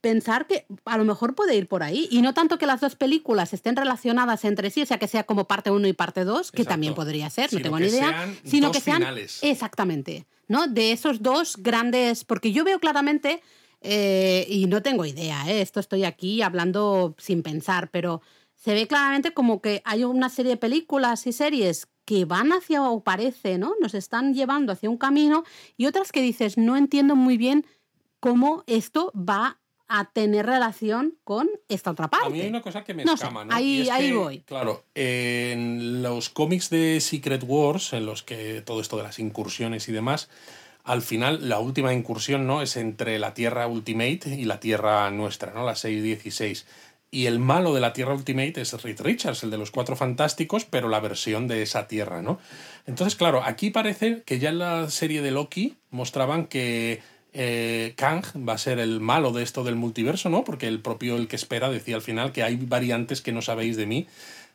pensar 0.00 0.46
que 0.46 0.66
a 0.86 0.96
lo 0.96 1.04
mejor 1.04 1.34
puede 1.34 1.56
ir 1.56 1.68
por 1.68 1.82
ahí. 1.82 2.08
Y 2.10 2.22
no 2.22 2.32
tanto 2.32 2.58
que 2.58 2.66
las 2.66 2.80
dos 2.80 2.96
películas 2.96 3.52
estén 3.52 3.76
relacionadas 3.76 4.44
entre 4.44 4.70
sí, 4.70 4.82
o 4.82 4.86
sea, 4.86 4.98
que 4.98 5.08
sea 5.08 5.24
como 5.24 5.46
parte 5.46 5.70
1 5.70 5.86
y 5.88 5.92
parte 5.92 6.24
2, 6.24 6.52
que 6.52 6.64
también 6.64 6.94
podría 6.94 7.28
ser, 7.28 7.52
no 7.52 7.60
tengo 7.60 7.78
ni 7.78 7.88
idea, 7.88 8.34
sino 8.44 8.72
que 8.72 8.80
sean 8.80 9.04
exactamente, 9.42 10.26
¿no? 10.46 10.66
De 10.66 10.92
esos 10.92 11.22
dos 11.22 11.56
grandes, 11.58 12.24
porque 12.24 12.52
yo 12.52 12.64
veo 12.64 12.78
claramente 12.78 13.42
eh, 13.82 14.46
y 14.48 14.66
no 14.66 14.82
tengo 14.82 15.04
idea, 15.04 15.48
¿eh? 15.50 15.60
esto 15.60 15.80
estoy 15.80 16.04
aquí 16.04 16.42
hablando 16.42 17.14
sin 17.18 17.42
pensar, 17.42 17.90
pero 17.90 18.22
se 18.56 18.74
ve 18.74 18.88
claramente 18.88 19.32
como 19.32 19.60
que 19.60 19.82
hay 19.84 20.02
una 20.02 20.30
serie 20.30 20.52
de 20.52 20.56
películas 20.56 21.26
y 21.26 21.32
series 21.32 21.86
que 22.04 22.24
van 22.24 22.52
hacia, 22.52 22.82
o 22.82 23.04
parece, 23.04 23.58
¿no? 23.58 23.74
Nos 23.80 23.94
están 23.94 24.34
llevando 24.34 24.72
hacia 24.72 24.90
un 24.90 24.96
camino 24.96 25.44
y 25.76 25.86
otras 25.86 26.10
que 26.10 26.22
dices, 26.22 26.56
no 26.56 26.76
entiendo 26.76 27.14
muy 27.14 27.36
bien 27.36 27.66
cómo 28.20 28.64
esto 28.66 29.12
va 29.14 29.58
a 29.88 30.10
tener 30.10 30.44
relación 30.44 31.16
con 31.24 31.48
esta 31.68 31.92
otra 31.92 32.08
parte. 32.08 32.26
A 32.26 32.30
mí 32.30 32.40
hay 32.42 32.48
una 32.48 32.60
cosa 32.60 32.84
que 32.84 32.92
me 32.92 33.04
escama, 33.04 33.44
¿no? 33.44 33.54
Ahí, 33.54 33.88
ahí 33.88 34.12
voy. 34.12 34.40
Claro, 34.40 34.84
en 34.94 36.02
los 36.02 36.28
cómics 36.28 36.68
de 36.68 37.00
Secret 37.00 37.42
Wars, 37.46 37.94
en 37.94 38.04
los 38.04 38.22
que 38.22 38.60
todo 38.60 38.80
esto 38.80 38.98
de 38.98 39.04
las 39.04 39.18
incursiones 39.18 39.88
y 39.88 39.92
demás, 39.92 40.28
al 40.84 41.00
final 41.00 41.48
la 41.48 41.58
última 41.58 41.94
incursión, 41.94 42.46
¿no? 42.46 42.60
Es 42.60 42.76
entre 42.76 43.18
la 43.18 43.32
Tierra 43.32 43.66
Ultimate 43.66 44.36
y 44.36 44.44
la 44.44 44.60
Tierra 44.60 45.10
nuestra, 45.10 45.52
¿no? 45.54 45.64
La 45.64 45.74
616 45.74 46.66
y 47.10 47.26
el 47.26 47.38
malo 47.38 47.74
de 47.74 47.80
la 47.80 47.92
Tierra 47.92 48.14
Ultimate 48.14 48.60
es 48.60 48.82
Reed 48.82 49.00
Richards, 49.00 49.42
el 49.42 49.50
de 49.50 49.58
los 49.58 49.70
Cuatro 49.70 49.96
Fantásticos, 49.96 50.64
pero 50.64 50.88
la 50.88 51.00
versión 51.00 51.48
de 51.48 51.62
esa 51.62 51.88
Tierra, 51.88 52.20
¿no? 52.20 52.38
Entonces, 52.86 53.16
claro, 53.16 53.42
aquí 53.42 53.70
parece 53.70 54.22
que 54.24 54.38
ya 54.38 54.50
en 54.50 54.58
la 54.58 54.90
serie 54.90 55.22
de 55.22 55.30
Loki 55.30 55.76
mostraban 55.90 56.46
que 56.46 57.00
eh, 57.32 57.94
Kang 57.96 58.24
va 58.48 58.54
a 58.54 58.58
ser 58.58 58.78
el 58.78 59.00
malo 59.00 59.32
de 59.32 59.42
esto 59.42 59.64
del 59.64 59.76
multiverso, 59.76 60.30
¿no? 60.30 60.44
Porque 60.44 60.68
el 60.68 60.80
propio 60.80 61.16
el 61.16 61.28
que 61.28 61.36
espera 61.36 61.70
decía 61.70 61.96
al 61.96 62.02
final 62.02 62.32
que 62.32 62.42
hay 62.42 62.56
variantes 62.56 63.20
que 63.20 63.32
no 63.32 63.42
sabéis 63.42 63.76
de 63.76 63.86
mí. 63.86 64.06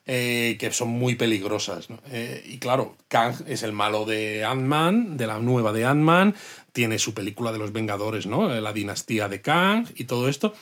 Eh, 0.05 0.57
que 0.59 0.69
son 0.73 0.89
muy 0.89 1.15
peligrosas. 1.15 1.87
Eh, 2.11 2.43
y 2.45 2.57
claro, 2.57 2.97
Kang 3.07 3.35
es 3.47 3.63
el 3.63 3.71
malo 3.71 4.03
de 4.03 4.43
Ant-Man, 4.43 5.15
de 5.15 5.27
la 5.27 5.39
nueva 5.39 5.71
de 5.71 5.85
Ant-Man, 5.85 6.35
tiene 6.73 6.99
su 6.99 7.13
película 7.13 7.53
de 7.53 7.59
los 7.59 7.71
Vengadores, 7.71 8.25
¿no? 8.25 8.49
La 8.49 8.73
dinastía 8.73 9.29
de 9.29 9.39
Kang 9.39 9.87
y 9.95 10.03
todo 10.03 10.27
esto. 10.27 10.53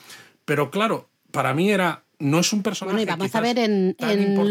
Pero 0.45 0.69
claro, 0.69 1.09
para 1.31 1.55
mí 1.55 1.71
era 1.71 2.03
no 2.21 2.39
es 2.39 2.53
un 2.53 2.63
personaje. 2.63 2.95
Bueno, 2.95 3.11
y 3.11 3.17
vamos 3.17 3.35
a 3.35 3.41
ver 3.41 3.59
en, 3.59 3.95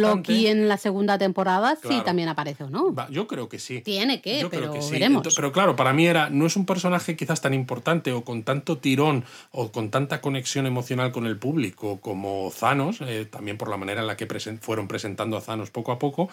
Loki 0.01 0.47
en 0.49 0.69
la 0.69 0.77
segunda 0.77 1.19
temporada 1.19 1.77
si 1.77 2.01
también 2.03 2.29
aparece 2.29 2.65
o 2.65 2.71
no. 2.71 2.95
yo 3.11 3.27
creo 3.27 3.49
que 3.49 3.59
sí. 3.59 3.81
Tiene 3.81 4.21
que, 4.21 4.47
pero 4.51 4.73
veremos. 4.91 5.35
pero 5.35 5.53
claro, 5.53 5.77
para 5.77 5.93
mí 5.93 6.07
era, 6.07 6.31
no 6.31 6.47
es 6.47 6.57
un 6.57 6.67
personaje 6.67 7.17
quizás 7.17 7.41
tan 7.41 7.55
importante 7.55 8.13
o 8.13 8.25
con 8.25 8.43
tanto 8.43 8.79
tirón 8.79 9.25
o 9.53 9.71
con 9.71 9.91
tanta 9.91 10.21
conexión 10.21 10.67
emocional 10.67 11.13
con 11.13 11.27
el 11.27 11.39
público 11.39 12.01
como 12.01 12.53
Thanos, 12.59 13.01
eh, 13.01 13.27
también 13.31 13.57
por 13.57 13.69
la 13.69 13.77
manera 13.77 14.01
en 14.01 14.07
la 14.07 14.17
que 14.17 14.27
fueron 14.61 14.89
presentando 14.89 15.37
a 15.37 15.41
Thanos 15.41 15.71
poco 15.71 15.93
a 15.93 15.99
poco, 15.99 16.29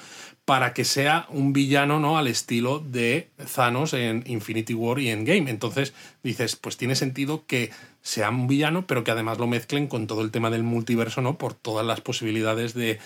para 0.45 0.73
que 0.73 0.85
sea 0.85 1.25
un 1.29 1.53
villano 1.53 1.99
¿no? 1.99 2.17
al 2.17 2.27
estilo 2.27 2.79
de 2.79 3.29
Thanos 3.55 3.93
en 3.93 4.23
Infinity 4.27 4.73
War 4.73 4.99
y 4.99 5.09
en 5.09 5.25
Game. 5.25 5.49
Entonces 5.49 5.93
dices, 6.23 6.55
pues 6.55 6.77
tiene 6.77 6.95
sentido 6.95 7.45
que 7.45 7.71
sea 8.08 8.30
un 8.30 8.47
villano, 8.47 8.88
pero 8.88 9.03
que 9.03 9.12
además 9.12 9.38
lo 9.38 9.47
mezclen 9.47 9.88
con 9.88 10.08
todo 10.08 10.22
el 10.22 10.32
tema 10.32 10.49
del 10.49 10.64
multiverso, 10.64 11.22
¿no? 11.22 11.38
Por 11.38 11.53
todas 11.53 11.86
las 11.86 11.99
posibilidades 11.99 12.74
de, 12.74 12.99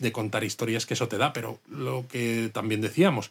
de 0.00 0.12
contar 0.12 0.42
historias 0.42 0.86
que 0.86 0.94
eso 0.94 1.06
te 1.06 1.18
da. 1.18 1.32
Pero 1.32 1.60
lo 1.68 2.08
que 2.08 2.50
también 2.52 2.80
decíamos, 2.80 3.30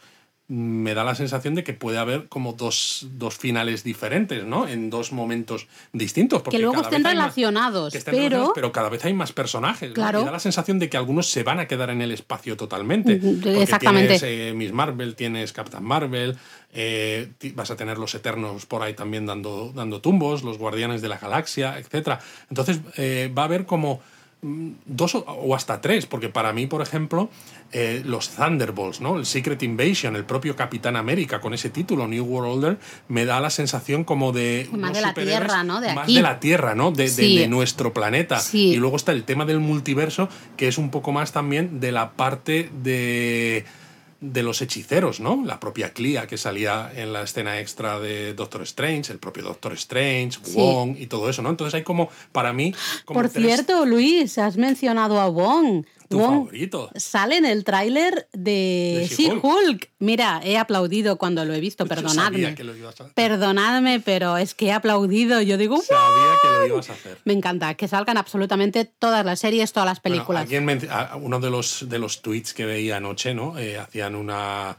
me 0.49 0.95
da 0.95 1.03
la 1.03 1.13
sensación 1.13 1.53
de 1.53 1.63
que 1.63 1.73
puede 1.73 1.99
haber 1.99 2.27
como 2.27 2.53
dos, 2.53 3.07
finales 3.37 3.83
diferentes, 3.83 4.43
¿no? 4.43 4.67
En 4.67 4.89
dos 4.89 5.11
momentos 5.11 5.67
distintos. 5.93 6.41
que 6.41 6.57
luego 6.57 6.81
estén 6.81 7.03
relacionados, 7.03 7.93
pero... 8.03 8.51
pero 8.55 8.71
cada 8.71 8.89
vez 8.89 9.05
hay 9.05 9.13
más 9.13 9.31
personajes. 9.31 9.93
Claro. 9.93 10.19
Me 10.19 10.25
da 10.25 10.31
la 10.31 10.39
sensación 10.39 10.79
de 10.79 10.89
que 10.89 10.97
algunos 10.97 11.29
se 11.29 11.43
van 11.43 11.59
a 11.59 11.67
quedar 11.67 11.91
en 11.91 12.01
el 12.01 12.11
espacio 12.11 12.57
totalmente. 12.57 13.21
Exactamente. 13.61 14.17
Tienes 14.17 14.23
eh, 14.23 14.53
Miss 14.55 14.73
Marvel, 14.73 15.15
tienes 15.15 15.53
Captain 15.53 15.83
Marvel, 15.83 16.35
eh, 16.73 17.31
vas 17.53 17.69
a 17.69 17.75
tener 17.75 17.99
los 17.99 18.15
Eternos 18.15 18.65
por 18.65 18.81
ahí 18.81 18.95
también 18.95 19.27
dando, 19.27 19.71
dando 19.75 20.01
tumbos, 20.01 20.41
los 20.41 20.57
Guardianes 20.57 21.03
de 21.03 21.09
la 21.09 21.19
Galaxia, 21.19 21.77
etc. 21.77 22.19
Entonces 22.49 22.79
eh, 22.97 23.31
va 23.37 23.43
a 23.43 23.45
haber 23.45 23.67
como 23.67 24.01
dos 24.41 25.15
o 25.15 25.55
hasta 25.55 25.81
tres, 25.81 26.05
porque 26.05 26.29
para 26.29 26.53
mí, 26.53 26.65
por 26.65 26.81
ejemplo, 26.81 27.29
eh, 27.73 28.01
los 28.05 28.29
Thunderbolts, 28.29 29.01
¿no? 29.01 29.17
El 29.17 29.25
Secret 29.25 29.61
Invasion, 29.63 30.15
el 30.15 30.23
propio 30.23 30.55
Capitán 30.55 30.95
América 30.95 31.41
con 31.41 31.53
ese 31.53 31.69
título, 31.69 32.07
New 32.07 32.23
World 32.23 32.63
Order, 32.63 32.79
me 33.09 33.25
da 33.25 33.41
la 33.41 33.49
sensación 33.49 34.05
como 34.05 34.31
de... 34.31 34.69
Más 34.71 34.93
de 34.93 35.01
la 35.01 35.13
Tierra, 35.13 35.63
¿no? 35.63 35.81
De 35.81 35.93
más 35.93 36.07
de 36.07 36.21
la 36.21 36.39
Tierra, 36.39 36.73
¿no? 36.73 36.91
De, 36.91 37.47
nuestro 37.49 37.93
planeta. 37.93 38.41
Y 38.53 38.77
luego 38.77 38.95
está 38.95 39.11
el 39.11 39.23
tema 39.23 39.45
del 39.45 39.59
multiverso, 39.59 40.29
que 40.55 40.67
es 40.67 40.77
un 40.77 40.89
poco 40.89 41.11
más 41.11 41.31
también 41.31 41.79
de 41.79 41.91
la 41.91 42.11
parte 42.11 42.69
de 42.81 43.65
de 44.22 44.43
los 44.43 44.61
hechiceros, 44.61 45.20
¿no? 45.20 45.43
La 45.45 45.59
propia 45.59 45.93
Clea 45.93 46.28
que 46.28 46.38
salía 46.38 46.91
en 46.95 47.13
la 47.13 47.24
escena 47.24 47.59
extra 47.59 47.99
de 47.99 48.34
Doctor 48.34 48.63
Strange, 48.63 49.13
el 49.13 49.20
propio 49.20 49.43
Doctor 49.43 49.74
Strange, 49.74 50.39
Wong 50.53 50.97
y 50.99 51.07
todo 51.07 51.30
eso, 51.30 51.41
¿no? 51.41 51.49
Entonces 51.49 51.74
hay 51.76 51.84
como, 51.84 52.09
para 52.32 52.51
mí... 52.51 52.74
Por 53.05 53.30
cierto, 53.30 53.86
Luis, 53.86 54.38
has 54.38 54.57
mencionado 54.57 55.22
a 55.22 55.30
Wong 55.30 55.86
tu 56.10 56.20
favorito. 56.20 56.89
Sale 56.95 57.38
en 57.38 57.45
el 57.45 57.64
tráiler 57.64 58.28
de, 58.34 59.07
She-Hulk. 59.10 59.89
Mira, 59.99 60.41
he 60.43 60.57
aplaudido 60.57 61.18
cuando 61.18 61.45
lo 61.45 61.53
he 61.53 61.60
visto, 61.60 61.86
perdonadme. 61.86 62.55
Perdonadme, 63.14 63.99
pero 63.99 64.38
es 64.38 64.53
que 64.53 64.68
he 64.68 64.72
aplaudido. 64.74 65.41
Yo 65.41 65.57
digo, 65.57 65.82
sabía 65.82 66.34
que 66.41 66.47
lo 66.47 66.76
ibas 66.76 66.89
a 66.89 66.93
hacer. 66.93 67.20
Me 67.26 67.34
encanta 67.34 67.76
que 67.76 67.88
salgan 67.88 68.18
absolutamente 68.18 68.86
todas 68.86 69.24
las 69.26 69.39
series, 69.39 69.72
todas 69.72 69.88
las 69.88 69.99
películas. 69.99 70.49
uno 71.22 71.39
de 71.39 71.49
los, 71.49 71.88
de 71.88 71.99
los 71.99 72.22
tweets 72.22 72.53
que 72.53 72.66
veía 72.66 72.97
anoche, 72.97 73.34
¿no? 73.34 73.57
Eh, 73.57 73.78
hacían 73.78 74.16
una, 74.16 74.78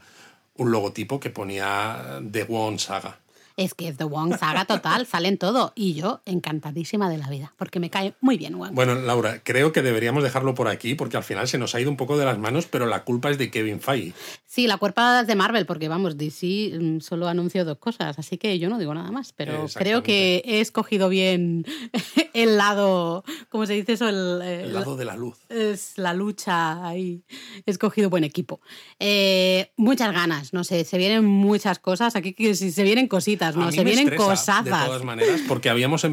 un 0.57 0.71
logotipo 0.71 1.19
que 1.19 1.29
ponía 1.29 2.21
The 2.29 2.45
One 2.49 2.77
Saga 2.77 3.20
es 3.63 3.73
que 3.73 3.87
es 3.87 3.97
The 3.97 4.05
Wong 4.05 4.37
Saga 4.37 4.65
total, 4.65 5.05
salen 5.05 5.37
todo. 5.37 5.73
Y 5.75 5.93
yo 5.93 6.21
encantadísima 6.25 7.09
de 7.09 7.17
la 7.17 7.29
vida, 7.29 7.53
porque 7.57 7.79
me 7.79 7.89
cae 7.89 8.15
muy 8.21 8.37
bien 8.37 8.57
Wong. 8.57 8.73
Bueno, 8.73 8.95
Laura, 8.95 9.41
creo 9.43 9.71
que 9.71 9.81
deberíamos 9.81 10.23
dejarlo 10.23 10.55
por 10.55 10.67
aquí, 10.67 10.95
porque 10.95 11.17
al 11.17 11.23
final 11.23 11.47
se 11.47 11.57
nos 11.57 11.75
ha 11.75 11.79
ido 11.79 11.89
un 11.89 11.97
poco 11.97 12.17
de 12.17 12.25
las 12.25 12.37
manos, 12.37 12.65
pero 12.65 12.85
la 12.85 13.03
culpa 13.03 13.29
es 13.29 13.37
de 13.37 13.51
Kevin 13.51 13.79
Feige. 13.79 14.13
Sí, 14.45 14.67
la 14.67 14.77
culpa 14.77 15.21
es 15.21 15.27
de 15.27 15.35
Marvel, 15.35 15.65
porque 15.65 15.87
vamos, 15.87 16.17
DC 16.17 16.71
mm, 16.79 16.99
solo 16.99 17.27
anunció 17.27 17.63
dos 17.65 17.77
cosas, 17.77 18.17
así 18.19 18.37
que 18.37 18.59
yo 18.59 18.69
no 18.69 18.79
digo 18.79 18.93
nada 18.93 19.11
más, 19.11 19.33
pero 19.33 19.65
creo 19.73 20.03
que 20.03 20.41
he 20.45 20.59
escogido 20.59 21.09
bien 21.09 21.65
el 22.33 22.57
lado, 22.57 23.23
¿cómo 23.49 23.65
se 23.65 23.73
dice 23.73 23.93
eso? 23.93 24.09
El, 24.09 24.73
lado 24.73 24.97
de 24.97 25.05
la 25.05 25.15
luz. 25.15 25.37
Es 25.49 25.97
la 25.97 26.13
lucha 26.13 26.85
ahí. 26.85 27.23
He 27.65 27.71
escogido 27.71 28.09
buen 28.09 28.23
equipo. 28.23 28.59
Eh, 28.99 29.71
muchas 29.77 30.13
ganas, 30.13 30.53
no 30.53 30.63
sé, 30.63 30.83
se 30.83 30.97
vienen 30.97 31.25
muchas 31.25 31.79
cosas, 31.79 32.15
aquí 32.15 32.33
se 32.55 32.83
vienen 32.83 33.07
cositas 33.07 33.50
no 33.55 33.71
se 33.71 33.83
vienen 33.83 34.15
cosas. 34.15 34.63
De 34.63 34.71
todas 34.71 35.03
maneras, 35.03 35.41
porque 35.47 35.69
habíamos, 35.69 36.05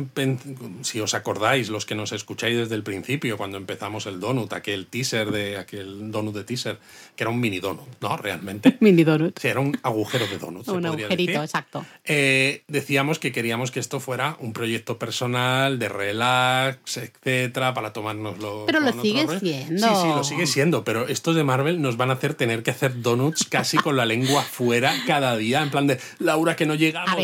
si 0.82 1.00
os 1.00 1.14
acordáis, 1.14 1.68
los 1.68 1.86
que 1.86 1.94
nos 1.94 2.12
escucháis 2.12 2.56
desde 2.56 2.74
el 2.74 2.82
principio, 2.82 3.36
cuando 3.36 3.56
empezamos 3.56 4.06
el 4.06 4.20
donut, 4.20 4.52
aquel 4.52 4.86
teaser 4.86 5.30
de 5.30 5.56
aquel 5.56 6.10
donut 6.10 6.34
de 6.34 6.44
teaser, 6.44 6.78
que 7.16 7.24
era 7.24 7.30
un 7.30 7.40
mini 7.40 7.60
donut, 7.60 7.88
¿no? 8.00 8.16
Realmente. 8.16 8.76
mini 8.80 9.04
donut. 9.04 9.38
Sí, 9.38 9.48
era 9.48 9.60
un 9.60 9.78
agujero 9.82 10.26
de 10.26 10.38
donut. 10.38 10.68
un 10.68 10.86
agujerito, 10.86 11.42
exacto. 11.42 11.84
Eh, 12.04 12.62
decíamos 12.68 13.18
que 13.18 13.32
queríamos 13.32 13.70
que 13.70 13.80
esto 13.80 14.00
fuera 14.00 14.36
un 14.40 14.52
proyecto 14.52 14.98
personal, 14.98 15.78
de 15.78 15.88
relax, 15.88 16.96
etcétera, 16.96 17.74
para 17.74 17.92
tomárnoslo. 17.92 18.64
Pero 18.66 18.80
lo 18.80 18.92
sigue 19.00 19.26
siendo. 19.38 19.88
Sí, 19.88 19.94
sí, 20.02 20.08
lo 20.08 20.24
sigue 20.24 20.46
siendo, 20.46 20.84
pero 20.84 21.08
estos 21.08 21.36
de 21.36 21.44
Marvel 21.44 21.80
nos 21.82 21.96
van 21.96 22.10
a 22.10 22.14
hacer 22.14 22.34
tener 22.34 22.62
que 22.62 22.70
hacer 22.70 23.00
donuts 23.02 23.44
casi 23.44 23.76
con 23.78 23.96
la 23.96 24.06
lengua 24.06 24.42
fuera 24.42 24.94
cada 25.06 25.36
día, 25.36 25.62
en 25.62 25.70
plan 25.70 25.86
de 25.86 25.98
Laura, 26.18 26.56
que 26.56 26.66
no 26.66 26.74
llegamos 26.74 27.17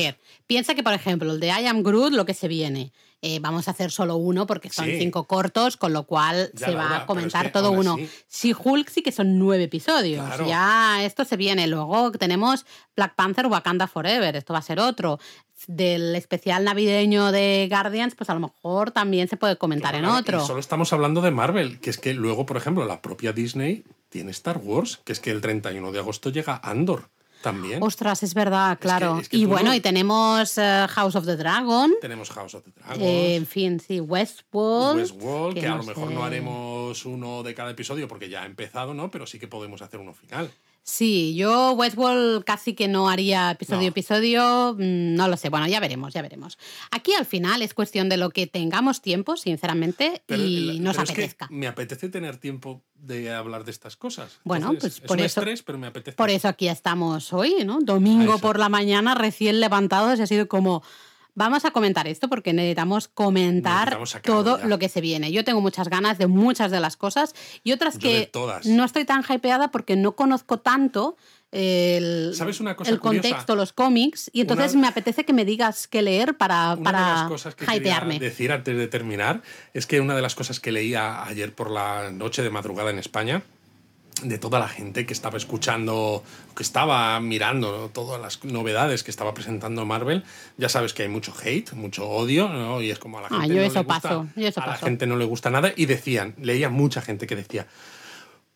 piensa 0.46 0.74
que, 0.74 0.82
por 0.82 0.92
ejemplo, 0.92 1.32
el 1.32 1.40
de 1.40 1.48
I 1.48 1.66
Am 1.66 1.82
Groot, 1.82 2.12
lo 2.12 2.24
que 2.26 2.34
se 2.34 2.48
viene. 2.48 2.92
Eh, 3.26 3.38
vamos 3.40 3.68
a 3.68 3.70
hacer 3.70 3.90
solo 3.90 4.16
uno 4.16 4.46
porque 4.46 4.68
son 4.68 4.84
cinco 4.84 5.24
cortos, 5.24 5.78
con 5.78 5.94
lo 5.94 6.02
cual 6.02 6.50
se 6.54 6.74
va 6.74 6.94
a 6.94 7.06
comentar 7.06 7.50
todo 7.52 7.70
uno. 7.70 7.96
Si 8.28 8.52
Hulk 8.52 8.90
sí 8.90 9.00
que 9.02 9.12
son 9.12 9.38
nueve 9.38 9.64
episodios. 9.64 10.26
Ya 10.46 11.02
esto 11.02 11.24
se 11.24 11.38
viene. 11.38 11.66
Luego 11.66 12.12
tenemos 12.12 12.66
Black 12.94 13.14
Panther 13.14 13.46
Wakanda 13.46 13.86
Forever. 13.86 14.36
Esto 14.36 14.52
va 14.52 14.58
a 14.58 14.62
ser 14.62 14.78
otro. 14.78 15.18
Del 15.66 16.14
especial 16.14 16.64
navideño 16.64 17.32
de 17.32 17.66
Guardians, 17.70 18.14
pues 18.14 18.28
a 18.28 18.34
lo 18.34 18.40
mejor 18.40 18.90
también 18.90 19.26
se 19.26 19.38
puede 19.38 19.56
comentar 19.56 19.94
en 19.94 20.04
otro. 20.04 20.44
solo 20.44 20.60
estamos 20.60 20.92
hablando 20.92 21.22
de 21.22 21.30
Marvel, 21.30 21.80
que 21.80 21.88
es 21.88 21.96
que 21.96 22.12
luego, 22.12 22.44
por 22.44 22.58
ejemplo, 22.58 22.84
la 22.84 23.00
propia 23.00 23.32
Disney 23.32 23.84
tiene 24.10 24.32
Star 24.32 24.58
Wars, 24.58 25.00
que 25.02 25.12
es 25.14 25.20
que 25.20 25.30
el 25.30 25.40
31 25.40 25.92
de 25.92 25.98
agosto 25.98 26.28
llega 26.28 26.60
Andor. 26.62 27.08
También. 27.44 27.82
Ostras, 27.82 28.22
es 28.22 28.32
verdad, 28.32 28.78
claro. 28.80 29.20
y 29.30 29.44
bueno, 29.44 29.74
y 29.74 29.80
tenemos 29.80 30.56
eh, 30.56 30.86
House 30.88 31.14
of 31.14 31.26
the 31.26 31.36
Dragon. 31.36 31.92
Tenemos 32.00 32.30
House 32.30 32.54
of 32.54 32.64
the 32.64 32.70
Dragon. 32.70 33.02
Eh, 33.02 33.36
en 33.36 33.46
fin, 33.46 33.78
sí, 33.80 34.00
Westworld. 34.00 35.00
Westworld, 35.00 35.60
que, 35.60 35.66
a 35.66 35.76
lo 35.76 35.82
mejor 35.82 36.10
no 36.10 36.24
haremos 36.24 37.04
uno 37.04 37.42
de 37.42 37.54
cada 37.54 37.72
episodio 37.72 38.08
porque 38.08 38.30
ya 38.30 38.44
ha 38.44 38.46
empezado, 38.46 38.94
¿no? 38.94 39.10
Pero 39.10 39.26
sí 39.26 39.38
que 39.38 39.46
podemos 39.46 39.82
hacer 39.82 40.00
uno 40.00 40.14
final. 40.14 40.50
Sí, 40.86 41.34
yo 41.34 41.72
Westworld 41.72 42.44
casi 42.44 42.74
que 42.74 42.88
no 42.88 43.08
haría 43.08 43.52
episodio 43.52 43.86
a 43.86 43.88
episodio, 43.88 44.74
mm, 44.74 45.14
no 45.14 45.28
lo 45.28 45.38
sé, 45.38 45.48
bueno, 45.48 45.66
ya 45.66 45.80
veremos, 45.80 46.12
ya 46.12 46.20
veremos. 46.20 46.58
Aquí 46.90 47.14
al 47.14 47.24
final 47.24 47.62
es 47.62 47.72
cuestión 47.72 48.10
de 48.10 48.18
lo 48.18 48.28
que 48.28 48.46
tengamos 48.46 49.00
tiempo, 49.00 49.38
sinceramente, 49.38 50.22
y 50.28 50.80
nos 50.80 50.98
apetezca. 50.98 51.48
me 51.50 51.68
apetece 51.68 52.10
tener 52.10 52.36
tiempo 52.36 52.82
de 52.96 53.32
hablar 53.32 53.64
de 53.64 53.70
estas 53.70 53.96
cosas. 53.96 54.38
Bueno, 54.44 54.74
pues 54.78 55.00
por 55.00 55.16
un 55.16 55.24
eso. 55.24 55.40
Estrés, 55.40 55.62
pero 55.62 55.78
me 55.78 55.86
apetece. 55.86 56.18
Por 56.18 56.28
eso 56.28 56.48
aquí 56.48 56.68
estamos 56.68 57.32
hoy, 57.32 57.64
¿no? 57.64 57.80
Domingo 57.80 58.38
por 58.38 58.58
la 58.58 58.68
mañana, 58.68 59.14
recién 59.14 59.60
levantados, 59.60 60.18
y 60.18 60.22
ha 60.22 60.26
sido 60.26 60.48
como 60.48 60.82
Vamos 61.34 61.64
a 61.64 61.72
comentar 61.72 62.06
esto 62.06 62.28
porque 62.28 62.52
necesitamos 62.52 63.08
comentar 63.08 63.98
todo 64.22 64.58
lo 64.64 64.78
que 64.78 64.88
se 64.88 65.00
viene. 65.00 65.32
Yo 65.32 65.44
tengo 65.44 65.60
muchas 65.60 65.88
ganas 65.88 66.16
de 66.18 66.26
muchas 66.28 66.70
de 66.70 66.80
las 66.80 66.96
cosas 66.96 67.34
y 67.64 67.72
otras 67.72 67.98
que 67.98 68.30
no 68.64 68.84
estoy 68.84 69.04
tan 69.04 69.24
hypeada 69.28 69.70
porque 69.70 69.96
no 69.96 70.14
conozco 70.14 70.60
tanto 70.60 71.16
el, 71.54 72.34
el 72.86 73.00
contexto, 73.00 73.54
los 73.54 73.72
cómics, 73.72 74.28
y 74.32 74.40
entonces 74.40 74.74
me 74.74 74.88
apetece 74.88 75.24
que 75.24 75.32
me 75.32 75.44
digas 75.44 75.86
qué 75.86 76.02
leer 76.02 76.36
para, 76.36 76.76
para 76.82 76.98
de 76.98 77.06
las 77.06 77.28
cosas 77.28 77.54
que 77.54 77.64
hypearme. 77.64 78.18
decir 78.18 78.50
antes 78.50 78.76
de 78.76 78.88
terminar 78.88 79.42
es 79.72 79.86
que 79.86 80.00
una 80.00 80.16
de 80.16 80.22
las 80.22 80.34
cosas 80.34 80.58
que 80.58 80.72
leía 80.72 81.24
ayer 81.24 81.54
por 81.54 81.70
la 81.70 82.10
noche 82.10 82.42
de 82.42 82.50
madrugada 82.50 82.90
en 82.90 82.98
España 82.98 83.44
de 84.24 84.38
toda 84.38 84.58
la 84.58 84.68
gente 84.68 85.06
que 85.06 85.12
estaba 85.12 85.36
escuchando, 85.36 86.22
que 86.56 86.62
estaba 86.62 87.18
mirando 87.20 87.90
todas 87.92 88.20
las 88.20 88.44
novedades 88.44 89.02
que 89.02 89.10
estaba 89.10 89.34
presentando 89.34 89.84
Marvel. 89.84 90.24
Ya 90.56 90.68
sabes 90.68 90.94
que 90.94 91.02
hay 91.04 91.08
mucho 91.08 91.32
hate, 91.42 91.72
mucho 91.74 92.08
odio, 92.08 92.48
¿no? 92.48 92.82
Y 92.82 92.90
es 92.90 92.98
como 92.98 93.18
a 93.18 93.22
la 93.22 93.28
ah, 93.30 93.40
gente, 93.42 93.54
no, 93.54 93.60
le 93.60 93.82
gusta, 93.82 94.62
a 94.62 94.66
la 94.66 94.76
gente 94.76 95.06
no 95.06 95.16
le 95.16 95.24
gusta 95.24 95.50
nada. 95.50 95.72
Y 95.76 95.86
decían, 95.86 96.34
leía 96.40 96.70
mucha 96.70 97.00
gente 97.02 97.26
que 97.26 97.36
decía, 97.36 97.66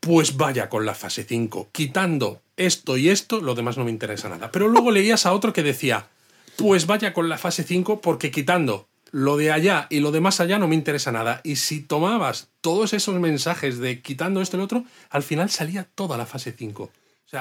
pues 0.01 0.37
vaya 0.37 0.69
con 0.69 0.87
la 0.87 0.95
fase 0.95 1.25
5, 1.25 1.69
quitando 1.73 2.41
esto 2.57 2.97
y 2.97 3.09
esto, 3.09 3.41
lo 3.41 3.55
demás 3.55 3.77
no 3.77 3.85
me 3.85 3.91
interesa 3.91 4.29
nada. 4.29 4.51
Pero 4.51 4.69
luego 4.69 4.91
leías 4.91 5.27
a 5.27 5.33
otro 5.33 5.53
que 5.53 5.63
decía, 5.63 6.09
pues 6.57 6.87
vaya 6.87 7.13
con 7.13 7.29
la 7.29 7.39
fase 7.39 7.63
5 7.63 8.01
porque 8.01 8.31
quitando 8.31 8.88
lo 9.11 9.37
de 9.37 9.53
allá 9.53 9.87
y 9.91 10.01
lo 10.01 10.13
de 10.13 10.21
más 10.21 10.41
allá 10.41 10.59
no 10.59 10.69
me 10.69 10.75
interesa 10.75 11.13
nada. 11.13 11.41
Y 11.45 11.57
si 11.57 11.81
tomabas 11.81 12.49
todos 12.61 12.93
esos 12.93 13.19
mensajes 13.21 13.79
de 13.79 14.03
quitando 14.03 14.41
esto 14.41 14.57
y 14.57 14.59
lo 14.59 14.65
otro, 14.65 14.85
al 15.11 15.23
final 15.23 15.51
salía 15.51 15.85
toda 15.95 16.17
la 16.17 16.27
fase 16.27 16.53
5. 16.53 16.91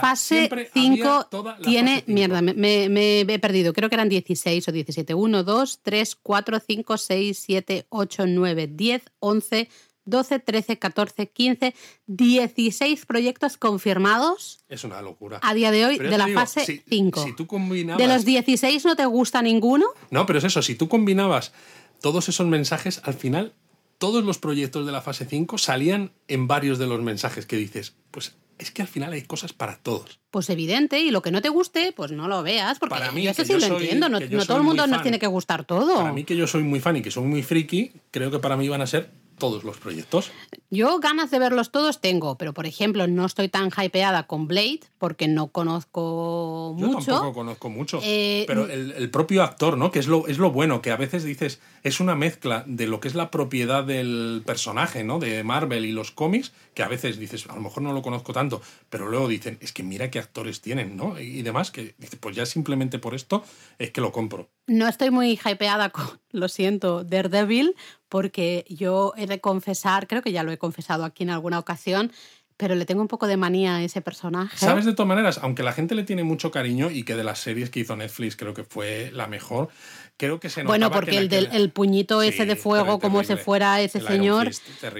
fase 0.02 0.49
5 0.73 1.30
tiene. 1.64 2.03
Mierda, 2.07 2.41
me, 2.41 2.53
me, 2.53 3.22
he 3.22 3.39
perdido. 3.39 3.73
Creo 3.73 3.89
que 3.89 3.95
eran 3.95 4.10
16 4.10 4.68
o 4.68 4.72
17. 4.72 5.14
1, 5.14 5.44
2, 5.44 5.80
3, 5.81 6.15
4, 6.22 6.60
5, 6.65 6.98
6, 6.98 7.39
7, 7.45 7.85
8, 7.89 8.26
9, 8.27 8.68
10, 8.68 9.02
11, 9.19 9.69
12, 10.07 10.39
13, 10.39 10.79
14, 10.79 11.27
15, 11.27 11.75
16 12.07 13.05
proyectos 13.05 13.57
confirmados. 13.57 14.59
Es 14.69 14.84
una 14.84 15.01
locura. 15.01 15.39
A 15.43 15.53
día 15.53 15.71
de 15.71 15.85
hoy, 15.85 15.97
de 15.99 16.17
la 16.17 16.27
fase 16.29 16.84
5. 16.88 17.23
Si, 17.23 17.35
tú 17.35 17.45
combinabas... 17.45 17.99
¿De 17.99 18.07
los 18.07 18.25
16 18.25 18.85
no 18.85 18.95
te 18.95 19.05
gusta 19.05 19.41
ninguno? 19.41 19.85
No, 20.09 20.25
pero 20.25 20.39
es 20.39 20.45
eso, 20.45 20.61
si 20.61 20.75
tú 20.75 20.88
combinabas 20.88 21.53
todos 22.01 22.29
esos 22.29 22.47
mensajes, 22.47 23.01
al 23.03 23.13
final 23.13 23.53
todos 23.97 24.23
los 24.23 24.38
proyectos 24.38 24.85
de 24.85 24.91
la 24.91 25.01
fase 25.01 25.25
5 25.25 25.57
salían 25.57 26.11
en 26.27 26.47
varios 26.47 26.79
de 26.79 26.88
los 26.88 27.01
mensajes 27.01 27.45
que 27.45 27.57
dices, 27.57 27.95
pues 28.11 28.35
es 28.57 28.71
que 28.71 28.81
al 28.81 28.88
final 28.88 29.13
hay 29.13 29.21
cosas 29.21 29.53
para 29.53 29.77
todos. 29.77 30.19
Pues 30.31 30.49
evidente, 30.49 30.99
y 30.99 31.11
lo 31.11 31.21
que 31.21 31.31
no 31.31 31.41
te 31.41 31.49
guste, 31.49 31.93
pues 31.95 32.11
no 32.11 32.27
lo 32.27 32.43
veas, 32.43 32.79
porque 32.79 32.95
para 32.95 33.11
mí, 33.11 33.23
yo 33.23 33.31
eso 33.31 33.45
sí 33.45 33.53
lo 33.53 33.65
entiendo, 33.65 34.09
no, 34.09 34.19
no 34.19 34.45
todo 34.45 34.57
el 34.57 34.63
mundo 34.63 34.88
nos 34.88 35.01
tiene 35.01 35.19
que 35.19 35.27
gustar 35.27 35.65
todo. 35.65 35.95
Para 35.95 36.13
mí 36.13 36.23
que 36.23 36.35
yo 36.35 36.47
soy 36.47 36.63
muy 36.63 36.79
fan 36.79 36.97
y 36.97 37.01
que 37.01 37.11
soy 37.11 37.23
muy 37.23 37.43
friki, 37.43 37.91
creo 38.11 38.31
que 38.31 38.39
para 38.39 38.57
mí 38.57 38.67
van 38.67 38.81
a 38.81 38.88
ser 38.88 39.11
todos 39.38 39.64
los 39.64 39.77
proyectos. 39.77 40.31
Yo 40.69 40.99
ganas 40.99 41.31
de 41.31 41.39
verlos 41.39 41.72
todos 41.72 42.01
tengo, 42.01 42.38
pero 42.38 42.53
por 42.53 42.65
ejemplo 42.65 43.07
no 43.07 43.26
estoy 43.26 43.49
tan 43.49 43.69
hypeada 43.69 44.27
con 44.27 44.47
Blade 44.47 44.81
porque 44.97 45.27
no 45.27 45.47
conozco 45.47 46.73
mucho. 46.77 46.99
Yo 46.99 47.14
tampoco 47.14 47.34
conozco 47.34 47.69
mucho. 47.69 47.99
Eh, 48.03 48.45
pero 48.47 48.69
el, 48.69 49.09
propio 49.09 49.43
actor, 49.43 49.77
¿no? 49.77 49.91
Que 49.91 49.99
es 49.99 50.07
lo, 50.07 50.27
es 50.27 50.38
lo 50.38 50.51
bueno, 50.51 50.81
que 50.81 50.91
a 50.91 50.97
veces 50.97 51.23
dices, 51.23 51.59
es 51.84 51.99
una 51.99 52.15
mezcla 52.15 52.64
de 52.68 52.88
lo 52.88 52.99
que 52.99 53.07
es 53.07 53.15
la 53.15 53.31
propiedad 53.31 53.84
del 53.84 54.41
personaje, 54.45 55.03
¿no? 55.03 55.19
De 55.19 55.43
Marvel 55.43 55.85
y 55.85 55.91
los 55.91 56.11
cómics, 56.11 56.51
que 56.78 56.84
a 56.84 56.88
veces 56.88 57.18
dices, 57.18 57.48
a 57.49 57.56
lo 57.56 57.62
mejor 57.62 57.82
no 57.82 57.91
lo 57.91 58.04
conozco 58.04 58.34
tanto, 58.34 58.62
pero 58.88 59.08
luego 59.10 59.28
dicen, 59.28 59.58
es 59.62 59.74
que 59.74 59.82
mira 59.82 60.12
qué 60.12 60.20
actores 60.20 60.62
tienen, 60.62 60.95
¿no? 60.95 61.20
Y 61.20 61.41
demás, 61.41 61.72
que 61.72 61.95
dice, 61.98 62.18
pues 62.18 62.36
ya 62.36 62.45
simplemente 62.45 62.99
por 62.99 63.16
esto 63.16 63.44
es 63.80 63.90
que 63.90 63.99
lo 63.99 64.12
compro. 64.12 64.52
No 64.68 64.88
estoy 64.88 65.10
muy 65.10 65.40
hypeada 65.44 65.90
con, 65.90 66.06
lo 66.30 66.48
siento, 66.48 67.04
Daredevil, 67.04 67.74
porque 68.10 68.64
yo 68.70 69.14
he 69.18 69.26
de 69.26 69.40
confesar, 69.40 70.06
creo 70.06 70.22
que 70.22 70.32
ya 70.32 70.44
lo 70.44 70.52
he 70.52 70.60
confesado 70.60 71.04
aquí 71.04 71.24
en 71.24 71.32
alguna 71.32 71.58
ocasión, 71.58 72.12
pero 72.58 72.76
le 72.76 72.86
tengo 72.86 73.02
un 73.02 73.08
poco 73.08 73.26
de 73.26 73.38
manía 73.38 73.78
a 73.78 73.84
ese 73.84 74.02
personaje. 74.02 74.56
¿Sabes 74.56 74.86
de 74.86 74.94
todas 74.94 75.08
maneras? 75.08 75.40
Aunque 75.41 75.64
la 75.64 75.74
gente 75.74 75.95
le 75.95 76.04
tiene 76.04 76.24
mucho 76.24 76.52
cariño 76.52 76.91
y 76.91 77.06
que 77.06 77.16
de 77.16 77.24
las 77.24 77.40
series 77.40 77.72
que 77.72 77.80
hizo 77.80 77.95
Netflix 77.95 78.36
creo 78.36 78.54
que 78.54 78.64
fue 78.64 79.10
la 79.16 79.26
mejor, 79.26 79.70
creo 80.16 80.40
que 80.40 80.52
se 80.52 80.62
Bueno, 80.62 80.91
porque 80.91 81.18
el, 81.18 81.28
del, 81.28 81.49
el 81.54 81.72
puñito 81.72 82.22
ese 82.22 82.45
de 82.45 82.56
fuego, 82.56 82.99
como 82.99 83.24
se 83.24 83.36
fuera 83.36 83.82
ese 83.82 83.99
señor, 83.99 84.52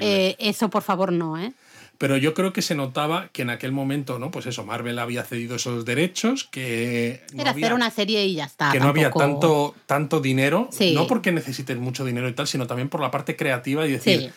eh, 0.02 0.36
eso 0.40 0.72
por 0.72 0.82
favor 0.82 1.12
no, 1.12 1.38
¿eh? 1.38 1.54
Pero 1.98 2.18
yo 2.18 2.34
creo 2.34 2.54
que 2.54 2.62
se 2.62 2.76
notaba 2.76 3.30
que 3.30 3.42
en 3.42 3.50
aquel 3.50 3.72
momento, 3.72 4.20
¿no? 4.20 4.30
Pues 4.30 4.46
eso, 4.46 4.64
Marvel 4.64 5.00
había 5.00 5.24
cedido 5.24 5.56
esos 5.56 5.84
derechos, 5.84 6.44
que... 6.44 7.24
Era 7.36 7.52
hacer 7.52 7.74
una 7.74 7.90
serie 7.90 8.26
y 8.26 8.36
ya 8.36 8.46
está. 8.46 8.72
Que 8.72 8.80
no 8.80 8.88
había 8.88 9.10
tanto, 9.12 9.74
tanto 9.86 10.20
dinero, 10.20 10.70
no 10.94 11.08
porque 11.08 11.32
necesiten 11.32 11.80
mucho 11.80 12.06
dinero 12.06 12.30
y 12.30 12.34
tal, 12.34 12.48
sino 12.48 12.68
también 12.68 12.90
por 12.90 13.02
la 13.02 13.10
parte 13.10 13.36
creativa 13.36 13.88
y 13.88 13.92
decir, 13.92 14.32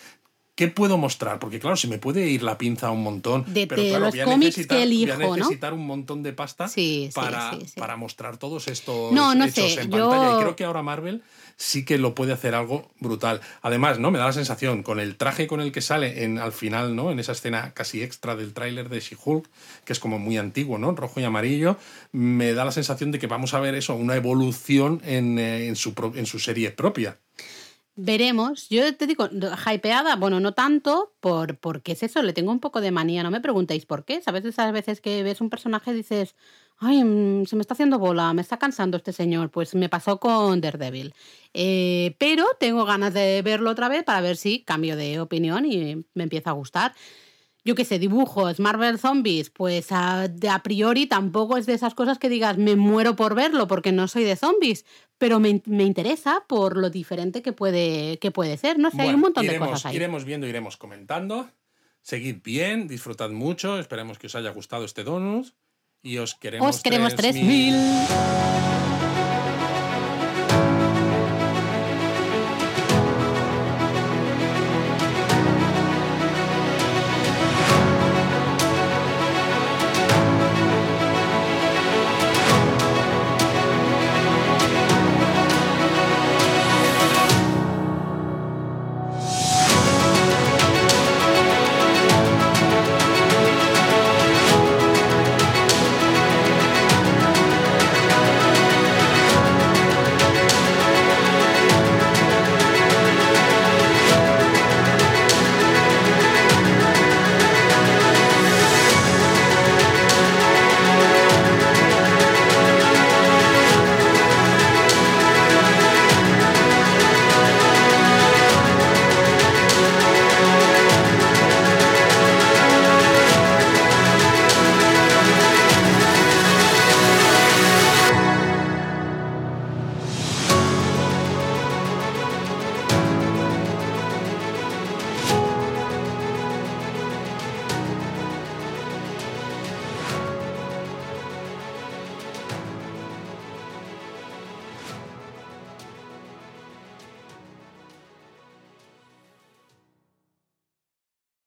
¿qué 0.55 0.69
puedo 0.69 0.97
mostrar? 0.97 1.39
Porque 1.39 1.59
claro, 1.59 1.77
se 1.77 1.89
me 1.89 1.99
puede 1.99 2.27
ir 2.29 2.43
la 2.43 2.57
pinza 2.57 2.91
un 2.91 3.03
montón. 3.03 3.45
De, 3.53 3.67
pero 3.67 3.83
claro, 3.83 4.07
los 4.07 4.17
cómics 4.17 4.67
que 4.67 4.83
elijo, 4.83 5.17
voy 5.17 5.25
a 5.25 5.37
necesitar 5.37 5.73
un 5.75 5.87
montón 5.87 6.23
de 6.23 6.33
pasta 6.33 6.71
para, 7.15 7.59
para 7.77 7.97
mostrar 7.97 8.37
todos 8.37 8.69
estos 8.69 9.13
no, 9.13 9.35
no 9.35 9.45
hechos 9.45 9.77
en 9.77 9.91
pantalla. 9.91 10.37
Y 10.37 10.41
creo 10.41 10.57
que 10.57 10.65
ahora 10.65 10.83
Marvel 10.83 11.23
sí 11.61 11.85
que 11.85 11.99
lo 11.99 12.15
puede 12.15 12.33
hacer 12.33 12.55
algo 12.55 12.91
brutal. 13.01 13.43
Además, 13.61 13.99
¿no? 13.99 14.11
Me 14.11 14.19
da 14.19 14.25
la 14.25 14.33
sensación, 14.33 14.83
con 14.83 14.99
el 14.99 15.17
traje 15.17 15.47
con 15.47 15.61
el 15.61 15.73
que 15.73 15.83
sale 15.83 16.25
en, 16.25 16.39
al 16.39 16.53
final, 16.53 16.97
¿no? 16.97 17.11
En 17.11 17.19
esa 17.19 17.33
escena 17.33 17.73
casi 17.75 18.03
extra 18.03 18.35
del 18.35 18.55
tráiler 18.55 18.89
de 18.89 19.01
She-Hulk, 19.01 19.47
que 19.85 19.93
es 19.93 20.01
como 20.01 20.19
muy 20.19 20.39
antiguo, 20.39 20.79
¿no? 20.79 20.93
Rojo 20.93 21.21
y 21.21 21.25
amarillo, 21.25 21.77
me 22.13 22.55
da 22.55 22.65
la 22.65 22.73
sensación 22.73 23.13
de 23.13 23.19
que 23.19 23.27
vamos 23.27 23.53
a 23.53 23.61
ver 23.61 23.75
eso, 23.75 23.95
una 23.95 24.17
evolución 24.17 25.03
en, 25.05 25.39
eh, 25.39 25.69
en, 25.69 25.77
su, 25.77 25.93
en 26.15 26.25
su 26.25 26.39
serie 26.39 26.71
propia. 26.71 27.19
Veremos. 27.95 28.71
Yo 28.71 28.97
te 28.97 29.07
digo, 29.07 29.29
hypeada, 29.31 30.17
bueno, 30.17 30.41
no 30.41 30.55
tanto, 30.55 31.13
por, 31.21 31.59
porque 31.59 31.93
es 31.93 32.03
eso, 32.03 32.23
le 32.23 32.33
tengo 32.33 32.53
un 32.53 32.61
poco 32.61 32.81
de 32.81 32.91
manía. 32.91 33.23
No 33.23 33.31
me 33.31 33.43
preguntéis 33.43 33.85
por 33.85 34.07
qué. 34.07 34.23
¿Sabes? 34.23 34.47
Esas 34.47 34.73
veces 34.73 35.03
que 35.03 35.23
ves 35.23 35.43
un 35.43 35.51
personaje 35.51 35.93
dices, 35.93 36.35
ay, 36.81 37.05
mm, 37.05 37.47
se 37.47 37.57
me 37.57 37.63
está 37.63 37.75
haciendo 37.75 37.99
bola, 37.99 38.33
me 38.35 38.43
está 38.43 38.59
cansando 38.59 38.97
este 38.97 39.13
señor. 39.13 39.51
Pues 39.51 39.75
me 39.75 39.89
pasó 39.89 40.19
con 40.19 40.61
Daredevil. 40.61 41.15
Eh, 41.55 42.17
pero 42.19 42.47
tengo 42.59 42.85
ganas 42.85 43.15
de 43.15 43.43
verlo 43.43 43.71
otra 43.71 43.89
vez 43.89 44.03
para 44.03 44.21
ver 44.21 44.37
si 44.37 44.65
cambio 44.65 44.97
de 44.97 45.21
opinión 45.21 45.65
y 45.65 46.05
me 46.15 46.25
empieza 46.25 46.51
a 46.51 46.55
gustar 46.55 46.95
yo 47.65 47.75
qué 47.75 47.85
sé, 47.85 47.99
dibujos, 47.99 48.59
Marvel 48.59 48.99
Zombies, 48.99 49.51
pues 49.51 49.89
a, 49.91 50.29
priori 50.65 51.07
tampoco 51.07 51.57
es 51.57 51.67
de 51.67 51.75
esas 51.75 51.95
cosas 51.95 52.19
que 52.19 52.29
digas 52.29 52.57
me 52.57 52.77
muero 52.77 53.17
por 53.17 53.35
verlo 53.35 53.67
porque 53.67 53.93
no 53.93 54.09
soy 54.09 54.25
de 54.25 54.37
zombies, 54.37 54.87
pero 55.19 55.41
me, 55.41 55.61
interesa 55.67 56.45
por 56.49 56.79
lo 56.79 56.89
diferente 56.89 57.43
que 57.43 57.53
puede, 57.53 58.19
que 58.19 58.31
puede 58.31 58.57
ser. 58.57 58.79
No 58.79 58.91
sé, 58.91 59.03
hay 59.03 59.15
un 59.15 59.21
montón 59.21 59.47
de 59.47 59.59
cosas 59.59 59.87
ahí. 59.87 59.97
Iremos 59.97 60.25
viendo, 60.25 60.47
iremos 60.47 60.77
comentando. 60.77 61.51
Seguid 62.01 62.43
bien, 62.43 62.89
disfrutad 62.89 63.29
mucho, 63.29 63.79
esperemos 63.79 64.19
que 64.19 64.29
os 64.29 64.35
haya 64.35 64.51
gustado 64.51 64.87
este 64.87 65.05
donut 65.05 65.49
y 66.03 66.19
os 66.19 66.35
queremos, 66.35 66.77
os 66.77 66.83
queremos 66.83 67.15
3000. 67.15 68.90